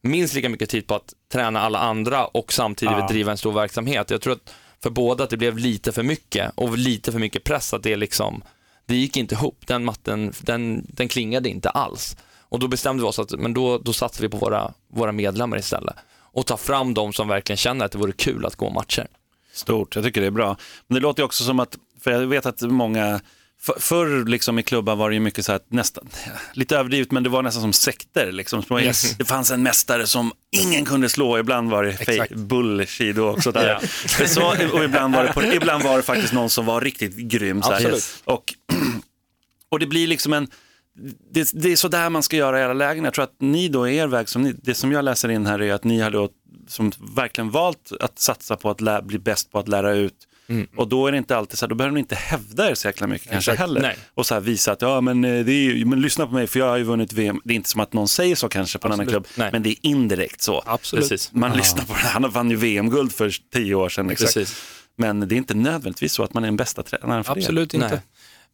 minst 0.03 0.33
lika 0.33 0.49
mycket 0.49 0.69
tid 0.69 0.87
på 0.87 0.95
att 0.95 1.13
träna 1.31 1.59
alla 1.61 1.79
andra 1.79 2.25
och 2.25 2.53
samtidigt 2.53 2.97
Ja. 2.97 3.07
driva 3.07 3.31
en 3.31 3.37
stor 3.37 3.51
verksamhet. 3.53 4.09
Jag 4.09 4.21
tror 4.21 4.33
att 4.33 4.53
för 4.83 4.89
båda 4.89 5.23
att 5.23 5.29
det 5.29 5.37
blev 5.37 5.57
lite 5.57 5.91
för 5.91 6.03
mycket 6.03 6.51
och 6.55 6.77
lite 6.77 7.11
för 7.11 7.19
mycket 7.19 7.43
press 7.43 7.73
att 7.73 7.83
det 7.83 7.95
liksom, 7.95 8.43
det 8.85 8.95
gick 8.95 9.17
inte 9.17 9.35
ihop. 9.35 9.67
Den 9.67 9.85
matten, 9.85 10.33
den, 10.41 10.85
den 10.89 11.07
klingade 11.07 11.49
inte 11.49 11.69
alls. 11.69 12.17
Och 12.49 12.59
då 12.59 12.67
bestämde 12.67 13.03
vi 13.03 13.09
oss 13.09 13.19
att, 13.19 13.31
men 13.31 13.53
då, 13.53 13.77
då 13.77 13.93
satsar 13.93 14.21
vi 14.21 14.29
på 14.29 14.37
våra, 14.37 14.73
våra 14.93 15.11
medlemmar 15.11 15.57
istället. 15.57 15.95
Och 16.37 16.45
tar 16.45 16.57
fram 16.57 16.93
de 16.93 17.13
som 17.13 17.27
verkligen 17.27 17.57
känner 17.57 17.85
att 17.85 17.91
det 17.91 17.97
vore 17.97 18.11
kul 18.11 18.45
att 18.45 18.55
gå 18.55 18.69
matcher. 18.69 19.07
Stort, 19.53 19.95
jag 19.95 20.03
tycker 20.05 20.21
det 20.21 20.27
är 20.27 20.31
bra. 20.31 20.57
Men 20.87 20.95
det 20.95 21.01
låter 21.01 21.23
också 21.23 21.43
som 21.43 21.59
att, 21.59 21.77
för 22.01 22.11
jag 22.11 22.27
vet 22.27 22.45
att 22.45 22.61
många, 22.61 23.19
för, 23.59 23.75
förr 23.79 24.25
liksom 24.25 24.59
i 24.59 24.63
klubbar 24.63 24.95
var 24.95 25.09
det 25.09 25.13
ju 25.13 25.19
mycket 25.19 25.45
så 25.45 25.51
här, 25.51 25.57
att 25.57 25.71
nästan, 25.71 26.09
lite 26.53 26.77
överdrivet, 26.77 27.11
men 27.11 27.23
det 27.23 27.29
var 27.29 27.41
nästan 27.41 27.61
som 27.61 27.73
sekter. 27.73 28.31
Liksom. 28.31 28.63
Yes. 28.81 29.17
Det 29.17 29.25
fanns 29.25 29.51
en 29.51 29.63
mästare 29.63 30.07
som 30.07 30.31
ingen 30.51 30.85
kunde 30.85 31.09
slå, 31.09 31.37
ibland 31.37 31.71
var 31.71 31.83
det 31.83 31.93
fake 31.93 32.35
bullshit 32.35 33.15
då 33.15 33.29
också. 33.29 33.51
Där. 33.51 33.67
Ja. 33.67 34.27
Så, 34.27 34.55
och 34.73 34.83
ibland 34.83 35.15
var, 35.15 35.23
det 35.23 35.33
på, 35.33 35.43
ibland 35.43 35.83
var 35.83 35.97
det 35.97 36.03
faktiskt 36.03 36.33
någon 36.33 36.49
som 36.49 36.65
var 36.65 36.81
riktigt 36.81 37.15
grym. 37.15 37.61
Så. 37.61 37.73
Och, 38.25 38.53
och 39.69 39.79
det 39.79 39.87
blir 39.87 40.07
liksom 40.07 40.33
en, 40.33 40.47
det, 41.31 41.51
det 41.53 41.71
är 41.71 41.75
så 41.75 41.87
där 41.87 42.09
man 42.09 42.23
ska 42.23 42.37
göra 42.37 42.59
i 42.59 42.63
alla 42.63 42.73
lägen. 42.73 43.03
Jag 43.03 43.13
tror 43.13 43.23
att 43.23 43.35
ni 43.39 43.67
då, 43.67 43.87
er 43.87 44.07
väg, 44.07 44.29
som 44.29 44.41
ni, 44.41 44.51
det 44.51 44.73
som 44.73 44.91
jag 44.91 45.05
läser 45.05 45.29
in 45.29 45.45
här 45.45 45.61
är 45.61 45.73
att 45.73 45.83
ni 45.83 45.99
har 45.99 46.11
då 46.11 46.29
som 46.67 46.91
verkligen 47.15 47.49
valt 47.51 47.91
att 47.99 48.19
satsa 48.19 48.55
på 48.55 48.69
att 48.69 48.81
lä, 48.81 49.01
bli 49.01 49.19
bäst 49.19 49.51
på 49.51 49.59
att 49.59 49.67
lära 49.67 49.93
ut. 49.93 50.27
Och 50.75 50.87
då 50.87 51.07
är 51.07 51.11
det 51.11 51.17
inte 51.17 51.37
alltid 51.37 51.57
så 51.59 51.65
här, 51.65 51.69
då 51.69 51.75
behöver 51.75 51.93
ni 51.93 51.99
inte 51.99 52.15
hävda 52.15 52.69
er 52.71 52.75
så 52.75 52.87
jäkla 52.87 53.07
mycket 53.07 53.31
kanske 53.31 53.51
Exakt. 53.51 53.69
heller. 53.69 53.81
Nej. 53.81 53.97
Och 54.13 54.25
så 54.25 54.33
här 54.33 54.41
visa 54.41 54.71
att, 54.71 54.81
ja 54.81 55.01
men, 55.01 55.25
eh, 55.25 55.45
det 55.45 55.51
är 55.51 55.85
men 55.85 56.01
lyssna 56.01 56.27
på 56.27 56.33
mig 56.33 56.47
för 56.47 56.59
jag 56.59 56.67
har 56.67 56.77
ju 56.77 56.83
vunnit 56.83 57.13
VM. 57.13 57.41
Det 57.43 57.53
är 57.53 57.55
inte 57.55 57.69
som 57.69 57.81
att 57.81 57.93
någon 57.93 58.07
säger 58.07 58.35
så 58.35 58.49
kanske 58.49 58.79
på 58.79 58.87
en 58.87 58.91
annan 58.91 59.05
Absolut. 59.07 59.27
klubb, 59.27 59.37
Nej. 59.37 59.49
men 59.51 59.63
det 59.63 59.69
är 59.69 59.75
indirekt 59.81 60.41
så. 60.41 60.63
Absolut. 60.65 61.09
Precis. 61.09 61.33
Man 61.33 61.57
lyssnar 61.57 61.85
på 61.85 61.93
det, 61.93 61.99
han 61.99 62.29
vann 62.29 62.49
ju 62.49 62.55
VM-guld 62.55 63.11
för 63.11 63.33
tio 63.53 63.75
år 63.75 63.89
sedan. 63.89 64.07
Liksom. 64.07 64.25
Precis. 64.25 64.63
Men 64.95 65.27
det 65.27 65.35
är 65.35 65.37
inte 65.37 65.53
nödvändigtvis 65.53 66.13
så 66.13 66.23
att 66.23 66.33
man 66.33 66.43
är 66.43 66.47
den 66.47 66.57
bästa 66.57 66.83
tränaren 66.83 67.23
för 67.23 67.31
Absolut 67.31 67.73
Nej. 67.73 67.83
inte. 67.83 68.01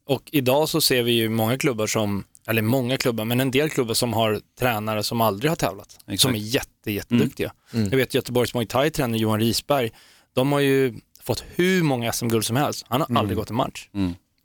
Och 0.05 0.23
idag 0.31 0.69
så 0.69 0.81
ser 0.81 1.03
vi 1.03 1.11
ju 1.11 1.29
många 1.29 1.57
klubbar 1.57 1.87
som, 1.87 2.23
eller 2.47 2.61
många 2.61 2.97
klubbar, 2.97 3.25
men 3.25 3.39
en 3.39 3.51
del 3.51 3.69
klubbar 3.69 3.93
som 3.93 4.13
har 4.13 4.41
tränare 4.59 5.03
som 5.03 5.21
aldrig 5.21 5.51
har 5.51 5.55
tävlat. 5.55 5.99
Exakt. 6.07 6.21
Som 6.21 6.35
är 6.35 6.39
jätte, 6.39 6.91
jätteduktiga. 6.91 7.53
Jag 7.71 7.97
vet 7.97 8.13
Göteborgs 8.13 8.53
Muay 8.53 8.65
Thai-tränare 8.67 9.19
Johan 9.19 9.39
Risberg, 9.39 9.91
de 10.33 10.51
har 10.51 10.59
ju 10.59 10.93
fått 11.23 11.43
hur 11.55 11.83
många 11.83 12.11
SM-guld 12.13 12.45
som 12.45 12.55
helst. 12.55 12.85
Han 12.89 13.01
har 13.01 13.07
aldrig 13.19 13.37
gått 13.37 13.49
en 13.49 13.55
match. 13.55 13.89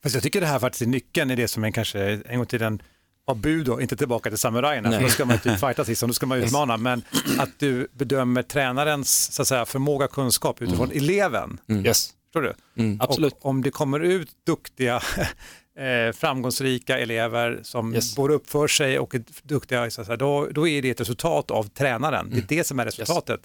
Fast 0.02 0.14
jag 0.14 0.22
tycker 0.24 0.40
det 0.40 0.46
här 0.46 0.58
faktiskt 0.58 0.82
är 0.82 0.86
nyckeln 0.86 1.30
i 1.30 1.36
det 1.36 1.48
som 1.48 1.64
en 1.64 1.72
kanske 1.72 2.00
en 2.26 2.36
gång 2.36 2.46
till 2.46 2.60
den 2.60 2.82
var 3.24 3.34
budo, 3.34 3.80
inte 3.80 3.96
tillbaka 3.96 4.30
till 4.30 4.38
samurajerna, 4.38 4.92
för 4.92 5.00
då 5.02 5.08
ska 5.08 5.24
man 5.24 5.36
ju 5.36 5.40
typ 5.50 5.60
fighta 5.60 5.84
sist, 5.84 6.02
då 6.02 6.12
ska 6.12 6.26
man 6.26 6.38
utmana, 6.38 6.76
men 6.76 7.02
att 7.38 7.58
du 7.58 7.88
bedömer 7.92 8.42
tränarens 8.42 9.32
så 9.34 9.42
att 9.42 9.48
säga, 9.48 9.66
förmåga, 9.66 10.08
kunskap 10.08 10.62
utifrån 10.62 10.90
eleven. 10.90 11.58
Yes. 11.86 12.10
Förstår 12.32 12.42
du? 12.42 12.54
Absolut. 13.00 13.32
Och 13.32 13.46
om 13.46 13.62
det 13.62 13.70
kommer 13.70 14.00
ut 14.00 14.28
duktiga, 14.46 15.00
eh, 15.78 16.12
framgångsrika 16.12 16.98
elever 16.98 17.60
som 17.62 17.94
Yes. 17.94 18.16
både 18.16 18.34
uppför 18.34 18.68
sig 18.68 18.98
och 18.98 19.14
är 19.14 19.22
duktiga, 19.42 19.90
så 19.90 20.04
säga, 20.04 20.16
då, 20.16 20.46
då 20.50 20.68
är 20.68 20.82
det 20.82 20.90
ett 20.90 21.00
resultat 21.00 21.50
av 21.50 21.64
tränaren. 21.68 22.30
Det 22.30 22.38
är 22.38 22.56
det 22.58 22.64
som 22.64 22.80
är 22.80 22.84
resultatet. 22.84 23.40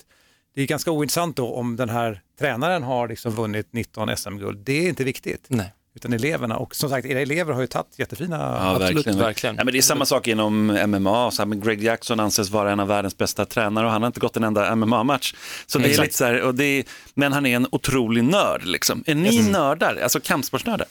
Det 0.56 0.62
är 0.62 0.68
ganska 0.68 0.92
ointressant 0.92 1.36
då 1.38 1.54
om 1.54 1.76
den 1.76 1.90
här 1.90 2.22
tränaren 2.40 2.84
har 2.84 3.08
liksom 3.08 3.32
vunnit 3.32 3.68
19 3.74 4.18
SM-guld. 4.18 4.60
Det 4.66 4.86
är 4.86 4.90
inte 4.90 5.04
viktigt. 5.04 5.46
Nej. 5.48 5.74
Utan 5.96 6.14
eleverna. 6.14 6.58
Och 6.58 6.76
som 6.76 6.90
sagt, 6.90 7.06
era 7.06 7.20
elever 7.20 7.54
har 7.54 7.62
ju 7.62 7.68
tagit 7.68 8.00
jättefina... 8.00 8.38
Ja, 8.38 8.72
Absolut, 8.72 8.96
verkligen. 8.98 9.20
verkligen. 9.20 9.56
Ja, 9.56 9.64
men 9.64 9.72
det 9.72 9.78
är 9.78 9.82
samma 9.82 10.06
sak 10.06 10.28
inom 10.28 10.66
MMA. 10.68 11.32
Så 11.32 11.42
här, 11.42 11.46
men 11.46 11.62
Greg 11.62 11.84
Jackson 11.84 12.20
anses 12.20 12.50
vara 12.50 12.72
en 12.72 12.80
av 12.80 12.88
världens 12.88 13.18
bästa 13.18 13.46
tränare 13.46 13.86
och 13.86 13.92
han 13.92 14.02
har 14.02 14.08
inte 14.08 14.20
gått 14.20 14.38
en 14.38 14.44
enda 14.44 14.76
MMA-match. 14.76 15.34
Så 15.66 15.78
det 15.80 15.86
är 15.86 15.90
Exakt. 15.90 16.06
lite 16.06 16.18
så 16.18 16.26
här, 16.26 16.42
och 16.42 16.56
det 16.56 16.66
är, 16.66 16.84
men 17.14 17.34
han 17.34 17.46
är 17.46 17.56
en 17.56 17.68
otrolig 17.72 18.24
nörd. 18.24 18.66
Liksom. 18.66 19.04
Är 19.08 19.16
ni 19.16 19.52
nördar, 19.52 19.96
alltså 20.04 20.20
kampsportsnördar? 20.20 20.88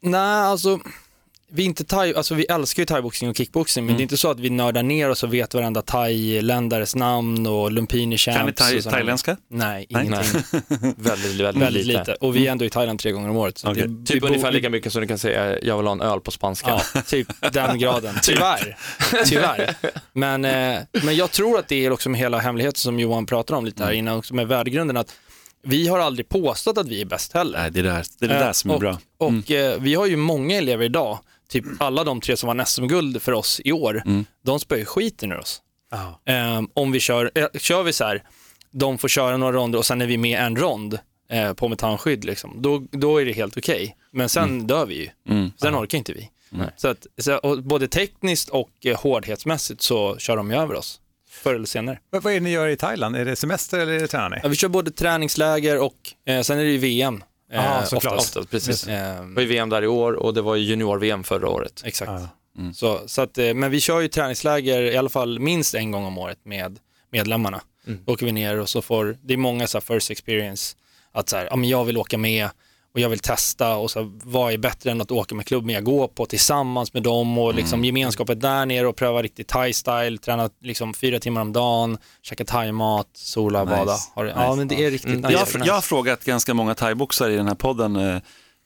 Nej, 0.00 0.20
alltså 0.20 0.80
vi, 1.50 1.62
inte 1.64 1.84
thai, 1.84 2.14
alltså 2.14 2.34
vi 2.34 2.44
älskar 2.44 2.82
ju 2.82 2.86
thaiboxning 2.86 3.30
och 3.30 3.36
kickboxing, 3.36 3.86
men 3.86 3.96
det 3.96 4.00
är 4.00 4.02
inte 4.02 4.16
så 4.16 4.30
att 4.30 4.40
vi 4.40 4.50
nördar 4.50 4.82
ner 4.82 5.10
oss 5.10 5.22
och 5.22 5.34
vet 5.34 5.54
varenda 5.54 5.82
thai-ländares 5.82 6.96
namn 6.96 7.46
och 7.46 7.72
lumpini 7.72 8.18
champs. 8.18 8.36
Kan 8.38 8.46
ni 8.46 8.52
thai- 8.80 8.90
thailändska? 8.90 9.36
Nej, 9.48 9.86
Nej. 9.90 10.06
ingenting. 10.06 10.42
Väldigt, 10.96 11.40
väldigt, 11.40 11.62
Väldigt 11.62 11.86
lite. 11.86 12.14
Och 12.20 12.36
vi 12.36 12.46
är 12.46 12.52
ändå 12.52 12.64
i 12.64 12.70
Thailand 12.70 12.98
tre 12.98 13.12
gånger 13.12 13.30
om 13.30 13.36
året. 13.36 13.62
Okej. 13.66 13.88
det, 13.88 14.06
Typ 14.12 14.24
ungefär 14.24 14.52
lika 14.52 14.70
mycket 14.70 14.92
som 14.92 15.00
du 15.02 15.08
kan 15.08 15.18
säga, 15.18 15.58
jag 15.62 15.76
vill 15.76 15.86
ha 15.86 15.92
en 15.92 16.00
öl 16.00 16.20
på 16.20 16.30
spanska. 16.30 16.80
Ja, 16.94 17.02
typ 17.02 17.52
den 17.52 17.78
graden. 17.78 18.14
Tyvärr. 18.22 18.76
Tyvärr. 19.24 19.74
Men, 20.12 20.44
eh, 20.44 20.78
men 21.04 21.16
jag 21.16 21.30
tror 21.30 21.58
att 21.58 21.68
det 21.68 21.86
är 21.86 21.90
också 21.92 22.08
med 22.08 22.20
hela 22.20 22.38
hemligheten 22.38 22.74
som 22.78 23.00
Johan 23.00 23.26
pratar 23.26 23.54
om 23.54 23.64
lite 23.64 23.82
här 23.82 23.90
Mm. 23.90 23.98
innan, 23.98 24.16
också 24.18 24.34
med 24.34 24.48
värdegrunden, 24.48 24.96
att 24.96 25.12
vi 25.68 25.88
har 25.88 25.98
aldrig 25.98 26.28
påstått 26.28 26.78
att 26.78 26.88
vi 26.88 27.00
är 27.00 27.04
bäst 27.04 27.32
heller. 27.32 27.58
Nej, 27.58 27.70
det 27.70 27.78
är 27.80 27.82
det, 27.82 27.88
där, 27.90 28.04
det, 28.18 28.24
är 28.24 28.28
det 28.28 28.34
Eh, 28.34 28.40
där 28.40 28.52
som 28.52 28.70
är 28.70 28.74
och, 28.74 28.80
bra. 28.80 28.98
Och 29.18 29.50
eh, 29.50 29.80
vi 29.80 29.94
har 29.94 30.06
ju 30.06 30.16
många 30.16 30.56
elever 30.56 30.84
idag, 30.84 31.18
typ 31.48 31.64
alla 31.78 32.04
de 32.04 32.20
tre 32.20 32.36
som 32.36 32.46
vann 32.46 32.66
SM-guld 32.66 33.22
för 33.22 33.32
oss 33.32 33.60
i 33.64 33.72
år, 33.72 34.02
Mm. 34.06 34.24
de 34.44 34.60
spöar 34.60 34.78
ju 34.78 34.84
skiten 34.84 35.32
ur 35.32 35.38
oss. 35.38 35.62
Ja. 35.90 36.32
Eh, 36.32 36.62
om 36.74 36.92
vi 36.92 37.00
kör, 37.00 37.30
eh, 37.34 37.46
kör 37.58 37.82
vi 37.82 37.92
så 37.92 38.04
här, 38.04 38.22
de 38.70 38.98
får 38.98 39.08
köra 39.08 39.36
några 39.36 39.52
ronder 39.52 39.78
och 39.78 39.86
sen 39.86 40.00
är 40.02 40.06
vi 40.06 40.16
med 40.16 40.40
en 40.40 40.56
rond 40.56 40.98
eh, 41.30 41.52
på 41.52 41.68
metannskydd, 41.68 42.24
liksom, 42.24 42.62
då, 42.62 42.84
då 42.90 43.20
är 43.20 43.24
det 43.24 43.32
helt 43.32 43.56
okej. 43.56 43.96
Men 44.10 44.28
sen 44.28 44.66
dör 44.66 44.86
vi 44.86 44.94
ju. 44.94 45.08
Mm. 45.34 45.52
Sen 45.56 45.74
orkar 45.76 45.98
inte 45.98 46.12
vi. 46.12 46.30
Så 46.76 46.88
att, 46.88 47.06
så, 47.18 47.56
både 47.62 47.88
tekniskt 47.88 48.48
och 48.48 48.70
eh, 48.84 49.00
hårdhetsmässigt 49.00 49.82
så 49.82 50.16
kör 50.18 50.36
de 50.36 50.50
ju 50.50 50.56
över 50.56 50.74
oss, 50.74 51.00
förr 51.38 51.54
eller 51.54 51.66
senare. 51.66 51.98
Vad 52.10 52.22
vad 52.22 52.32
är 52.32 52.36
det 52.36 52.44
ni 52.44 52.50
gör 52.50 52.68
i 52.68 52.76
Thailand? 52.76 53.16
Är 53.16 53.24
det 53.24 53.36
semester 53.36 53.78
eller 53.78 53.92
är 53.92 54.00
det 54.00 54.06
tränar 54.08 54.30
ni? 54.30 54.36
Ja, 54.42 54.48
vi 54.48 54.56
kör 54.56 54.68
både 54.68 54.90
träningsläger 54.90 55.78
och 55.78 55.94
eh, 56.26 56.40
sen 56.40 56.58
är 56.58 56.64
det 56.64 56.70
ju 56.70 56.78
VM. 56.78 57.22
Eh, 57.52 57.64
Ja, 57.64 57.84
såklart. 57.86 58.12
oftast. 58.12 58.36
Oftast, 58.36 58.50
precis. 58.50 58.86
Eh, 58.88 59.22
Det 59.26 59.34
var 59.34 59.42
ju 59.42 59.48
VM 59.48 59.68
där 59.68 59.82
i 59.82 59.86
år 59.86 60.12
och 60.12 60.34
det 60.34 60.42
var 60.42 60.54
ju 60.56 60.64
junior-VM 60.64 61.24
förra 61.24 61.48
året. 61.48 61.82
Exakt. 61.84 62.10
Ja. 62.10 62.28
Så, 62.74 63.00
så 63.06 63.22
att, 63.22 63.38
eh, 63.38 63.54
men 63.54 63.70
vi 63.70 63.80
kör 63.80 64.00
ju 64.00 64.08
träningsläger 64.08 64.82
i 64.82 64.96
alla 64.96 65.08
fall 65.08 65.38
minst 65.38 65.74
en 65.74 65.90
gång 65.90 66.04
om 66.04 66.18
året 66.18 66.38
med 66.44 66.78
medlemmarna. 67.12 67.60
Då 68.06 68.12
åker 68.12 68.26
vi 68.26 68.32
ner 68.32 68.58
och 68.60 68.68
så 68.68 68.82
får, 68.82 69.16
det 69.22 69.34
är 69.34 69.38
många 69.38 69.66
så 69.66 69.78
här 69.78 69.94
first 69.94 70.10
experience, 70.10 70.76
att 71.12 71.28
så 71.28 71.36
här, 71.36 71.46
ja, 71.50 71.56
men 71.56 71.68
jag 71.68 71.84
vill 71.84 71.98
åka 71.98 72.18
med 72.18 72.48
och 72.98 73.02
jag 73.02 73.08
vill 73.08 73.18
testa 73.18 73.76
och 73.76 73.90
så 73.90 74.12
vad 74.24 74.52
är 74.52 74.58
bättre 74.58 74.90
än 74.90 75.00
att 75.00 75.10
åka 75.10 75.34
med 75.34 75.46
klubben 75.46 75.74
jag 75.74 75.84
går 75.84 76.08
på 76.08 76.26
tillsammans 76.26 76.94
med 76.94 77.02
dem 77.02 77.38
och 77.38 77.54
liksom 77.54 77.84
gemenskapet 77.84 78.40
där 78.40 78.66
nere 78.66 78.86
och 78.86 78.96
pröva 78.96 79.22
riktigt 79.22 79.48
thai-style, 79.52 80.18
träna 80.18 80.50
liksom 80.62 80.94
fyra 80.94 81.18
timmar 81.20 81.40
om 81.40 81.52
dagen, 81.52 81.98
käka 82.22 82.44
thai-mat, 82.44 83.06
sola, 83.14 83.64
Nice. 83.64 83.76
bada. 83.76 83.96
Har, 84.14 84.24
det- 84.24 84.30
Ja 84.36 84.54
men 84.54 84.68
det 84.68 84.84
är 84.84 84.90
riktigt 84.90 85.10
nice. 85.16 85.32
Jag, 85.32 85.38
har- 85.38 85.66
jag 85.66 85.74
har 85.74 85.80
frågat 85.80 86.24
ganska 86.24 86.54
många 86.54 86.74
thaiboxare 86.74 87.32
i 87.32 87.36
den 87.36 87.48
här 87.48 87.54
podden, 87.54 87.96
eh, 87.96 88.18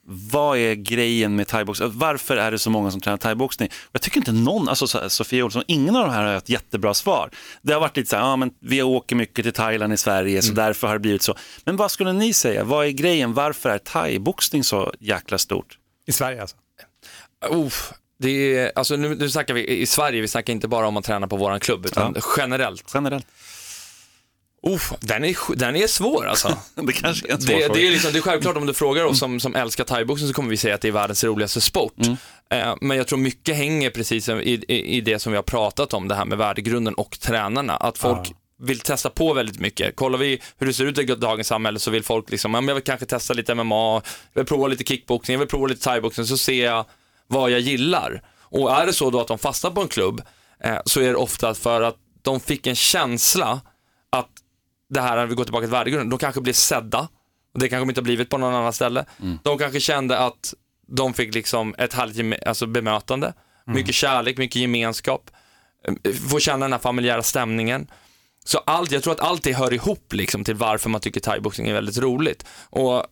vad 0.06 0.58
är 0.58 0.74
grejen 0.74 1.36
med 1.36 1.48
thaiboxning? 1.48 1.90
Varför 1.94 2.36
är 2.36 2.50
det 2.50 2.58
så 2.58 2.70
många 2.70 2.90
som 2.90 3.00
tränar 3.00 3.16
thaiboxning? 3.16 3.68
Jag 3.92 4.02
tycker 4.02 4.18
inte 4.18 4.32
någon, 4.32 4.68
alltså 4.68 4.86
så 4.86 4.98
här, 4.98 5.08
Sofia 5.08 5.44
Olsson, 5.44 5.62
ingen 5.66 5.96
av 5.96 6.06
de 6.06 6.12
här 6.12 6.24
har 6.24 6.34
ett 6.34 6.48
jättebra 6.48 6.94
svar. 6.94 7.30
Det 7.62 7.72
har 7.72 7.80
varit 7.80 7.96
lite 7.96 8.10
så 8.10 8.16
här, 8.16 8.22
ja 8.22 8.36
men 8.36 8.50
vi 8.60 8.82
åker 8.82 9.16
mycket 9.16 9.44
till 9.44 9.52
Thailand 9.52 9.92
i 9.92 9.96
Sverige 9.96 10.42
så 10.42 10.52
därför 10.52 10.86
har 10.86 10.94
det 10.94 11.00
blivit 11.00 11.22
så. 11.22 11.34
Men 11.64 11.76
vad 11.76 11.90
skulle 11.90 12.12
ni 12.12 12.32
säga, 12.32 12.64
vad 12.64 12.86
är 12.86 12.90
grejen, 12.90 13.34
varför 13.34 13.70
är 13.70 13.78
thaiboxning 13.78 14.64
så 14.64 14.92
jäkla 15.00 15.38
stort? 15.38 15.78
I 16.06 16.12
Sverige 16.12 16.40
alltså? 16.40 16.56
Uff, 17.50 17.92
Det 18.18 18.56
är, 18.58 18.72
alltså 18.74 18.96
nu, 18.96 19.14
nu 19.14 19.30
snackar 19.30 19.54
vi 19.54 19.68
i 19.68 19.86
Sverige, 19.86 20.20
vi 20.20 20.28
snackar 20.28 20.52
inte 20.52 20.68
bara 20.68 20.86
om 20.88 20.96
att 20.96 21.04
träna 21.04 21.28
på 21.28 21.36
våran 21.36 21.60
klubb, 21.60 21.86
utan 21.86 22.16
generellt. 22.36 22.90
Generellt. 22.94 23.26
Uff, 24.66 24.92
den, 25.00 25.24
är, 25.24 25.56
den 25.56 25.76
är 25.76 25.86
svår 25.86 26.26
alltså. 26.26 26.56
det 26.74 26.92
kanske 26.92 27.28
är 27.28 27.32
en 27.32 27.40
svår 27.40 27.54
det, 27.54 27.64
fråga. 27.64 27.74
det, 27.74 27.86
är 27.86 27.90
liksom, 27.90 28.12
det 28.12 28.18
är 28.18 28.22
självklart 28.22 28.56
om 28.56 28.66
du 28.66 28.74
frågar 28.74 29.04
oss 29.04 29.18
som, 29.18 29.40
som 29.40 29.54
älskar 29.54 29.84
thaiboxning 29.84 30.28
så 30.28 30.34
kommer 30.34 30.50
vi 30.50 30.56
säga 30.56 30.74
att 30.74 30.80
det 30.80 30.88
är 30.88 30.92
världens 30.92 31.24
roligaste 31.24 31.60
sport. 31.60 31.94
Eh, 32.50 32.74
men 32.80 32.96
jag 32.96 33.06
tror 33.06 33.18
mycket 33.18 33.56
hänger 33.56 33.90
precis 33.90 34.28
i, 34.28 34.32
i, 34.68 34.96
i 34.96 35.00
det 35.00 35.18
som 35.18 35.32
vi 35.32 35.36
har 35.36 35.42
pratat 35.42 35.94
om, 35.94 36.08
det 36.08 36.14
här 36.14 36.24
med 36.24 36.38
värdegrunden 36.38 36.94
och 36.94 37.20
tränarna. 37.20 37.76
Att 37.76 37.98
folk 37.98 38.32
vill 38.62 38.80
testa 38.80 39.10
på 39.10 39.34
väldigt 39.34 39.60
mycket. 39.60 39.96
Kollar 39.96 40.18
vi 40.18 40.40
hur 40.58 40.66
det 40.66 40.72
ser 40.72 40.84
ut 40.84 40.98
i 40.98 41.04
dagens 41.04 41.48
samhälle 41.48 41.78
så 41.78 41.90
vill 41.90 42.04
folk 42.04 42.30
liksom, 42.30 42.54
jag 42.54 42.74
vill 42.74 42.84
kanske 42.84 43.06
testa 43.06 43.34
lite 43.34 43.54
MMA, 43.54 43.94
jag 44.32 44.40
vill 44.40 44.46
prova 44.46 44.66
lite 44.66 44.84
kickboxning, 44.84 45.34
jag 45.34 45.38
vill 45.38 45.48
prova 45.48 45.66
lite 45.66 45.84
thaiboxning, 45.84 46.26
så 46.26 46.36
ser 46.36 46.64
jag 46.64 46.84
vad 47.26 47.50
jag 47.50 47.60
gillar. 47.60 48.22
Och 48.40 48.72
är 48.72 48.86
det 48.86 48.92
så 48.92 49.10
då 49.10 49.20
att 49.20 49.28
de 49.28 49.38
fastnar 49.38 49.70
på 49.70 49.80
en 49.80 49.88
klubb 49.88 50.22
eh, 50.64 50.78
så 50.84 51.00
är 51.00 51.08
det 51.08 51.14
ofta 51.14 51.54
för 51.54 51.82
att 51.82 51.96
de 52.22 52.40
fick 52.40 52.66
en 52.66 52.76
känsla 52.76 53.60
det 54.94 55.00
här, 55.00 55.16
när 55.16 55.26
vi 55.26 55.34
går 55.34 55.44
tillbaka 55.44 55.62
till 55.66 55.70
värdegrunden, 55.72 56.10
de 56.10 56.18
kanske 56.18 56.40
blir 56.40 56.52
sedda. 56.52 57.08
Och 57.54 57.60
det 57.60 57.68
kanske 57.68 57.82
de 57.84 57.90
inte 57.90 58.00
har 58.00 58.04
blivit 58.04 58.30
på 58.30 58.38
någon 58.38 58.54
annan 58.54 58.72
ställe. 58.72 59.04
De 59.42 59.58
kanske 59.58 59.80
kände 59.80 60.18
att 60.18 60.54
de 60.88 61.14
fick 61.14 61.34
liksom 61.34 61.74
ett 61.78 61.92
härligt 61.92 62.46
alltså 62.46 62.66
bemötande, 62.66 63.32
mycket 63.66 63.94
kärlek, 63.94 64.38
mycket 64.38 64.56
gemenskap, 64.62 65.30
eh, 66.04 66.12
få 66.30 66.38
känna 66.38 66.64
den 66.64 66.72
här 66.72 66.78
familjära 66.80 67.22
stämningen. 67.22 67.86
Så 68.44 68.58
allt, 68.58 68.90
jag 68.92 69.02
tror 69.02 69.12
att 69.12 69.20
allt 69.20 69.42
det 69.42 69.52
hör 69.52 69.72
ihop 69.72 70.12
liksom 70.12 70.44
till 70.44 70.54
varför 70.54 70.90
man 70.90 71.00
tycker 71.00 71.20
thaiboxning 71.20 71.68
är 71.68 71.74
väldigt 71.74 71.98
roligt. 71.98 72.46
Och, 72.70 73.04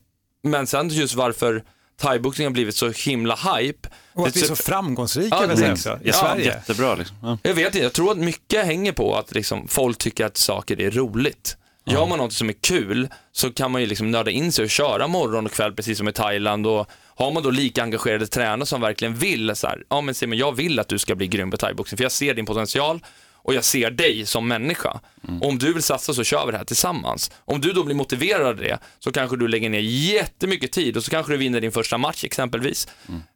men 0.43 0.67
sen 0.67 0.89
just 0.89 1.15
varför 1.15 1.65
thaiboxning 2.01 2.47
har 2.47 2.53
blivit 2.53 2.77
så 2.77 2.91
himla 2.91 3.35
hype. 3.35 3.89
Och 4.15 4.27
att 4.27 4.35
Det- 4.35 4.41
vi 4.41 4.45
är 4.45 4.49
så 4.49 4.57
framgångsrika 4.57 5.37
Ja, 5.37 5.53
exakt. 5.53 5.73
också, 5.73 5.99
i 6.03 6.09
Ja, 6.09 6.13
Sverige. 6.13 6.45
Jättebra 6.45 6.95
liksom. 6.95 7.17
Ja. 7.23 7.39
Jag 7.43 7.55
vet 7.55 7.67
inte, 7.67 7.79
jag 7.79 7.93
tror 7.93 8.11
att 8.13 8.19
mycket 8.19 8.67
hänger 8.67 8.93
på 8.93 9.17
att 9.17 9.33
liksom, 9.35 9.69
folk 9.69 9.99
tycker 9.99 10.25
att 10.27 10.37
saker 10.37 10.81
är 10.81 10.91
roligt. 10.91 11.57
Gör 11.91 12.07
man 12.07 12.19
något 12.19 12.33
som 12.33 12.49
är 12.49 12.53
kul 12.53 13.09
så 13.33 13.51
kan 13.51 13.71
man 13.71 13.81
ju 13.81 13.87
liksom 13.87 14.11
nörda 14.11 14.31
in 14.31 14.53
sig 14.53 14.63
och 14.63 14.71
köra 14.71 15.07
morgon 15.07 15.47
och 15.47 15.53
kväll 15.53 15.73
precis 15.73 15.99
som 15.99 16.09
i 16.09 16.13
Thailand 16.13 16.67
och 16.67 16.91
har 17.15 17.33
man 17.33 17.43
då 17.43 17.51
lika 17.51 17.83
engagerade 17.83 18.27
tränare 18.27 18.67
som 18.67 18.81
verkligen 18.81 19.15
vill 19.15 19.57
så 19.57 19.67
här, 19.67 19.85
ja 19.89 20.01
men 20.01 20.15
Simon 20.15 20.39
jag 20.39 20.57
vill 20.57 20.79
att 20.79 20.89
du 20.89 20.99
ska 20.99 21.15
bli 21.15 21.27
grym 21.27 21.51
på 21.51 21.57
thaiboxning 21.57 21.97
för 21.97 22.05
jag 22.05 22.13
ser 22.13 22.35
din 22.35 22.47
potential 22.47 23.01
och 23.43 23.55
jag 23.55 23.65
ser 23.65 23.91
dig 23.91 24.27
som 24.27 24.49
människa. 24.49 25.01
Och 25.41 25.49
om 25.49 25.59
du 25.59 25.73
vill 25.73 25.83
satsa 25.83 26.15
så 26.15 26.25
kör 26.25 26.47
vi 26.47 26.53
det 26.53 26.59
här 26.59 26.65
tillsammans. 26.65 27.31
Om 27.45 27.61
du 27.61 27.73
då 27.73 27.85
blir 27.85 27.95
motiverad 27.95 28.47
av 28.47 28.57
det 28.57 28.79
så 28.99 29.13
kanske 29.13 29.37
du 29.37 29.49
lägger 29.49 29.71
ner 29.71 29.81
jättemycket 29.81 30.73
tid 30.73 30.97
och 30.97 31.05
så 31.05 31.11
kanske 31.11 31.33
du 31.33 31.37
vinner 31.37 31.61
din 31.61 31.73
första 31.73 31.99
match 31.99 32.25
exempelvis. 32.25 32.89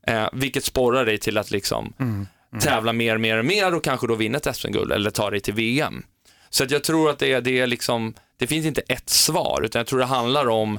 Eh, 0.07 0.29
vilket 0.33 0.65
sporrar 0.65 1.07
dig 1.07 1.19
till 1.19 1.39
att 1.39 1.51
liksom 1.51 1.95
tävla 2.61 2.93
mer, 2.93 3.19
mer, 3.19 3.43
mer 3.43 3.75
och 3.75 3.85
kanske 3.85 4.07
då 4.07 4.15
vinna 4.15 4.39
ett 4.39 4.57
SM-guld 4.57 4.93
eller 4.93 5.11
ta 5.11 5.31
dig 5.31 5.41
till 5.41 5.55
VM. 5.55 6.03
Så 6.51 6.65
att 6.65 6.71
jag 6.71 6.85
tror 6.85 7.11
att 7.11 7.19
det 7.19 7.33
är, 7.33 7.41
det 7.41 7.59
är 7.59 7.67
liksom, 7.67 8.15
det 8.37 8.47
finns 8.47 8.67
inte 8.67 8.81
ett 8.81 9.11
svar, 9.11 9.63
utan 9.65 9.81
jag 9.81 9.87
tror 9.87 9.99
det 9.99 10.05
handlar 10.05 10.49
om, 10.49 10.79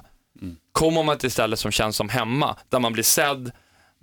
kommer 0.72 1.04
man 1.04 1.18
till 1.18 1.28
ett 1.28 1.34
ställe 1.34 1.58
som 1.58 1.72
känns 1.72 1.96
som 1.96 2.10
hemma, 2.10 2.58
där 2.70 2.80
man 2.80 2.94
blir 2.94 3.04
sedd, 3.04 3.52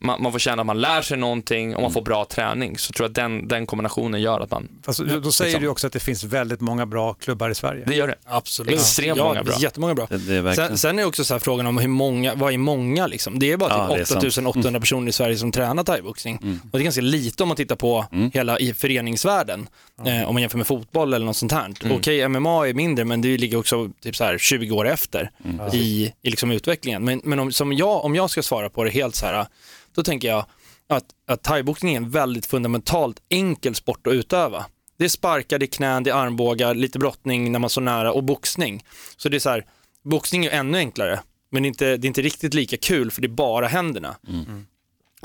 man, 0.04 0.22
man 0.22 0.32
får 0.32 0.38
känna 0.38 0.62
att 0.62 0.66
man 0.66 0.80
lär 0.80 1.02
sig 1.02 1.16
någonting 1.16 1.76
och 1.76 1.82
man 1.82 1.92
får 1.92 2.02
bra 2.02 2.24
träning, 2.24 2.78
så 2.78 2.92
tror 2.92 3.04
jag 3.04 3.08
att 3.10 3.14
den, 3.14 3.48
den 3.48 3.66
kombinationen 3.66 4.20
gör 4.20 4.40
att 4.40 4.50
man, 4.50 4.68
Fast 4.82 4.98
då- 4.98 5.20
då 5.20 5.32
säger 5.32 5.48
Liksom. 5.50 5.62
du 5.62 5.68
också 5.68 5.86
att 5.86 5.92
det 5.92 6.00
finns 6.00 6.24
väldigt 6.24 6.60
många 6.60 6.86
bra 6.86 7.14
klubbar 7.14 7.50
i 7.50 7.54
Sverige. 7.54 7.84
det 7.86 7.94
gör 7.94 8.08
det. 8.08 8.14
Absolut. 8.24 8.74
Extremt 8.74 9.18
ja, 9.18 9.24
många 9.24 9.42
bra. 9.44 9.54
Jättemånga 9.58 9.94
bra. 9.94 10.06
Det, 10.10 10.16
det 10.42 10.50
är. 10.50 10.52
Sen, 10.54 10.78
sen 10.78 10.98
är 10.98 11.02
det 11.02 11.08
också 11.08 11.24
så 11.24 11.34
här 11.34 11.38
frågan 11.38 11.66
om 11.66 11.78
hur 11.78 11.88
många, 11.88 12.34
vad 12.34 12.52
är 12.52 12.58
många 12.58 13.06
liksom? 13.06 13.38
Det 13.38 13.52
är 13.52 13.56
bara 13.56 13.70
Ja, 13.70 13.96
typ 13.96 14.06
sant. 14.08 14.24
8800 14.46 14.80
personer 14.80 15.08
i 15.08 15.12
Sverige 15.12 15.36
som 15.36 15.52
tränar 15.52 15.84
thaiboxning. 15.84 16.38
Mm. 16.42 16.60
Och 16.72 16.78
det 16.78 16.82
är 16.82 16.84
ganska 16.84 17.00
lite 17.02 17.42
om 17.42 17.48
man 17.48 17.56
tittar 17.56 17.76
på 17.76 18.06
hela 18.32 18.58
i 18.58 18.74
föreningsvärlden. 18.74 19.68
Eh, 20.06 20.28
om 20.28 20.34
man 20.34 20.40
jämför 20.42 20.58
med 20.58 20.66
fotboll 20.66 21.14
eller 21.14 21.26
något 21.26 21.36
sånt 21.36 21.52
här. 21.52 21.72
Mm. 21.84 21.96
Okej, 21.96 22.28
MMA 22.28 22.68
är 22.68 22.74
mindre 22.74 23.04
men 23.04 23.20
det 23.20 23.36
ligger 23.38 23.56
också 23.58 23.88
typ 24.02 24.16
så 24.16 24.24
här 24.24 24.38
20 24.38 24.70
år 24.70 24.88
efter 24.88 25.30
Mm. 25.44 25.66
i, 25.72 26.12
i 26.22 26.30
liksom 26.30 26.50
utvecklingen. 26.50 27.04
Men, 27.04 27.20
men 27.24 27.38
om, 27.38 27.52
som 27.52 27.72
jag, 27.72 28.04
om 28.04 28.14
jag 28.14 28.30
ska 28.30 28.42
svara 28.42 28.70
på 28.70 28.84
det 28.84 28.90
helt 28.90 29.14
så 29.14 29.26
här, 29.26 29.46
då 29.94 30.02
tänker 30.02 30.28
jag 30.28 30.46
att, 30.88 31.04
att 31.26 31.42
thaiboxning 31.42 31.92
är 31.92 31.96
en 31.96 32.10
väldigt 32.10 32.46
fundamentalt 32.46 33.22
enkel 33.28 33.74
sport 33.74 34.06
att 34.06 34.12
utöva. 34.12 34.66
Det 34.98 35.04
är 35.04 35.08
sparkar, 35.08 35.58
det 35.58 35.64
är 35.64 35.66
knän, 35.66 36.02
det 36.02 36.10
är 36.10 36.14
armbågar, 36.14 36.74
lite 36.74 36.98
brottning 36.98 37.52
när 37.52 37.58
man 37.58 37.70
står 37.70 37.82
nära 37.82 38.12
och 38.12 38.24
boxning. 38.24 38.84
Så 39.16 39.28
det 39.28 39.36
är 39.36 39.38
så 39.38 39.50
här, 39.50 39.66
boxning 40.04 40.44
är 40.44 40.50
ännu 40.50 40.78
enklare, 40.78 41.20
men 41.50 41.62
det 41.62 41.66
är 41.66 41.68
inte, 41.68 41.96
det 41.96 42.06
är 42.06 42.08
inte 42.08 42.22
riktigt 42.22 42.54
lika 42.54 42.76
kul 42.76 43.10
för 43.10 43.20
det 43.20 43.26
är 43.26 43.28
bara 43.28 43.66
händerna. 43.68 44.16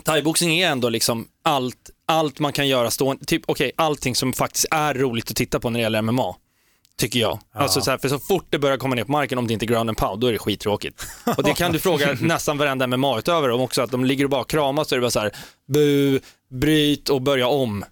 Thaiboxning 0.04 0.60
är 0.60 0.72
ändå 0.72 0.90
liksom 0.90 1.28
allt, 1.44 1.90
allt 2.06 2.40
man 2.40 2.54
kan 2.54 2.68
göra 2.68 2.92
stående, 2.92 3.26
typ 3.26 3.44
okej, 3.46 3.72
allting 3.76 4.16
som 4.16 4.34
faktiskt 4.34 4.66
är 4.72 4.94
roligt 4.94 5.32
att 5.32 5.38
titta 5.38 5.60
på 5.60 5.70
när 5.70 5.80
det 5.80 5.84
gäller 5.84 6.02
MMA. 6.02 6.36
Tycker 7.00 7.20
jag. 7.20 7.40
Alltså 7.54 7.82
så 7.82 7.92
här, 7.92 7.98
för 7.98 8.10
så 8.10 8.20
fort 8.20 8.46
det 8.50 8.60
börjar 8.60 8.78
komma 8.78 8.96
ner 8.96 9.04
på 9.04 9.12
marken, 9.12 9.38
om 9.38 9.48
det 9.48 9.54
inte 9.54 9.66
är 9.66 9.68
ground 9.68 9.90
and 9.90 9.98
pound, 9.98 10.22
då 10.22 10.28
är 10.28 10.32
det 10.32 10.38
skittråkigt. 10.40 11.06
Och 11.38 11.44
det 11.44 11.54
kan 11.54 11.72
du 11.72 11.80
fråga 11.80 12.18
nästan 12.22 12.58
varenda 12.58 12.88
MMA-utövare 12.88 13.54
om 13.54 13.62
också, 13.62 13.82
att 13.82 13.92
de 13.92 14.06
ligger 14.06 14.24
och 14.24 14.30
bara 14.30 14.44
kramas 14.44 14.88
så 14.90 14.96
är 14.96 14.98
det 14.98 15.02
bara 15.02 15.12
så 15.12 15.20
här, 15.20 15.32
bu, 15.74 16.20
bryt 16.52 17.10
och 17.10 17.22
börja 17.22 17.48
om. 17.48 17.86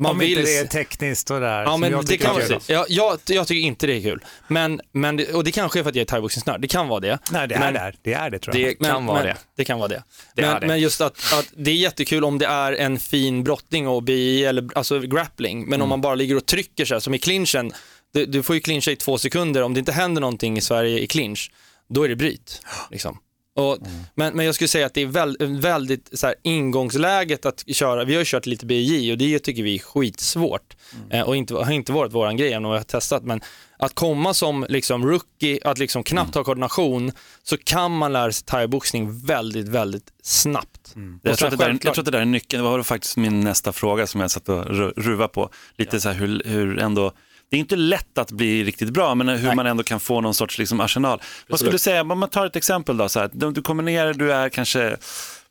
Man 0.00 0.10
Om 0.10 0.22
inte 0.22 0.42
det 0.42 0.56
är 0.56 0.64
tekniskt 0.66 1.30
och 1.30 1.40
där. 1.40 1.62
Ja, 1.62 1.76
men 1.76 1.90
jag 1.90 2.06
det 2.06 2.16
kan 2.18 2.30
är 2.30 2.34
vara 2.34 2.44
kul. 2.46 2.60
så. 2.60 2.72
Ja, 2.72 2.86
jag, 2.88 3.18
jag 3.26 3.46
tycker 3.46 3.66
inte 3.66 3.86
det 3.86 3.92
är 3.96 4.00
kul. 4.02 4.24
Men, 4.48 4.80
men, 4.92 5.16
det- 5.16 5.32
och 5.34 5.44
det 5.44 5.50
kanske 5.52 5.78
är 5.78 5.82
för 5.82 5.90
att 5.90 5.96
jag 5.96 6.00
är 6.00 6.06
thaiboxningsnörd, 6.06 6.60
det 6.60 6.68
kan 6.68 6.88
vara 6.88 7.00
det. 7.00 7.18
Nej, 7.30 7.48
det 7.48 7.54
är 7.54 7.58
Men- 7.58 7.74
det. 7.74 7.92
Det 8.02 8.12
är 8.12 8.30
det 8.30 8.38
tror 8.38 8.56
jag. 8.56 8.68
Det 8.70 8.74
kan 8.74 8.96
men, 8.96 9.06
vara 9.06 9.16
men, 9.18 9.26
det. 9.26 9.36
Det 9.56 9.64
kan 9.64 9.78
vara 9.78 9.88
det. 9.88 10.02
Det 10.34 10.42
men, 10.42 10.60
det. 10.60 10.66
men 10.66 10.80
just 10.80 11.00
att, 11.00 11.12
att 11.32 11.46
det 11.56 11.70
är 11.70 11.74
jättekul 11.74 12.24
om 12.24 12.38
det 12.38 12.46
är 12.46 12.72
en 12.72 12.98
fin 12.98 13.44
brottning 13.44 13.88
och 13.88 14.02
BI 14.02 14.44
eller 14.44 14.68
alltså 14.74 15.00
grappling, 15.00 15.60
men 15.60 15.68
Mm. 15.74 15.82
om 15.82 15.88
man 15.88 16.00
bara 16.00 16.14
ligger 16.14 16.36
och 16.36 16.46
trycker 16.46 16.84
så 16.84 16.94
här, 16.94 17.00
som 17.00 17.14
i 17.14 17.18
clinchen, 17.18 17.72
du, 18.12 18.26
du 18.26 18.42
får 18.42 18.54
ju 18.56 18.60
clincha 18.60 18.90
i 18.90 18.96
två 18.96 19.18
sekunder, 19.18 19.62
om 19.62 19.74
det 19.74 19.78
inte 19.80 19.92
händer 19.92 20.20
någonting 20.20 20.56
i 20.58 20.60
Sverige 20.60 20.98
i 20.98 21.06
clinch, 21.06 21.50
då 21.88 22.02
är 22.02 22.08
det 22.08 22.16
bryt. 22.16 22.62
Liksom. 22.90 23.18
Och, 23.56 23.76
Mm. 23.78 23.90
men, 24.14 24.36
men 24.36 24.46
jag 24.46 24.54
skulle 24.54 24.68
säga 24.68 24.86
att 24.86 24.94
det 24.94 25.02
är 25.02 25.06
väl, 25.06 25.36
väldigt 25.40 26.10
så 26.12 26.26
här, 26.26 26.34
ingångsläget 26.42 27.46
att 27.46 27.64
köra, 27.74 28.04
vi 28.04 28.14
har 28.14 28.18
ju 28.20 28.24
kört 28.24 28.46
lite 28.46 28.66
BJ 28.66 29.12
och 29.12 29.18
det 29.18 29.38
tycker 29.38 29.62
vi 29.62 29.74
är 29.74 29.78
skitsvårt 29.78 30.76
Mm. 30.94 31.10
eh, 31.10 31.22
och 31.22 31.36
inte, 31.36 31.54
har 31.54 31.70
inte 31.72 31.92
varit 31.92 32.12
våran 32.12 32.36
grej 32.36 32.52
än 32.52 32.64
och 32.64 32.72
jag 32.72 32.78
har 32.78 32.84
testat, 32.84 33.22
men 33.24 33.40
att 33.78 33.94
komma 33.94 34.34
som 34.34 34.66
liksom 34.68 35.06
rookie, 35.06 35.60
att 35.64 35.78
liksom 35.78 36.02
knappt 36.02 36.34
Mm. 36.36 36.40
ha 36.40 36.44
koordination, 36.44 37.12
så 37.42 37.56
kan 37.56 37.92
man 37.96 38.12
lära 38.12 38.32
sig 38.32 38.46
thaiboxning 38.46 39.20
väldigt, 39.26 39.68
väldigt 39.68 40.12
snabbt. 40.22 40.94
Och 40.94 41.00
Jag 41.30 41.38
tror, 41.38 41.50
sen 41.50 41.54
att 41.54 41.58
det 41.58 41.64
där, 41.64 41.70
jag 41.82 41.94
tror 41.94 41.98
att 41.98 42.04
det 42.04 42.10
där 42.10 42.20
är 42.20 42.24
nyckeln. 42.24 42.62
Det 42.64 42.70
var 42.70 42.82
faktiskt 42.82 43.16
min 43.16 43.40
nästa 43.40 43.72
fråga 43.72 44.06
som 44.06 44.20
jag 44.20 44.30
satt 44.30 44.48
och 44.48 44.64
ru- 44.64 44.92
ruva 44.96 45.28
på. 45.28 45.50
Lite 45.76 46.00
så 46.00 46.08
här 46.08 46.16
hur, 46.16 46.42
hur 46.44 46.78
ändå, 46.78 47.12
det 47.50 47.56
är 47.56 47.60
inte 47.60 47.76
lätt 47.76 48.18
att 48.18 48.30
bli 48.30 48.64
riktigt 48.64 48.90
bra, 48.90 49.14
men 49.14 49.28
hur 49.28 49.54
man 49.54 49.66
ändå 49.66 49.82
kan 49.82 50.00
få 50.00 50.20
någon 50.20 50.34
sorts 50.34 50.58
liksom, 50.58 50.80
arsenal. 50.80 51.22
Vad 51.48 51.58
skulle 51.58 51.72
du 51.72 51.78
säga, 51.78 52.00
om 52.00 52.18
man 52.18 52.28
tar 52.28 52.46
ett 52.46 52.56
exempel 52.56 52.96
då, 52.96 53.08
så 53.08 53.20
här, 53.20 53.30
du 53.52 53.62
kommer 53.62 53.82
ner, 53.82 54.14
du 54.14 54.32
är 54.32 54.48
kanske 54.48 54.96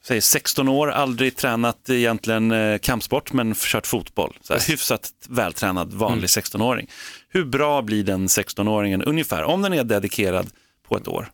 säg 0.07 0.21
16 0.21 0.69
år, 0.69 0.91
aldrig 0.91 1.35
tränat 1.35 1.89
egentligen 1.89 2.51
eh, 2.51 2.77
kampsport, 2.77 3.33
men 3.33 3.55
kört 3.55 3.87
fotboll. 3.87 4.37
Så 4.41 4.53
här, 4.53 4.61
hyfsat 4.67 5.11
vältränad 5.29 5.93
vanlig 5.93 6.27
16-åring. 6.27 6.87
Hur 7.29 7.45
bra 7.45 7.81
blir 7.81 8.03
den 8.03 8.27
16-åringen 8.27 9.03
ungefär, 9.05 9.43
om 9.43 9.61
den 9.61 9.73
är 9.73 9.83
dedikerad 9.83 10.47
på 10.87 10.97
ett 10.97 11.07
år 11.07 11.27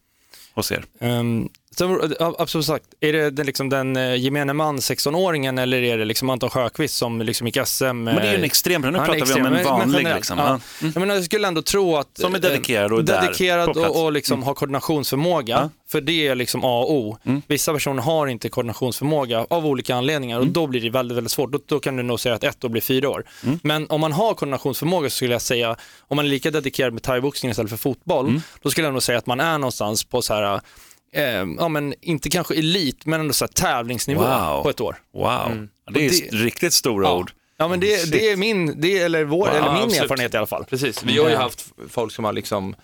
hos 0.54 0.72
er? 0.72 0.84
Um, 1.00 1.50
ja, 2.20 2.36
absolut 2.40 2.66
sagt, 2.66 2.86
är 3.00 3.14
det 3.14 3.30
den, 3.30 3.46
liksom 3.46 3.70
den 3.70 3.98
uh, 3.98 4.16
gemene 4.16 4.54
man, 4.54 4.78
16-åringen, 4.78 5.62
eller 5.62 5.82
är 5.82 5.98
det 5.98 6.06
liksom 6.06 6.30
Anton 6.30 6.50
Sjöqvist 6.50 6.98
som 6.98 7.22
liksom 7.22 7.48
gick 7.48 7.58
SM? 7.68 7.84
Men 7.86 8.06
det 8.16 8.22
är 8.22 8.32
ju 8.32 8.38
en 8.38 8.44
extrem, 8.44 8.82
nu 8.82 8.92
pratar 8.92 9.06
vi 9.14 9.20
om 9.22 9.24
extrem, 9.24 9.46
en 9.46 9.52
men- 9.54 9.62
men 9.64 9.72
vanlig. 9.72 9.98
generellt, 9.98 10.16
liksom. 10.20 10.38
ja. 10.38 10.60
Ja. 10.82 10.88
Jag, 10.94 10.98
menar, 11.00 11.16
jag 11.16 11.24
skulle 11.24 11.48
ändå 11.48 11.62
tro 11.62 11.98
att... 11.98 12.18
Som 12.18 12.34
är 12.36 12.38
eh, 12.38 12.42
dedikerad 12.42 12.92
och 12.94 13.00
är 13.00 13.04
där, 13.04 13.22
Dedikerad 13.22 13.74
plats. 13.74 13.90
och, 13.90 14.04
och 14.04 14.12
liksom 14.12 14.44
har 14.44 14.54
koordinationsförmåga, 14.54 15.70
för 15.92 16.02
det 16.02 16.28
är 16.28 16.36
liksom 16.36 16.62
A 16.64 16.80
och 16.80 16.94
O. 16.94 17.18
Mm. 17.24 17.42
Vissa 17.48 17.74
personer 17.74 18.02
har 18.04 18.28
inte 18.28 18.50
koordinationsförmåga 18.50 19.46
av 19.50 19.66
olika 19.66 19.96
anledningar 19.96 20.38
Mm. 20.38 20.48
och 20.48 20.54
då 20.54 20.68
blir 20.68 20.82
det 20.82 20.90
väldigt, 20.90 21.18
väldigt 21.18 21.32
svårt. 21.32 21.52
Då, 21.52 21.60
då 21.66 21.80
kan 21.80 21.96
du 21.98 22.04
nog 22.04 22.20
säga 22.20 22.36
att 22.36 22.44
ett 22.44 22.64
år 22.64 22.70
blir 22.70 22.82
fyra 22.82 23.10
år. 23.10 23.24
Mm. 23.44 23.60
Men 23.64 23.88
om 23.90 24.02
man 24.02 24.12
har 24.14 24.34
koordinationsförmåga 24.34 25.10
så 25.10 25.16
skulle 25.16 25.32
jag 25.34 25.42
säga, 25.42 25.76
om 26.00 26.16
man 26.16 26.26
är 26.26 26.30
lika 26.30 26.52
dedikerad 26.52 26.94
med 26.94 27.04
thaiboxning 27.04 27.52
istället 27.52 27.70
för 27.70 27.78
fotboll, 27.78 28.28
Mm. 28.28 28.42
då 28.62 28.70
skulle 28.70 28.88
jag 28.88 28.94
nog 28.94 29.04
säga 29.04 29.18
att 29.18 29.26
man 29.26 29.40
är 29.40 29.58
någonstans 29.58 30.04
på 30.04 30.22
så 30.22 30.34
här, 30.34 30.62
eh, 31.14 31.24
ja 31.58 31.68
men 31.68 31.94
inte 32.02 32.30
kanske 32.30 32.56
elit, 32.56 33.06
men 33.06 33.20
ändå 33.20 33.34
så 33.34 33.48
tävlingsnivå 33.48 34.22
Wow. 34.22 34.64
på 34.64 34.70
ett 34.70 34.82
år. 34.82 34.96
Wow, 35.14 35.68
det 35.94 36.06
är 36.06 36.10
det- 36.10 36.38
riktigt 36.38 36.74
stora 36.74 37.08
Ja. 37.08 37.18
ord. 37.18 37.32
Ja 37.58 37.68
men 37.68 37.80
det, 37.80 38.12
det 38.12 38.30
är 38.32 38.38
min, 38.38 38.82
det 38.82 39.00
är, 39.00 39.06
eller 39.06 39.24
vår, 39.24 39.48
Ja, 39.48 39.54
eller 39.54 39.74
min 39.74 39.84
absolut. 39.84 40.02
erfarenhet 40.04 40.34
i 40.34 40.38
alla 40.38 40.48
fall. 40.48 40.66
Precis, 40.66 41.04
vi 41.04 41.18
har 41.18 41.26
ju 41.28 41.34
Ja. 41.34 41.40
haft 41.42 41.66
folk 41.90 42.14
som 42.14 42.26
har 42.26 42.34
liksom, 42.34 42.76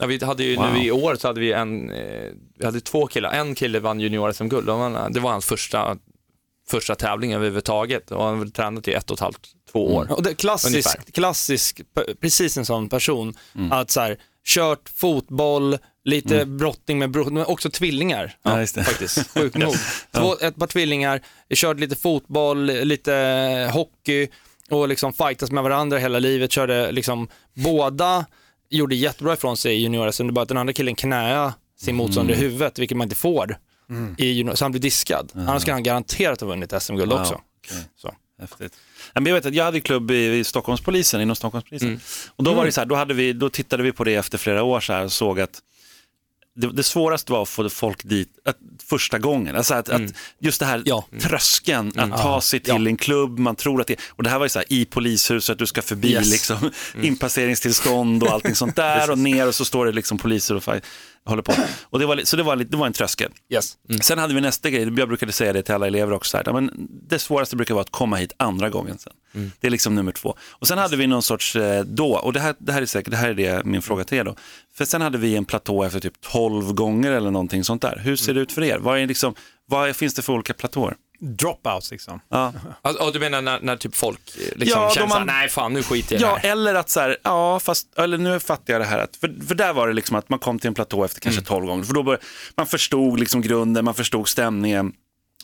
ja, 0.00 0.06
vi 0.06 0.24
hade 0.24 0.44
ju 0.44 0.56
Wow. 0.56 0.66
nu 0.72 0.84
i 0.84 0.90
år 0.90 1.14
så 1.14 1.28
hade 1.28 1.40
vi 1.40 1.52
en, 1.52 1.90
eh, 1.90 2.30
vi 2.58 2.64
hade 2.64 2.80
två 2.80 3.06
killar, 3.06 3.30
en 3.32 3.54
kille 3.54 3.80
vann 3.80 4.00
junior-SM-guld, 4.00 4.66
Det 4.66 4.72
var- 4.72 5.10
det 5.10 5.20
var 5.20 5.30
hans 5.30 5.46
första, 5.46 5.96
första 6.70 6.94
tävling 6.94 7.32
överhuvudtaget 7.34 8.10
och 8.10 8.24
han 8.24 8.38
hade 8.38 8.50
tränat 8.50 8.88
i 8.88 8.92
ett 8.92 9.10
och 9.10 9.16
ett 9.16 9.20
halvt, 9.20 9.40
två 9.72 9.94
år. 9.94 10.06
Och 10.12 10.22
det 10.22 10.34
klassisk, 10.34 11.12
klassisk, 11.14 11.80
precis 12.20 12.56
en 12.56 12.66
sån 12.66 12.88
person, 12.88 13.34
Mm. 13.54 13.72
att 13.72 13.90
så 13.90 14.00
här, 14.00 14.18
kört 14.46 14.88
fotboll, 14.96 15.78
lite 16.08 16.44
brotting 16.46 16.98
med 16.98 17.10
bror, 17.10 17.30
men 17.30 17.46
också 17.46 17.70
tvillingar. 17.70 18.36
Ja, 18.42 18.56
det. 18.56 18.66
Faktiskt, 18.84 19.30
sjukt 19.30 19.56
nog. 19.58 19.74
Två, 20.14 20.36
ett 20.40 20.56
par 20.56 20.66
tvillingar, 20.66 21.20
körde 21.54 21.80
lite 21.80 21.96
fotboll, 21.96 22.64
lite 22.66 23.12
hockey 23.72 24.28
och 24.70 24.88
liksom 24.88 25.12
fightas 25.12 25.50
med 25.50 25.62
varandra 25.62 25.98
hela 25.98 26.18
livet. 26.18 26.52
Körde 26.52 26.92
liksom, 26.92 27.28
båda 27.54 28.26
gjorde 28.70 28.94
jättebra 28.94 29.32
ifrån 29.34 29.56
sig 29.56 29.74
i 29.74 29.78
junior-SM, 29.82 30.26
det 30.26 30.32
bara 30.32 30.42
att 30.42 30.48
den 30.48 30.58
andra 30.58 30.72
killen 30.72 30.94
knäade 30.94 31.52
sin 31.80 31.96
motståndare 31.96 32.36
i 32.36 32.40
huvudet, 32.40 32.78
vilket 32.78 32.96
man 32.96 33.04
inte 33.04 33.16
får. 33.16 33.58
I 34.18 34.26
junior, 34.26 34.54
så 34.54 34.64
han 34.64 34.72
blir 34.72 34.80
diskad. 34.82 35.32
Annars 35.34 35.62
skulle 35.62 35.74
han 35.74 35.82
garanterat 35.82 36.40
ha 36.40 36.48
vunnit 36.48 36.72
SM-guld 36.82 37.12
Wow, 37.12 37.20
också. 37.20 37.34
okej. 37.34 37.78
Så. 37.96 38.14
Häftigt. 38.40 38.72
Ja, 39.14 39.20
Jag 39.24 39.34
vet 39.34 39.46
att 39.46 39.54
jag 39.54 39.64
hade 39.64 39.80
klubb 39.80 40.10
i, 40.10 40.38
i 40.38 40.44
Stockholmspolisen, 40.44 41.20
inom 41.20 41.36
Stockholmspolisen. 41.36 41.88
Mm. 41.88 42.00
Och 42.36 42.44
då 42.44 42.54
var 42.54 42.64
det 42.64 42.72
så 42.72 42.80
här, 42.80 42.86
då, 42.86 42.94
hade 42.94 43.14
vi, 43.14 43.32
då 43.32 43.50
tittade 43.50 43.82
vi 43.82 43.92
på 43.92 44.04
det 44.04 44.14
efter 44.14 44.38
flera 44.38 44.62
år 44.62 44.80
så 44.80 44.92
här 44.92 45.04
och 45.04 45.12
såg 45.12 45.40
att 45.40 45.60
det, 46.58 46.72
det 46.72 46.82
svåraste 46.82 47.32
var 47.32 47.42
att 47.42 47.48
få 47.48 47.68
folk 47.68 48.04
dit 48.04 48.28
att, 48.44 48.56
första 48.88 49.18
gången. 49.18 49.56
Alltså 49.56 49.74
att, 49.74 49.88
att 49.88 50.02
just 50.38 50.60
det 50.60 50.66
här 50.66 50.74
Mm. 50.74 50.84
Ja. 50.86 51.04
Mm. 51.12 51.22
tröskeln, 51.24 51.92
att 51.96 52.22
ta 52.22 52.40
sig 52.40 52.60
till 52.60 52.86
en 52.86 52.96
klubb, 52.96 53.38
man 53.38 53.56
tror 53.56 53.80
att 53.80 53.86
det, 53.86 53.96
och 54.08 54.22
det 54.22 54.30
här 54.30 54.38
var 54.38 54.46
ju 54.46 54.50
så 54.50 54.58
här 54.58 54.72
i 54.72 54.84
polishuset, 54.84 55.58
du 55.58 55.66
ska 55.66 55.82
förbi 55.82 56.08
Yes. 56.08 56.18
Mm. 56.18 56.30
liksom, 56.30 56.70
inpasseringstillstånd 57.02 58.22
och 58.22 58.30
allting 58.32 58.54
sånt 58.54 58.76
där 58.76 59.10
och 59.10 59.18
ner 59.18 59.48
och 59.48 59.54
så 59.54 59.64
står 59.64 59.86
det 59.86 59.92
liksom 59.92 60.18
poliser 60.18 60.54
och 60.54 60.64
håller 61.24 61.42
på. 61.42 61.52
Och 61.82 61.98
det 61.98 62.06
var, 62.06 62.20
så 62.24 62.36
det 62.36 62.42
var, 62.42 62.56
det 62.56 62.76
var 62.76 62.86
en 62.86 62.92
tröskel. 62.92 63.32
Yes. 63.48 63.76
Sen 64.02 64.18
hade 64.18 64.34
vi 64.34 64.40
nästa 64.40 64.70
grej, 64.70 64.92
jag 64.98 65.08
brukade 65.08 65.32
säga 65.32 65.52
det 65.52 65.62
till 65.62 65.74
alla 65.74 65.86
elever 65.86 66.12
också, 66.12 66.30
så 66.30 66.36
här, 66.36 66.52
men 66.52 66.88
det 67.08 67.18
svåraste 67.18 67.56
brukar 67.56 67.74
vara 67.74 67.82
att 67.82 67.90
komma 67.90 68.16
hit 68.16 68.32
andra 68.36 68.70
gången 68.70 68.98
sen. 68.98 69.12
Det 69.60 69.66
är 69.66 69.70
liksom 69.70 69.94
nummer 69.94 70.12
två. 70.12 70.34
Och 70.50 70.68
sen 70.68 70.78
hade 70.78 70.96
vi 70.96 71.06
någon 71.06 71.22
sorts, 71.22 71.56
eh, 71.56 71.84
då, 71.84 72.16
och 72.16 72.32
det 72.32 72.40
här, 72.40 72.54
det 72.58 72.72
här 72.72 72.82
är 72.82 72.86
säkert, 72.86 73.10
det 73.10 73.16
här 73.16 73.28
är 73.28 73.34
det, 73.34 73.64
min 73.64 73.82
fråga 73.82 74.04
till 74.04 74.18
er 74.18 74.24
då. 74.24 74.34
För 74.74 74.84
sen 74.84 75.00
hade 75.00 75.18
vi 75.18 75.36
en 75.36 75.44
platå 75.44 75.84
efter 75.84 76.00
typ 76.00 76.20
12 76.20 76.72
gånger 76.72 77.12
eller 77.12 77.30
någonting 77.30 77.64
sånt 77.64 77.82
där. 77.82 78.00
Hur 78.04 78.16
ser 78.16 78.34
det 78.34 78.40
ut 78.40 78.52
för 78.52 78.62
er? 78.62 78.78
Vad, 78.78 78.98
är 78.98 79.06
liksom, 79.06 79.34
vad 79.66 79.96
finns 79.96 80.14
det 80.14 80.22
för 80.22 80.32
olika 80.32 80.54
platåer? 80.54 80.94
Dropouts 81.20 81.90
liksom. 81.90 82.20
Ja. 82.28 82.52
Alltså, 82.82 83.04
och 83.04 83.12
du 83.12 83.18
menar 83.20 83.42
när, 83.42 83.60
när 83.60 83.76
typ 83.76 83.94
folk 83.96 84.20
eh, 84.36 84.56
liksom 84.58 84.82
Ja, 84.82 84.90
känner 84.90 85.08
man- 85.08 85.26
nej 85.26 85.48
fan 85.48 85.72
nu 85.72 85.82
skiter 85.82 86.14
jag 86.14 86.20
i 86.20 86.24
det 86.24 86.30
Ja, 86.30 86.36
här. 86.36 86.50
eller 86.52 86.74
att 86.74 86.90
så 86.90 87.00
här, 87.00 87.16
ja 87.24 87.60
fast, 87.60 87.98
eller 87.98 88.18
nu 88.18 88.40
fattar 88.40 88.72
jag 88.74 88.80
det 88.80 88.86
här. 88.86 88.98
Att, 88.98 89.16
för, 89.16 89.46
för 89.46 89.54
där 89.54 89.72
var 89.72 89.88
det 89.88 89.94
liksom 89.94 90.16
att 90.16 90.28
man 90.28 90.38
kom 90.38 90.58
till 90.58 90.68
en 90.68 90.74
platå 90.74 91.04
efter 91.04 91.20
kanske 91.20 91.42
12 91.42 91.66
gånger. 91.66 91.84
För 91.84 91.94
då 91.94 92.02
bör, 92.02 92.18
man 92.56 92.66
förstod 92.66 93.20
liksom 93.20 93.40
grunden, 93.42 93.84
man 93.84 93.94
förstod 93.94 94.28
stämningen. 94.28 94.92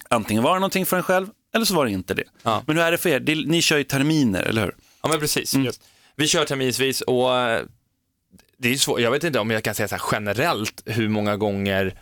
Antingen 0.08 0.42
var 0.42 0.52
det 0.54 0.60
någonting 0.60 0.86
för 0.86 0.96
en 0.96 1.02
själv, 1.02 1.26
eller 1.54 1.64
så 1.64 1.74
var 1.74 1.84
det 1.84 1.90
inte 1.90 2.14
det. 2.14 2.24
Ja. 2.42 2.62
Men 2.66 2.76
hur 2.76 2.84
är 2.84 2.90
det 2.92 2.98
för 2.98 3.08
er? 3.10 3.20
Det, 3.20 3.34
ni 3.34 3.62
kör 3.62 3.76
ju 3.78 3.84
terminer, 3.84 4.42
eller 4.42 4.62
hur? 4.62 4.74
Ja 5.02 5.08
men 5.08 5.20
precis. 5.20 5.54
Mm. 5.54 5.66
Just. 5.66 5.82
Vi 6.16 6.26
kör 6.28 6.44
terminsvis 6.44 7.00
och 7.00 7.36
eh, 7.38 7.62
det 8.58 8.68
är 8.72 8.76
svårt, 8.76 9.00
jag 9.00 9.10
vet 9.10 9.24
inte 9.24 9.38
om 9.38 9.50
jag 9.50 9.64
kan 9.64 9.74
säga 9.74 9.88
så 9.88 9.94
här 9.94 10.02
generellt 10.12 10.82
hur 10.86 11.08
många 11.08 11.36
gånger 11.36 12.00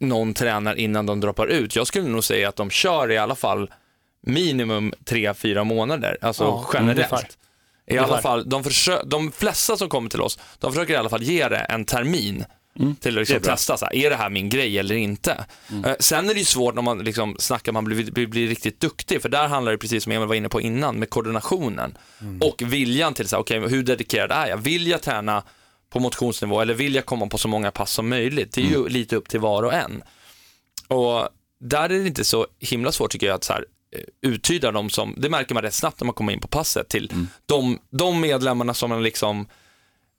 någon 0.00 0.34
tränar 0.34 0.74
innan 0.74 1.06
de 1.06 1.20
droppar 1.20 1.46
ut. 1.46 1.76
Jag 1.76 1.86
skulle 1.86 2.08
nog 2.08 2.24
säga 2.24 2.48
att 2.48 2.56
de 2.56 2.70
kör 2.70 3.10
i 3.10 3.18
alla 3.18 3.34
fall 3.34 3.70
minimum 4.26 4.92
tre 5.04 5.34
fyra 5.34 5.64
månader, 5.64 6.18
alltså 6.20 6.44
Ja, 6.44 6.70
generellt. 6.74 6.98
ungefär. 6.98 7.28
I 7.86 7.98
alla 7.98 8.22
fall, 8.22 8.48
de, 8.48 8.62
försö- 8.62 9.04
de 9.04 9.32
flesta 9.32 9.76
som 9.76 9.88
kommer 9.88 10.10
till 10.10 10.20
oss, 10.20 10.38
de 10.58 10.72
försöker 10.72 10.94
i 10.94 10.96
alla 10.96 11.08
fall 11.10 11.22
ge 11.22 11.48
det 11.48 11.56
en 11.56 11.84
termin 11.84 12.44
till 13.00 13.10
att 13.18 13.28
liksom 13.28 13.40
testa, 13.40 13.76
så 13.76 13.84
här, 13.84 13.94
är 13.96 14.10
det 14.10 14.16
här 14.16 14.30
min 14.30 14.48
grej 14.48 14.78
eller 14.78 14.94
inte? 14.94 15.44
Eh, 15.84 15.92
sen 16.00 16.30
är 16.30 16.34
det 16.34 16.40
ju 16.40 16.44
svårt 16.46 16.74
när 16.74 16.82
man 16.82 16.98
liksom 16.98 17.36
snackar, 17.38 17.72
man 17.72 17.84
blir, 17.84 18.10
blir, 18.12 18.26
blir 18.26 18.48
riktigt 18.48 18.80
duktig, 18.80 19.22
för 19.22 19.28
där 19.28 19.48
handlar 19.48 19.72
det 19.72 19.78
precis 19.78 20.02
som 20.02 20.12
Emil 20.12 20.28
var 20.28 20.34
inne 20.34 20.48
på 20.48 20.60
innan, 20.60 20.98
med 20.98 21.10
koordinationen 21.10 21.98
och 22.40 22.62
viljan 22.66 23.14
till, 23.14 23.28
så 23.28 23.36
här, 23.36 23.40
okej, 23.42 23.60
hur 23.60 23.82
dedikerad 23.82 24.30
är 24.32 24.46
jag? 24.46 24.56
Vill 24.56 24.86
jag 24.86 25.02
träna 25.02 25.42
på 25.92 26.00
motionsnivå 26.00 26.60
eller 26.60 26.74
vill 26.74 26.94
jag 26.94 27.06
komma 27.06 27.26
på 27.26 27.38
så 27.38 27.48
många 27.48 27.70
pass 27.70 27.92
som 27.92 28.08
möjligt? 28.08 28.52
Det 28.52 28.60
är 28.60 28.66
ju 28.66 28.88
lite 28.88 29.16
upp 29.16 29.28
till 29.28 29.40
var 29.40 29.62
och 29.62 29.74
en. 29.74 30.02
Och 30.88 31.28
där 31.60 31.84
är 31.84 31.98
det 31.98 32.06
inte 32.06 32.24
så 32.24 32.46
himla 32.58 32.92
svårt 32.92 33.10
tycker 33.10 33.26
jag 33.26 33.34
att 33.34 33.44
så 33.44 33.52
här, 33.52 33.64
eh, 33.96 34.30
uttyda 34.30 34.72
dem 34.72 34.90
som, 34.90 35.14
det 35.16 35.28
märker 35.28 35.54
man 35.54 35.62
rätt 35.62 35.74
snabbt 35.74 36.00
när 36.00 36.04
man 36.04 36.14
kommer 36.14 36.32
in 36.32 36.40
på 36.40 36.48
passet 36.48 36.88
till 36.88 37.12
de, 37.46 37.78
de 37.90 38.20
medlemmarna 38.20 38.74
som 38.74 38.90
man 38.90 39.02
liksom 39.02 39.46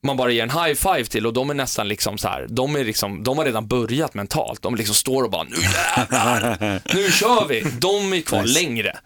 man 0.05 0.17
bara 0.17 0.31
ger 0.31 0.43
en 0.43 0.49
high 0.49 0.73
five 0.73 1.05
till 1.05 1.25
och 1.27 1.33
de 1.33 1.49
är 1.49 1.53
nästan 1.53 1.87
liksom 1.87 2.17
så 2.17 2.27
här, 2.27 2.47
de, 2.49 2.75
är 2.75 2.83
liksom, 2.83 3.23
de 3.23 3.37
har 3.37 3.45
redan 3.45 3.67
börjat 3.67 4.13
mentalt. 4.13 4.61
De 4.61 4.75
liksom 4.75 4.95
står 4.95 5.23
och 5.23 5.31
bara, 5.31 5.43
nu 5.43 5.55
jävlar, 5.55 6.81
nu 6.95 7.11
kör 7.11 7.47
vi. 7.47 7.61
De 7.61 8.13
är 8.13 8.21
kvar 8.21 8.43
längre. 8.43 8.97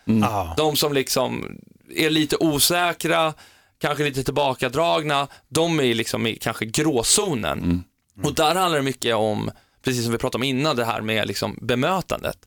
De 0.58 0.76
som 0.76 0.94
liksom 0.94 1.58
är 1.96 2.10
lite 2.10 2.36
osäkra, 2.40 3.34
kanske 3.82 4.04
lite 4.04 4.24
tillbakadragna, 4.24 5.28
de 5.48 5.80
är 5.80 5.94
liksom 5.94 6.28
i 6.28 6.36
kanske 6.36 6.66
gråzonen. 6.66 7.84
Och 8.24 8.34
där 8.34 8.56
handlar 8.56 8.78
det 8.78 8.84
mycket 8.84 9.16
om, 9.16 9.52
precis 9.84 10.04
som 10.04 10.12
vi 10.12 10.18
pratade 10.18 10.40
om 10.40 10.44
innan, 10.44 10.76
det 10.76 10.86
här 10.86 11.02
med 11.02 11.28
liksom 11.28 11.58
bemötandet. 11.62 12.38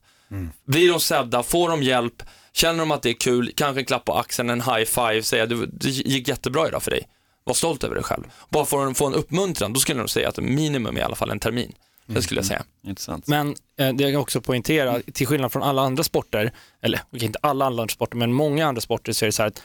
Blir 0.65 0.91
de 0.91 0.99
sedda, 0.99 1.43
får 1.43 1.69
de 1.69 1.83
hjälp, 1.83 2.23
känner 2.53 2.79
de 2.79 2.91
att 2.91 3.01
det 3.01 3.09
är 3.09 3.13
kul, 3.13 3.51
kanske 3.55 3.81
en 3.81 3.85
klapp 3.85 4.05
på 4.05 4.13
axeln, 4.13 4.49
en 4.49 4.61
high 4.61 4.85
five, 4.85 5.23
säga 5.23 5.45
du, 5.45 5.65
det 5.65 5.89
gick 5.89 6.27
jättebra 6.27 6.67
idag 6.67 6.83
för 6.83 6.91
dig. 6.91 7.07
Var 7.43 7.53
stolt 7.53 7.83
över 7.83 7.95
dig 7.95 8.03
själv. 8.03 8.23
Bara 8.49 8.65
för 8.65 8.87
att 8.87 8.97
få 8.97 9.07
en 9.07 9.13
uppmuntran, 9.13 9.73
då 9.73 9.79
skulle 9.79 9.99
nog 9.99 10.09
säga 10.09 10.29
att 10.29 10.37
minimum 10.37 10.97
är 10.97 11.01
i 11.01 11.03
alla 11.03 11.15
fall 11.15 11.31
en 11.31 11.39
termin. 11.39 11.73
Det 12.05 12.21
skulle 12.21 12.37
jag 12.37 12.45
säga. 12.45 12.63
Intressant. 12.83 13.27
Men 13.27 13.55
eh, 13.77 13.93
det 13.93 14.09
jag 14.09 14.21
också 14.21 14.41
poängtera, 14.41 14.99
till 15.13 15.27
skillnad 15.27 15.51
från 15.51 15.63
alla 15.63 15.81
andra 15.81 16.03
sporter, 16.03 16.51
eller 16.81 17.01
okej, 17.11 17.25
inte 17.25 17.39
alla 17.41 17.65
andra 17.65 17.87
sporter, 17.87 18.17
men 18.17 18.33
många 18.33 18.67
andra 18.67 18.81
sporter 18.81 19.13
så 19.13 19.25
är 19.25 19.27
det 19.27 19.31
så 19.31 19.41
här 19.41 19.47
att 19.47 19.63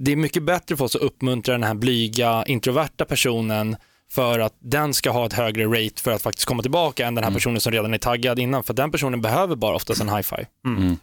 det 0.00 0.12
är 0.12 0.16
mycket 0.16 0.42
bättre 0.42 0.76
för 0.76 0.84
oss 0.84 0.96
att 0.96 1.02
uppmuntra 1.02 1.54
den 1.54 1.62
här 1.62 1.74
blyga, 1.74 2.44
introverta 2.46 3.04
personen 3.04 3.76
för 4.12 4.38
att 4.38 4.54
den 4.58 4.94
ska 4.94 5.10
ha 5.10 5.26
ett 5.26 5.32
högre 5.32 5.64
rate 5.66 6.02
för 6.02 6.10
att 6.10 6.22
faktiskt 6.22 6.48
komma 6.48 6.62
tillbaka 6.62 7.06
än 7.06 7.14
den 7.14 7.24
här 7.24 7.30
personen 7.34 7.60
som 7.60 7.72
redan 7.72 7.94
är 7.94 7.98
taggad 7.98 8.38
innan. 8.38 8.62
För 8.62 8.74
den 8.74 8.90
personen 8.90 9.20
behöver 9.20 9.56
bara 9.56 9.76
oftast 9.76 10.00
en 10.00 10.08
high 10.08 10.22
five. 10.22 10.46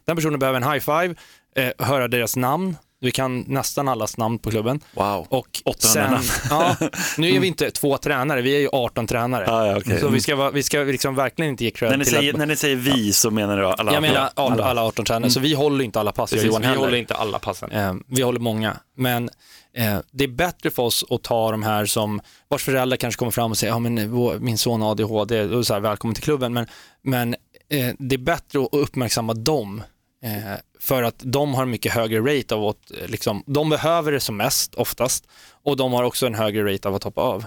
Den 0.05 0.15
personen 0.15 0.39
behöver 0.39 0.61
en 0.61 0.71
high 0.71 0.79
five, 0.79 1.15
eh, 1.55 1.85
höra 1.87 2.07
deras 2.07 2.35
namn, 2.35 2.75
vi 2.99 3.11
kan 3.11 3.39
nästan 3.47 3.87
allas 3.87 4.17
namn 4.17 4.39
på 4.39 4.51
klubben. 4.51 4.79
Wow. 4.93 5.27
Och 5.29 5.61
800 5.65 6.21
sen, 6.21 6.49
ja, 6.49 6.75
nu 7.17 7.29
är 7.35 7.39
vi 7.39 7.47
inte 7.47 7.71
två 7.71 7.97
tränare, 7.97 8.41
vi 8.41 8.55
är 8.55 8.59
ju 8.59 8.69
18 8.71 9.07
tränare. 9.07 9.43
Ja, 9.47 9.67
ja, 9.67 9.77
okej. 9.77 9.99
Så 9.99 10.07
vi 10.07 10.21
ska, 10.21 10.35
vara- 10.35 10.51
vi 10.51 10.63
ska 10.63 10.79
liksom 10.79 11.15
verkligen 11.15 11.51
inte 11.51 11.63
ge 11.63 11.71
cred 11.71 11.89
När 11.91 11.97
ni, 11.97 12.05
till 12.05 12.13
säger, 12.13 12.33
att, 12.33 12.39
när 12.39 12.45
ni 12.45 12.55
säger 12.55 12.75
vi 12.75 13.13
så 13.13 13.31
menar 13.31 13.57
du 13.57 13.65
alla? 13.65 13.93
Jag 13.93 14.01
menar 14.01 14.29
alla, 14.35 14.63
alla 14.65 14.83
18 14.83 15.05
tränare, 15.05 15.31
så 15.31 15.39
vi 15.39 15.53
håller 15.53 15.85
inte 15.85 15.99
alla 15.99 16.11
pass, 16.11 16.29
Precis, 16.31 16.47
Johan 16.47 16.61
vi 16.61 16.67
heller. 16.67 16.79
håller 16.81 16.97
inte 16.97 17.15
alla 17.15 17.39
passen. 17.39 17.71
Eh, 17.71 17.93
vi 18.07 18.21
håller 18.21 18.39
många, 18.39 18.77
men 18.97 19.29
eh, 19.77 19.97
det 20.11 20.23
är 20.23 20.27
bättre 20.27 20.71
för 20.71 20.83
oss 20.83 21.05
att 21.09 21.23
ta 21.23 21.51
de 21.51 21.63
här 21.63 21.85
som, 21.85 22.21
vars 22.47 22.63
föräldrar 22.63 22.97
kanske 22.97 23.19
kommer 23.19 23.31
fram 23.31 23.51
och 23.51 23.57
säger, 23.57 23.73
ja 23.73 23.79
men 23.79 23.97
eh, 23.97 24.07
vår, 24.07 24.39
min 24.39 24.57
son 24.57 24.81
har 24.81 24.91
ADHD, 24.91 25.41
och 25.43 25.67
så 25.67 25.73
här, 25.73 25.81
välkommen 25.81 26.15
till 26.15 26.23
klubben, 26.23 26.53
men, 26.53 26.65
men 27.03 27.33
eh, 27.69 27.89
det 27.99 28.15
är 28.15 28.19
bättre 28.19 28.59
att 28.63 28.69
uppmärksamma 28.71 29.33
dem, 29.33 29.83
eh, 30.23 30.53
för 30.79 31.03
att 31.03 31.15
de 31.17 31.53
har 31.53 31.63
en 31.63 31.69
mycket 31.69 31.93
högre 31.93 32.19
rate 32.39 32.55
av 32.55 32.63
att, 32.67 32.91
eh, 33.01 33.07
liksom, 33.07 33.43
de 33.45 33.69
behöver 33.69 34.11
det 34.11 34.19
som 34.19 34.37
mest 34.37 34.75
oftast, 34.75 35.27
och 35.63 35.77
de 35.77 35.93
har 35.93 36.03
också 36.03 36.25
en 36.25 36.35
högre 36.35 36.73
rate 36.73 36.87
av 36.87 36.95
att 36.95 37.03
hoppa 37.03 37.21
av. 37.21 37.45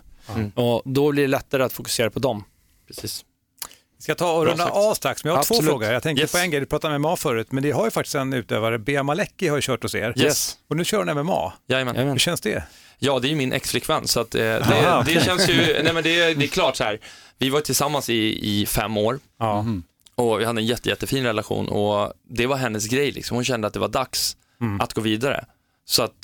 Och 0.55 0.83
då 0.85 1.11
blir 1.13 1.23
det 1.23 1.29
lättare 1.29 1.63
att 1.63 1.73
fokusera 1.73 2.11
på 2.11 2.19
dem. 2.19 2.45
Precis. 2.87 3.25
Vi 3.97 4.03
ska 4.03 4.15
ta 4.15 4.33
och 4.33 4.47
runda 4.47 4.69
av 4.69 4.95
strax, 4.95 5.25
men 5.25 5.31
jag 5.31 5.37
har 5.37 5.45
två 5.45 5.55
Absolut. 5.55 5.71
frågor. 5.71 5.93
Jag 5.93 6.03
tänkte 6.03 6.23
Yes. 6.23 6.33
på 6.33 6.39
en 6.39 6.51
grej, 6.51 6.61
du 6.61 6.67
pratade 6.67 6.93
med 6.93 7.01
MMA 7.01 7.17
förut, 7.17 7.53
men 7.53 7.63
det 7.63 7.71
har 7.71 7.85
ju 7.85 7.91
faktiskt 7.91 8.15
en 8.15 8.33
utövare, 8.33 8.79
Bea 8.79 9.03
Maleki 9.03 9.49
har 9.49 9.57
ju 9.57 9.63
kört 9.63 9.83
hos 9.83 9.95
er. 9.95 10.15
Yes. 10.17 10.59
Och 10.69 10.77
nu 10.77 10.85
kör 10.85 10.99
hon 11.05 11.15
MMA. 11.27 11.53
Jajamän. 11.67 11.97
Hur 12.09 12.19
känns 12.19 12.41
det? 12.41 12.63
Ja, 12.99 13.19
det 13.19 13.27
är 13.29 13.31
ju 13.31 13.37
min 13.37 13.53
exflickvän, 13.53 14.09
så 14.09 14.21
att, 14.21 14.35
eh, 14.35 14.41
det, 14.41 14.61
Aha, 14.63 15.03
det 15.07 15.25
känns 15.25 15.49
ju, 15.49 15.83
nej 15.83 15.93
men 15.93 16.03
det, 16.03 16.35
det 16.35 16.45
är 16.45 16.49
klart 16.49 16.77
så 16.77 16.85
här, 16.85 17.01
vi 17.39 17.51
var 17.51 17.61
tillsammans 17.61 18.09
i, 18.11 18.39
i 18.61 18.67
fem 18.67 18.97
år 18.97 19.19
Ja. 19.39 19.65
Och 20.21 20.41
vi 20.41 20.45
hade 20.45 20.61
en 20.61 20.67
jätte, 20.67 20.89
jättefin 20.89 21.25
relation 21.25 21.69
och 21.69 22.13
det 22.29 22.47
var 22.47 22.57
hennes 22.57 22.87
grej 22.87 23.13
liksom. 23.13 23.35
Hon 23.35 23.45
kände 23.45 23.67
att 23.67 23.73
det 23.73 23.81
var 23.81 23.89
dags 23.89 24.37
att 24.81 24.95
gå 24.95 25.01
vidare. 25.01 25.45
Så 25.85 26.03
att 26.03 26.15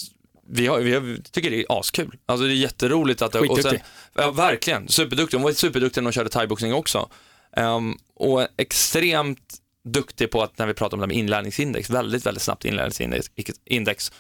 vi, 0.49 0.67
har, 0.67 0.79
vi 0.79 0.95
har, 0.95 1.31
tycker 1.31 1.51
det 1.51 1.61
är 1.61 1.81
askul. 1.81 2.17
Alltså 2.27 2.47
det 2.47 2.53
är 2.53 2.57
jätteroligt 2.57 3.23
att... 3.23 3.35
Och 3.35 3.59
sen, 3.63 3.79
ja, 4.15 4.31
verkligen, 4.31 4.89
superduktig. 4.89 5.37
Hon 5.39 5.45
var 5.45 5.53
superduktig 5.53 6.01
när 6.03 6.07
hon 6.07 6.13
körde 6.13 6.31
thaiboxning 6.31 6.75
också. 6.75 7.09
Ehm, 7.57 7.99
och 8.15 8.49
extremt 8.57 9.61
duktig 9.85 10.31
på 10.31 10.43
att, 10.43 10.59
när 10.59 10.67
vi 10.67 10.75
pratar 10.75 10.97
om 10.97 11.01
det 11.01 11.07
med 11.07 11.17
inlärningsindex, 11.17 11.91
väldigt, 11.91 12.27
väldigt 12.27 12.43
snabbt 12.43 12.65
inlärningsindex. 12.65 13.31
Index. 13.65 14.13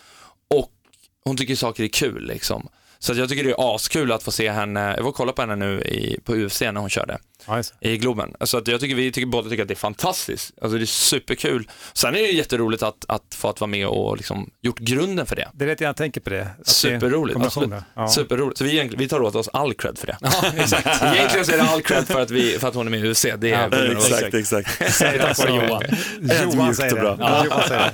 Och 0.48 0.72
hon 1.24 1.36
tycker 1.36 1.56
saker 1.56 1.84
är 1.84 1.88
kul 1.88 2.26
liksom. 2.26 2.68
Så 3.06 3.12
att 3.12 3.18
jag 3.18 3.28
tycker 3.28 3.44
det 3.44 3.50
är 3.50 3.74
askul 3.74 4.12
att 4.12 4.22
få 4.22 4.30
se 4.32 4.50
henne, 4.50 4.94
jag 4.96 5.02
var 5.02 5.08
och 5.08 5.14
kolla 5.14 5.32
på 5.32 5.42
henne 5.42 5.56
nu 5.56 5.80
i, 5.80 6.20
på 6.24 6.34
UFC 6.34 6.60
när 6.60 6.72
hon 6.72 6.90
körde 6.90 7.12
det. 7.12 7.18
i 7.80 7.98
Globen. 7.98 8.34
Så 8.40 8.58
att 8.58 8.68
jag 8.68 8.80
tycker 8.80 8.94
vi 8.94 9.12
tycker, 9.12 9.26
båda 9.26 9.50
tycker 9.50 9.62
att 9.62 9.68
det 9.68 9.74
är 9.74 9.76
fantastiskt. 9.76 10.54
Alltså 10.62 10.78
det 10.78 10.84
är 10.84 10.86
superkul. 10.86 11.70
Sen 11.92 12.14
är 12.14 12.18
det 12.18 12.30
jätteroligt 12.30 12.82
att, 12.82 13.04
att 13.08 13.34
få 13.34 13.48
att 13.48 13.60
vara 13.60 13.68
med 13.68 13.86
och 13.86 14.16
liksom 14.16 14.50
gjort 14.62 14.78
grunden 14.78 15.26
för 15.26 15.36
det. 15.36 15.48
Det 15.52 15.64
är 15.64 15.68
rätt 15.68 15.80
jag 15.80 15.96
tänker 15.96 16.20
på 16.20 16.30
det. 16.30 16.48
Det 16.58 16.70
Superroligt, 16.70 17.40
absolut. 17.40 17.82
Ja. 17.94 18.08
Superroligt. 18.08 18.58
Så 18.58 18.64
vi, 18.64 18.90
vi 18.96 19.08
tar 19.08 19.20
åt 19.20 19.34
oss 19.34 19.48
all 19.52 19.74
cred 19.74 19.98
för 19.98 20.06
det. 20.06 20.16
Ja, 20.20 20.30
exakt. 20.56 21.02
Egentligen 21.02 21.46
så 21.46 21.52
är 21.52 21.56
det 21.56 21.62
all 21.62 21.82
cred 21.82 22.06
för 22.08 22.20
att, 22.20 22.30
vi, 22.30 22.58
för 22.58 22.68
att 22.68 22.74
hon 22.74 22.86
är 22.86 22.90
med 22.90 23.00
i 23.00 23.10
UFC. 23.10 23.26
Det 23.38 23.50
är 23.50 23.68
Ja, 23.70 23.92
exakt, 23.92 24.34
exakt. 24.34 24.78
Tack 24.78 25.38
vare 25.38 25.50
Johan. 25.50 25.82
Johan 26.20 26.30
Ödmjukt 26.30 26.76
säger 26.76 26.94
det. 26.94 27.16
Ja, 27.18 27.44
Johan 27.44 27.62
säger 27.68 27.90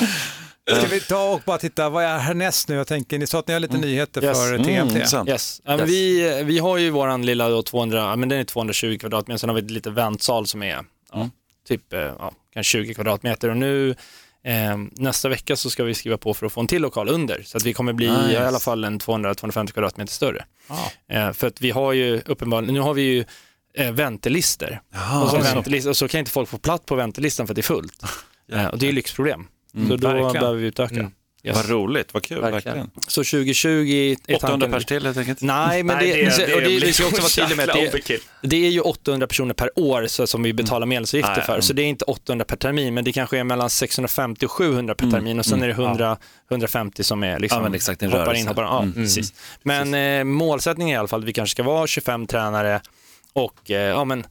det. 0.00 0.08
Ska 0.70 0.86
vi 0.86 1.00
ta 1.00 1.32
och 1.32 1.40
bara 1.44 1.58
titta, 1.58 1.88
vad 1.88 2.04
är 2.04 2.18
härnäst 2.18 2.68
nu? 2.68 2.74
Jag 2.74 2.86
tänker, 2.86 3.18
ni 3.18 3.26
sa 3.26 3.38
att 3.38 3.46
ni 3.48 3.52
har 3.52 3.60
lite 3.60 3.76
nyheter 3.76 4.24
Yes. 4.24 4.38
för 4.38 4.54
Mm, 4.54 4.64
TMT. 4.64 4.94
intressant. 4.94 5.28
Yes. 5.28 5.60
Men 5.64 5.86
vi, 5.86 6.42
vi 6.44 6.58
har 6.58 6.78
ju 6.78 6.90
våran 6.90 7.26
lilla 7.26 7.48
då 7.48 7.62
200, 7.62 7.98
ja, 7.98 8.16
men 8.16 8.28
den 8.28 8.38
är 8.38 8.44
220 8.44 8.98
kvadratmeter, 9.00 9.38
sen 9.38 9.48
har 9.48 9.54
vi 9.56 9.62
ett 9.62 9.70
litet 9.70 9.92
väntsal 9.92 10.46
som 10.46 10.62
är 10.62 10.80
ja, 11.12 11.30
typ 11.68 11.92
eh, 11.92 12.00
ja, 12.00 12.32
kanske 12.54 12.70
20 12.70 12.94
kvadratmeter 12.94 13.48
och 13.50 13.56
nu 13.56 13.90
eh, 14.44 14.76
nästa 14.92 15.28
vecka 15.28 15.56
så 15.56 15.70
ska 15.70 15.84
vi 15.84 15.94
skriva 15.94 16.16
på 16.18 16.34
för 16.34 16.46
att 16.46 16.52
få 16.52 16.60
en 16.60 16.66
till 16.66 16.82
lokal 16.82 17.08
under, 17.08 17.42
så 17.44 17.56
att 17.56 17.64
vi 17.64 17.72
kommer 17.72 17.92
bli 17.92 18.10
Nice. 18.10 18.32
i 18.32 18.36
alla 18.36 18.60
fall 18.60 18.84
en 18.84 19.00
200-250 19.00 19.72
kvadratmeter 19.72 20.12
större. 20.12 20.44
Ja. 20.68 20.90
Eh, 21.16 21.32
för 21.32 21.46
att 21.46 21.60
vi 21.60 21.70
har 21.70 21.92
ju 21.92 22.20
uppenbarligen, 22.26 22.74
nu 22.74 22.80
har 22.80 22.94
vi 22.94 23.02
ju 23.02 23.24
eh, 23.74 23.92
väntelister 23.92 24.80
och, 25.22 25.30
så 25.30 25.42
så. 25.82 25.88
och 25.90 25.96
så 25.96 26.08
kan 26.08 26.18
inte 26.18 26.30
folk 26.30 26.48
få 26.48 26.58
plats 26.58 26.86
på 26.86 26.94
väntelistan 26.94 27.46
för 27.46 27.52
att 27.52 27.56
det 27.56 27.60
är 27.60 27.62
fullt. 27.62 28.02
Eh, 28.52 28.66
och 28.66 28.78
det 28.78 28.84
är 28.86 28.88
ju 28.88 28.92
lyxproblem. 29.74 29.88
så 29.88 29.96
då 29.96 30.08
verkligen. 30.22 30.32
behöver 30.42 30.60
vi 30.60 30.66
utöka. 30.66 30.94
Mm. 30.94 31.10
Yes. 31.46 31.56
Vad 31.56 31.68
roligt, 31.70 32.14
vad 32.14 32.22
kul. 32.22 32.40
Verkligen. 32.40 32.76
Verkligen. 32.76 32.90
Så 33.08 33.24
2020 33.24 34.16
är 34.26 34.36
800 34.36 34.48
tanken- 34.66 34.72
pers 34.72 34.84
till 34.84 35.04
helt 35.04 35.16
enkelt. 35.18 35.40
Nej, 35.42 35.82
men 35.82 35.96
Nej, 35.96 36.06
det, 36.12 36.22
det- 36.36 36.46
det 36.46 36.54
och 36.54 36.60
det, 36.60 36.66
vi 36.68 36.92
ska 36.92 37.04
också 37.06 37.20
vara 37.20 37.28
så 37.28 37.40
tydliga 37.40 37.56
med 37.56 37.70
att 37.70 38.06
det, 38.06 38.18
det 38.42 38.56
är 38.66 38.70
ju 38.70 38.80
800 38.80 39.26
personer 39.26 39.54
per 39.54 39.78
år 39.78 40.06
så, 40.06 40.26
som 40.26 40.42
vi 40.42 40.52
betalar 40.52 40.86
medlemsavgifter 40.86 41.36
Nej, 41.36 41.44
för, 41.44 41.52
mm. 41.52 41.62
så 41.62 41.72
det 41.72 41.82
är 41.82 41.86
inte 41.86 42.04
800 42.04 42.44
per 42.44 42.56
termin, 42.56 42.94
men 42.94 43.04
det 43.04 43.12
kanske 43.12 43.38
är 43.38 43.44
mellan 43.44 43.70
650 43.70 44.46
och 44.46 44.50
700 44.52 44.94
per 44.94 45.04
Mm, 45.04 45.14
termin 45.14 45.38
och 45.38 45.46
sen 45.46 45.62
är 45.62 45.66
det 45.66 45.72
100, 45.72 46.16
150 46.50 47.04
som 47.04 47.22
är 47.22 47.38
liksom, 47.38 47.58
Ja, 47.58 47.62
men 47.62 47.74
exakt, 47.74 48.02
en 48.02 48.10
hoppar 48.10 48.24
rörelse. 48.24 48.40
in, 48.40 48.48
hoppar 48.48 48.62
ja, 48.62 48.82
Mm. 48.82 48.94
precis. 48.94 49.32
Men 49.62 49.94
eh, 49.94 50.24
målsättningen 50.24 50.92
är 50.92 50.96
i 50.96 50.98
alla 50.98 51.08
fall 51.08 51.20
att 51.20 51.26
vi 51.26 51.32
kanske 51.32 51.52
ska 51.54 51.62
vara 51.62 51.86
25 51.86 52.26
tränare 52.26 52.80
och 53.32 53.70
eh, 53.70 53.76
ja, 53.76 54.04
men, 54.04 54.26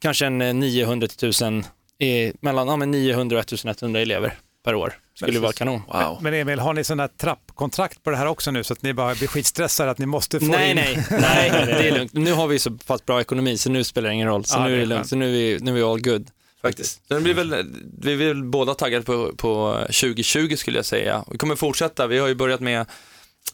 kanske 0.00 0.26
en 0.26 0.40
eh, 0.42 0.54
900 0.54 1.08
till 1.08 1.16
1000, 1.16 1.58
eh, 1.98 2.32
mellan 2.40 2.68
ja, 2.68 2.76
men 2.76 2.90
900 2.90 3.36
och 3.36 3.40
1100 3.44 4.00
elever 4.00 4.34
per 4.64 4.74
år. 4.74 4.94
Skulle 5.14 5.40
vara 5.40 5.52
kanon. 5.52 5.82
Wow. 5.92 6.18
Men 6.20 6.34
Emil, 6.34 6.58
har 6.58 6.74
ni 6.74 6.84
sådana 6.84 7.08
trappkontrakt 7.08 8.02
på 8.02 8.10
det 8.10 8.16
här 8.16 8.26
också 8.26 8.50
nu 8.50 8.64
så 8.64 8.72
att 8.72 8.82
ni 8.82 8.94
bara 8.94 9.14
blir 9.14 9.28
skitstressade 9.28 9.90
att 9.90 9.98
ni 9.98 10.06
måste 10.06 10.40
få 10.40 10.46
Nej, 10.46 10.70
in... 10.70 10.76
nej, 10.76 11.04
nej, 11.10 11.50
det 11.50 11.88
är 11.88 11.98
lugnt. 11.98 12.12
Nu 12.12 12.32
har 12.32 12.46
vi 12.46 12.58
så 12.58 12.70
pass 12.70 13.06
bra 13.06 13.20
ekonomi 13.20 13.58
så 13.58 13.70
nu 13.70 13.84
spelar 13.84 14.08
det 14.08 14.14
ingen 14.14 14.28
roll. 14.28 14.44
Så 14.44 14.58
Ja, 14.58 14.64
nu 14.64 14.74
är 14.74 14.78
det 14.78 14.86
lugnt, 14.86 15.08
så 15.08 15.16
nu 15.16 15.26
är 15.28 15.32
vi, 15.32 15.58
nu 15.60 15.70
är 15.70 15.74
vi 15.74 15.82
all 15.82 16.00
good. 16.00 16.30
Faktiskt. 16.62 17.08
Sen 17.08 17.22
blir 17.22 17.34
väl, 17.34 17.74
vi 18.00 18.12
är 18.12 18.16
väl 18.16 18.44
båda 18.44 18.74
taggade 18.74 19.04
på, 19.04 19.32
på 19.36 19.78
2020 19.86 20.56
skulle 20.56 20.78
jag 20.78 20.84
säga. 20.84 21.24
Vi 21.30 21.38
kommer 21.38 21.56
fortsätta, 21.56 22.06
vi 22.06 22.18
har 22.18 22.28
ju 22.28 22.34
börjat 22.34 22.60
med 22.60 22.86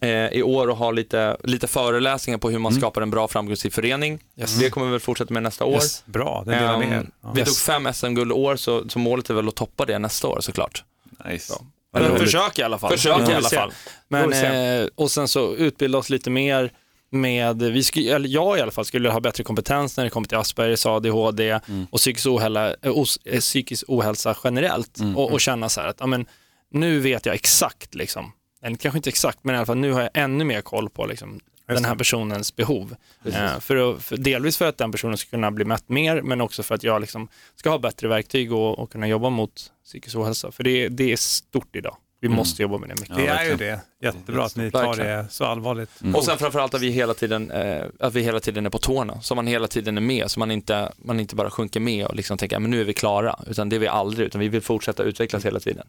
eh, 0.00 0.10
i 0.10 0.42
år 0.42 0.68
och 0.68 0.76
ha 0.76 0.90
lite, 0.90 1.36
lite 1.44 1.66
föreläsningar 1.66 2.38
på 2.38 2.50
hur 2.50 2.58
man 2.58 2.72
skapar 2.74 3.02
en 3.02 3.10
bra 3.10 3.28
framgångsrik 3.28 3.72
förening. 3.74 4.18
Det 4.60 4.70
kommer 4.70 4.86
vi 4.86 4.92
väl 4.92 5.00
fortsätta 5.00 5.34
med 5.34 5.42
nästa 5.42 5.64
år. 5.64 5.74
Yes, 5.74 6.02
bra, 6.06 6.42
det 6.46 6.54
delar 6.54 6.78
med 6.78 6.86
Ehm, 6.86 6.92
er. 6.92 7.10
Ja. 7.22 7.32
Vi 7.34 7.44
tog 7.44 7.56
fem 7.56 7.92
SM-guld 7.92 8.32
år, 8.32 8.56
så, 8.56 8.88
så 8.88 8.98
målet 8.98 9.30
är 9.30 9.34
väl 9.34 9.48
att 9.48 9.56
toppa 9.56 9.84
det 9.84 9.98
nästa 9.98 10.28
år 10.28 10.40
såklart. 10.40 10.84
Nice. 11.28 11.54
Eller 11.96 12.08
roligt. 12.08 12.22
försök 12.22 12.58
i 12.58 12.62
alla 12.62 12.78
fall. 12.78 12.90
Försök 12.90 13.20
får 13.20 13.30
i 13.30 13.34
alla 13.34 13.48
fall. 13.48 13.72
Men, 14.08 14.32
eh, 14.32 14.88
och 14.94 15.10
sen 15.10 15.28
så 15.28 15.54
utbilda 15.54 15.98
oss 15.98 16.10
lite 16.10 16.30
mer 16.30 16.72
med, 17.10 17.62
vi 17.62 17.82
skulle, 17.82 18.14
eller 18.14 18.28
jag 18.28 18.58
i 18.58 18.60
alla 18.60 18.70
fall 18.70 18.84
skulle 18.84 19.10
ha 19.10 19.20
bättre 19.20 19.44
kompetens 19.44 19.96
när 19.96 20.04
det 20.04 20.10
kommer 20.10 20.28
till 20.28 20.38
Aspergers, 20.38 20.86
ADHD 20.86 21.60
och 21.90 21.98
psykisk 21.98 22.26
ohälsa, 22.26 22.76
eh, 22.82 22.98
os, 22.98 23.18
eh, 23.24 23.40
psykisk 23.40 23.84
ohälsa 23.88 24.36
generellt 24.44 24.98
och, 25.16 25.32
och 25.32 25.40
känna 25.40 25.68
så 25.68 25.80
här 25.80 25.88
att 25.88 25.96
ja, 26.00 26.06
men, 26.06 26.26
nu 26.70 27.00
vet 27.00 27.26
jag 27.26 27.34
exakt, 27.34 27.94
liksom, 27.94 28.32
eller 28.62 28.76
kanske 28.76 28.98
inte 28.98 29.10
exakt, 29.10 29.38
men 29.42 29.54
i 29.54 29.58
alla 29.58 29.66
fall 29.66 29.76
nu 29.76 29.92
har 29.92 30.00
jag 30.00 30.10
ännu 30.14 30.44
mer 30.44 30.60
koll 30.60 30.90
på 30.90 31.06
liksom, 31.06 31.40
den 31.74 31.84
här 31.84 31.94
personens 31.94 32.56
behov. 32.56 32.96
Eh, 33.24 33.60
för 33.60 33.98
för, 33.98 34.16
delvis 34.16 34.56
för 34.56 34.68
att 34.68 34.78
den 34.78 34.92
personen 34.92 35.16
ska 35.16 35.30
kunna 35.30 35.50
bli 35.50 35.64
mätt 35.64 35.88
mer, 35.88 36.22
men 36.22 36.40
också 36.40 36.62
för 36.62 36.74
att 36.74 36.82
jag 36.82 37.00
liksom, 37.00 37.28
ska 37.56 37.70
ha 37.70 37.78
bättre 37.78 38.08
verktyg 38.08 38.52
och, 38.52 38.78
och 38.78 38.90
kunna 38.90 39.08
jobba 39.08 39.30
mot 39.30 39.72
psykisk 39.84 40.16
ohälsa. 40.16 40.52
För 40.52 40.64
det, 40.64 40.88
det 40.88 41.12
är 41.12 41.16
stort 41.16 41.76
idag. 41.76 41.96
Vi 42.20 42.28
måste 42.28 42.62
jobba 42.62 42.78
med 42.78 42.88
det 42.88 42.94
mycket. 43.00 43.16
Det 43.16 43.26
är 43.26 43.44
ju 43.50 43.56
det. 43.56 43.80
Jättebra 44.02 44.44
att 44.44 44.56
ni 44.56 44.70
tar 44.70 44.96
det 44.96 45.26
så 45.30 45.44
allvarligt. 45.44 45.90
Och 46.14 46.24
sen 46.24 46.38
framförallt 46.38 46.74
att 46.74 46.80
vi 46.82 46.90
hela 46.90 47.14
tiden, 47.14 47.50
eh, 47.50 47.84
att 48.00 48.14
vi 48.14 48.22
hela 48.22 48.40
tiden 48.40 48.66
är 48.66 48.70
på 48.70 48.78
tårna, 48.78 49.20
så 49.20 49.34
man 49.34 49.46
hela 49.46 49.68
tiden 49.68 49.96
är 49.96 50.00
med, 50.00 50.30
så 50.30 50.38
man 50.40 50.50
inte, 50.50 50.92
man 50.96 51.20
inte 51.20 51.34
bara 51.34 51.50
sjunker 51.50 51.80
med 51.80 52.06
och 52.06 52.14
liksom 52.14 52.38
tänker, 52.38 52.56
"Ja, 52.56 52.60
men 52.60 52.70
nu 52.70 52.80
är 52.80 52.84
vi 52.84 52.92
klara, 52.92 53.38
utan 53.46 53.68
det 53.68 53.76
är 53.76 53.80
vi 53.80 53.88
aldrig, 53.88 54.26
utan 54.26 54.40
vi 54.40 54.48
vill 54.48 54.62
fortsätta 54.62 55.02
utvecklas 55.02 55.46
hela 55.46 55.60
tiden. 55.60 55.86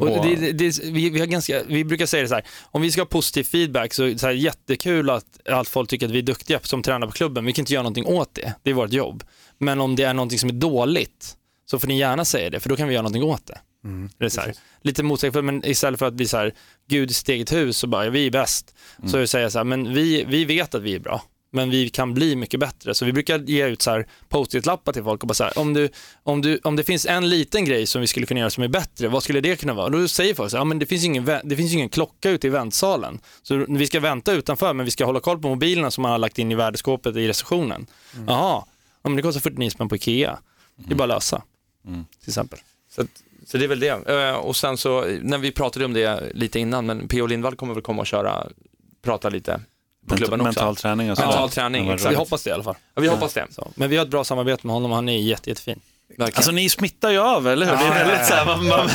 Och 0.00 0.08
det, 0.26 0.34
det, 0.36 0.52
det, 0.52 0.78
vi, 0.84 1.10
vi, 1.10 1.20
har 1.20 1.26
ganska, 1.26 1.62
vi 1.66 1.84
brukar 1.84 2.06
säga 2.06 2.22
det 2.22 2.28
så 2.28 2.34
här, 2.34 2.44
om 2.70 2.82
vi 2.82 2.90
ska 2.90 3.00
ha 3.00 3.06
positiv 3.06 3.44
feedback 3.44 3.94
så 3.94 4.04
är 4.04 4.08
det 4.10 4.18
så 4.18 4.26
här 4.26 4.34
jättekul 4.34 5.10
att, 5.10 5.48
att 5.48 5.68
folk 5.68 5.90
tycker 5.90 6.06
att 6.06 6.12
vi 6.12 6.18
är 6.18 6.22
duktiga 6.22 6.60
som 6.62 6.82
tränar 6.82 7.06
på 7.06 7.12
klubben. 7.12 7.44
Vi 7.44 7.52
kan 7.52 7.62
inte 7.62 7.72
göra 7.72 7.82
någonting 7.82 8.06
åt 8.06 8.34
det, 8.34 8.54
det 8.62 8.70
är 8.70 8.74
vårt 8.74 8.92
jobb. 8.92 9.24
Men 9.58 9.80
om 9.80 9.96
det 9.96 10.02
är 10.02 10.14
någonting 10.14 10.38
som 10.38 10.48
är 10.48 10.54
dåligt 10.54 11.36
så 11.70 11.78
får 11.78 11.88
ni 11.88 11.98
gärna 11.98 12.24
säga 12.24 12.50
det, 12.50 12.60
för 12.60 12.68
då 12.68 12.76
kan 12.76 12.88
vi 12.88 12.94
göra 12.94 13.02
någonting 13.02 13.22
åt 13.22 13.46
det. 13.46 13.58
Det 14.18 14.24
är 14.24 14.28
så 14.28 14.40
här, 14.40 14.54
lite 14.82 15.02
motsägelsefullt, 15.02 15.44
men 15.44 15.66
istället 15.66 15.98
för 15.98 16.06
att 16.06 16.14
bli 16.14 16.28
så 16.28 16.36
här, 16.36 16.54
Gud 16.88 17.10
i 17.10 17.14
sitt 17.14 17.28
eget 17.28 17.52
hus 17.52 17.78
så 17.78 17.86
bara, 17.86 18.04
ja, 18.04 18.10
vi 18.10 18.26
är 18.26 18.30
bäst. 18.30 18.74
Så 19.06 19.16
är 19.16 19.20
det 19.20 19.26
säga 19.26 19.50
så 19.50 19.58
här, 19.58 19.64
men 19.64 19.94
vi, 19.94 20.24
vi 20.24 20.44
vet 20.44 20.74
att 20.74 20.82
vi 20.82 20.94
är 20.94 21.00
bra. 21.00 21.22
Men 21.50 21.70
vi 21.70 21.88
kan 21.88 22.14
bli 22.14 22.36
mycket 22.36 22.60
bättre. 22.60 22.94
Så 22.94 23.04
vi 23.04 23.12
brukar 23.12 23.38
ge 23.38 23.66
ut 23.66 23.82
så 23.82 23.90
här 23.90 24.06
post-it-lappar 24.28 24.92
till 24.92 25.02
folk 25.02 25.22
och 25.22 25.28
bara 25.28 25.34
så 25.34 25.44
här, 25.44 25.58
om, 25.58 25.74
du, 25.74 25.88
om, 26.22 26.42
du, 26.42 26.60
om 26.64 26.76
det 26.76 26.84
finns 26.84 27.06
en 27.06 27.28
liten 27.28 27.64
grej 27.64 27.86
som 27.86 28.00
vi 28.00 28.06
skulle 28.06 28.26
kunna 28.26 28.40
göra 28.40 28.50
som 28.50 28.64
är 28.64 28.68
bättre, 28.68 29.08
vad 29.08 29.22
skulle 29.22 29.40
det 29.40 29.56
kunna 29.56 29.74
vara? 29.74 29.88
Då 29.88 30.08
säger 30.08 30.34
folk 30.34 30.50
så 30.50 30.56
här, 30.56 30.60
ja, 30.60 30.64
men 30.64 30.78
det 30.78 30.86
finns 30.86 31.04
ingen, 31.04 31.24
det 31.44 31.56
finns 31.56 31.72
ingen 31.74 31.88
klocka 31.88 32.30
ute 32.30 32.46
i 32.46 32.50
väntsalen. 32.50 33.18
Så 33.42 33.66
vi 33.68 33.86
ska 33.86 34.00
vänta 34.00 34.32
utanför, 34.32 34.74
men 34.74 34.84
vi 34.84 34.90
ska 34.90 35.04
hålla 35.04 35.20
koll 35.20 35.38
på 35.38 35.48
mobilerna 35.48 35.90
som 35.90 36.02
man 36.02 36.10
har 36.10 36.18
lagt 36.18 36.38
in 36.38 36.52
i 36.52 36.54
värdeskåpet 36.54 37.16
i 37.16 37.28
receptionen. 37.28 37.86
Jaha, 38.26 38.64
ja, 39.02 39.08
men 39.08 39.16
det 39.16 39.22
kostar 39.22 39.40
49 39.40 39.70
spänn 39.70 39.88
på 39.88 39.96
Ikea. 39.96 40.38
Det 40.76 40.94
är 40.94 40.96
bara 40.96 41.04
att 41.04 41.08
lösa, 41.08 41.42
till 42.20 42.30
exempel. 42.30 42.58
Så, 42.90 43.00
att, 43.02 43.08
så 43.46 43.58
det 43.58 43.64
är 43.64 43.68
väl 43.68 43.80
det. 43.80 44.08
Eh, 44.28 44.34
Och 44.36 44.56
sen 44.56 44.76
så, 44.76 45.04
när 45.22 45.38
vi 45.38 45.52
pratade 45.52 45.84
om 45.84 45.92
det 45.92 46.22
lite 46.34 46.58
innan, 46.58 46.86
men 46.86 47.08
P.O. 47.08 47.26
Lindvall 47.26 47.56
kommer 47.56 47.74
väl 47.74 47.82
komma 47.82 48.00
och 48.00 48.06
köra, 48.06 48.46
prata 49.04 49.28
lite 49.28 49.60
på 50.08 50.16
klubben 50.16 50.40
också. 50.40 50.48
Mental 50.60 50.76
träning 50.76 51.10
och 51.10 51.16
så. 51.18 51.22
Mental 51.26 51.50
träning, 51.50 51.86
Ja, 51.86 51.94
exakt. 51.94 52.12
Vi 52.12 52.16
hoppas 52.16 52.42
det 52.42 52.50
i 52.50 52.52
alla 52.52 52.62
fall. 52.64 52.76
Ja, 52.94 53.02
vi 53.02 53.08
hoppas 53.08 53.34
det. 53.34 53.46
Så. 53.50 53.70
Men 53.74 53.90
vi 53.90 53.96
har 53.96 54.04
ett 54.04 54.10
bra 54.10 54.24
samarbete 54.24 54.66
med 54.66 54.74
honom 54.74 54.90
och 54.90 54.94
han 54.96 55.08
är 55.08 55.18
jätte, 55.18 55.50
jättefin. 55.50 55.80
Verkligen. 56.08 56.36
Alltså 56.36 56.50
ni 56.52 56.68
smittar 56.68 57.10
ju 57.10 57.18
av, 57.18 57.48
eller 57.48 57.66
hur? 57.66 57.72
det 57.72 57.84
är 57.84 58.04
väldigt 58.06 58.26
så 58.26 58.34
här, 58.34 58.46
man, 58.46 58.66
man, 58.66 58.88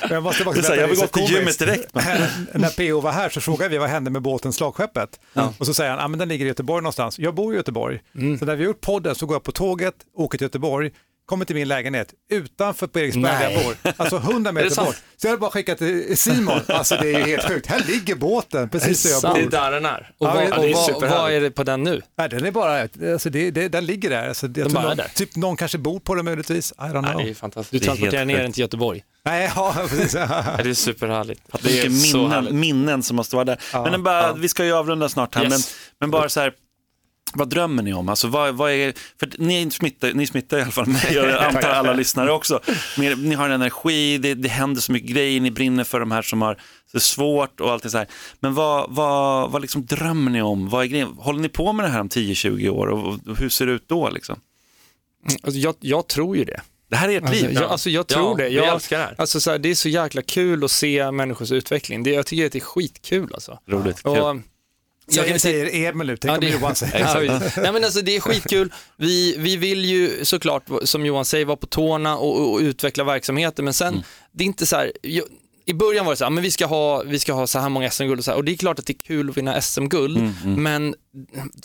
Jag 0.10 0.22
måste 0.22 0.44
bara 0.44 0.54
här, 0.60 0.76
jag 0.76 0.88
vill 0.88 0.98
gå 0.98 1.06
till 1.06 1.22
gymmet 1.22 1.58
direkt. 1.58 1.94
När 2.54 2.90
PO 2.90 3.00
var 3.00 3.12
här 3.12 3.28
så 3.28 3.40
frågade 3.40 3.68
vi 3.68 3.78
vad 3.78 3.88
hände 3.88 4.10
med 4.10 4.22
båten 4.22 4.52
Slagskeppet. 4.52 5.20
Och 5.58 5.66
så 5.66 5.74
säger 5.74 5.90
han, 5.90 5.98
ah, 6.00 6.08
men 6.08 6.18
den 6.18 6.28
ligger 6.28 6.44
i 6.44 6.48
Göteborg 6.48 6.82
någonstans. 6.82 7.18
Jag 7.18 7.34
bor 7.34 7.54
i 7.54 7.56
Göteborg. 7.56 8.00
Så 8.12 8.44
när 8.44 8.56
vi 8.56 8.62
har 8.64 8.68
gjort 8.68 8.80
podden 8.80 9.14
så 9.14 9.26
går 9.26 9.34
jag 9.34 9.42
på 9.42 9.52
tåget, 9.52 9.94
åker 10.14 10.38
till 10.38 10.44
Göteborg, 10.44 10.90
kommer 11.30 11.44
till 11.44 11.56
min 11.56 11.68
lägenhet 11.68 12.14
utanför 12.30 12.86
på 12.86 12.98
Eriksberg 13.00 13.22
där 13.32 13.50
jag 13.50 13.64
bor. 13.64 13.76
Alltså 13.96 14.16
100 14.16 14.52
meter 14.52 14.84
bort. 14.84 14.94
Så 15.16 15.26
jag 15.26 15.30
hade 15.30 15.40
bara 15.40 15.50
skickat 15.50 15.78
till 15.78 16.18
Simon. 16.18 16.60
Alltså 16.68 16.96
det 16.96 17.14
är 17.14 17.18
ju 17.18 17.24
helt 17.24 17.48
sjukt. 17.48 17.66
Här 17.66 17.84
ligger 17.86 18.14
båten 18.14 18.68
precis 18.68 19.02
där 19.02 19.10
jag 19.10 19.20
sant? 19.20 19.34
Det 19.34 19.40
är 19.40 19.44
bor. 19.44 19.50
där 19.50 19.70
den 19.72 19.84
är. 19.86 20.10
Och, 20.18 20.26
Ja, 20.26 20.34
vad, 20.34 20.60
det 20.60 20.70
är 20.70 20.94
och 20.96 21.02
vad, 21.02 21.32
är 21.32 21.40
det 21.40 21.50
på 21.50 21.62
den 21.64 21.82
nu? 21.82 22.02
Nej, 22.18 22.28
den 22.28 22.46
är 22.46 22.50
bara, 22.50 22.88
alltså 23.12 23.30
det, 23.30 23.50
det, 23.50 23.68
den 23.68 23.86
ligger 23.86 24.10
där. 24.10 24.28
Alltså, 24.28 24.48
tror 24.62 24.72
bara 24.74 24.82
är 24.84 24.88
någon, 24.88 24.96
där. 24.96 25.08
Typ 25.14 25.36
någon 25.36 25.56
kanske 25.56 25.78
bor 25.78 26.00
på 26.00 26.14
den 26.14 26.24
möjligtvis. 26.24 26.72
I 26.72 26.82
don't 26.82 26.90
know. 26.90 27.02
Nej, 27.02 27.14
det 27.16 27.22
är 27.22 27.26
Du 27.28 27.34
fantastiskt. 27.34 27.70
Det 27.84 27.86
är 27.86 27.86
transporterar 27.86 28.24
ner 28.24 28.38
den 28.42 28.52
till 28.52 28.60
Göteborg. 28.60 29.02
Nej, 29.24 29.52
ja, 29.56 29.74
precis. 29.88 30.12
Det 30.12 30.18
är 30.20 30.74
superhärligt. 30.74 31.40
Det 31.62 31.80
är 31.80 31.90
så 31.90 32.16
minnen, 32.16 32.30
härligt. 32.32 32.54
minnen 32.54 33.02
som 33.02 33.16
måste 33.16 33.36
vara 33.36 33.44
där. 33.44 33.58
Ja, 33.72 33.90
men 33.90 34.02
bara, 34.02 34.32
vi 34.32 34.48
ska 34.48 34.64
ju 34.64 34.72
avrunda 34.72 35.08
snart 35.08 35.34
här, 35.34 35.42
Yes. 35.42 35.50
men, 35.50 35.60
men 36.00 36.10
bara 36.10 36.28
så 36.28 36.40
här, 36.40 36.52
vad 37.34 37.48
drömmer 37.48 37.82
ni 37.82 37.92
om? 37.94 38.08
Alltså, 38.08 38.28
vad, 38.28 38.54
vad 38.54 38.70
är, 38.72 38.92
för 39.20 39.30
ni 39.38 39.70
smittar, 39.70 40.12
ni 40.12 40.26
smittar 40.26 40.58
i 40.58 40.62
alla 40.62 40.70
fall 40.70 40.86
mig, 40.86 41.02
jag 41.14 41.44
antar 41.44 41.68
alla 41.68 41.92
lyssnare 41.92 42.32
också. 42.32 42.60
Men 42.98 43.28
ni 43.28 43.34
har 43.34 43.44
en 43.46 43.52
energi, 43.52 44.18
det, 44.18 44.34
det 44.34 44.48
händer 44.48 44.80
så 44.80 44.92
mycket 44.92 45.10
grejer, 45.10 45.40
ni 45.40 45.50
brinner 45.50 45.84
för 45.84 46.00
de 46.00 46.10
här 46.10 46.22
som 46.22 46.42
har 46.42 46.60
det 46.92 47.00
svårt 47.00 47.60
och 47.60 47.70
allt 47.72 47.82
det 47.82 47.90
så 47.90 47.98
här. 47.98 48.06
Men 48.40 48.54
vad, 48.54 48.86
vad, 48.90 49.50
vad 49.50 49.62
liksom 49.62 49.86
drömmer 49.86 50.30
ni 50.30 50.42
om? 50.42 50.68
Vad 50.68 50.82
är 50.84 50.86
grejen? 50.88 51.08
Håller 51.18 51.40
ni 51.40 51.48
på 51.48 51.72
med 51.72 51.84
det 51.84 51.88
här 51.90 52.00
om 52.00 52.08
10-20 52.08 52.68
år 52.68 52.86
och, 52.86 53.08
och 53.28 53.36
hur 53.38 53.48
ser 53.48 53.66
det 53.66 53.72
ut 53.72 53.88
då? 53.88 54.10
Liksom? 54.10 54.40
Alltså, 55.42 55.58
jag, 55.60 55.74
jag 55.80 56.06
tror 56.08 56.36
ju 56.36 56.44
det. 56.44 56.60
Det 56.90 56.96
här 56.96 57.08
är 57.08 57.16
ert 57.16 57.22
Alltså, 57.24 57.46
liv. 57.46 57.54
jag, 57.54 57.64
alltså, 57.70 57.90
jag 57.90 58.06
tror 58.06 58.30
Ja, 58.40 58.44
det. 58.44 58.50
vi 58.50 58.56
Jag, 58.56 58.68
älskar 58.74 58.98
det 58.98 59.04
här. 59.04 59.14
Alltså, 59.18 59.40
så 59.40 59.50
här, 59.50 59.58
det 59.58 59.70
är 59.70 59.74
så 59.74 59.88
jäkla 59.88 60.22
kul 60.22 60.64
att 60.64 60.70
se 60.70 61.10
människors 61.10 61.52
utveckling. 61.52 62.02
Det, 62.02 62.10
jag 62.10 62.26
tycker 62.26 62.46
att 62.46 62.52
det 62.52 62.58
är 62.58 62.60
skitkul 62.60 63.30
alltså. 63.34 63.58
Roligt, 63.68 64.02
kul. 64.02 64.18
Och, 64.18 64.36
jag 65.16 65.26
kan 65.28 65.40
Säger, 65.40 65.88
Emil 65.90 66.06
nu, 66.06 66.16
tänk 66.16 66.30
Ja, 66.30 66.34
om 66.34 66.40
det- 66.40 66.50
Johan 66.50 66.74
säger. 66.74 67.00
Nej, 67.62 67.72
men 67.72 67.84
alltså, 67.84 68.00
det 68.00 68.16
är 68.16 68.20
skitkul. 68.20 68.72
Vi, 68.96 69.34
vi 69.38 69.56
vill 69.56 69.84
ju 69.84 70.24
såklart, 70.24 70.62
som 70.82 71.06
Johan 71.06 71.24
säger, 71.24 71.44
vara 71.44 71.56
på 71.56 71.66
tårna 71.66 72.16
och, 72.18 72.52
och 72.52 72.58
utveckla 72.60 73.04
verksamheten, 73.04 73.64
men 73.64 73.74
sen, 73.74 74.02
det 74.32 74.44
är 74.44 74.46
inte 74.46 74.66
så 74.66 74.76
här, 74.76 74.92
jag, 75.02 75.24
i 75.66 75.74
början 75.74 76.04
var 76.06 76.12
det 76.12 76.16
så 76.16 76.24
här, 76.24 76.30
men 76.30 76.42
vi 76.42 76.50
ska 76.50 76.66
ha, 76.66 77.02
vi 77.02 77.18
ska 77.18 77.32
ha 77.32 77.46
så 77.46 77.58
här 77.58 77.68
många 77.68 77.90
SM-guld 77.90 78.18
och 78.18 78.24
så 78.24 78.30
här, 78.30 78.38
och 78.38 78.44
det 78.44 78.52
är 78.52 78.56
klart 78.56 78.78
att 78.78 78.86
det 78.86 78.92
är 78.92 79.06
kul 79.06 79.30
att 79.30 79.36
vinna 79.36 79.60
SM-guld, 79.60 80.18
men 80.44 80.94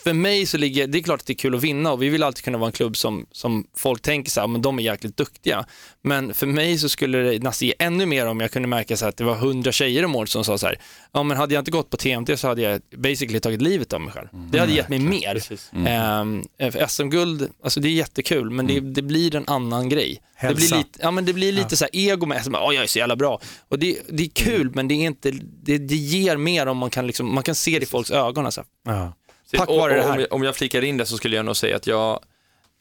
för 0.03 0.13
mig 0.13 0.45
så 0.45 0.57
ligger, 0.57 0.87
det 0.87 0.97
är 0.97 1.03
klart 1.03 1.19
att 1.19 1.25
det 1.27 1.33
är 1.33 1.37
kul 1.37 1.55
att 1.55 1.63
vinna 1.63 1.91
och 1.91 2.03
vi 2.03 2.09
vill 2.09 2.23
alltid 2.23 2.43
kunna 2.43 2.57
vara 2.57 2.67
en 2.67 2.71
klubb 2.73 2.97
som, 2.97 3.25
som 3.31 3.67
folk 3.77 4.01
tänker 4.01 4.31
så 4.31 4.39
här, 4.39 4.47
men 4.47 4.61
de 4.61 4.79
är 4.79 4.83
jäkligt 4.83 5.17
duktiga. 5.17 5.65
Men 6.01 6.33
för 6.33 6.47
mig 6.47 6.77
så 6.77 6.89
skulle 6.89 7.17
det 7.17 7.43
nästan 7.43 7.67
ge 7.67 7.73
ännu 7.79 8.05
mer 8.05 8.27
om 8.27 8.39
jag 8.39 8.51
kunde 8.51 8.67
märka 8.67 8.97
så 8.97 9.05
här, 9.05 9.09
att 9.09 9.17
det 9.17 9.23
var 9.23 9.35
hundra 9.35 9.71
tjejer 9.71 10.05
om 10.05 10.15
året 10.15 10.29
som 10.29 10.43
sa 10.43 10.57
så 10.57 10.65
här, 10.65 10.79
ja 11.11 11.23
men 11.23 11.37
hade 11.37 11.53
jag 11.53 11.61
inte 11.61 11.71
gått 11.71 11.89
på 11.89 11.97
TMT 11.97 12.37
så 12.39 12.47
hade 12.47 12.61
jag 12.61 12.81
basically 12.97 13.39
tagit 13.39 13.61
livet 13.61 13.93
av 13.93 14.01
mig 14.01 14.13
själv. 14.13 14.27
Det 14.51 14.59
hade 14.59 14.73
gett 14.73 14.89
mig 14.89 14.99
mer. 14.99 15.33
Precis. 15.33 15.71
Ehm, 15.87 16.43
för 16.59 16.87
SM-guld, 16.87 17.49
alltså 17.63 17.79
det 17.79 17.87
är 17.87 17.91
jättekul, 17.93 18.49
men 18.49 18.67
det, 18.67 18.79
det 18.79 19.01
blir 19.01 19.35
en 19.35 19.47
annan 19.47 19.89
grej. 19.89 20.21
Det 20.41 20.47
blir 20.47 20.55
Hälsa. 20.57 20.77
lite, 20.77 20.99
ja, 21.01 21.11
men 21.11 21.25
det 21.25 21.33
blir 21.33 21.51
lite 21.51 21.77
så 21.77 21.83
här 21.85 21.89
ego 21.93 22.25
med 22.25 22.47
oh, 22.47 22.75
jag 22.75 22.83
är 22.83 22.87
så 22.87 22.99
jävla 22.99 23.15
bra. 23.15 23.39
Och 23.69 23.79
det 23.79 24.01
det, 24.09 24.23
är 24.23 24.29
kul, 24.29 24.71
men 24.73 24.87
det, 24.87 24.93
är 24.93 25.05
inte, 25.05 25.31
det, 25.63 25.77
det 25.77 25.95
ger 25.95 26.37
mer 26.37 26.65
om 26.67 26.77
man 26.77 26.89
kan, 26.89 27.07
liksom, 27.07 27.35
man 27.35 27.43
kan 27.43 27.55
se 27.55 27.79
det 27.79 27.83
i 27.83 27.85
folks 27.85 28.11
ögon. 28.11 28.45
Alltså. 28.45 28.63
Ja. 28.85 29.13
Tack 29.57 29.69
och, 29.69 29.77
vare 29.77 29.95
det 29.95 30.03
här. 30.03 30.11
om, 30.13 30.19
jag, 30.19 30.33
om 30.33 30.43
jag 30.43 30.55
flikar 30.55 30.81
in 30.83 30.97
det 30.97 31.05
så 31.05 31.17
skulle 31.17 31.35
jag 31.35 31.45
nog 31.45 31.57
säga 31.57 31.75
att 31.75 31.87
jag 31.87 32.19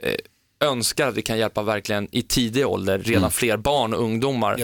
eh, 0.03 0.15
önskar 0.69 1.09
att 1.09 1.15
vi 1.15 1.23
kan 1.23 1.39
hjälpa 1.39 1.63
verkligen 1.63 2.09
i 2.13 2.23
tidig 2.23 2.67
ålder 2.67 2.99
redan 2.99 3.23
Mm. 3.23 3.31
fler 3.31 3.57
barn 3.57 3.95
och 3.95 4.01
ungdomar 4.03 4.57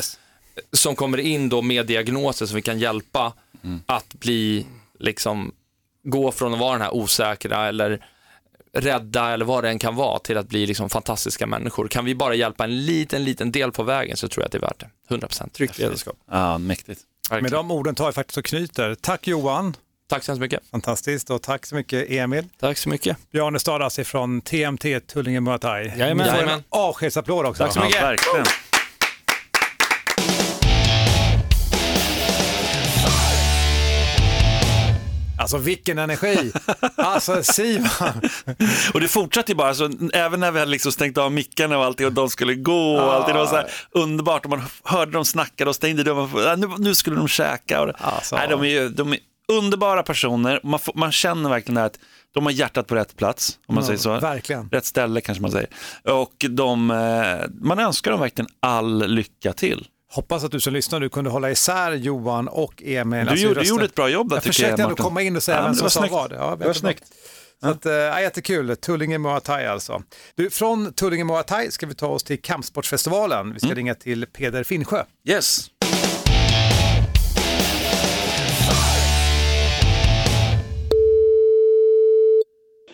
som 0.73 0.97
kommer 0.97 1.19
in 1.19 1.49
då 1.49 1.62
med 1.62 1.87
diagnoser 1.87 2.47
som 2.47 2.57
vi 2.57 2.62
kan 2.62 2.79
hjälpa 2.79 3.33
att 3.87 4.15
bli, 4.15 4.67
liksom, 4.99 5.53
gå 6.05 6.33
från 6.33 6.53
att 6.55 6.61
vara 6.61 6.73
den 6.73 6.81
här 6.83 6.95
osäkra 6.95 7.69
eller 7.69 8.07
rädda 8.72 9.30
eller 9.30 9.44
vad 9.44 9.64
det 9.64 9.70
än 9.70 9.78
kan 9.78 9.94
vara 9.97 10.18
till 10.18 10.38
att 10.38 10.48
bli 10.48 10.66
liksom 10.66 10.90
fantastiska 10.90 11.47
människor. 11.47 11.88
Kan 11.88 12.05
vi 12.05 12.14
bara 12.14 12.34
hjälpa 12.34 12.64
en 12.64 12.84
liten, 12.84 13.24
liten 13.24 13.52
del 13.52 13.72
på 13.72 13.82
vägen 13.82 14.16
så 14.16 14.28
tror 14.28 14.42
jag 14.42 14.47
att 14.47 14.52
det 14.52 14.59
är 14.59 14.60
värt 14.60 14.80
det. 15.09 15.26
100%. 15.26 15.51
Tryggt 15.51 15.78
ledarskap. 15.78 16.16
Ja, 16.30 16.59
mäktigt. 16.59 17.01
Med 17.30 17.51
de 17.51 17.70
orden 17.70 17.94
tar 17.94 18.05
jag 18.05 18.14
faktiskt 18.14 18.38
och 18.38 18.44
knyter. 18.44 18.94
Tack 18.94 19.26
Johan. 19.26 19.76
Tack 20.09 20.24
så 20.24 20.32
hemskt 20.32 20.40
mycket. 20.40 20.60
Fantastiskt 20.70 21.30
och 21.30 21.42
tack 21.42 21.66
så 21.66 21.74
mycket 21.74 22.10
Emil. 22.10 22.44
Tack 22.60 22.78
så 22.78 22.88
mycket. 22.88 23.16
Bjarne 23.32 23.59
Stadas 23.59 23.98
ifrån 23.98 24.40
TMT 24.40 25.01
Tullinge 25.06 25.40
Muay 25.40 25.59
Thai. 25.59 25.92
Jajamän. 25.97 26.26
Jajamän. 26.26 26.64
avskedsapplåd 26.68 27.47
också. 27.47 27.64
Tack 27.64 27.72
så 27.72 27.80
mycket. 27.80 28.01
Ja, 28.01 28.44
Alltså 35.55 35.66
vilken 35.66 35.98
energi! 35.98 36.52
Alltså 36.97 37.43
Simon! 37.43 38.20
Och 38.94 39.01
det 39.01 39.09
fortsatte 39.09 39.52
ju 39.52 39.56
bara, 39.56 39.74
så 39.74 39.90
även 40.12 40.40
när 40.40 40.51
vi 40.51 40.59
hade 40.59 40.70
liksom 40.70 40.93
stängt 40.93 41.18
av 41.18 41.32
mickarna 41.32 41.78
och 41.78 41.85
allting 41.85 42.06
och 42.06 42.12
de 42.12 42.31
skulle 42.31 42.55
gå 42.55 42.94
och 42.97 43.12
allting, 43.14 43.35
det 43.35 43.40
var 43.40 43.47
så 43.47 43.56
här 43.56 43.70
underbart 43.90 44.44
och 44.44 44.51
man 44.51 44.62
hörde 44.85 45.12
dem 45.12 45.24
snacka 45.24 45.68
och 45.68 45.74
stängde 45.74 46.02
dörren, 46.02 46.60
nu, 46.60 46.68
nu 46.78 46.94
skulle 46.94 47.16
de 47.16 47.28
käka. 47.28 47.82
Och, 47.82 47.90
Alltså. 47.98 48.36
nej, 48.36 48.48
de, 48.48 48.60
är 48.60 48.64
ju, 48.66 48.89
de 48.89 49.12
är 49.12 49.18
underbara 49.52 50.02
personer, 50.02 50.60
man, 50.62 50.78
får, 50.81 50.94
man 50.94 51.12
känner 51.12 51.51
verkligen 51.51 51.74
det 51.74 51.81
här 51.81 51.86
att 51.86 51.98
de 52.35 52.44
har 52.44 52.52
hjärtat 52.52 52.86
på 52.86 52.94
rätt 52.94 53.16
plats, 53.16 53.59
om 53.66 53.74
man 53.74 53.85
Ja, 53.85 53.86
säger 53.86 53.98
så. 53.98 54.18
verkligen. 54.20 54.68
Rätt 54.70 54.85
ställe 54.85 55.20
kanske 55.20 55.43
man 55.43 55.51
säger. 55.51 55.68
Och 56.05 56.44
de, 56.51 56.90
eh, 56.90 57.51
man 57.60 57.78
önskar 57.78 58.10
dem 58.10 58.20
verkligen 58.20 58.48
all 58.60 59.09
lycka 59.14 59.52
till. 59.52 59.86
Hoppas 60.12 60.45
att 60.45 60.51
du 60.53 60.61
som 60.61 60.73
lyssnar 60.73 61.01
nu 61.01 61.09
kunde 61.09 61.31
hålla 61.31 61.51
isär 61.51 61.93
Johan 61.93 62.49
och 62.49 62.82
Emil. 62.87 63.24
Du 63.24 63.31
Alltså, 63.31 63.47
gjorde- 63.47 63.61
rösten- 63.61 63.69
gjorde 63.69 63.85
ett 63.85 63.95
bra 63.95 64.09
jobb 64.09 64.28
där, 64.28 64.37
Jag 64.37 64.43
tycker 64.43 64.53
försökte 64.53 64.70
jag, 64.70 64.81
ändå 64.81 64.89
Martin. 64.91 65.05
komma 65.05 65.23
in 65.23 65.37
och 65.37 65.43
säga 65.43 65.57
Ja, 65.59 65.62
vem 65.65 65.74
som 65.74 65.91
sa 65.91 66.07
vad. 66.11 66.32
Ja, 66.32 66.57
Det 66.61 66.66
var 66.66 66.73
snyggt. 66.73 67.05
Så 67.62 67.69
att, 67.69 67.87
äh, 67.87 67.93
jättekul, 67.93 68.77
Tullinge 68.77 69.19
Muay 69.19 69.41
Thai 69.41 69.66
alltså. 69.66 70.03
Du, 70.35 70.51
från 70.51 70.93
Tullinge 70.93 71.24
Muay 71.24 71.43
Thai 71.43 71.70
ska 71.70 71.87
vi 71.87 71.95
ta 71.95 72.07
oss 72.07 72.24
till 72.24 72.43
Kampsportsfestivalen. 72.43 73.53
Vi 73.53 73.59
ska 73.59 73.66
Mm. 73.66 73.77
ringa 73.77 73.95
till 73.95 74.27
Peder 74.27 74.65
Finnsjö. 74.65 75.05
Yes. 75.28 75.66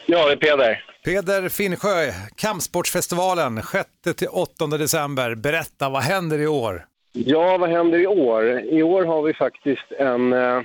Ja, 0.06 0.26
det 0.26 0.32
är 0.32 0.36
Peder. 0.36 0.84
Peder 1.04 1.48
Finnsjö, 1.48 2.12
Kampsportsfestivalen 2.36 3.62
6-8 3.62 4.78
december. 4.78 5.34
Berätta, 5.34 5.88
vad 5.88 6.02
händer 6.02 6.38
i 6.38 6.46
år? 6.46 6.84
Ja, 7.24 7.56
vad 7.58 7.70
händer 7.70 7.98
i 7.98 8.06
år? 8.06 8.60
I 8.60 8.82
år 8.82 9.04
har 9.04 9.22
vi 9.22 9.34
faktiskt 9.34 9.92
en 9.98 10.32
eh, 10.32 10.60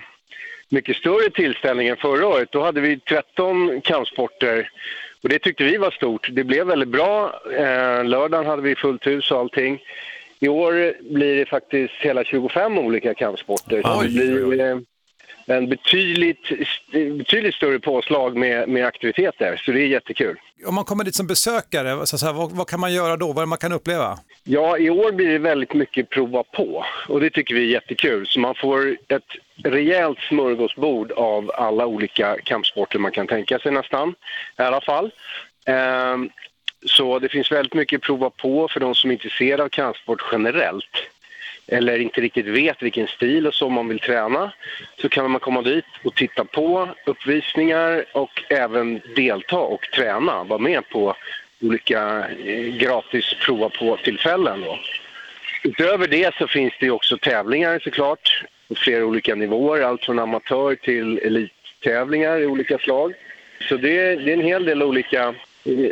mycket 0.70 0.96
större 0.96 1.30
tillställning 1.30 1.88
än 1.88 1.98
förra 1.98 2.28
året. 2.28 2.52
Då 2.52 2.64
hade 2.64 2.82
vi 2.82 3.00
13 3.00 3.82
kampsporter 3.82 4.70
och 5.24 5.30
det 5.30 5.40
tyckte 5.40 5.64
vi 5.64 5.78
var 5.78 5.92
stort. 5.92 6.30
Det 6.32 6.44
blev 6.44 6.68
väldigt 6.68 6.90
bra. 6.90 7.42
Eh, 7.58 8.06
lördagen 8.06 8.46
hade 8.46 8.62
vi 8.62 8.76
fullt 8.76 9.08
hus 9.08 9.32
och 9.32 9.40
allting. 9.40 9.80
I 10.40 10.48
år 10.48 10.94
blir 11.14 11.36
det 11.36 11.46
faktiskt 11.46 11.94
hela 11.94 12.24
25 12.24 12.78
olika 12.78 13.14
kampsporter. 13.14 13.82
Så 13.82 14.02
det 14.02 14.10
blir 14.10 14.60
eh, 14.60 14.78
en 15.58 15.70
betydligt, 15.70 16.50
betydligt 16.92 17.56
större 17.56 17.80
påslag 17.80 18.38
med, 18.38 18.70
med 18.70 18.86
aktiviteter, 18.86 19.62
så 19.66 19.72
det 19.72 19.82
är 19.82 19.88
jättekul. 19.88 20.40
Om 20.66 20.76
man 20.76 20.86
kommer 20.86 21.04
dit 21.04 21.16
som 21.16 21.28
besökare, 21.28 22.06
så 22.06 22.18
säga, 22.18 22.34
vad, 22.34 22.52
vad 22.52 22.68
kan 22.68 22.80
man 22.80 22.94
göra 22.94 23.18
då? 23.18 23.34
Vad 23.34 23.48
man 23.48 23.58
kan 23.58 23.72
uppleva? 23.72 24.20
Ja, 24.44 24.78
i 24.78 24.90
år 24.90 25.12
blir 25.12 25.28
det 25.28 25.38
väldigt 25.38 25.74
mycket 25.74 26.10
prova 26.10 26.44
på 26.44 26.86
och 27.08 27.20
det 27.20 27.30
tycker 27.30 27.56
vi 27.56 27.62
är 27.62 27.74
jättekul. 27.74 28.28
Så 28.28 28.40
man 28.40 28.56
får 28.56 28.98
ett 29.08 29.24
rejält 29.64 30.20
smörgåsbord 30.20 31.12
av 31.12 31.52
alla 31.56 31.86
olika 31.86 32.38
kampsporter 32.44 33.00
man 33.00 33.12
kan 33.12 33.28
tänka 33.28 33.60
sig 33.60 33.72
nästan, 33.72 34.10
i 34.58 34.62
alla 34.62 34.82
fall. 34.82 35.12
Ehm, 35.66 36.30
så 36.86 37.20
det 37.20 37.30
finns 37.30 37.52
väldigt 37.52 37.74
mycket 37.74 38.02
prova 38.02 38.30
på 38.30 38.68
för 38.68 38.80
de 38.80 38.96
som 38.96 39.10
är 39.10 39.14
intresserade 39.14 39.64
av 39.64 39.70
kampsport 39.70 40.22
generellt 40.32 41.11
eller 41.72 42.00
inte 42.00 42.22
riktigt 42.22 42.46
vet 42.46 42.82
vilken 42.82 43.08
stil 43.08 43.48
och 43.48 43.54
så 43.54 43.70
man 43.70 43.88
vill 43.88 44.00
träna 44.00 44.52
så 45.02 45.10
kan 45.10 45.32
man 45.32 45.40
komma 45.40 45.62
dit 45.62 45.86
och 46.04 46.16
titta 46.16 46.46
på 46.46 46.90
uppvisningar 47.06 48.06
och 48.12 48.44
även 48.50 49.02
delta 49.16 49.58
och 49.58 49.82
träna, 49.96 50.44
vara 50.44 50.60
med 50.60 50.90
på 50.90 51.16
olika 51.62 52.30
eh, 52.46 52.76
gratis 52.78 53.36
prova 53.46 53.70
på-tillfällen. 53.70 54.64
Utöver 55.64 56.08
det 56.08 56.36
så 56.36 56.48
finns 56.48 56.74
det 56.80 56.92
också 56.92 57.18
tävlingar 57.18 57.80
såklart 57.80 58.44
på 58.68 58.76
flera 58.76 59.06
olika 59.06 59.36
nivåer, 59.36 59.82
allt 59.82 60.06
från 60.06 60.20
amatör 60.20 60.76
till 60.76 61.18
elittävlingar 61.18 62.40
i 62.40 62.46
olika 62.46 62.78
slag. 62.78 63.14
Så 63.70 63.78
det 63.78 64.00
är, 64.00 64.16
det 64.16 64.32
är 64.32 64.34
en 64.34 64.42
hel 64.42 64.66
del 64.66 64.84
olika 64.84 65.36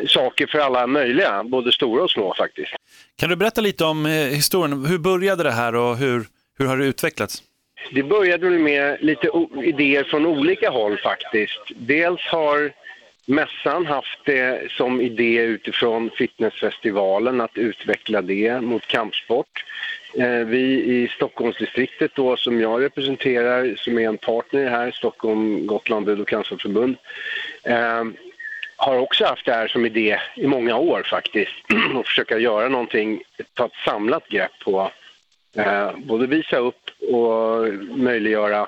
saker 0.07 0.47
för 0.47 0.59
alla 0.59 0.87
möjliga, 0.87 1.43
både 1.43 1.71
stora 1.71 2.03
och 2.03 2.11
små 2.11 2.33
faktiskt. 2.37 2.71
Kan 3.19 3.29
du 3.29 3.35
berätta 3.35 3.61
lite 3.61 3.85
om 3.85 4.05
eh, 4.05 4.11
historien? 4.11 4.85
Hur 4.85 4.97
började 4.97 5.43
det 5.43 5.51
här 5.51 5.75
och 5.75 5.97
hur, 5.97 6.25
hur 6.59 6.65
har 6.65 6.77
det 6.77 6.85
utvecklats? 6.85 7.43
Det 7.91 8.03
började 8.03 8.49
med 8.49 8.97
lite 9.01 9.29
idéer 9.63 10.03
från 10.03 10.25
olika 10.25 10.69
håll 10.69 10.97
faktiskt. 10.97 11.59
Dels 11.75 12.21
har 12.21 12.71
mässan 13.25 13.85
haft 13.85 14.19
det 14.25 14.71
som 14.71 15.01
idé 15.01 15.41
utifrån 15.41 16.09
fitnessfestivalen 16.17 17.41
att 17.41 17.57
utveckla 17.57 18.21
det 18.21 18.61
mot 18.61 18.87
kampsport. 18.87 19.65
Eh, 20.13 20.45
Vi 20.45 20.61
i 20.83 21.07
Stockholmsdistriktet 21.15 22.11
då, 22.15 22.37
som 22.37 22.59
jag 22.61 22.81
representerar, 22.81 23.75
som 23.77 23.97
är 23.99 24.07
en 24.07 24.17
partner 24.17 24.69
här, 24.69 24.91
Stockholm, 24.91 25.67
Gotland 25.67 26.05
Bud 26.05 26.19
och 26.19 26.27
cancerförbund, 26.27 26.95
eh, 27.63 28.03
har 28.80 28.97
också 28.97 29.26
haft 29.26 29.45
det 29.45 29.53
här 29.53 29.68
som 29.68 29.85
idé 29.85 30.19
i 30.35 30.47
många 30.47 30.77
år 30.77 31.03
faktiskt. 31.03 31.51
att 31.99 32.07
försöka 32.07 32.38
göra 32.38 32.69
någonting, 32.69 33.22
ta 33.53 33.65
ett 33.65 33.72
samlat 33.85 34.27
grepp 34.27 34.51
på 34.64 34.91
eh, 35.56 35.91
både 35.97 36.27
visa 36.27 36.57
upp 36.57 36.89
och 37.11 37.73
möjliggöra 37.97 38.68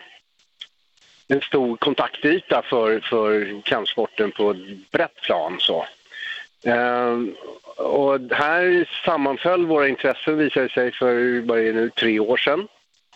en 1.27 1.41
stor 1.41 1.77
kontaktyta 1.77 2.61
för, 2.61 2.99
för 2.99 3.61
kampsporten 3.61 4.31
på 4.31 4.51
ett 4.51 4.91
brett 4.91 5.21
plan. 5.21 5.57
Så. 5.59 5.85
Eh, 6.63 7.19
och 7.77 8.19
här 8.31 8.89
sammanföll 9.05 9.65
våra 9.65 9.88
intressen 9.88 10.38
visade 10.38 10.69
sig 10.69 10.91
för 10.91 11.41
vad 11.47 11.59
är 11.59 11.63
det 11.63 11.73
nu, 11.73 11.89
tre 11.89 12.19
år 12.19 12.38
sedan. 12.38 12.67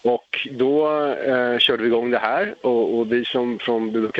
Och 0.06 0.48
då 0.52 0.88
eh, 1.14 1.58
körde 1.58 1.84
vi 1.84 1.88
igång 1.88 2.12
det 2.12 2.18
här 2.18 2.56
och, 2.62 2.98
och 2.98 3.12
vi 3.12 3.26
som 3.26 3.60
från 3.60 3.92
Bud 3.92 4.12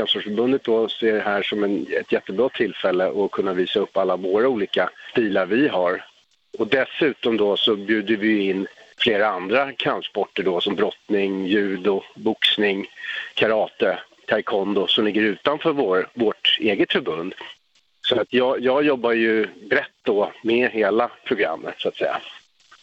då 0.64 0.90
ser 0.90 1.14
det 1.14 1.22
här 1.22 1.42
som 1.42 1.64
en, 1.64 1.88
ett 2.00 2.12
jättebra 2.12 2.50
tillfälle 2.50 3.26
att 3.26 3.32
kunna 3.32 3.54
visa 3.54 3.80
upp 3.80 3.98
alla 3.98 4.16
våra 4.16 4.48
olika 4.48 4.90
stilar 5.12 5.46
vi 5.46 5.68
har. 5.68 6.06
Och 6.58 6.68
dessutom 6.68 7.38
då 7.38 7.58
så 7.58 7.76
bjuder 7.76 8.16
vi 8.16 8.50
in 8.50 8.68
flera 8.98 9.28
andra 9.28 9.72
kampsporter 9.72 10.44
då 10.44 10.62
som 10.62 10.76
brottning, 10.76 11.46
judo, 11.46 12.04
boxning, 12.16 12.88
karate, 13.34 14.00
taekwondo 14.28 14.88
som 14.88 15.06
ligger 15.06 15.22
utanför 15.22 15.72
vår, 15.72 16.10
vårt 16.14 16.58
eget 16.60 16.92
förbund. 16.92 17.34
Så 18.02 18.20
att 18.22 18.34
jag, 18.34 18.62
jag 18.62 18.86
jobbar 18.86 19.12
ju 19.12 19.48
brett 19.70 19.98
då 20.04 20.32
med 20.44 20.72
hela 20.72 21.12
programmet 21.24 21.76
så 21.78 21.88
att 21.88 21.98
säga, 21.98 22.18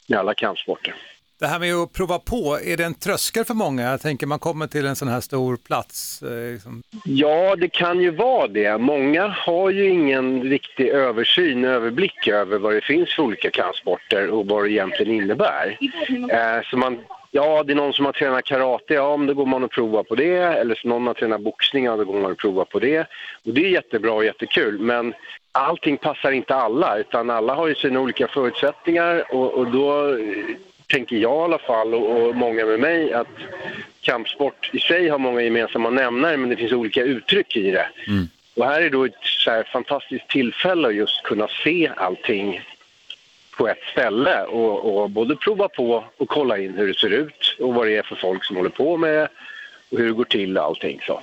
med 0.07 0.19
alla 0.19 0.35
kampsporter. 0.35 0.95
Det 1.43 1.48
här 1.48 1.59
med 1.59 1.74
att 1.74 1.93
prova 1.93 2.19
på, 2.19 2.59
är 2.64 2.77
det 2.77 2.85
en 2.85 2.94
tröskel 2.94 3.44
för 3.44 3.55
många? 3.55 3.82
Jag 3.82 4.01
tänker 4.01 4.27
man 4.27 4.39
kommer 4.39 4.66
till 4.66 4.86
en 4.86 4.97
sån 4.97 5.09
här 5.09 5.20
stor 5.20 5.56
plats. 5.56 6.23
Eh, 6.23 6.52
liksom. 6.52 6.82
Ja, 7.05 7.56
det 7.56 7.69
kan 7.69 8.01
ju 8.01 8.10
vara 8.10 8.48
det. 8.48 8.78
Många 8.78 9.28
har 9.28 9.70
ju 9.70 9.89
ingen 9.89 10.43
riktig 10.43 10.89
översyn, 10.89 11.64
överblick 11.64 12.28
över 12.28 12.59
vad 12.59 12.74
det 12.74 12.81
finns 12.81 13.14
för 13.14 13.23
olika 13.23 13.51
kampsporter 13.51 14.28
och 14.31 14.47
vad 14.47 14.64
det 14.64 14.70
egentligen 14.70 15.14
innebär. 15.23 15.78
Eh, 16.10 16.62
så 16.70 16.77
man, 16.77 16.98
ja, 17.31 17.62
det 17.62 17.73
är 17.73 17.77
någon 17.77 17.93
som 17.93 18.05
har 18.05 18.12
tränat 18.12 18.44
karate, 18.44 18.94
ja, 18.94 19.16
men 19.16 19.27
då 19.27 19.35
går 19.35 19.47
man 19.47 19.64
och 19.64 19.70
provar 19.70 20.02
på 20.02 20.14
det. 20.14 20.36
Eller 20.36 20.74
så 20.74 20.89
någon 20.89 21.06
har 21.06 21.14
tränat 21.14 21.40
boxning, 21.40 21.85
ja, 21.85 21.97
då 21.97 22.05
går 22.05 22.20
man 22.20 22.32
och 22.32 22.39
provar 22.39 22.64
på 22.64 22.78
det. 22.78 23.01
Och 23.44 23.55
det 23.55 23.64
är 23.64 23.70
jättebra 23.70 24.12
och 24.12 24.24
jättekul, 24.24 24.78
men 24.78 25.14
allting 25.52 25.97
passar 25.97 26.32
inte 26.32 26.55
alla, 26.55 26.98
utan 26.98 27.31
alla 27.31 27.55
har 27.55 27.69
ju 27.69 27.74
sina 27.74 28.01
olika 28.01 28.28
förutsättningar 28.28 29.35
och, 29.35 29.55
och 29.55 29.70
då 29.70 30.19
tänker 30.86 31.16
jag 31.16 31.40
i 31.40 31.44
alla 31.44 31.59
fall 31.59 31.94
och, 31.94 32.36
många 32.36 32.66
med 32.66 32.80
mig 32.80 33.12
att 33.12 33.28
kampsport 34.00 34.70
i 34.72 34.78
sig 34.78 35.09
har 35.09 35.18
många 35.18 35.42
gemensamma 35.42 35.90
nämnare 35.90 36.36
men 36.36 36.48
det 36.50 36.56
finns 36.56 36.72
olika 36.72 37.02
uttryck 37.02 37.56
i 37.56 37.70
det. 37.70 37.88
Och 38.56 38.66
här 38.66 38.80
är 38.80 38.90
då 38.90 39.04
ett 39.04 39.12
så 39.22 39.50
här 39.50 39.68
fantastiskt 39.72 40.28
tillfälle 40.28 40.88
att 40.88 40.94
just 40.94 41.22
kunna 41.22 41.48
se 41.64 41.90
allting 41.96 42.60
på 43.56 43.68
ett 43.68 43.82
ställe 43.92 44.44
och, 44.44 45.02
och 45.02 45.10
både 45.10 45.36
prova 45.36 45.68
på 45.68 46.04
och 46.16 46.28
kolla 46.28 46.59
in 46.59 46.74
hur 46.74 46.88
det 46.88 46.98
ser 46.98 47.10
ut 47.10 47.56
och 47.60 47.74
vad 47.74 47.86
det 47.86 47.96
är 47.96 48.02
för 48.02 48.16
folk 48.16 48.44
som 48.44 48.56
håller 48.56 48.70
på 48.70 48.96
med 48.96 49.28
och 49.90 49.98
hur 49.98 50.06
det 50.06 50.12
går 50.12 50.24
till 50.24 50.59
och 50.59 50.64
allting. 50.64 51.00
Så. 51.06 51.20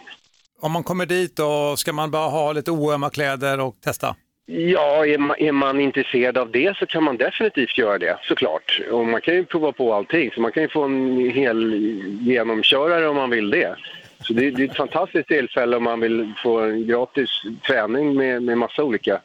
Om 0.62 0.72
man 0.72 0.84
kommer 0.84 1.06
dit 1.06 1.36
då 1.36 1.78
ska 1.78 1.94
man 1.94 2.12
bara 2.12 2.30
ha 2.30 2.52
lite 2.52 2.72
oömma 2.72 3.10
kläder 3.10 3.60
och 3.60 3.76
testa? 3.82 4.16
Ja, 4.52 5.06
är 5.06 5.18
man, 5.18 5.36
är 5.40 5.52
man 5.52 5.80
intresserad 5.80 6.38
av 6.38 6.52
det 6.52 6.78
så 6.78 6.86
kan 6.86 7.04
man 7.04 7.18
definitivt 7.18 7.78
göra 7.78 7.98
det 7.98 8.18
såklart. 8.24 8.82
Och 8.92 9.06
man 9.06 9.22
kan 9.22 9.36
ju 9.36 9.46
prova 9.46 9.72
på 9.72 9.94
allting, 9.94 10.32
så 10.32 10.42
man 10.42 10.52
kan 10.52 10.64
ju 10.64 10.70
få 10.70 10.84
en 10.84 11.30
hel 11.30 11.74
genomkörare 12.22 13.08
om 13.08 13.16
man 13.16 13.30
vill 13.30 13.50
det. 13.50 13.76
Så 14.22 14.34
det, 14.34 14.52
det 14.52 14.64
är 14.64 14.68
ett 14.68 14.78
fantastiskt 14.78 15.28
tillfälle 15.28 15.78
om 15.78 15.84
man 15.84 16.00
vill 16.00 16.34
få 16.44 16.60
en 16.60 16.88
gratis 16.88 17.30
träning 17.68 18.16
med, 18.16 18.44
med 18.44 18.58
massa 18.58 18.84
olika 18.84 19.22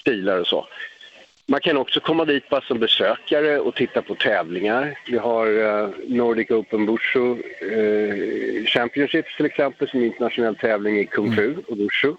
stilar 0.00 0.40
och 0.40 0.46
så. 0.46 0.66
Man 1.46 1.60
kan 1.60 1.76
också 1.76 2.00
komma 2.00 2.24
dit 2.24 2.48
bara 2.48 2.60
som 2.60 2.78
besökare 2.78 3.58
och 3.60 3.74
titta 3.74 4.02
på 4.02 4.14
tävlingar. 4.14 4.98
Vi 5.06 5.18
har 5.18 5.46
eh, 5.46 5.88
Nordic 6.06 6.50
Open 6.50 6.86
Bushu 6.86 7.32
eh, 7.60 8.66
Championships 8.66 9.36
till 9.36 9.46
exempel 9.46 9.88
som 9.88 10.00
är 10.00 10.06
internationell 10.06 10.56
tävling 10.56 10.98
i 10.98 11.06
Kung 11.06 11.36
Fu 11.36 11.54
och 11.68 11.76
Bushu. 11.76 12.14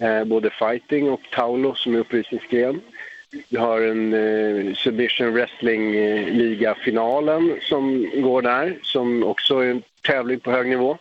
Eh, 0.00 0.24
både 0.24 0.50
fighting 0.50 1.10
och 1.10 1.20
Taulo 1.30 1.74
som 1.74 1.94
är 1.94 1.98
uppvisningsgren. 1.98 2.80
Vi 3.48 3.56
har 3.56 3.80
en 3.80 4.14
eh, 4.14 4.74
Submission 4.74 5.32
Wrestling-liga-finalen 5.32 7.50
eh, 7.50 7.56
som 7.60 8.10
går 8.22 8.42
där, 8.42 8.78
som 8.82 9.24
också 9.24 9.58
är 9.58 9.70
en 9.70 9.82
tävling 10.02 10.40
på 10.40 10.50
hög 10.50 10.68
nivå. 10.68 10.98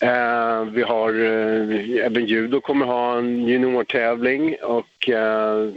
Eh, 0.00 0.64
vi 0.64 0.82
har 0.82 1.12
eh, 1.12 2.04
även 2.04 2.26
judo 2.26 2.60
kommer 2.60 2.86
ha 2.86 3.18
en 3.18 3.48
juniortävling 3.48 4.56
och 4.62 5.08
eh, 5.08 5.70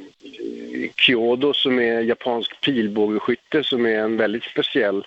Kyodo 0.96 1.54
som 1.54 1.80
är 1.80 2.02
japansk 2.02 2.62
pilbågeskytte 2.62 3.64
som 3.64 3.86
är 3.86 4.00
en 4.00 4.18
väldigt 4.18 4.44
speciell 4.44 5.06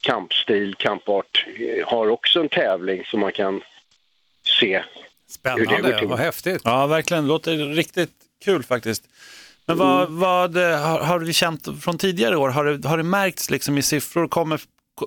kampstil, 0.00 0.74
kampart, 0.74 1.46
eh, 1.58 1.88
har 1.88 2.08
också 2.08 2.40
en 2.40 2.48
tävling 2.48 3.04
som 3.04 3.20
man 3.20 3.32
kan 3.32 3.62
se 4.42 4.82
Spännande, 5.28 6.06
vad 6.06 6.18
häftigt. 6.18 6.60
Ja, 6.64 6.86
verkligen. 6.86 7.24
Det 7.24 7.28
låter 7.28 7.56
riktigt 7.56 8.10
kul 8.44 8.62
faktiskt. 8.62 9.02
Men 9.66 9.78
vad, 9.78 10.10
vad 10.10 10.56
eh, 10.56 10.80
har, 10.80 11.00
har 11.00 11.18
vi 11.18 11.32
känt 11.32 11.68
från 11.80 11.98
tidigare 11.98 12.36
år? 12.36 12.48
Har 12.48 12.64
det, 12.64 12.88
har 12.88 12.96
det 12.96 13.02
märkts 13.02 13.50
liksom 13.50 13.78
i 13.78 13.82
siffror? 13.82 14.28
Kommer, 14.28 14.60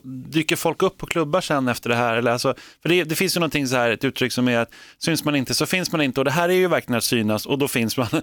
dyker 0.04 0.56
folk 0.56 0.84
upp 0.84 0.98
på 0.98 1.06
klubbar 1.06 1.42
sen 1.42 1.68
efter 1.68 1.90
det 1.90 1.96
här? 1.96 2.16
Eller 2.16 2.32
alltså, 2.32 2.54
för 2.82 2.90
det, 2.90 3.04
det 3.04 3.16
finns 3.16 3.36
ju 3.36 3.40
någonting 3.40 3.68
så 3.68 3.76
här, 3.76 3.92
ett 3.92 4.04
uttryck 4.04 4.32
som 4.32 4.48
är 4.48 4.58
att 4.58 4.72
syns 4.98 5.24
man 5.24 5.36
inte 5.36 5.54
så 5.54 5.66
finns 5.66 5.92
man 5.92 6.02
inte 6.02 6.22
och 6.22 6.26
det 6.26 6.32
här 6.32 6.50
är 6.50 6.54
ju 6.54 6.68
verkligen 6.68 6.98
att 6.98 7.04
synas 7.04 7.46
och 7.46 7.58
då 7.58 7.68
finns 7.68 7.98
man. 7.98 8.08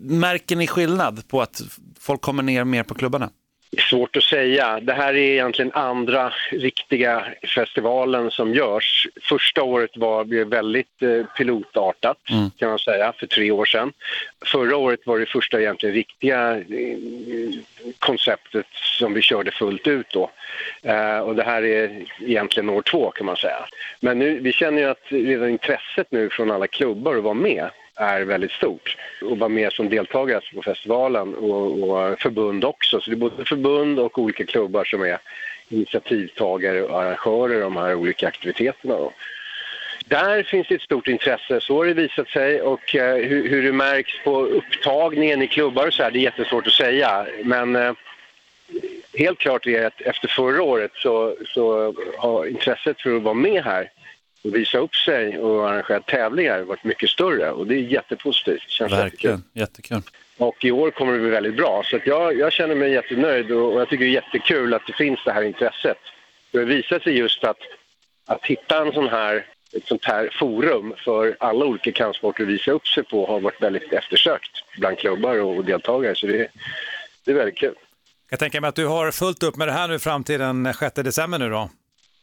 Märker 0.00 0.56
ni 0.56 0.66
skillnad 0.66 1.28
på 1.28 1.42
att 1.42 1.62
folk 2.00 2.20
kommer 2.20 2.42
ner 2.42 2.64
mer 2.64 2.82
på 2.82 2.94
klubbarna? 2.94 3.30
Svårt 3.78 4.16
att 4.16 4.22
säga. 4.22 4.80
Det 4.80 4.92
här 4.92 5.14
är 5.14 5.18
egentligen 5.18 5.72
andra 5.72 6.32
riktiga 6.50 7.24
festivalen 7.54 8.30
som 8.30 8.54
görs. 8.54 9.08
Första 9.22 9.62
året 9.62 9.96
var 9.96 10.44
väldigt 10.44 11.02
eh, 11.02 11.26
pilotartat 11.36 12.18
kan 12.58 12.68
man 12.68 12.78
säga, 12.78 13.12
för 13.12 13.26
tre 13.26 13.50
år 13.50 13.64
sedan. 13.64 13.92
Förra 14.44 14.76
året 14.76 15.00
var 15.06 15.18
det 15.18 15.26
första 15.26 15.60
egentligen 15.60 15.94
riktiga 15.94 16.56
eh, 16.56 16.98
konceptet 17.98 18.66
som 18.72 19.14
vi 19.14 19.22
körde 19.22 19.50
fullt 19.50 19.86
ut 19.86 20.06
då. 20.12 20.30
Eh, 20.82 21.18
och 21.18 21.36
det 21.36 21.42
här 21.42 21.62
är 21.62 22.04
egentligen 22.20 22.70
år 22.70 22.82
två 22.82 23.10
kan 23.10 23.26
man 23.26 23.36
säga. 23.36 23.66
Men 24.00 24.18
nu, 24.18 24.38
vi 24.40 24.52
känner 24.52 24.82
ju 24.82 24.88
att 24.88 25.04
redan 25.08 25.48
intresset 25.48 26.06
nu 26.10 26.28
från 26.28 26.50
alla 26.50 26.66
klubbar 26.66 27.16
att 27.16 27.22
vara 27.22 27.34
med 27.34 27.70
är 27.94 28.20
väldigt 28.20 28.52
stort 28.52 28.96
och 29.22 29.38
vara 29.38 29.48
med 29.48 29.72
som 29.72 29.88
deltagare 29.88 30.40
på 30.54 30.62
festivalen 30.62 31.34
och, 31.34 31.90
och 31.90 32.20
förbund 32.20 32.64
också. 32.64 33.00
Så 33.00 33.10
det 33.10 33.14
är 33.14 33.18
både 33.18 33.44
förbund 33.44 33.98
och 33.98 34.18
olika 34.18 34.44
klubbar 34.44 34.84
som 34.84 35.02
är 35.02 35.18
initiativtagare 35.68 36.82
och 36.82 37.02
arrangörer 37.02 37.54
av 37.54 37.60
de 37.60 37.76
här 37.76 37.94
olika 37.94 38.28
aktiviteterna. 38.28 38.94
Då. 38.94 39.12
Där 40.06 40.42
finns 40.42 40.68
det 40.68 40.74
ett 40.74 40.82
stort 40.82 41.08
intresse, 41.08 41.60
så 41.60 41.76
har 41.76 41.86
det 41.86 41.94
visat 41.94 42.28
sig. 42.28 42.62
Och 42.62 42.94
eh, 42.94 43.16
hur, 43.16 43.48
hur 43.48 43.62
det 43.62 43.72
märks 43.72 44.12
på 44.24 44.40
upptagningen 44.40 45.42
i 45.42 45.46
klubbar 45.46 45.86
och 45.86 45.94
så 45.94 46.02
här, 46.02 46.10
det 46.10 46.18
är 46.18 46.22
jättesvårt 46.22 46.66
att 46.66 46.72
säga. 46.72 47.26
Men 47.44 47.76
eh, 47.76 47.92
helt 49.14 49.38
klart 49.38 49.66
är 49.66 49.86
att 49.86 50.00
efter 50.00 50.28
förra 50.28 50.62
året 50.62 50.90
så, 50.94 51.36
så 51.46 51.94
har 52.18 52.46
intresset 52.46 53.00
för 53.00 53.16
att 53.16 53.22
vara 53.22 53.34
med 53.34 53.64
här 53.64 53.90
visa 54.42 54.78
upp 54.78 54.94
sig 54.94 55.38
och 55.38 55.70
arrangera 55.70 56.00
tävlingar 56.00 56.62
varit 56.62 56.84
mycket 56.84 57.10
större 57.10 57.50
och 57.50 57.66
det 57.66 57.74
är 57.74 57.78
jättepositivt. 57.78 58.62
Känns. 58.68 58.92
Verkligen, 58.92 59.44
jättekul. 59.52 60.02
Och 60.36 60.64
i 60.64 60.70
år 60.70 60.90
kommer 60.90 61.12
det 61.12 61.18
bli 61.18 61.30
väldigt 61.30 61.56
bra. 61.56 61.82
Så 61.84 61.96
att 61.96 62.06
jag, 62.06 62.38
jag 62.38 62.52
känner 62.52 62.74
mig 62.74 62.92
jättenöjd 62.92 63.50
och, 63.50 63.72
och 63.72 63.80
jag 63.80 63.88
tycker 63.88 64.04
det 64.04 64.10
är 64.10 64.22
jättekul 64.22 64.74
att 64.74 64.86
det 64.86 64.92
finns 64.92 65.20
det 65.24 65.32
här 65.32 65.42
intresset. 65.42 65.98
Det 66.50 66.64
visar 66.64 66.98
sig 66.98 67.18
just 67.18 67.44
att, 67.44 67.58
att 68.26 68.44
hitta 68.44 68.86
en 68.86 68.92
sån 68.92 69.08
här, 69.08 69.46
ett 69.72 69.86
sånt 69.86 70.04
här 70.04 70.30
forum 70.38 70.94
för 71.04 71.36
alla 71.40 71.64
olika 71.64 71.92
kampsporter 71.92 72.42
att 72.42 72.48
visa 72.48 72.70
upp 72.70 72.86
sig 72.86 73.04
på 73.04 73.26
har 73.26 73.40
varit 73.40 73.62
väldigt 73.62 73.92
eftersökt 73.92 74.50
bland 74.78 74.98
klubbar 74.98 75.40
och, 75.40 75.56
och 75.56 75.64
deltagare. 75.64 76.14
Så 76.14 76.26
det, 76.26 76.48
det 77.24 77.30
är 77.30 77.34
väldigt 77.34 77.58
kul. 77.58 77.74
Jag 78.30 78.38
tänker 78.38 78.60
mig 78.60 78.68
att 78.68 78.74
du 78.74 78.86
har 78.86 79.10
fullt 79.10 79.42
upp 79.42 79.56
med 79.56 79.68
det 79.68 79.72
här 79.72 79.88
nu 79.88 79.98
fram 79.98 80.24
till 80.24 80.38
den 80.38 80.74
6 80.74 80.94
december 80.94 81.38
nu 81.38 81.50
då. 81.50 81.70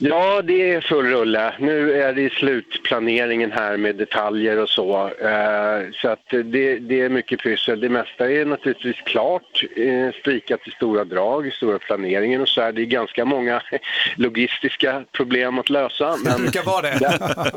Ja, 0.02 0.42
det 0.42 0.72
är 0.72 0.82
full 0.82 1.06
rulle. 1.06 1.54
Nu 1.60 2.02
är 2.02 2.14
det 2.14 2.34
slutplaneringen 2.34 3.52
här 3.52 3.78
med 3.78 3.96
detaljer 3.96 4.58
och 4.58 4.70
så. 4.70 5.08
Eh, 5.08 5.92
så 5.94 6.10
att 6.10 6.26
det, 6.30 6.80
det 6.80 7.02
är 7.02 7.10
mycket 7.10 7.40
pyssel. 7.40 7.80
Det 7.80 7.90
mesta 7.90 8.32
är 8.32 8.46
naturligtvis 8.46 9.02
klart, 9.02 9.64
eh, 9.76 10.20
spikat 10.20 10.68
i 10.68 10.72
stora 10.72 11.04
drag, 11.04 11.48
i 11.48 11.52
stora 11.52 11.80
planeringen 11.80 12.42
och 12.42 12.50
så 12.50 12.62
här. 12.62 12.72
Det 12.72 12.82
är 12.82 12.86
ganska 12.86 13.26
många 13.26 13.62
logistiska 14.16 15.04
problem 15.12 15.60
att 15.60 15.70
lösa. 15.70 16.16
Det 16.26 16.42
brukar 16.42 16.64
vara 16.64 16.82
det. 16.82 16.98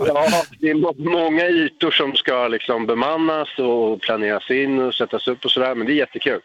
Ja, 0.06 0.42
det 0.60 0.70
är 0.70 0.74
må- 0.74 0.94
många 0.98 1.48
ytor 1.48 1.90
som 1.90 2.14
ska 2.14 2.48
liksom 2.48 2.86
bemannas 2.86 3.58
och 3.58 4.00
planeras 4.00 4.50
in 4.50 4.78
och 4.78 4.94
sättas 4.94 5.28
upp 5.28 5.44
och 5.44 5.50
sådär. 5.50 5.74
Men 5.74 5.86
det 5.86 5.92
är 5.92 5.96
jättekul. 5.96 6.40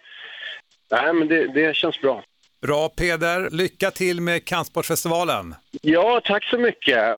Nej, 0.92 1.14
men 1.14 1.28
det, 1.28 1.48
det 1.48 1.76
känns 1.76 2.02
bra. 2.02 2.24
Bra 2.62 2.90
Peder, 2.90 3.50
lycka 3.50 3.92
till 3.92 4.22
med 4.22 4.46
Kampsportsfestivalen. 4.46 5.56
Ja, 5.82 6.22
tack 6.26 6.44
så 6.44 6.58
mycket. 6.58 7.16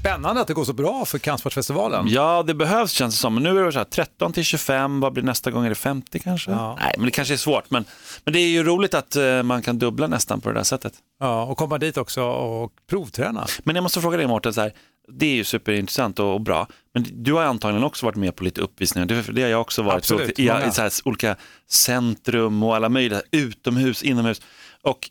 Spännande 0.00 0.40
att 0.40 0.46
det 0.46 0.54
går 0.54 0.64
så 0.64 0.72
bra 0.72 1.04
för 1.04 1.18
Kampsportsfestivalen. 1.18 2.06
Ja, 2.08 2.42
det 2.46 2.54
behövs 2.54 2.92
känns 2.92 3.14
det 3.14 3.20
som. 3.20 3.34
Men 3.34 3.42
nu 3.42 3.58
är 3.58 3.64
det 3.64 3.72
så 3.72 3.78
här 3.78 3.84
13 3.84 4.32
till 4.32 4.44
25, 4.44 5.00
vad 5.00 5.12
blir 5.12 5.22
nästa 5.22 5.50
gång? 5.50 5.64
Är 5.64 5.68
det 5.68 5.74
50 5.74 6.18
kanske? 6.18 6.50
Nej, 6.50 6.94
men 6.96 7.04
det 7.04 7.10
kanske 7.10 7.34
är 7.34 7.38
svårt. 7.38 7.70
Men, 7.70 7.84
men 8.24 8.32
det 8.34 8.40
är 8.40 8.48
ju 8.48 8.64
roligt 8.64 8.94
att 8.94 9.16
eh, 9.16 9.42
man 9.42 9.62
kan 9.62 9.78
dubbla 9.78 10.06
nästan 10.06 10.40
på 10.40 10.48
det 10.48 10.54
där 10.54 10.62
sättet. 10.62 10.92
Ja, 11.20 11.42
och 11.42 11.58
komma 11.58 11.78
dit 11.78 11.96
också 11.96 12.22
och 12.22 12.72
provträna. 12.90 13.46
Men 13.64 13.76
jag 13.76 13.82
måste 13.82 14.00
fråga 14.00 14.16
dig 14.16 14.26
Mårten, 14.26 14.54
så 14.54 14.60
här, 14.60 14.72
det 15.10 15.26
är 15.26 15.34
ju 15.34 15.44
superintressant 15.44 16.18
och, 16.18 16.34
och 16.34 16.40
bra, 16.40 16.68
men 16.94 17.06
du 17.12 17.32
har 17.32 17.42
antagligen 17.44 17.84
också 17.84 18.06
varit 18.06 18.16
med 18.16 18.36
på 18.36 18.44
lite 18.44 18.60
uppvisningar, 18.60 19.06
det, 19.06 19.22
det 19.32 19.42
har 19.42 19.48
jag 19.48 19.60
också 19.60 19.82
varit, 19.82 19.96
Absolut, 19.96 20.38
i, 20.38 20.42
i 20.42 20.70
så 20.72 20.82
här, 20.82 20.92
olika 21.04 21.36
centrum 21.68 22.62
och 22.62 22.76
alla 22.76 22.88
möjliga, 22.88 23.22
utomhus, 23.30 24.02
inomhus. 24.02 24.40
Och 24.82 25.10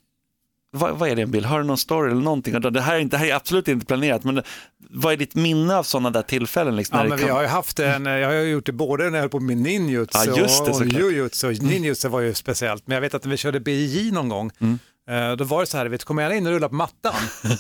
vad, 0.72 0.98
vad 0.98 1.10
är 1.10 1.16
det 1.16 1.22
en 1.22 1.32
bild? 1.32 1.46
Har 1.46 1.60
du 1.60 1.66
någon 1.66 1.78
story 1.78 2.12
eller 2.12 2.22
någonting? 2.22 2.62
Det 2.62 2.82
här, 2.82 2.96
är 2.96 3.00
inte, 3.00 3.18
det 3.18 3.20
här 3.20 3.28
är 3.28 3.36
absolut 3.36 3.68
inte 3.68 3.86
planerat, 3.86 4.24
men 4.24 4.42
vad 4.90 5.14
är 5.14 5.18
ditt 5.18 5.36
minne 5.36 5.76
av 5.76 5.84
sådana 5.84 6.10
där 6.10 6.22
tillfällen? 6.22 6.76
Liksom, 6.76 6.98
Ja, 6.98 7.04
men 7.04 7.18
det 7.18 7.26
vi 7.26 7.32
har 7.32 7.42
ju 7.42 7.48
haft 7.48 7.80
en, 7.80 8.06
jag 8.06 8.28
har 8.28 8.34
gjort 8.36 8.66
det 8.66 8.72
både 8.72 9.04
när 9.04 9.18
jag 9.18 9.22
höll 9.22 9.30
på 9.30 9.40
med 9.40 9.58
ninjutsu 9.58 10.18
Ja, 10.36 10.72
och 10.72 10.86
jujutsu. 10.86 11.54
Ninjutsu 11.54 12.08
var 12.08 12.20
ju 12.20 12.34
speciellt, 12.34 12.88
men 12.88 12.96
jag 12.96 13.02
vet 13.02 13.14
att 13.14 13.24
när 13.24 13.32
vi 13.32 13.38
körde 13.38 13.60
BJJ 13.60 14.12
någon 14.12 14.30
gång, 14.30 14.52
Mm. 14.60 14.80
Eh, 15.08 15.32
då 15.32 15.44
var 15.44 15.60
det 15.60 15.66
så 15.68 15.78
här, 15.78 15.86
vet, 15.86 16.04
kommer 16.04 16.24
jag 16.24 16.38
in 16.38 16.48
och 16.48 16.54
rullar 16.54 16.70
på 16.70 16.76
mattan, 16.76 17.14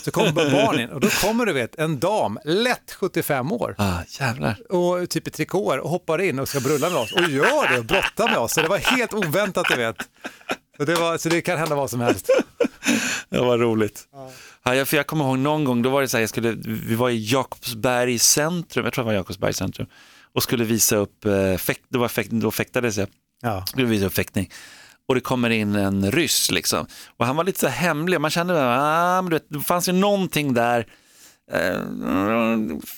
så 0.03 0.11
kommer 0.11 0.31
bara 0.31 0.49
barn 0.51 0.79
in 0.79 0.89
och 0.89 0.99
då 0.99 1.07
kommer 1.09 1.45
du 1.45 1.53
vet, 1.53 1.75
en 1.75 1.99
dam, 1.99 2.39
lätt 2.45 2.91
75 2.99 3.51
år, 3.51 3.75
ah, 3.77 3.99
jävlar. 4.19 4.71
och 4.71 5.09
typ 5.09 5.27
i 5.27 5.31
trikåer 5.31 5.79
och 5.79 5.89
hoppar 5.89 6.21
in 6.21 6.39
och 6.39 6.49
ska 6.49 6.59
brulla 6.59 6.89
med 6.89 6.97
oss 6.99 7.11
och 7.13 7.29
gör 7.29 7.71
det 7.73 7.79
och 7.79 7.85
brottar 7.85 8.29
med 8.29 8.37
oss. 8.37 8.53
Så 8.53 8.61
det 8.61 8.67
var 8.67 8.77
helt 8.77 9.13
oväntat, 9.13 9.65
du 9.69 9.75
vet. 9.75 9.95
Så 10.77 10.85
det, 10.85 10.95
var, 10.95 11.17
så 11.17 11.29
det 11.29 11.41
kan 11.41 11.57
hända 11.57 11.75
vad 11.75 11.89
som 11.89 12.01
helst. 12.01 12.29
Det 13.29 13.39
var 13.39 13.57
roligt. 13.57 14.07
Ja. 14.63 14.75
jag, 14.75 14.87
för 14.87 14.97
jag 14.97 15.07
kommer 15.07 15.25
ihåg 15.25 15.37
någon 15.39 15.63
gång, 15.63 15.81
då 15.81 15.89
var 15.89 16.01
det 16.01 16.07
så 16.07 16.17
här, 16.17 16.21
jag 16.21 16.29
skulle, 16.29 16.51
vi 16.65 16.95
var 16.95 17.09
i 17.09 17.31
Jakobsberg 17.31 18.19
centrum, 18.19 18.85
jag 18.85 18.93
tror 18.93 19.03
det 19.03 19.07
var 19.07 19.13
Jakobsberg 19.13 19.53
centrum, 19.53 19.87
och 20.33 20.43
skulle 20.43 20.63
visa 20.63 20.95
upp, 20.95 21.25
eh, 21.25 21.57
fäkt, 21.57 21.81
det 21.89 21.97
var 21.97 22.07
fäkt, 22.07 22.31
då 22.31 22.51
fäktades 22.51 22.97
jag, 22.97 23.07
Ja. 23.41 23.65
skulle 23.65 23.87
visa 23.87 24.05
upp 24.05 24.13
fäktning. 24.13 24.51
Och 25.07 25.15
det 25.15 25.21
kommer 25.21 25.49
in 25.49 25.75
en 25.75 26.11
ryss 26.11 26.51
liksom. 26.51 26.85
Och 27.17 27.25
han 27.25 27.35
var 27.35 27.43
lite 27.43 27.59
så 27.59 27.67
hemlig, 27.67 28.21
man 28.21 28.31
kände, 28.31 28.53
ah, 28.65 29.21
men 29.21 29.29
du 29.29 29.35
vet, 29.35 29.45
det 29.49 29.59
fanns 29.59 29.89
ju 29.89 29.93
någonting 29.93 30.53
där, 30.53 30.87
eh, 31.51 31.81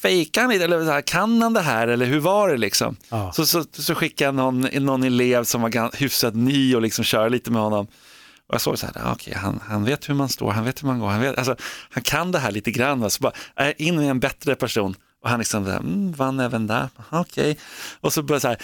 fejkar 0.01 0.41
han 0.41 0.49
lite, 0.49 0.63
eller 0.63 0.85
så 0.85 0.91
här, 0.91 1.01
kan 1.01 1.41
han 1.41 1.53
det 1.53 1.61
här, 1.61 1.87
eller 1.87 2.05
hur 2.05 2.19
var 2.19 2.49
det 2.49 2.57
liksom? 2.57 2.95
Ja. 3.09 3.31
Så, 3.31 3.45
så, 3.45 3.63
så 3.71 3.95
skickade 3.95 4.27
jag 4.27 4.35
någon, 4.35 4.61
någon 4.61 5.03
elev 5.03 5.43
som 5.43 5.61
var 5.61 5.97
hyfsat 5.97 6.35
ny 6.35 6.75
och 6.75 6.81
liksom 6.81 7.03
köra 7.03 7.29
lite 7.29 7.51
med 7.51 7.61
honom. 7.61 7.87
Och 8.47 8.53
jag 8.53 8.61
såg 8.61 8.79
så 8.79 8.85
här, 8.85 8.93
ah, 9.05 9.11
okej, 9.11 9.33
han, 9.33 9.59
han 9.67 9.83
vet 9.85 10.09
hur 10.09 10.13
man 10.13 10.29
står, 10.29 10.51
han 10.51 10.65
vet 10.65 10.83
hur 10.83 10.87
man 10.87 10.99
går, 10.99 11.07
han, 11.07 11.21
vet, 11.21 11.37
alltså, 11.37 11.55
han 11.89 12.03
kan 12.03 12.31
det 12.31 12.39
här 12.39 12.51
lite 12.51 12.71
grann. 12.71 13.09
Så 13.09 13.21
bara, 13.21 13.71
in 13.77 13.95
med 13.95 14.09
en 14.09 14.19
bättre 14.19 14.55
person. 14.55 14.95
Och 15.23 15.29
han 15.29 15.39
liksom, 15.39 15.67
mm, 15.67 16.11
vann 16.11 16.39
även 16.39 16.67
där, 16.67 16.89
okej. 17.09 17.57
Och 18.01 18.13
så 18.13 18.23
började 18.23 18.41
så 18.41 18.47
här, 18.47 18.57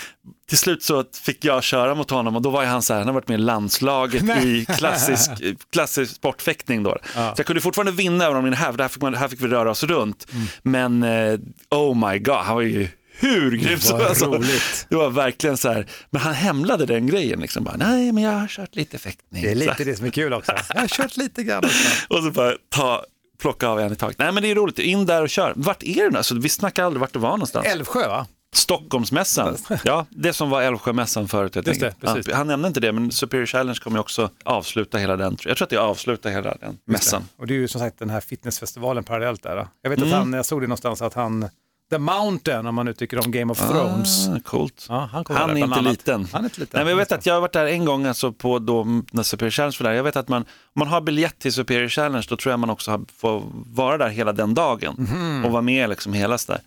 till 0.49 0.57
slut 0.57 0.83
så 0.83 1.03
fick 1.23 1.45
jag 1.45 1.63
köra 1.63 1.95
mot 1.95 2.09
honom 2.11 2.35
och 2.35 2.41
då 2.41 2.49
var 2.49 2.65
han 2.65 2.81
så 2.81 2.93
här, 2.93 2.99
han 2.99 3.07
har 3.07 3.13
varit 3.13 3.27
med 3.27 3.39
i 3.39 3.41
landslaget 3.43 4.23
i 4.43 4.65
klassisk, 4.77 5.31
klassisk 5.71 6.15
sportfäktning 6.15 6.83
då. 6.83 6.97
Så 7.13 7.19
jag 7.37 7.45
kunde 7.45 7.61
fortfarande 7.61 7.91
vinna 7.91 8.23
över 8.25 8.35
honom 8.35 8.47
i 8.47 8.49
den 8.49 8.59
här, 8.59 8.71
för 8.71 8.79
här 8.79 8.87
fick, 8.87 9.01
man, 9.01 9.13
här 9.13 9.27
fick 9.27 9.41
vi 9.41 9.47
röra 9.47 9.71
oss 9.71 9.83
runt. 9.83 10.27
Men 10.63 11.03
eh, 11.03 11.39
oh 11.69 12.09
my 12.09 12.19
god, 12.19 12.35
han 12.35 12.55
var 12.55 12.61
ju 12.61 12.87
hur 13.19 13.57
grymt 13.57 13.83
som 13.83 13.99
helst. 13.99 14.21
roligt. 14.21 14.85
Det 14.89 14.95
var 14.95 15.09
verkligen 15.09 15.57
så 15.57 15.69
här, 15.71 15.87
men 16.09 16.21
han 16.21 16.33
hämlade 16.33 16.85
den 16.85 17.07
grejen 17.07 17.39
liksom. 17.39 17.63
Bara, 17.63 17.77
Nej, 17.77 18.11
men 18.11 18.23
jag 18.23 18.31
har 18.31 18.47
kört 18.47 18.75
lite 18.75 18.97
fäktning. 18.97 19.43
Det 19.43 19.51
är 19.51 19.55
lite 19.55 19.83
det 19.83 19.95
som 19.95 20.05
är 20.05 20.09
kul 20.09 20.33
också. 20.33 20.51
Jag 20.73 20.81
har 20.81 20.87
kört 20.87 21.17
lite 21.17 21.43
grann 21.43 21.63
också. 21.65 21.77
Och 22.09 22.23
så 22.23 22.31
bara 22.31 22.53
ta, 22.69 23.03
plocka 23.37 23.67
av 23.67 23.79
en 23.79 23.93
i 23.93 23.95
taget. 23.95 24.17
Nej, 24.19 24.31
men 24.31 24.43
det 24.43 24.51
är 24.51 24.55
roligt. 24.55 24.79
In 24.79 25.05
där 25.05 25.21
och 25.21 25.29
kör. 25.29 25.53
Vart 25.55 25.83
är 25.83 26.03
det 26.03 26.09
nu? 26.09 26.17
Alltså, 26.17 26.35
vi 26.35 26.49
snackar 26.49 26.83
aldrig 26.83 27.01
vart 27.01 27.13
det 27.13 27.19
var 27.19 27.29
någonstans. 27.29 27.65
Älvsjö 27.67 28.07
va? 28.07 28.27
Stockholmsmässan. 28.55 29.57
Ja, 29.83 30.05
det 30.09 30.33
som 30.33 30.49
var 30.49 30.61
Älvsjömässan 30.61 31.27
förut. 31.27 31.55
Just 31.65 31.79
det, 31.79 32.33
han 32.33 32.47
nämnde 32.47 32.67
inte 32.67 32.79
det, 32.79 32.91
men 32.91 33.11
Superior 33.11 33.45
Challenge 33.45 33.79
kommer 33.83 33.99
också 33.99 34.29
avsluta 34.43 34.97
hela 34.97 35.17
den. 35.17 35.37
Jag 35.45 35.57
tror 35.57 35.65
att 35.65 35.69
det 35.69 35.77
avslutar 35.77 36.29
hela 36.29 36.55
den 36.55 36.77
mässan. 36.85 37.23
Och 37.37 37.47
det 37.47 37.53
är 37.53 37.55
ju 37.55 37.67
som 37.67 37.81
sagt 37.81 37.99
den 37.99 38.09
här 38.09 38.19
fitnessfestivalen 38.21 39.03
parallellt 39.03 39.43
där. 39.43 39.67
Jag 39.81 39.89
vet 39.89 39.99
att 39.99 40.05
Mm. 40.05 40.17
han, 40.19 40.33
jag 40.33 40.45
såg 40.45 40.61
det 40.61 40.67
någonstans 40.67 41.01
att 41.01 41.13
han, 41.13 41.49
The 41.89 41.97
Mountain, 41.97 42.65
om 42.65 42.75
man 42.75 42.85
nu 42.85 42.93
tycker 42.93 43.25
om 43.25 43.31
Game 43.31 43.51
of 43.51 43.57
Thrones. 43.69 44.27
Ah, 44.27 44.39
coolt. 44.45 44.85
Ja, 44.89 45.09
han 45.11 45.25
Han 45.29 45.49
är 45.49 45.55
inte 45.57 45.75
annat. 45.75 45.83
liten. 45.83 46.27
Han 46.31 46.41
är 46.41 46.45
inte 46.45 46.59
liten. 46.59 46.77
Nej, 46.77 46.83
men 46.85 46.89
jag 46.91 46.97
vet 46.97 47.11
att 47.11 47.25
jag 47.25 47.33
har 47.33 47.41
varit 47.41 47.53
där 47.53 47.65
en 47.65 47.85
gång 47.85 48.05
alltså 48.05 48.31
på 48.31 48.59
då, 48.59 48.83
när 49.11 49.23
Superior 49.23 49.51
Challenge 49.51 49.77
var 49.79 49.89
där. 49.89 49.95
Jag 49.97 50.03
vet 50.03 50.15
att 50.15 50.27
man, 50.27 50.41
om 50.41 50.47
man 50.79 50.87
har 50.87 51.01
biljett 51.01 51.39
till 51.39 51.53
Superior 51.53 51.89
Challenge 51.89 52.25
då 52.29 52.37
tror 52.37 52.51
jag 52.51 52.59
man 52.59 52.69
också 52.69 52.91
har, 52.91 53.01
får 53.17 53.43
vara 53.65 53.97
där 53.97 54.09
hela 54.09 54.33
den 54.33 54.53
dagen 54.53 54.95
Mhm. 54.97 55.45
och 55.45 55.51
vara 55.51 55.61
med 55.61 55.89
liksom 55.89 56.13
hela 56.13 56.37
där. 56.47 56.59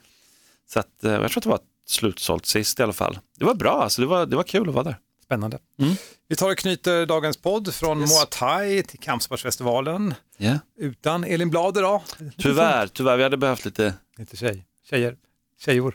Så 0.73 0.81
att, 0.81 1.05
eh, 1.05 1.13
jag 1.13 1.31
tror 1.31 1.39
att 1.39 1.43
det 1.43 1.49
var 1.51 1.61
slutsålt 1.87 2.47
sist 2.47 2.81
i 2.81 2.83
alla 2.83 2.93
fall. 2.93 3.19
Det 3.39 3.45
var 3.45 3.55
bra, 3.55 3.83
alltså, 3.83 4.01
det, 4.01 4.07
var, 4.07 4.27
det 4.27 4.37
var 4.37 4.43
kul 4.43 4.69
att 4.69 4.75
vara 4.75 4.85
där. 4.85 4.97
Spännande. 5.25 5.59
Mm. 5.81 5.95
Vi 6.29 6.37
tar 6.37 6.51
och 6.51 6.59
knyter 6.59 7.07
dagens 7.07 7.37
podd 7.37 7.75
från 7.75 8.01
Yes. 8.01 8.11
Muay 8.11 8.27
Thai 8.31 8.83
till 8.83 8.99
Kampsportsfestivalen. 8.99 10.15
Yeah. 10.39 10.57
Utan 10.79 11.25
Elin 11.25 11.51
Blad 11.51 11.79
idag. 11.79 12.03
Tyvärr, 12.39 12.87
tyvärr, 12.87 13.17
vi 13.17 13.23
hade 13.23 13.37
behövt 13.37 13.65
lite, 13.65 13.95
Lite 14.19 14.37
tjej. 14.37 14.65
Tjejer. 14.91 15.17
Tjejor. 15.61 15.95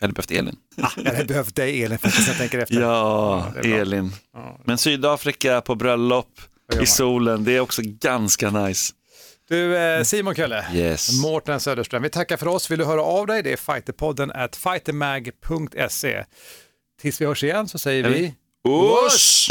vi 0.00 0.04
hade 0.04 0.12
behövt 0.14 0.30
Elin. 0.30 0.56
Ah, 0.82 0.90
jag 0.96 1.12
hade 1.12 1.24
behövt 1.24 1.56
dig 1.56 1.82
Elin 1.84 1.98
faktiskt, 1.98 2.28
jag 2.28 2.36
tänker 2.36 2.58
efter. 2.58 2.80
Ja, 2.80 3.52
bra. 3.54 3.62
Elin. 3.64 4.12
Ja. 4.34 4.60
Men 4.64 4.78
Sydafrika 4.78 5.60
på 5.60 5.74
bröllop 5.74 6.40
i 6.82 6.86
solen, 6.86 7.44
det 7.44 7.52
är 7.52 7.60
också 7.60 7.82
ganska 7.84 8.50
nice. 8.50 8.94
Du 9.48 9.76
eh, 9.76 10.02
Simon 10.02 10.34
Kölle, 10.34 10.64
Yes. 10.74 11.22
Mårten 11.22 11.60
Söderström, 11.60 12.02
vi 12.02 12.10
tackar 12.10 12.36
för 12.36 12.48
oss. 12.48 12.70
Vill 12.70 12.78
du 12.78 12.84
höra 12.84 13.02
av 13.02 13.26
dig? 13.26 13.42
Det 13.42 13.52
är 13.52 13.56
fighterpodden 13.56 14.30
at 14.32 14.56
fightermag.se. 14.56 16.24
Tills 17.00 17.20
vi 17.20 17.26
hörs 17.26 17.44
igen 17.44 17.68
så 17.68 17.78
säger 17.78 18.08
vi? 18.08 18.34
Usch! 18.68 19.50